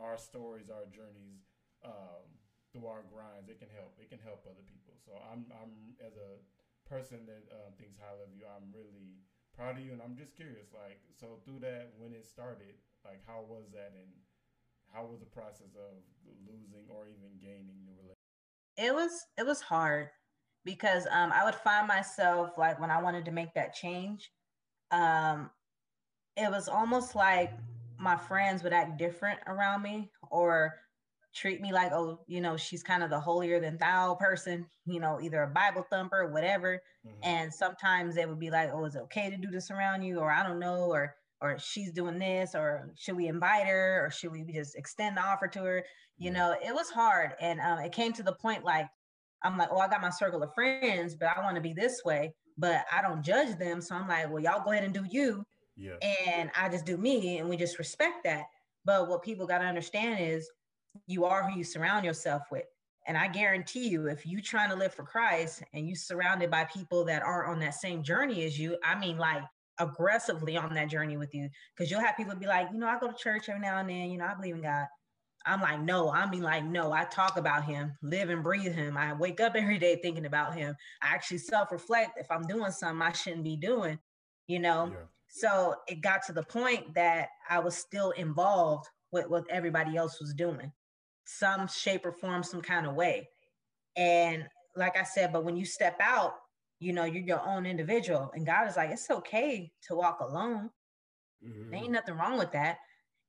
our 0.00 0.16
stories, 0.16 0.70
our 0.70 0.86
journeys, 0.88 1.44
um, 1.84 2.24
through 2.74 2.90
our 2.90 3.06
grinds, 3.06 3.46
it 3.46 3.62
can 3.62 3.70
help. 3.70 3.94
It 4.02 4.10
can 4.10 4.18
help 4.18 4.42
other 4.50 4.66
people. 4.66 4.98
So 4.98 5.14
I'm 5.30 5.46
I'm 5.54 5.94
as 6.02 6.18
a 6.18 6.42
person 6.90 7.22
that 7.30 7.46
uh, 7.54 7.70
thinks 7.78 7.94
highly 8.02 8.26
of 8.26 8.34
you, 8.34 8.44
I'm 8.50 8.74
really 8.74 9.22
proud 9.54 9.78
of 9.78 9.86
you, 9.86 9.94
and 9.94 10.02
I'm 10.02 10.18
just 10.18 10.34
curious, 10.34 10.74
like, 10.74 10.98
so 11.14 11.38
through 11.46 11.62
that 11.62 11.94
when 11.96 12.12
it 12.12 12.26
started, 12.26 12.74
like, 13.06 13.22
how 13.24 13.46
was 13.46 13.70
that 13.72 13.94
and 13.94 14.10
how 14.92 15.06
was 15.06 15.22
the 15.22 15.30
process 15.30 15.72
of 15.78 16.02
losing 16.44 16.90
or 16.90 17.06
even 17.06 17.38
gaining 17.40 17.86
new 17.86 17.94
relationships? 17.94 18.18
it 18.76 18.94
was 18.94 19.26
it 19.38 19.46
was 19.46 19.60
hard 19.60 20.08
because 20.64 21.06
um 21.10 21.32
I 21.32 21.44
would 21.44 21.54
find 21.54 21.86
myself 21.86 22.58
like 22.58 22.80
when 22.80 22.90
I 22.90 23.00
wanted 23.02 23.24
to 23.26 23.30
make 23.30 23.54
that 23.54 23.74
change, 23.74 24.30
um 24.90 25.50
it 26.36 26.50
was 26.50 26.68
almost 26.68 27.14
like 27.14 27.52
my 27.98 28.16
friends 28.16 28.62
would 28.62 28.72
act 28.72 28.98
different 28.98 29.38
around 29.46 29.82
me 29.82 30.10
or 30.30 30.74
treat 31.34 31.60
me 31.60 31.72
like 31.72 31.92
oh 31.92 32.20
you 32.26 32.40
know 32.40 32.56
she's 32.56 32.82
kind 32.82 33.02
of 33.02 33.10
the 33.10 33.18
holier 33.18 33.58
than 33.58 33.76
thou 33.78 34.14
person 34.14 34.64
you 34.86 35.00
know 35.00 35.20
either 35.20 35.42
a 35.42 35.48
bible 35.48 35.84
thumper 35.90 36.22
or 36.22 36.32
whatever. 36.32 36.80
And 37.22 37.52
sometimes 37.52 38.14
they 38.14 38.24
would 38.24 38.38
be 38.38 38.50
like 38.50 38.70
oh 38.72 38.84
is 38.84 38.94
it 38.94 39.02
okay 39.02 39.28
to 39.30 39.36
do 39.36 39.50
this 39.50 39.70
around 39.70 40.02
you? 40.02 40.18
Or 40.18 40.30
i 40.30 40.46
don't 40.46 40.58
know. 40.60 40.90
Or 40.90 41.14
or 41.40 41.58
she's 41.58 41.92
doing 41.92 42.18
this. 42.18 42.54
Or 42.54 42.90
should 42.96 43.16
we 43.16 43.26
invite 43.26 43.66
her? 43.66 44.06
Or 44.06 44.10
should 44.10 44.32
we 44.32 44.42
just 44.44 44.76
extend 44.76 45.16
the 45.16 45.22
offer 45.22 45.48
to 45.48 45.62
her? 45.64 45.84
You 46.16 46.30
know 46.30 46.54
it 46.64 46.74
was 46.74 46.88
hard. 46.90 47.32
And 47.40 47.60
um, 47.60 47.80
it 47.80 47.92
came 47.92 48.12
to 48.14 48.22
the 48.22 48.32
point 48.32 48.64
like 48.64 48.86
i'm 49.42 49.58
like 49.58 49.68
oh 49.70 49.78
i 49.78 49.88
got 49.88 50.00
my 50.00 50.10
circle 50.10 50.42
of 50.42 50.54
friends 50.54 51.14
but 51.14 51.28
i 51.36 51.40
want 51.42 51.54
to 51.54 51.60
be 51.60 51.74
this 51.74 52.00
way 52.04 52.32
but 52.56 52.86
i 52.92 53.02
don't 53.02 53.24
judge 53.24 53.58
them. 53.58 53.82
So 53.82 53.96
i'm 53.96 54.08
like 54.08 54.30
well 54.30 54.42
y'all 54.42 54.64
go 54.64 54.70
ahead 54.70 54.84
and 54.84 54.94
do 54.94 55.04
you. 55.10 55.44
Yeah. 55.76 55.96
and 56.28 56.52
i 56.56 56.68
just 56.68 56.86
do 56.86 56.96
me 56.96 57.38
and 57.38 57.48
we 57.48 57.56
just 57.56 57.80
respect 57.80 58.22
that. 58.24 58.44
But 58.84 59.08
what 59.08 59.22
people 59.22 59.46
got 59.46 59.58
to 59.58 59.64
understand 59.64 60.20
is 60.20 60.48
you 61.06 61.24
are 61.24 61.48
who 61.48 61.58
you 61.58 61.64
surround 61.64 62.04
yourself 62.04 62.42
with. 62.50 62.64
And 63.06 63.18
i 63.18 63.28
guarantee 63.28 63.88
you 63.88 64.06
if 64.06 64.24
you 64.24 64.40
trying 64.40 64.70
to 64.70 64.76
live 64.76 64.94
for 64.94 65.02
christ 65.02 65.62
and 65.74 65.86
you 65.86 65.94
surrounded 65.94 66.50
by 66.50 66.64
people 66.64 67.04
that 67.04 67.22
aren't 67.22 67.50
on 67.50 67.60
that 67.60 67.74
same 67.74 68.02
journey 68.02 68.44
as 68.46 68.58
you 68.58 68.78
i 68.82 68.98
mean 68.98 69.18
like 69.18 69.42
aggressively 69.78 70.56
on 70.56 70.72
that 70.72 70.88
journey 70.88 71.16
with 71.16 71.34
you. 71.34 71.50
Because 71.76 71.90
you'll 71.90 72.00
have 72.00 72.16
people 72.16 72.34
be 72.34 72.46
like 72.46 72.68
you 72.72 72.78
know 72.78 72.86
i 72.86 72.98
go 72.98 73.08
to 73.08 73.16
church 73.18 73.48
every 73.48 73.60
now 73.60 73.78
and 73.78 73.90
then 73.90 74.10
you 74.10 74.18
know 74.18 74.26
i 74.26 74.34
believe 74.34 74.54
in 74.54 74.62
god. 74.62 74.86
I'm 75.46 75.60
like 75.60 75.82
no. 75.82 76.10
I 76.10 76.30
mean 76.30 76.40
like 76.40 76.64
no. 76.64 76.92
I 76.92 77.04
talk 77.04 77.36
about 77.36 77.66
him 77.66 77.92
live 78.02 78.30
and 78.30 78.42
breathe 78.42 78.72
him. 78.72 78.96
I 78.96 79.12
wake 79.12 79.40
up 79.40 79.52
every 79.56 79.78
day 79.78 79.96
thinking 80.00 80.24
about 80.24 80.54
him. 80.54 80.74
I 81.02 81.08
actually 81.08 81.38
self-reflect. 81.38 82.12
If 82.18 82.30
i'm 82.30 82.46
doing 82.46 82.70
something 82.70 83.02
i 83.02 83.12
shouldn't 83.12 83.44
be 83.44 83.56
doing 83.56 83.98
you 84.46 84.58
know? 84.58 84.90
Yeah. 84.92 84.98
so 85.28 85.74
it 85.88 86.00
got 86.00 86.24
to 86.26 86.32
the 86.32 86.42
point 86.42 86.94
that 86.94 87.28
I 87.48 87.58
was 87.58 87.76
still 87.76 88.10
involved 88.12 88.88
with 89.12 89.28
what 89.28 89.44
everybody 89.50 89.96
else 89.96 90.20
was 90.20 90.34
doing, 90.34 90.72
some 91.24 91.68
shape 91.68 92.04
or 92.06 92.12
form, 92.12 92.42
some 92.42 92.62
kind 92.62 92.86
of 92.86 92.94
way. 92.94 93.28
And 93.96 94.44
like 94.76 94.96
I 94.96 95.04
said, 95.04 95.32
but 95.32 95.44
when 95.44 95.56
you 95.56 95.64
step 95.64 95.96
out, 96.00 96.34
you 96.80 96.92
know, 96.92 97.04
you're 97.04 97.22
your 97.22 97.46
own 97.46 97.66
individual. 97.66 98.30
And 98.34 98.46
God 98.46 98.68
is 98.68 98.76
like, 98.76 98.90
it's 98.90 99.10
okay 99.10 99.72
to 99.88 99.94
walk 99.94 100.20
alone. 100.20 100.70
Mhm. 101.44 101.70
There 101.70 101.80
ain't 101.80 101.92
nothing 101.92 102.16
wrong 102.16 102.38
with 102.38 102.52
that. 102.52 102.78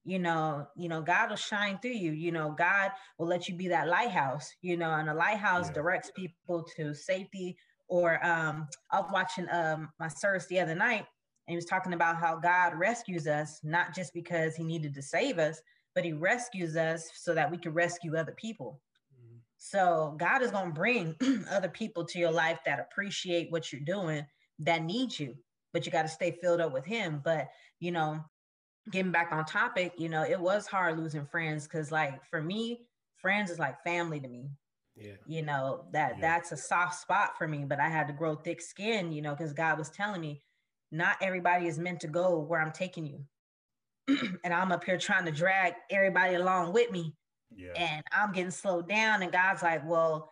You 0.03 0.19
know, 0.19 0.67
you 0.75 0.87
know, 0.87 1.01
God 1.01 1.29
will 1.29 1.37
shine 1.37 1.79
through 1.79 1.91
you. 1.91 2.11
You 2.11 2.31
know, 2.31 2.51
God 2.51 2.91
will 3.17 3.27
let 3.27 3.47
you 3.49 3.55
be 3.55 3.67
that 3.69 3.87
lighthouse, 3.87 4.51
you 4.61 4.77
know, 4.77 4.91
and 4.91 5.09
a 5.09 5.13
lighthouse 5.13 5.67
Yeah. 5.67 5.73
directs 5.73 6.11
people 6.15 6.63
to 6.75 6.93
safety. 6.93 7.57
Or 7.87 8.23
um, 8.25 8.67
I 8.91 8.99
was 8.99 9.11
watching 9.11 9.47
um 9.51 9.91
my 9.99 10.07
service 10.07 10.47
the 10.47 10.59
other 10.59 10.75
night 10.75 11.05
and 11.47 11.53
he 11.53 11.55
was 11.55 11.65
talking 11.65 11.93
about 11.93 12.17
how 12.17 12.37
God 12.37 12.75
rescues 12.75 13.27
us, 13.27 13.59
not 13.63 13.93
just 13.95 14.13
because 14.13 14.55
he 14.55 14.63
needed 14.63 14.93
to 14.95 15.01
save 15.01 15.37
us, 15.37 15.61
but 15.95 16.05
he 16.05 16.13
rescues 16.13 16.75
us 16.77 17.09
so 17.15 17.33
that 17.33 17.49
we 17.51 17.57
can 17.57 17.73
rescue 17.73 18.15
other 18.17 18.33
people. 18.33 18.81
Mhm. 19.13 19.41
So 19.57 20.15
God 20.19 20.41
is 20.43 20.51
going 20.51 20.69
to 20.69 20.73
bring 20.73 21.15
other 21.49 21.69
people 21.69 22.05
to 22.05 22.19
your 22.19 22.31
life 22.31 22.59
that 22.65 22.79
appreciate 22.79 23.51
what 23.51 23.71
you're 23.71 23.81
doing, 23.81 24.25
that 24.59 24.83
need 24.83 25.17
you, 25.17 25.37
but 25.73 25.85
you 25.85 25.91
got 25.91 26.03
to 26.03 26.07
stay 26.09 26.31
filled 26.31 26.61
up 26.61 26.73
with 26.73 26.85
Him. 26.85 27.21
But 27.23 27.49
you 27.79 27.91
know, 27.91 28.23
getting 28.91 29.11
back 29.11 29.31
on 29.31 29.45
topic, 29.45 29.93
you 29.97 30.09
know, 30.09 30.23
it 30.23 30.39
was 30.39 30.67
hard 30.67 30.97
losing 30.99 31.25
friends 31.25 31.65
because, 31.65 31.91
like, 31.91 32.23
for 32.25 32.41
me, 32.41 32.87
friends 33.15 33.49
is 33.51 33.59
like 33.59 33.83
family 33.83 34.19
to 34.19 34.27
me. 34.27 34.51
Yeah. 34.95 35.17
You 35.25 35.41
know 35.43 35.87
that 35.91 36.17
Yeah. 36.17 36.21
that's 36.21 36.51
a 36.51 36.57
soft 36.57 36.95
spot 36.95 37.37
for 37.37 37.47
me, 37.47 37.65
but 37.65 37.79
I 37.79 37.89
had 37.89 38.07
to 38.07 38.13
grow 38.13 38.35
thick 38.35 38.61
skin. 38.61 39.11
You 39.11 39.21
know, 39.21 39.35
because 39.35 39.53
God 39.53 39.77
was 39.77 39.89
telling 39.89 40.21
me, 40.21 40.43
not 40.91 41.17
everybody 41.21 41.67
is 41.67 41.79
meant 41.79 42.01
to 42.01 42.07
go 42.07 42.39
where 42.39 42.61
I'm 42.61 42.71
taking 42.71 43.05
you. 43.05 43.27
and 44.43 44.53
I'm 44.53 44.71
up 44.71 44.83
here 44.83 44.97
trying 44.97 45.25
to 45.25 45.31
drag 45.31 45.73
everybody 45.89 46.35
along 46.35 46.73
with 46.73 46.91
me 46.91 47.13
Yeah. 47.55 47.73
and 47.75 48.03
I'm 48.11 48.31
getting 48.31 48.51
slowed 48.51 48.87
down. 48.87 49.23
And 49.23 49.31
God's 49.31 49.63
like, 49.63 49.87
well, 49.87 50.31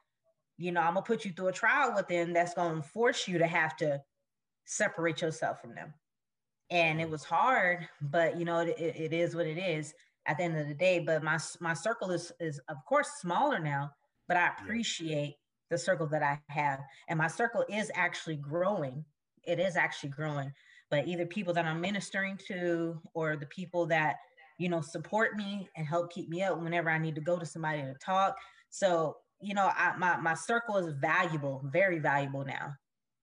you 0.57 0.71
know, 0.71 0.81
I'm 0.81 0.93
gonna 0.93 1.05
put 1.05 1.25
you 1.25 1.31
through 1.31 1.47
a 1.47 1.53
trial 1.53 1.93
with 1.95 2.07
them 2.07 2.33
that's 2.33 2.53
gonna 2.53 2.81
force 2.81 3.27
you 3.27 3.37
to 3.39 3.47
have 3.47 3.75
to 3.77 4.01
separate 4.65 5.21
yourself 5.21 5.61
from 5.61 5.75
them. 5.75 5.93
And 6.69 7.01
it 7.01 7.07
mm. 7.07 7.11
was 7.11 7.23
hard, 7.23 7.87
but 8.01 8.37
you 8.37 8.45
know, 8.45 8.59
it, 8.59 8.77
it, 8.77 8.95
it 8.95 9.13
is 9.13 9.35
what 9.35 9.47
it 9.47 9.57
is 9.57 9.93
at 10.25 10.37
the 10.37 10.43
end 10.43 10.57
of 10.57 10.67
the 10.67 10.73
day. 10.73 10.99
But 10.99 11.23
my 11.23 11.39
my 11.59 11.73
circle 11.73 12.11
is 12.11 12.31
is 12.39 12.59
of 12.69 12.77
course 12.87 13.09
smaller 13.19 13.59
now, 13.59 13.91
but 14.27 14.37
I 14.37 14.51
appreciate 14.59 15.35
the 15.69 15.77
circle 15.77 16.07
that 16.07 16.21
I 16.23 16.39
have, 16.49 16.79
and 17.07 17.17
my 17.17 17.27
circle 17.27 17.65
is 17.67 17.91
actually 17.95 18.37
growing. 18.37 19.03
It 19.43 19.59
is 19.59 19.75
actually 19.75 20.09
growing. 20.09 20.53
But 20.93 21.07
either 21.07 21.25
people 21.25 21.53
that 21.55 21.65
I'm 21.65 21.81
ministering 21.81 22.37
to, 22.47 23.01
or 23.15 23.35
the 23.35 23.47
people 23.47 23.87
that 23.87 24.17
you 24.59 24.69
know 24.69 24.81
support 24.81 25.35
me 25.35 25.69
and 25.75 25.87
help 25.87 26.13
keep 26.13 26.29
me 26.29 26.43
up 26.43 26.59
whenever 26.61 26.89
I 26.91 26.99
need 26.99 27.15
to 27.15 27.21
go 27.21 27.39
to 27.39 27.45
somebody 27.45 27.81
to 27.81 27.95
talk. 27.95 28.37
So 28.69 29.17
you 29.41 29.55
know, 29.55 29.71
I, 29.75 29.95
my 29.97 30.17
my 30.17 30.35
circle 30.35 30.77
is 30.77 30.93
valuable, 31.01 31.63
very 31.65 31.99
valuable 31.99 32.45
now, 32.45 32.75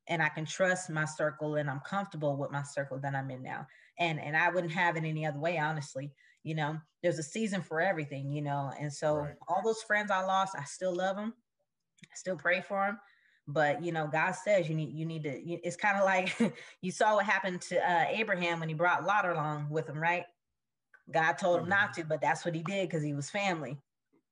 and 0.08 0.22
I 0.22 0.28
can 0.30 0.44
trust 0.46 0.90
my 0.90 1.04
circle, 1.04 1.56
and 1.56 1.70
I'm 1.70 1.80
comfortable 1.80 2.36
with 2.36 2.50
my 2.50 2.62
circle 2.64 2.98
that 3.00 3.14
I'm 3.14 3.30
in 3.30 3.42
now. 3.42 3.66
and 3.98 4.20
and 4.20 4.36
I 4.36 4.50
wouldn't 4.50 4.72
have 4.72 4.96
it 4.96 5.04
any 5.04 5.26
other 5.26 5.38
way, 5.38 5.58
honestly. 5.58 6.12
You 6.42 6.56
know, 6.56 6.78
there's 7.02 7.18
a 7.20 7.22
season 7.22 7.62
for 7.62 7.80
everything, 7.80 8.32
you 8.32 8.42
know, 8.42 8.72
and 8.80 8.92
so 8.92 9.16
Right. 9.16 9.36
all 9.48 9.62
those 9.64 9.82
friends 9.84 10.10
I 10.10 10.22
lost, 10.24 10.56
I 10.58 10.64
still 10.64 10.94
love 10.94 11.16
them, 11.16 11.34
I 12.04 12.16
still 12.16 12.36
pray 12.36 12.62
for 12.62 12.86
them. 12.86 13.00
But 13.52 13.82
you 13.84 13.92
know, 13.92 14.06
God 14.06 14.32
says 14.32 14.68
you 14.68 14.74
need 14.74 14.92
you 14.92 15.06
need 15.06 15.24
to. 15.24 15.30
It's 15.30 15.76
kind 15.76 15.98
of 15.98 16.04
like 16.04 16.34
you 16.82 16.90
saw 16.90 17.16
what 17.16 17.26
happened 17.26 17.60
to 17.62 17.78
uh, 17.78 18.06
Abraham 18.08 18.60
when 18.60 18.68
he 18.68 18.74
brought 18.74 19.04
Lot 19.04 19.28
along 19.28 19.68
with 19.70 19.88
him, 19.88 19.98
right? 19.98 20.24
God 21.12 21.32
told 21.34 21.60
him 21.60 21.68
not 21.68 21.92
to, 21.94 22.04
but 22.04 22.20
that's 22.20 22.44
what 22.44 22.54
he 22.54 22.62
did 22.62 22.88
because 22.88 23.02
he 23.02 23.14
was 23.14 23.30
family, 23.30 23.76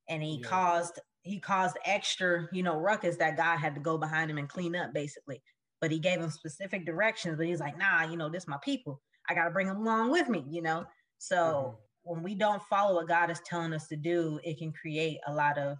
and 0.07 0.23
he 0.23 0.39
Yeah. 0.39 0.47
caused 0.47 0.99
he 1.23 1.39
caused 1.39 1.77
extra, 1.85 2.47
you 2.53 2.63
know, 2.63 2.77
ruckus 2.77 3.17
that 3.17 3.37
God 3.37 3.57
had 3.57 3.75
to 3.75 3.81
go 3.81 3.97
behind 3.97 4.31
him 4.31 4.37
and 4.37 4.47
clean 4.49 4.75
up, 4.75 4.93
basically. 4.93 5.41
But 5.81 5.91
he 5.91 5.99
gave 5.99 6.19
him 6.19 6.29
specific 6.29 6.85
directions. 6.85 7.37
But 7.37 7.47
he's 7.47 7.59
like, 7.59 7.77
nah, 7.77 8.03
you 8.03 8.17
know, 8.17 8.29
this 8.29 8.47
my 8.47 8.57
people. 8.63 9.01
I 9.29 9.33
got 9.35 9.45
to 9.45 9.51
bring 9.51 9.67
them 9.67 9.77
along 9.77 10.11
with 10.11 10.29
me, 10.29 10.45
you 10.49 10.61
know. 10.61 10.85
So 11.17 11.77
when 12.03 12.23
we 12.23 12.35
don't 12.35 12.63
follow 12.63 12.95
what 12.95 13.07
God 13.07 13.29
is 13.29 13.41
telling 13.41 13.73
us 13.73 13.87
to 13.89 13.95
do, 13.97 14.39
it 14.43 14.57
can 14.57 14.71
create 14.71 15.19
a 15.27 15.33
lot 15.33 15.57
of 15.57 15.77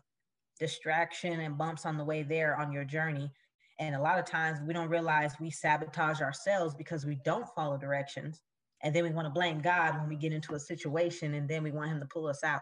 distraction 0.60 1.40
and 1.40 1.58
bumps 1.58 1.86
on 1.86 1.98
the 1.98 2.04
way 2.04 2.24
there 2.24 2.58
on 2.58 2.72
your 2.72 2.84
journey. 2.84 3.32
And 3.80 3.96
a 3.96 4.02
lot 4.02 4.20
of 4.20 4.26
times 4.26 4.60
we 4.66 4.74
don't 4.74 4.90
realize 4.90 5.34
we 5.40 5.50
sabotage 5.50 6.22
ourselves 6.22 6.76
because 6.76 7.06
we 7.06 7.18
don't 7.24 7.48
follow 7.56 7.78
directions. 7.78 8.42
And 8.84 8.94
then 8.96 9.04
we 9.04 9.12
want 9.12 9.26
to 9.26 9.34
blame 9.34 9.60
God 9.60 9.98
when 9.98 10.10
we 10.10 10.16
get 10.16 10.34
into 10.34 10.54
a 10.56 10.60
situation 10.60 11.34
and 11.34 11.50
then 11.50 11.64
we 11.64 11.72
want 11.72 11.92
him 11.92 12.00
to 12.00 12.06
pull 12.06 12.28
us 12.28 12.44
out. 12.44 12.62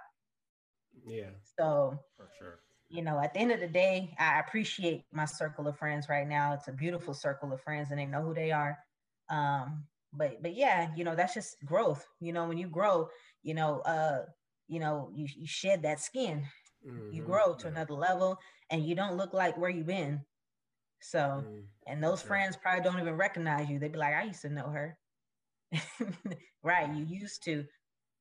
Yeah. 1.06 1.30
So, 1.58 2.00
For 2.16 2.30
sure. 2.38 2.60
you 2.90 3.02
know, 3.02 3.20
at 3.20 3.34
the 3.34 3.40
end 3.40 3.52
of 3.52 3.60
the 3.60 3.68
day, 3.68 4.14
I 4.20 4.40
appreciate 4.40 5.06
my 5.12 5.26
circle 5.26 5.68
of 5.68 5.78
friends 5.78 6.08
right 6.10 6.28
now. 6.28 6.54
It's 6.54 6.68
a 6.68 6.72
beautiful 6.72 7.14
circle 7.14 7.52
of 7.54 7.62
friends 7.62 7.90
and 7.92 8.00
they 8.00 8.06
know 8.06 8.22
who 8.22 8.34
they 8.34 8.52
are. 8.52 8.78
Um, 9.30 9.86
but 10.14 10.42
but 10.42 10.56
yeah, 10.56 10.90
you 10.96 11.04
know, 11.04 11.16
that's 11.16 11.34
just 11.34 11.58
growth. 11.66 12.06
You 12.20 12.34
know, 12.34 12.48
when 12.48 12.58
you 12.58 12.68
grow, 12.68 13.10
you 13.44 13.54
know, 13.54 13.80
uh, 13.82 14.26
you 14.68 14.80
know, 14.80 15.10
you, 15.14 15.28
you 15.36 15.48
shed 15.48 15.84
that 15.84 16.00
skin, 16.00 16.46
you 17.10 17.22
Mhm. 17.22 17.26
grow 17.26 17.56
to 17.56 17.68
another 17.68 17.94
level 17.94 18.38
and 18.70 18.86
you 18.86 18.96
don't 18.96 19.18
look 19.18 19.34
like 19.34 19.58
where 19.58 19.70
you've 19.70 19.88
been. 19.88 20.22
So 21.02 21.44
Mhm. 21.44 21.68
and 21.88 22.04
those 22.04 22.22
Sure. 22.22 22.28
friends 22.28 22.58
probably 22.58 22.84
don't 22.84 23.00
even 23.00 23.16
recognize 23.16 23.70
you. 23.70 23.80
They'd 23.80 23.92
be 23.94 24.00
like, 24.00 24.14
I 24.14 24.24
used 24.24 24.42
to 24.42 24.50
know 24.50 24.70
her. 24.70 24.98
right, 26.64 26.94
you 26.94 27.06
used 27.06 27.44
to. 27.46 27.66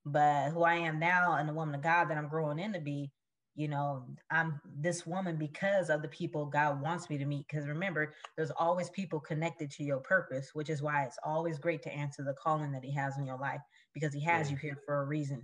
But 0.04 0.50
who 0.50 0.62
I 0.62 0.76
am 0.76 0.98
now 0.98 1.34
and 1.34 1.48
the 1.48 1.54
woman 1.54 1.74
of 1.74 1.82
God 1.82 2.06
that 2.06 2.18
I'm 2.18 2.28
growing 2.28 2.58
in 2.58 2.72
to 2.74 2.80
be, 2.80 3.12
you 3.56 3.68
know, 3.68 4.06
I'm 4.30 4.60
this 4.78 5.06
woman 5.06 5.36
because 5.36 5.90
of 5.90 6.02
the 6.02 6.08
people 6.08 6.46
God 6.46 6.80
wants 6.80 7.10
me 7.10 7.18
to 7.18 7.24
meet. 7.24 7.46
Because 7.48 7.66
remember, 7.68 8.14
there's 8.36 8.52
always 8.52 8.90
people 8.90 9.20
connected 9.20 9.70
to 9.72 9.84
your 9.84 9.98
purpose, 10.00 10.50
which 10.54 10.70
is 10.70 10.82
why 10.82 11.04
it's 11.04 11.18
always 11.24 11.58
great 11.58 11.82
to 11.84 11.92
answer 11.92 12.22
the 12.22 12.34
calling 12.34 12.72
that 12.72 12.84
He 12.84 12.92
has 12.94 13.18
in 13.18 13.26
your 13.26 13.38
life 13.38 13.60
because 13.94 14.14
He 14.14 14.22
has 14.24 14.50
Yeah. 14.50 14.52
you 14.52 14.56
here 14.56 14.78
for 14.86 15.02
a 15.02 15.06
reason. 15.06 15.42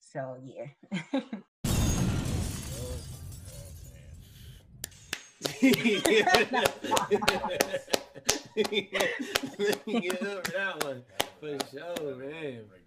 So, 0.00 0.38
yeah. 0.42 0.66
Get 5.60 5.82
over 10.22 10.42
that 10.52 10.84
one 10.84 11.02
for 11.40 11.58
sure, 11.70 12.16
man. 12.16 12.64
Break. 12.68 12.84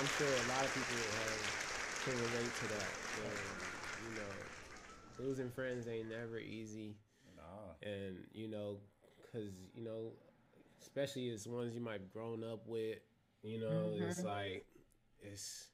I'm, 0.00 0.06
sure 0.18 0.26
a 0.26 0.48
lot 0.48 0.64
of 0.64 0.70
people 0.74 0.98
have, 1.18 1.40
can 2.04 2.14
relate 2.14 2.52
to 2.54 2.66
that. 2.68 2.90
you 4.04 4.12
know, 4.16 4.32
losing 5.26 5.50
friends 5.50 5.88
ain't 5.88 6.08
never 6.10 6.38
easy, 6.38 6.96
Nah. 7.36 7.72
and 7.82 8.16
you 8.32 8.48
know, 8.48 8.78
cause 9.32 9.50
you 9.74 9.82
know, 9.82 10.12
especially 10.82 11.30
as 11.30 11.46
ones 11.48 11.74
you 11.74 11.80
might 11.80 12.00
have 12.00 12.12
grown 12.12 12.44
up 12.44 12.66
with, 12.66 12.98
you 13.42 13.58
know, 13.60 13.94
it's 13.96 14.20
Mhm. 14.20 14.24
like 14.24 14.66
it's. 15.22 15.68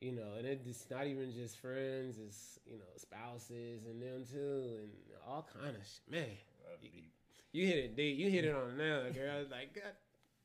You 0.00 0.12
know, 0.12 0.34
and 0.38 0.46
it's 0.46 0.86
not 0.90 1.06
even 1.06 1.32
just 1.32 1.58
friends; 1.58 2.18
it's 2.18 2.58
you 2.66 2.76
know 2.78 2.84
spouses 2.96 3.86
and 3.86 4.00
them 4.02 4.24
too, 4.30 4.64
and 4.82 4.90
all 5.26 5.48
kind 5.60 5.74
of 5.74 5.82
sh- 5.82 6.10
man. 6.10 6.26
That's 6.68 6.82
deep. 6.82 7.10
You 7.52 7.66
hit 7.66 7.76
it 7.78 7.96
deep. 7.96 8.18
You 8.18 8.28
hit 8.30 8.44
it 8.44 8.54
on 8.54 8.76
the 8.76 8.82
nail, 8.84 9.10
girl. 9.12 9.34
I 9.34 9.38
was 9.38 9.50
like, 9.50 9.74
God. 9.74 9.94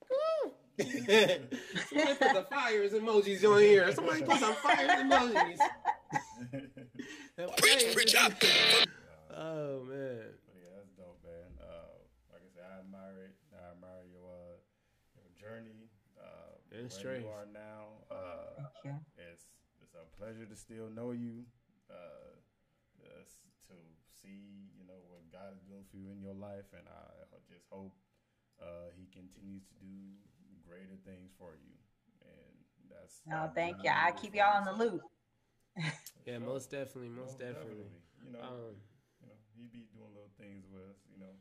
woo. 0.10 0.52
Somebody 0.82 2.16
put 2.16 2.34
the 2.34 2.46
fires 2.50 2.94
emojis 2.94 3.44
on 3.44 3.60
here. 3.60 3.92
Somebody 3.94 4.24
put 4.24 4.40
some 4.40 4.56
fires 4.56 4.90
emojis. 4.90 5.60
Preach, 7.58 7.94
preach 7.94 8.16
up. 8.16 8.34
Oh 9.34 9.80
man. 9.88 10.28
But 10.44 10.60
yeah, 10.60 10.76
that's 10.76 10.92
dope, 11.00 11.16
man. 11.24 11.56
Uh, 11.56 11.88
like 12.36 12.44
I 12.44 12.52
said, 12.52 12.68
I 12.68 12.84
admire 12.84 13.32
it. 13.32 13.36
I 13.56 13.72
admire 13.72 14.04
your 14.12 14.28
uh, 14.28 14.60
your 15.16 15.32
journey, 15.40 15.88
uh, 16.20 16.60
And 16.76 16.92
where 16.92 16.92
strength. 16.92 17.24
you 17.24 17.32
are 17.32 17.48
now. 17.48 18.04
Uh, 18.12 18.60
Thank 18.84 19.00
you. 19.00 19.24
it's 19.32 19.48
it's 19.80 19.96
a 19.96 20.04
pleasure 20.22 20.46
to 20.46 20.56
still 20.56 20.86
know 20.94 21.10
you. 21.12 21.42
Uh, 21.90 22.38
just 23.02 23.42
to 23.68 23.74
see, 24.22 24.70
you 24.78 24.86
know, 24.86 25.02
what 25.10 25.26
God 25.34 25.58
is 25.58 25.64
doing 25.66 25.82
for 25.90 25.98
you 25.98 26.14
in 26.14 26.22
your 26.22 26.38
life, 26.38 26.70
and 26.78 26.86
I 26.86 27.42
just 27.50 27.66
hope 27.74 27.92
uh, 28.62 28.94
He 28.96 29.10
continues 29.10 29.66
to 29.66 29.76
do 29.82 29.98
greater 30.62 30.96
things 31.04 31.34
for 31.42 31.58
you. 31.58 31.74
And 32.22 32.54
that's. 32.88 33.20
No, 33.26 33.50
I'm 33.50 33.52
thank 33.58 33.84
you. 33.84 33.90
I 33.90 34.12
keep 34.12 34.36
y'all 34.36 34.56
on 34.62 34.66
the 34.66 34.78
loop. 34.78 35.02
Yeah, 36.28 36.38
Sure. 36.38 36.54
most 36.54 36.70
definitely, 36.70 37.10
most 37.10 37.40
definitely. 37.40 37.90
You 38.24 38.32
know, 38.32 38.46
Um, 38.46 38.76
you 39.20 39.26
know, 39.26 39.34
he 39.58 39.66
be 39.66 39.90
doing 39.90 40.14
little 40.14 40.30
things 40.38 40.70
with 40.72 40.84
us. 40.94 41.02
You 41.12 41.18
know, 41.20 41.34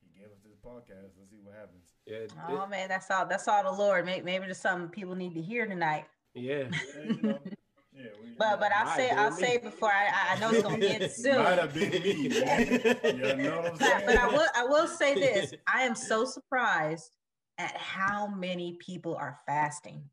he 0.00 0.14
gave 0.16 0.30
us 0.30 0.38
this 0.46 0.54
podcast. 0.62 1.10
Let's 1.18 1.28
see 1.28 1.40
what 1.42 1.54
happens. 1.58 1.90
yeah, 2.06 2.30
Oh 2.48 2.64
man, 2.68 2.88
that's 2.88 3.10
all. 3.10 3.26
That's 3.26 3.48
all 3.48 3.64
the 3.64 3.72
Lord. 3.76 4.06
Maybe, 4.06 4.22
maybe 4.24 4.44
there's 4.44 4.58
something 4.62 4.90
people 4.90 5.16
need 5.16 5.34
to 5.34 5.42
hear 5.42 5.66
tonight. 5.66 6.06
yeah. 6.34 6.70
Yeah, 6.70 7.02
you 7.04 7.22
know, 7.22 7.40
yeah, 7.98 8.10
we, 8.20 8.28
But 8.38 8.60
but 8.60 8.70
I'll 8.72 8.96
say 8.96 9.10
I'll 9.10 9.30
me. 9.30 9.36
say 9.44 9.58
before 9.58 9.90
I 9.92 10.06
I- 10.06 10.36
I 10.36 10.38
know 10.38 10.50
it's 10.50 10.62
gonna 10.62 10.84
end 10.84 11.10
soon. 11.24 11.38
Might 11.38 11.58
have 11.58 11.74
been 11.74 11.90
me. 11.90 12.12
you 12.22 13.36
know 13.42 13.56
what 13.60 13.72
I'm 13.72 13.78
But, 13.78 13.80
saying? 13.80 14.02
but 14.06 14.16
I 14.18 14.26
will 14.28 14.46
I 14.56 14.64
will 14.64 14.86
say 14.88 15.14
this. 15.14 15.54
I 15.66 15.82
am 15.82 15.94
so 15.94 16.24
surprised 16.24 17.10
at 17.58 17.76
how 17.76 18.28
many 18.28 18.74
people 18.74 19.16
are 19.16 19.38
fasting 19.46 20.04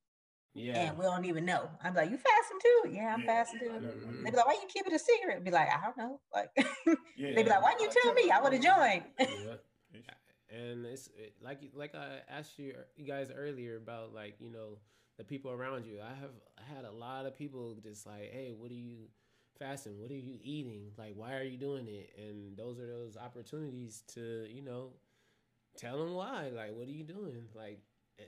Yeah. 0.55 0.89
and 0.89 0.97
we 0.97 1.05
don't 1.05 1.25
even 1.25 1.45
know. 1.45 1.69
I'm 1.83 1.93
like, 1.93 2.09
you 2.09 2.17
fasting 2.17 2.57
too? 2.61 2.89
Yeah, 2.89 3.13
I'm 3.13 3.21
Yeah. 3.21 3.27
fasting 3.27 3.59
too. 3.59 3.69
Mhm. 3.69 4.23
They 4.23 4.31
be 4.31 4.37
like, 4.37 4.47
why 4.47 4.53
you 4.61 4.67
keep 4.67 4.87
it 4.87 4.93
a 4.93 4.99
secret? 4.99 5.43
Be 5.43 5.51
like, 5.51 5.69
I 5.69 5.79
don't 5.83 5.97
know. 5.97 6.19
Like 6.33 6.49
Yeah. 7.15 7.35
they 7.35 7.43
be 7.43 7.49
like, 7.49 7.61
why 7.61 7.75
didn't 7.77 7.93
you 7.93 8.01
tell 8.01 8.13
me? 8.13 8.31
I 8.31 8.41
would 8.41 8.53
have 8.53 8.63
joined. 8.63 9.03
yeah. 9.19 10.01
and 10.49 10.85
it's 10.85 11.07
it, 11.17 11.33
like 11.41 11.59
like 11.73 11.93
I 11.95 12.21
asked 12.29 12.57
you 12.57 12.73
you 12.95 13.05
guys 13.05 13.29
earlier 13.35 13.77
about 13.77 14.13
like 14.13 14.35
you 14.39 14.49
know 14.51 14.77
the 15.17 15.23
people 15.23 15.51
around 15.51 15.85
you. 15.85 15.99
I 16.01 16.13
have 16.19 16.31
had 16.75 16.85
a 16.85 16.91
lot 16.91 17.25
of 17.25 17.35
people 17.35 17.75
just 17.81 18.05
like, 18.05 18.31
hey, 18.31 18.53
what 18.57 18.71
are 18.71 18.75
you 18.75 19.09
fasting? 19.57 19.99
What 19.99 20.11
are 20.11 20.15
you 20.15 20.37
eating? 20.43 20.91
Like, 20.97 21.13
why 21.15 21.35
are 21.35 21.43
you 21.43 21.57
doing 21.57 21.87
it? 21.87 22.11
And 22.17 22.57
those 22.57 22.79
are 22.79 22.87
those 22.87 23.17
opportunities 23.17 24.03
to 24.13 24.45
you 24.49 24.61
know 24.61 24.91
tell 25.77 25.97
them 25.99 26.13
why. 26.13 26.49
Like, 26.55 26.75
what 26.75 26.87
are 26.87 26.91
you 26.91 27.03
doing? 27.03 27.45
Like, 27.55 27.79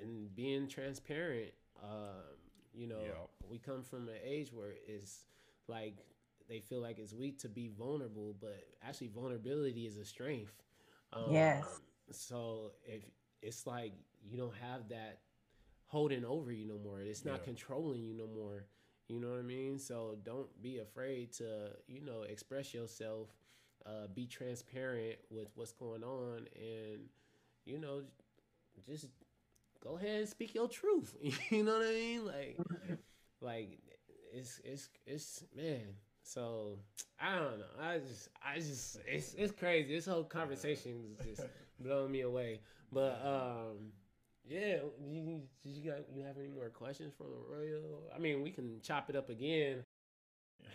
and 0.01 0.33
being 0.35 0.67
transparent. 0.67 1.51
Um, 1.83 2.23
you 2.73 2.87
know, 2.87 3.03
Yep. 3.03 3.29
we 3.49 3.57
come 3.59 3.83
from 3.83 4.07
an 4.09 4.15
age 4.23 4.51
where 4.53 4.73
it's 4.87 5.25
like 5.67 5.97
they 6.49 6.59
feel 6.59 6.81
like 6.81 6.99
it's 6.99 7.13
weak 7.13 7.39
to 7.39 7.49
be 7.49 7.69
vulnerable, 7.69 8.35
but 8.39 8.59
actually 8.87 9.07
vulnerability 9.07 9.85
is 9.87 9.97
a 9.97 10.05
strength. 10.05 10.53
Um, 11.13 11.51
Yes. 11.53 11.81
So 12.11 12.71
if 12.85 13.03
it's 13.41 13.65
like 13.67 13.93
you 14.23 14.37
don't 14.37 14.55
have 14.61 14.89
that 14.89 15.19
holding 15.87 16.25
over 16.25 16.51
you 16.51 16.65
no 16.67 16.77
more, 16.77 17.01
it's 17.01 17.25
not 17.25 17.37
Yeah. 17.39 17.43
controlling 17.43 18.03
you 18.03 18.13
no 18.13 18.27
more. 18.27 18.65
You 19.07 19.19
know 19.19 19.29
what 19.31 19.39
I 19.39 19.43
mean? 19.43 19.79
So 19.79 20.17
don't 20.23 20.49
be 20.61 20.79
afraid 20.79 21.33
to 21.33 21.71
you 21.87 22.01
know 22.01 22.23
express 22.23 22.73
yourself. 22.73 23.29
Uh, 23.85 24.07
be 24.13 24.25
transparent 24.27 25.17
with 25.29 25.47
what's 25.55 25.71
going 25.71 26.03
on, 26.03 26.47
and 26.55 27.07
you 27.65 27.77
know, 27.79 28.01
just 28.85 29.07
go 29.83 29.97
ahead 29.97 30.19
and 30.21 30.29
speak 30.29 30.53
your 30.55 30.67
truth. 30.67 31.15
you 31.51 31.63
know 31.63 31.77
what 31.77 31.87
I 31.87 31.91
mean? 31.91 32.25
Like, 32.25 32.61
like 33.41 33.79
it's 34.33 34.59
it's 34.63 34.89
it's 35.05 35.43
man. 35.55 35.95
So 36.23 36.79
I 37.19 37.35
don't 37.37 37.59
know. 37.59 37.65
I 37.81 37.99
just 37.99 38.29
I 38.45 38.55
just 38.59 38.99
it's 39.07 39.33
it's 39.35 39.51
crazy. 39.53 39.93
This 39.95 40.05
whole 40.05 40.23
conversation 40.23 41.03
is 41.11 41.25
just 41.37 41.47
blowing 41.79 42.11
me 42.11 42.21
away. 42.21 42.61
But 42.91 43.21
um, 43.25 43.91
yeah. 44.49 44.77
You, 45.03 45.41
did 45.63 45.75
you 45.75 45.83
got 45.91 45.99
you 46.13 46.23
have 46.23 46.37
any 46.37 46.49
more 46.49 46.69
questions 46.69 47.13
from 47.17 47.27
Royal? 47.49 48.09
I 48.15 48.19
mean, 48.19 48.43
we 48.43 48.51
can 48.51 48.79
chop 48.81 49.09
it 49.09 49.15
up 49.15 49.29
again. 49.29 49.83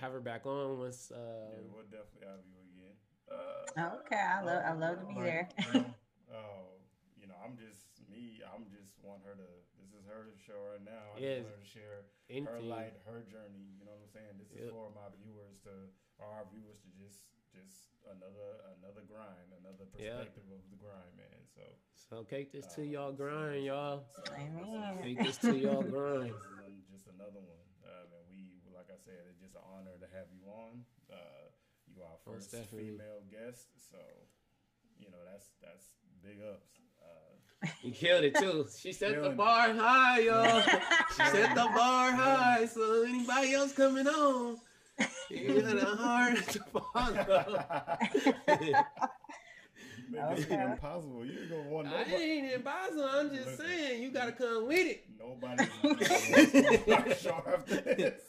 Have 0.00 0.12
her 0.12 0.20
back 0.20 0.46
on 0.46 0.78
once. 0.78 1.10
Uh, 1.10 1.16
Yeah, 1.18 1.66
we'll 1.72 1.84
definitely 1.90 2.26
have 2.28 2.40
you 2.46 2.58
again. 2.62 2.96
Uh, 3.30 3.96
Okay, 4.04 4.20
I 4.20 4.42
love 4.44 4.62
I 4.62 4.72
love 4.76 5.00
to 5.00 5.06
be 5.06 5.14
like, 5.14 5.24
there. 5.24 5.48
you 5.58 5.72
know, 5.80 5.94
uh, 6.32 6.68
you 7.20 7.26
know, 7.26 7.38
I'm 7.42 7.56
just 7.56 7.88
me. 8.10 8.40
I'm 8.44 8.68
just 8.70 8.94
want 9.02 9.24
her 9.24 9.34
to. 9.34 9.48
This 9.80 9.90
is 9.96 10.04
her 10.06 10.30
show 10.38 10.60
right 10.70 10.84
now. 10.84 11.16
I 11.16 11.18
Yes. 11.18 11.42
just 11.42 11.48
want 11.48 11.56
her 11.56 11.64
to 11.64 11.70
share 11.72 11.98
her 12.04 12.06
anything. 12.30 12.68
light, 12.70 12.94
her 13.08 13.20
journey. 13.26 13.72
You 13.80 13.84
know 13.88 13.96
what 13.96 14.04
I'm 14.06 14.12
saying? 14.12 14.34
This 14.38 14.52
is 14.54 14.70
for 14.70 14.92
my 14.94 15.08
viewers 15.18 15.58
to, 15.66 15.90
or 16.22 16.26
our 16.30 16.44
viewers 16.52 16.78
to 16.86 16.90
just 17.00 17.24
just 17.52 17.91
another 18.10 18.48
another 18.78 19.02
grind, 19.06 19.48
another 19.60 19.86
Yeah. 19.98 20.22
perspective 20.26 20.44
of 20.52 20.62
the 20.70 20.76
grind, 20.78 21.12
man. 21.16 21.38
So 21.54 21.62
So 21.94 22.22
take 22.24 22.52
this 22.52 22.66
to 22.74 22.84
y'all 22.84 23.12
grind, 23.12 23.64
y'all. 23.64 24.04
Amen. 24.36 24.98
Take 25.02 25.22
this 25.22 25.38
to 25.38 25.54
y'all 25.56 25.82
grind. 25.96 26.34
This 26.34 26.76
is 26.76 26.84
just 26.90 27.06
another 27.14 27.40
one. 27.40 27.66
Um, 27.84 28.08
and 28.14 28.24
we, 28.30 28.60
like 28.74 28.90
I 28.90 28.98
said, 28.98 29.14
it's 29.30 29.40
just 29.40 29.54
an 29.54 29.62
honor 29.64 29.96
to 30.00 30.06
have 30.16 30.26
you 30.34 30.46
on. 30.50 30.84
Uh, 31.10 31.50
you 31.86 32.02
are 32.02 32.12
our 32.12 32.20
first 32.24 32.50
female 32.70 33.22
guest, 33.30 33.68
so 33.90 33.98
you 34.98 35.10
know 35.10 35.18
that's 35.30 35.50
that's 35.60 35.86
big 36.22 36.38
ups. 36.42 36.70
Uh, 37.02 37.68
You 37.82 37.92
killed 37.92 38.24
it 38.24 38.34
too. 38.36 38.66
She 38.78 38.92
set 38.92 39.10
the 39.10 39.14
Killing 39.16 39.32
it. 39.32 39.36
bar 39.36 39.72
high, 39.74 40.20
y'all. 40.20 40.62
She 41.16 41.22
set 41.26 41.54
the 41.54 41.68
bar 41.74 42.12
high, 42.12 42.66
so 42.66 43.02
anybody 43.04 43.52
else 43.54 43.72
coming 43.72 44.06
on, 44.06 44.58
you 45.30 45.62
got 45.62 45.76
a 45.76 45.84
hard 45.96 46.36
to 46.48 46.58
follow. 46.60 47.98
Make 50.10 50.36
this 50.36 50.46
Okay. 50.46 50.62
impossible. 50.62 51.24
You 51.24 51.38
ain't 51.40 51.50
gonna 51.50 51.62
want 51.70 51.86
I 51.88 51.90
nobody. 52.04 52.14
ain't 52.22 52.52
impossible. 52.52 53.04
I'm 53.10 53.30
just 53.30 53.46
Listen. 53.46 53.66
saying 53.66 54.02
you 54.02 54.10
gotta 54.10 54.32
come 54.32 54.66
with 54.66 54.86
it. 54.86 55.04
Nobody's 55.18 55.68
gonna 55.82 56.78
want 56.86 57.16
show 57.22 57.42
after 57.46 57.80
this. 57.80 58.20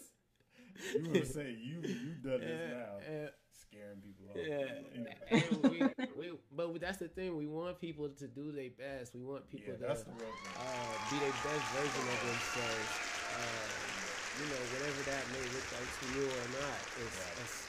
You 0.97 1.09
would 1.11 1.27
say 1.27 1.51
you 1.51 1.81
you 1.81 2.13
done 2.23 2.39
this 2.41 2.71
now, 2.71 2.99
Yeah, 3.09 3.27
scaring 3.51 4.01
people 4.01 4.25
off. 4.31 4.37
yeah. 4.37 5.37
And 5.37 5.71
we, 5.71 5.83
we, 6.17 6.37
but 6.55 6.79
that's 6.81 6.97
the 6.99 7.07
thing. 7.07 7.35
We 7.37 7.47
want 7.47 7.79
people 7.79 8.09
to 8.09 8.27
do 8.27 8.51
their 8.51 8.69
best. 8.77 9.13
We 9.15 9.21
want 9.23 9.49
people 9.49 9.73
yeah, 9.79 9.87
that's 9.87 10.03
to 10.03 10.09
the 10.09 10.11
real 10.15 10.21
thing. 10.21 10.55
uh, 10.57 11.11
be 11.11 11.19
their 11.19 11.29
best 11.31 11.65
version 11.75 12.03
of 12.13 12.19
themselves. 12.23 13.92
You 14.39 14.45
know, 14.49 14.61
whatever 14.73 15.01
that 15.11 15.23
may 15.31 15.45
look 15.53 15.67
like 15.77 15.89
to 15.99 16.05
you 16.17 16.25
or 16.25 16.45
not. 16.57 16.79
It's, 17.05 17.19
it's, 17.41 17.67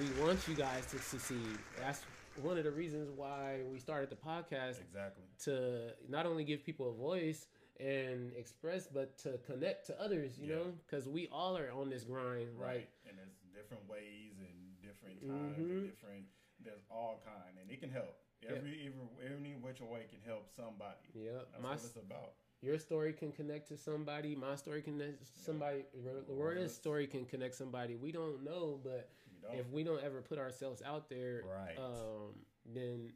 we 0.00 0.22
want 0.22 0.48
you 0.48 0.54
guys 0.54 0.84
to 0.86 0.98
succeed. 0.98 1.58
That's 1.78 2.02
one 2.42 2.58
of 2.58 2.64
the 2.64 2.70
reasons 2.72 3.08
why 3.14 3.60
we 3.70 3.78
started 3.78 4.10
the 4.10 4.16
podcast 4.16 4.80
exactly. 4.80 5.24
to 5.44 5.92
not 6.08 6.26
only 6.26 6.42
give 6.44 6.64
people 6.64 6.90
a 6.90 6.92
voice 6.92 7.46
and 7.78 8.32
express, 8.36 8.88
but 8.88 9.16
to 9.18 9.38
connect 9.46 9.86
to 9.86 10.00
others. 10.00 10.38
You 10.38 10.48
Yeah. 10.48 10.54
know, 10.56 10.74
because 10.86 11.08
we 11.08 11.28
all 11.28 11.56
are 11.56 11.70
on 11.70 11.88
this 11.88 12.02
grind, 12.04 12.58
right? 12.58 12.88
And 13.08 13.16
there's 13.16 13.36
different 13.54 13.86
ways 13.88 14.38
and 14.38 14.82
different 14.82 15.20
times 15.26 15.56
Mhm. 15.56 15.70
and 15.70 15.86
different. 15.86 16.26
There's 16.58 16.84
all 16.90 17.22
kind, 17.24 17.58
and 17.58 17.70
it 17.70 17.80
can 17.80 17.90
help. 17.90 18.16
Every 18.42 18.86
every 18.86 19.36
any 19.36 19.54
which 19.56 19.80
way 19.80 20.06
can 20.10 20.20
help 20.20 20.48
somebody. 20.48 21.08
Yeah, 21.14 21.44
That's 21.52 21.62
My 21.62 21.70
what 21.70 21.84
it's 21.84 21.96
about. 21.96 22.34
Your 22.62 22.78
story 22.78 23.12
can 23.14 23.32
connect 23.32 23.68
to 23.68 23.76
somebody. 23.76 24.34
My 24.36 24.54
story 24.54 24.82
can 24.82 24.98
connect 24.98 25.22
to 25.34 25.42
somebody. 25.42 25.84
Laroya's 26.30 26.74
story 26.74 27.06
can 27.06 27.24
connect 27.24 27.54
somebody. 27.54 27.96
We 27.96 28.12
don't 28.12 28.44
know, 28.44 28.78
but 28.84 29.08
You 29.42 29.48
know. 29.48 29.60
if 29.60 29.70
we 29.70 29.82
don't 29.82 30.02
ever 30.04 30.20
put 30.20 30.38
ourselves 30.38 30.82
out 30.84 31.08
there, 31.08 31.42
Right. 31.46 31.78
um, 31.78 32.34
then 32.66 33.12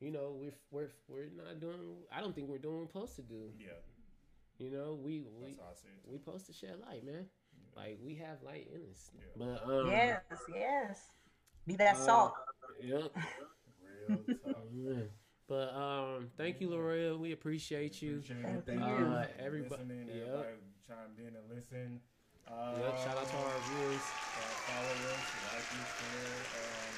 you 0.00 0.10
know 0.10 0.32
we're 0.40 0.54
we're 0.70 0.88
we're 1.08 1.28
not 1.36 1.60
doing. 1.60 1.96
I 2.10 2.20
don't 2.22 2.34
think 2.34 2.48
we're 2.48 2.56
doing 2.58 2.76
what 2.76 2.80
we're 2.82 2.86
supposed 2.88 3.16
to 3.16 3.22
do. 3.22 3.52
yeah, 3.58 3.68
You 4.58 4.70
know, 4.70 4.94
we 4.94 5.20
we 5.38 5.48
that's 5.48 5.58
how 5.60 5.66
I 5.70 5.74
see 5.74 5.88
it. 5.88 6.10
we 6.10 6.16
supposed 6.18 6.46
to 6.46 6.52
shed 6.54 6.76
light, 6.88 7.04
man. 7.04 7.26
Like 7.76 7.98
we 8.02 8.14
have 8.14 8.42
light 8.42 8.66
in 8.74 8.80
us. 8.90 9.10
Yeah. 9.14 9.22
But 9.36 9.70
um, 9.70 9.86
Yes, 9.90 10.22
yes. 10.54 11.00
Be 11.66 11.76
that 11.76 11.96
uh, 11.96 11.98
salt. 11.98 12.34
Yep. 12.82 13.12
Real 14.08 14.18
tough. 14.42 14.56
Yeah. 15.50 15.56
But 15.56 15.74
um, 15.74 16.28
thank 16.36 16.60
you, 16.60 16.68
Laroya. 16.70 17.18
We 17.18 17.32
appreciate 17.32 18.00
you. 18.02 18.18
Appreciate 18.22 18.42
Thank 18.42 18.58
it. 18.58 18.66
Thank 18.66 18.80
you. 18.80 18.86
you. 18.86 19.10
Uh, 19.12 19.26
everybody- 19.38 19.82
listening. 19.82 20.06
yep. 20.08 20.16
Everybody 20.28 20.56
chimed 20.86 21.18
in 21.18 21.34
and 21.34 21.46
listened. 21.50 22.00
Uh, 22.46 22.78
Yep. 22.82 22.98
Shout 22.98 23.18
out 23.18 23.28
to 23.30 23.36
our 23.36 23.60
viewers. 23.70 24.02
Uh, 24.36 24.40
follow 24.66 24.94
us, 25.14 25.26
like 25.42 25.66
and 25.70 25.86
share. 25.86 26.50
Um, 26.54 26.94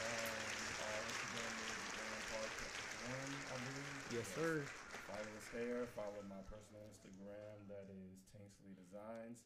um, 0.00 0.52
our 0.80 1.00
Instagram 1.08 1.52
is 1.60 1.76
Grand 1.96 2.24
Park 2.28 2.52
One, 3.00 3.32
I 3.48 3.56
believe. 3.64 3.96
Yes, 4.12 4.28
sir. 4.34 4.64
Follow 5.08 5.32
us 5.36 5.48
there. 5.52 5.86
Follow 5.96 6.20
my 6.28 6.40
personal 6.52 6.84
Instagram. 6.88 7.64
That 7.68 7.88
is 7.88 8.20
Tanksley 8.32 8.76
Designs. 8.76 9.44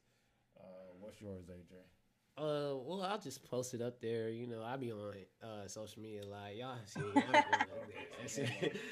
Uh, 0.59 0.91
what's 0.99 1.21
yours, 1.21 1.47
AJ? 1.51 1.75
Uh, 2.37 2.75
well, 2.85 3.03
I'll 3.03 3.19
just 3.19 3.49
post 3.49 3.75
it 3.75 3.81
up 3.81 4.01
there. 4.01 4.29
You 4.29 4.49
know, 4.49 4.63
I 4.65 4.77
be 4.77 4.91
on 4.91 5.15
uh 5.41 5.69
social 5.69 6.03
media 6.03 6.23
like 6.27 6.57
y'all 6.57 6.75
see. 6.85 7.01
me. 7.01 7.07
I'm 7.15 7.23
doing 7.23 7.33
that. 7.33 7.69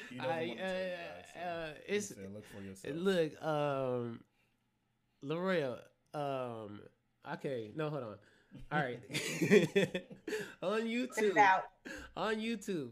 He 0.09 0.17
doesn't 0.17 0.31
I, 0.31 0.37
want 0.37 0.49
to 0.49 0.55
tell 0.55 0.83
you 0.85 0.95
guys, 0.95 1.25
so 1.33 1.39
uh, 1.39 1.45
uh, 1.45 1.67
it's 1.87 2.07
said 2.07 2.33
look 2.33 2.45
for 2.45 2.61
yourself. 2.61 2.95
look, 2.95 3.43
um, 3.43 4.21
Laroya, 5.25 5.79
um, 6.13 6.79
okay, 7.33 7.71
no, 7.75 7.89
hold 7.89 8.03
on. 8.03 8.15
All 8.71 8.79
right, 8.79 9.01
on 10.61 10.81
YouTube, 10.83 11.37
out. 11.37 11.63
on 12.15 12.35
YouTube, 12.35 12.91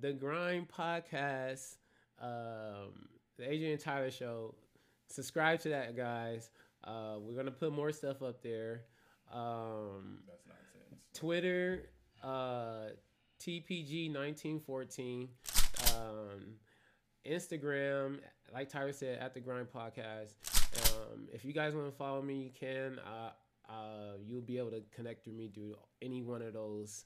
the 0.00 0.12
Grind 0.12 0.68
Podcast, 0.68 1.76
um, 2.22 3.08
the 3.36 3.44
AJ 3.44 3.72
and 3.72 3.80
Tyler 3.80 4.10
Show. 4.10 4.54
Subscribe 5.08 5.60
to 5.60 5.68
that, 5.70 5.96
guys. 5.96 6.48
Uh, 6.82 7.16
we're 7.18 7.36
gonna 7.36 7.50
put 7.50 7.72
more 7.72 7.92
stuff 7.92 8.22
up 8.22 8.42
there. 8.42 8.84
Um, 9.32 10.20
That's 10.26 10.46
nonsense. 10.46 11.02
Twitter, 11.14 11.90
uh, 12.22 12.90
TPG1914. 13.40 15.28
Um, 15.94 16.56
Instagram, 17.26 18.18
like 18.52 18.68
Tyler 18.68 18.92
said, 18.92 19.18
at 19.18 19.34
the 19.34 19.40
Grind 19.40 19.68
Podcast. 19.74 20.34
Um, 20.76 21.28
if 21.32 21.44
you 21.44 21.52
guys 21.52 21.74
want 21.74 21.86
to 21.86 21.96
follow 21.96 22.22
me, 22.22 22.34
you 22.34 22.50
can. 22.58 22.98
Uh, 23.00 23.30
uh, 23.68 24.16
you'll 24.24 24.42
be 24.42 24.58
able 24.58 24.70
to 24.70 24.82
connect 24.94 25.26
with 25.26 25.34
me 25.34 25.50
through 25.52 25.74
any 26.02 26.22
one 26.22 26.42
of 26.42 26.52
those. 26.52 27.04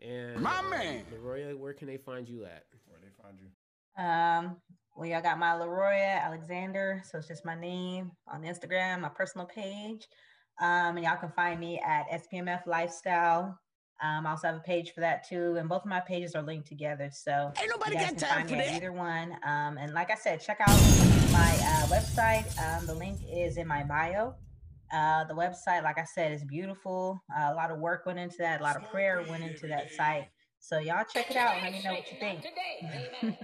And 0.00 0.40
My 0.40 0.58
uh, 0.58 0.62
man. 0.62 1.04
Laroya, 1.14 1.56
where 1.56 1.72
can 1.72 1.86
they 1.86 1.96
find 1.96 2.28
you 2.28 2.44
at? 2.44 2.64
Where 2.86 2.98
they 3.00 3.22
find 3.22 3.38
you? 3.40 4.02
Um, 4.02 4.56
well, 4.96 5.08
y'all 5.08 5.22
got 5.22 5.38
my 5.38 5.52
Laroya 5.52 6.22
Alexander, 6.22 7.02
so 7.04 7.18
it's 7.18 7.28
just 7.28 7.44
my 7.44 7.58
name 7.58 8.10
on 8.26 8.42
Instagram, 8.42 9.00
my 9.00 9.08
personal 9.08 9.46
page. 9.46 10.06
Um, 10.60 10.96
and 10.96 11.04
y'all 11.04 11.16
can 11.16 11.30
find 11.30 11.58
me 11.58 11.80
at 11.84 12.04
SPMF 12.10 12.66
Lifestyle. 12.66 13.58
Um, 14.02 14.26
I 14.26 14.30
also 14.30 14.48
have 14.48 14.56
a 14.56 14.60
page 14.60 14.92
for 14.92 15.00
that 15.00 15.28
too, 15.28 15.56
and 15.56 15.68
both 15.68 15.82
of 15.82 15.88
my 15.88 16.00
pages 16.00 16.34
are 16.34 16.42
linked 16.42 16.66
together. 16.68 17.08
So 17.12 17.52
Ain't 17.60 17.70
nobody 17.70 17.92
you 17.92 17.98
guys 17.98 18.10
got 18.12 18.18
can 18.18 18.28
time 18.28 18.36
find 18.38 18.48
for 18.50 18.56
me 18.56 18.64
that. 18.64 18.74
either 18.74 18.92
one. 18.92 19.32
Um, 19.44 19.78
and 19.78 19.94
like 19.94 20.10
I 20.10 20.16
said, 20.16 20.40
check 20.40 20.58
out 20.60 20.68
my 21.32 21.50
uh, 21.62 21.86
website. 21.86 22.46
Um, 22.60 22.86
the 22.86 22.94
link 22.94 23.20
is 23.30 23.56
in 23.58 23.66
my 23.68 23.84
bio. 23.84 24.34
Uh, 24.92 25.24
the 25.24 25.34
website, 25.34 25.84
like 25.84 25.98
I 25.98 26.04
said, 26.04 26.32
is 26.32 26.42
beautiful. 26.44 27.22
Uh, 27.34 27.50
a 27.52 27.54
lot 27.54 27.70
of 27.70 27.78
work 27.78 28.04
went 28.04 28.18
into 28.18 28.38
that. 28.38 28.60
A 28.60 28.62
lot 28.64 28.76
of 28.76 28.90
prayer 28.90 29.24
went 29.30 29.42
into 29.44 29.68
that 29.68 29.90
site. 29.92 30.26
So 30.58 30.78
y'all 30.78 31.04
check 31.12 31.30
it 31.30 31.36
out. 31.36 31.62
Let 31.62 31.72
me 31.72 31.82
know 31.82 31.92
what 31.92 32.10
you 32.10 32.18
think. 32.18 32.44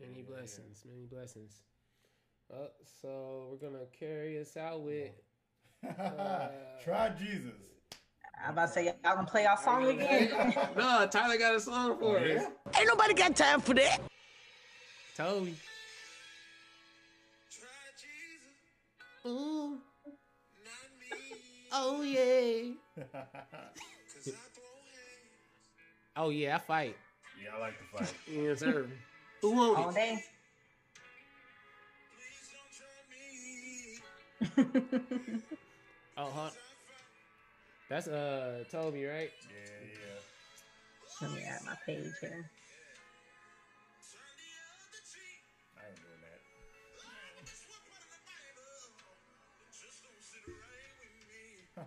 Many 0.00 0.22
blessings, 0.22 0.82
many 0.86 1.06
blessings. 1.06 1.60
Uh, 2.52 2.66
so 3.00 3.48
we're 3.50 3.68
gonna 3.70 3.84
carry 3.98 4.38
us 4.40 4.56
out 4.56 4.82
with 4.82 5.12
Try 6.84 7.10
Jesus. 7.18 7.52
I'm 8.44 8.52
about 8.52 8.66
to 8.66 8.72
say 8.72 8.84
y'all 8.86 8.94
gonna 9.16 9.26
play 9.26 9.46
our 9.46 9.56
song 9.56 9.88
again. 9.88 10.30
no. 10.76 11.06
Tyler 11.10 11.38
got 11.38 11.54
a 11.54 11.60
song 11.60 11.98
for 11.98 12.18
Oh, 12.18 12.22
us. 12.22 12.28
yeah? 12.28 12.48
Ain't 12.78 12.88
nobody 12.88 13.14
got 13.14 13.34
time 13.36 13.60
for 13.60 13.74
that. 13.74 14.00
Toby. 15.16 15.54
Ooh. 19.26 19.78
Oh 21.72 22.02
yeah. 22.02 22.72
Oh 26.16 26.28
yeah, 26.30 26.54
I 26.54 26.58
fight. 26.60 26.96
yeah, 27.42 27.56
I 27.56 27.58
like 27.60 27.74
to 27.76 27.84
fight. 27.98 28.14
Yes, 28.32 28.60
sir. 28.60 28.86
Who 29.42 29.50
won 29.50 29.74
All 29.76 29.88
it? 29.90 29.94
day. 29.96 30.24
Oh, 36.16 36.30
huh. 36.32 36.50
That's 37.88 38.06
uh 38.08 38.64
Toby, 38.70 39.04
right? 39.04 39.30
Yeah, 39.50 39.86
yeah. 41.20 41.26
Let 41.28 41.30
me 41.32 41.42
add 41.42 41.60
my 41.66 41.74
page 41.86 42.12
here. 42.20 42.50
I 45.76 45.88
ain't 45.88 45.96
doing 45.96 46.20
that. 51.76 51.86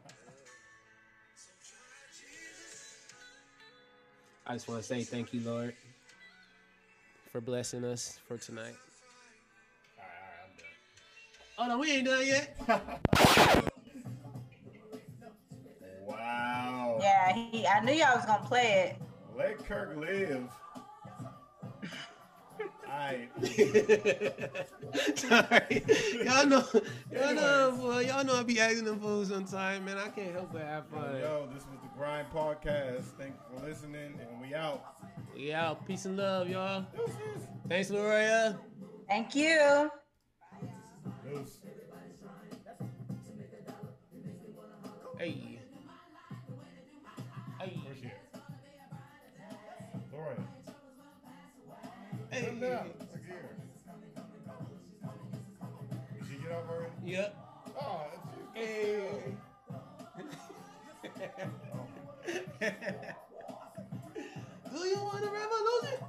I 4.47 4.53
just 4.53 4.67
want 4.67 4.81
to 4.81 4.87
say 4.87 5.03
thank 5.03 5.33
you, 5.33 5.41
Lord, 5.41 5.73
for 7.31 7.41
blessing 7.41 7.83
us 7.85 8.19
for 8.27 8.37
tonight. 8.37 8.75
All 9.97 10.03
right, 10.03 10.09
all 11.57 11.65
right, 11.65 11.67
I'm 11.67 11.67
done. 11.67 11.73
Oh 11.73 11.75
no, 11.75 11.79
we 11.79 11.91
ain't 11.91 12.05
done 12.05 12.25
yet. 12.27 13.73
Wow. 17.35 17.49
He, 17.51 17.67
I 17.67 17.79
knew 17.81 17.93
y'all 17.93 18.15
was 18.15 18.25
gonna 18.25 18.45
play 18.45 18.95
it. 18.95 19.01
Let 19.37 19.65
Kirk 19.65 19.95
live. 19.97 20.49
Alright. 22.89 23.29
Sorry. 25.15 25.83
Y'all 26.25 26.45
know, 26.47 26.63
y'all 27.11 27.35
know, 27.35 27.77
boy, 27.79 27.99
y'all 27.99 28.23
know 28.23 28.35
I 28.35 28.43
be 28.43 28.59
acting 28.59 28.85
them 28.85 28.99
fools 28.99 29.27
sometime, 29.27 29.85
man. 29.85 29.97
I 29.97 30.07
can't 30.09 30.31
help 30.31 30.53
but 30.53 30.61
have 30.61 30.87
fun. 30.87 31.19
Yo, 31.19 31.47
this 31.53 31.65
was 31.65 31.79
the 31.83 31.89
Grind 31.97 32.27
Podcast. 32.33 33.03
Thank 33.19 33.33
you 33.35 33.59
for 33.59 33.65
listening, 33.65 34.19
and 34.19 34.41
we 34.41 34.55
out. 34.55 34.83
We 35.35 35.53
out. 35.53 35.85
Peace 35.85 36.05
and 36.05 36.17
love, 36.17 36.49
y'all. 36.49 36.85
Thanks, 37.69 37.91
Laroya. 37.91 38.57
Thank 39.07 39.35
you. 39.35 39.91
Deuce. 41.23 41.59
Hey. 45.19 45.31
Hey. 45.31 45.56
Hey. 52.29 52.45
Come 52.45 52.59
down. 52.59 52.87
Look. 52.87 52.99
Did 56.13 56.23
she 56.29 56.35
get 56.41 56.51
up 56.51 56.69
already? 56.69 56.91
Yep. 57.05 57.35
Oh. 57.79 58.05
Hey. 58.53 59.37
Do 64.71 64.79
you 64.85 64.99
want 65.01 65.23
a 65.23 65.29
revolution? 65.29 65.99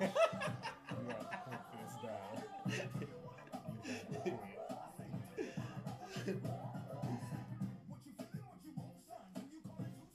You 0.00 1.08
have 1.08 1.24
to 1.24 1.50
put 1.50 1.68
this 1.72 1.94
down. 2.02 2.32
You 2.66 2.74
gotta 2.76 2.88
quit. 2.88 3.10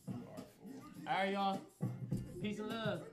You 0.10 0.19
are 0.28 0.38
a 0.38 0.44
fool. 0.65 0.82
All 1.07 1.14
right, 1.14 1.32
y'all. 1.34 1.60
Peace 2.41 2.57
and 2.57 2.69
love. 2.69 3.10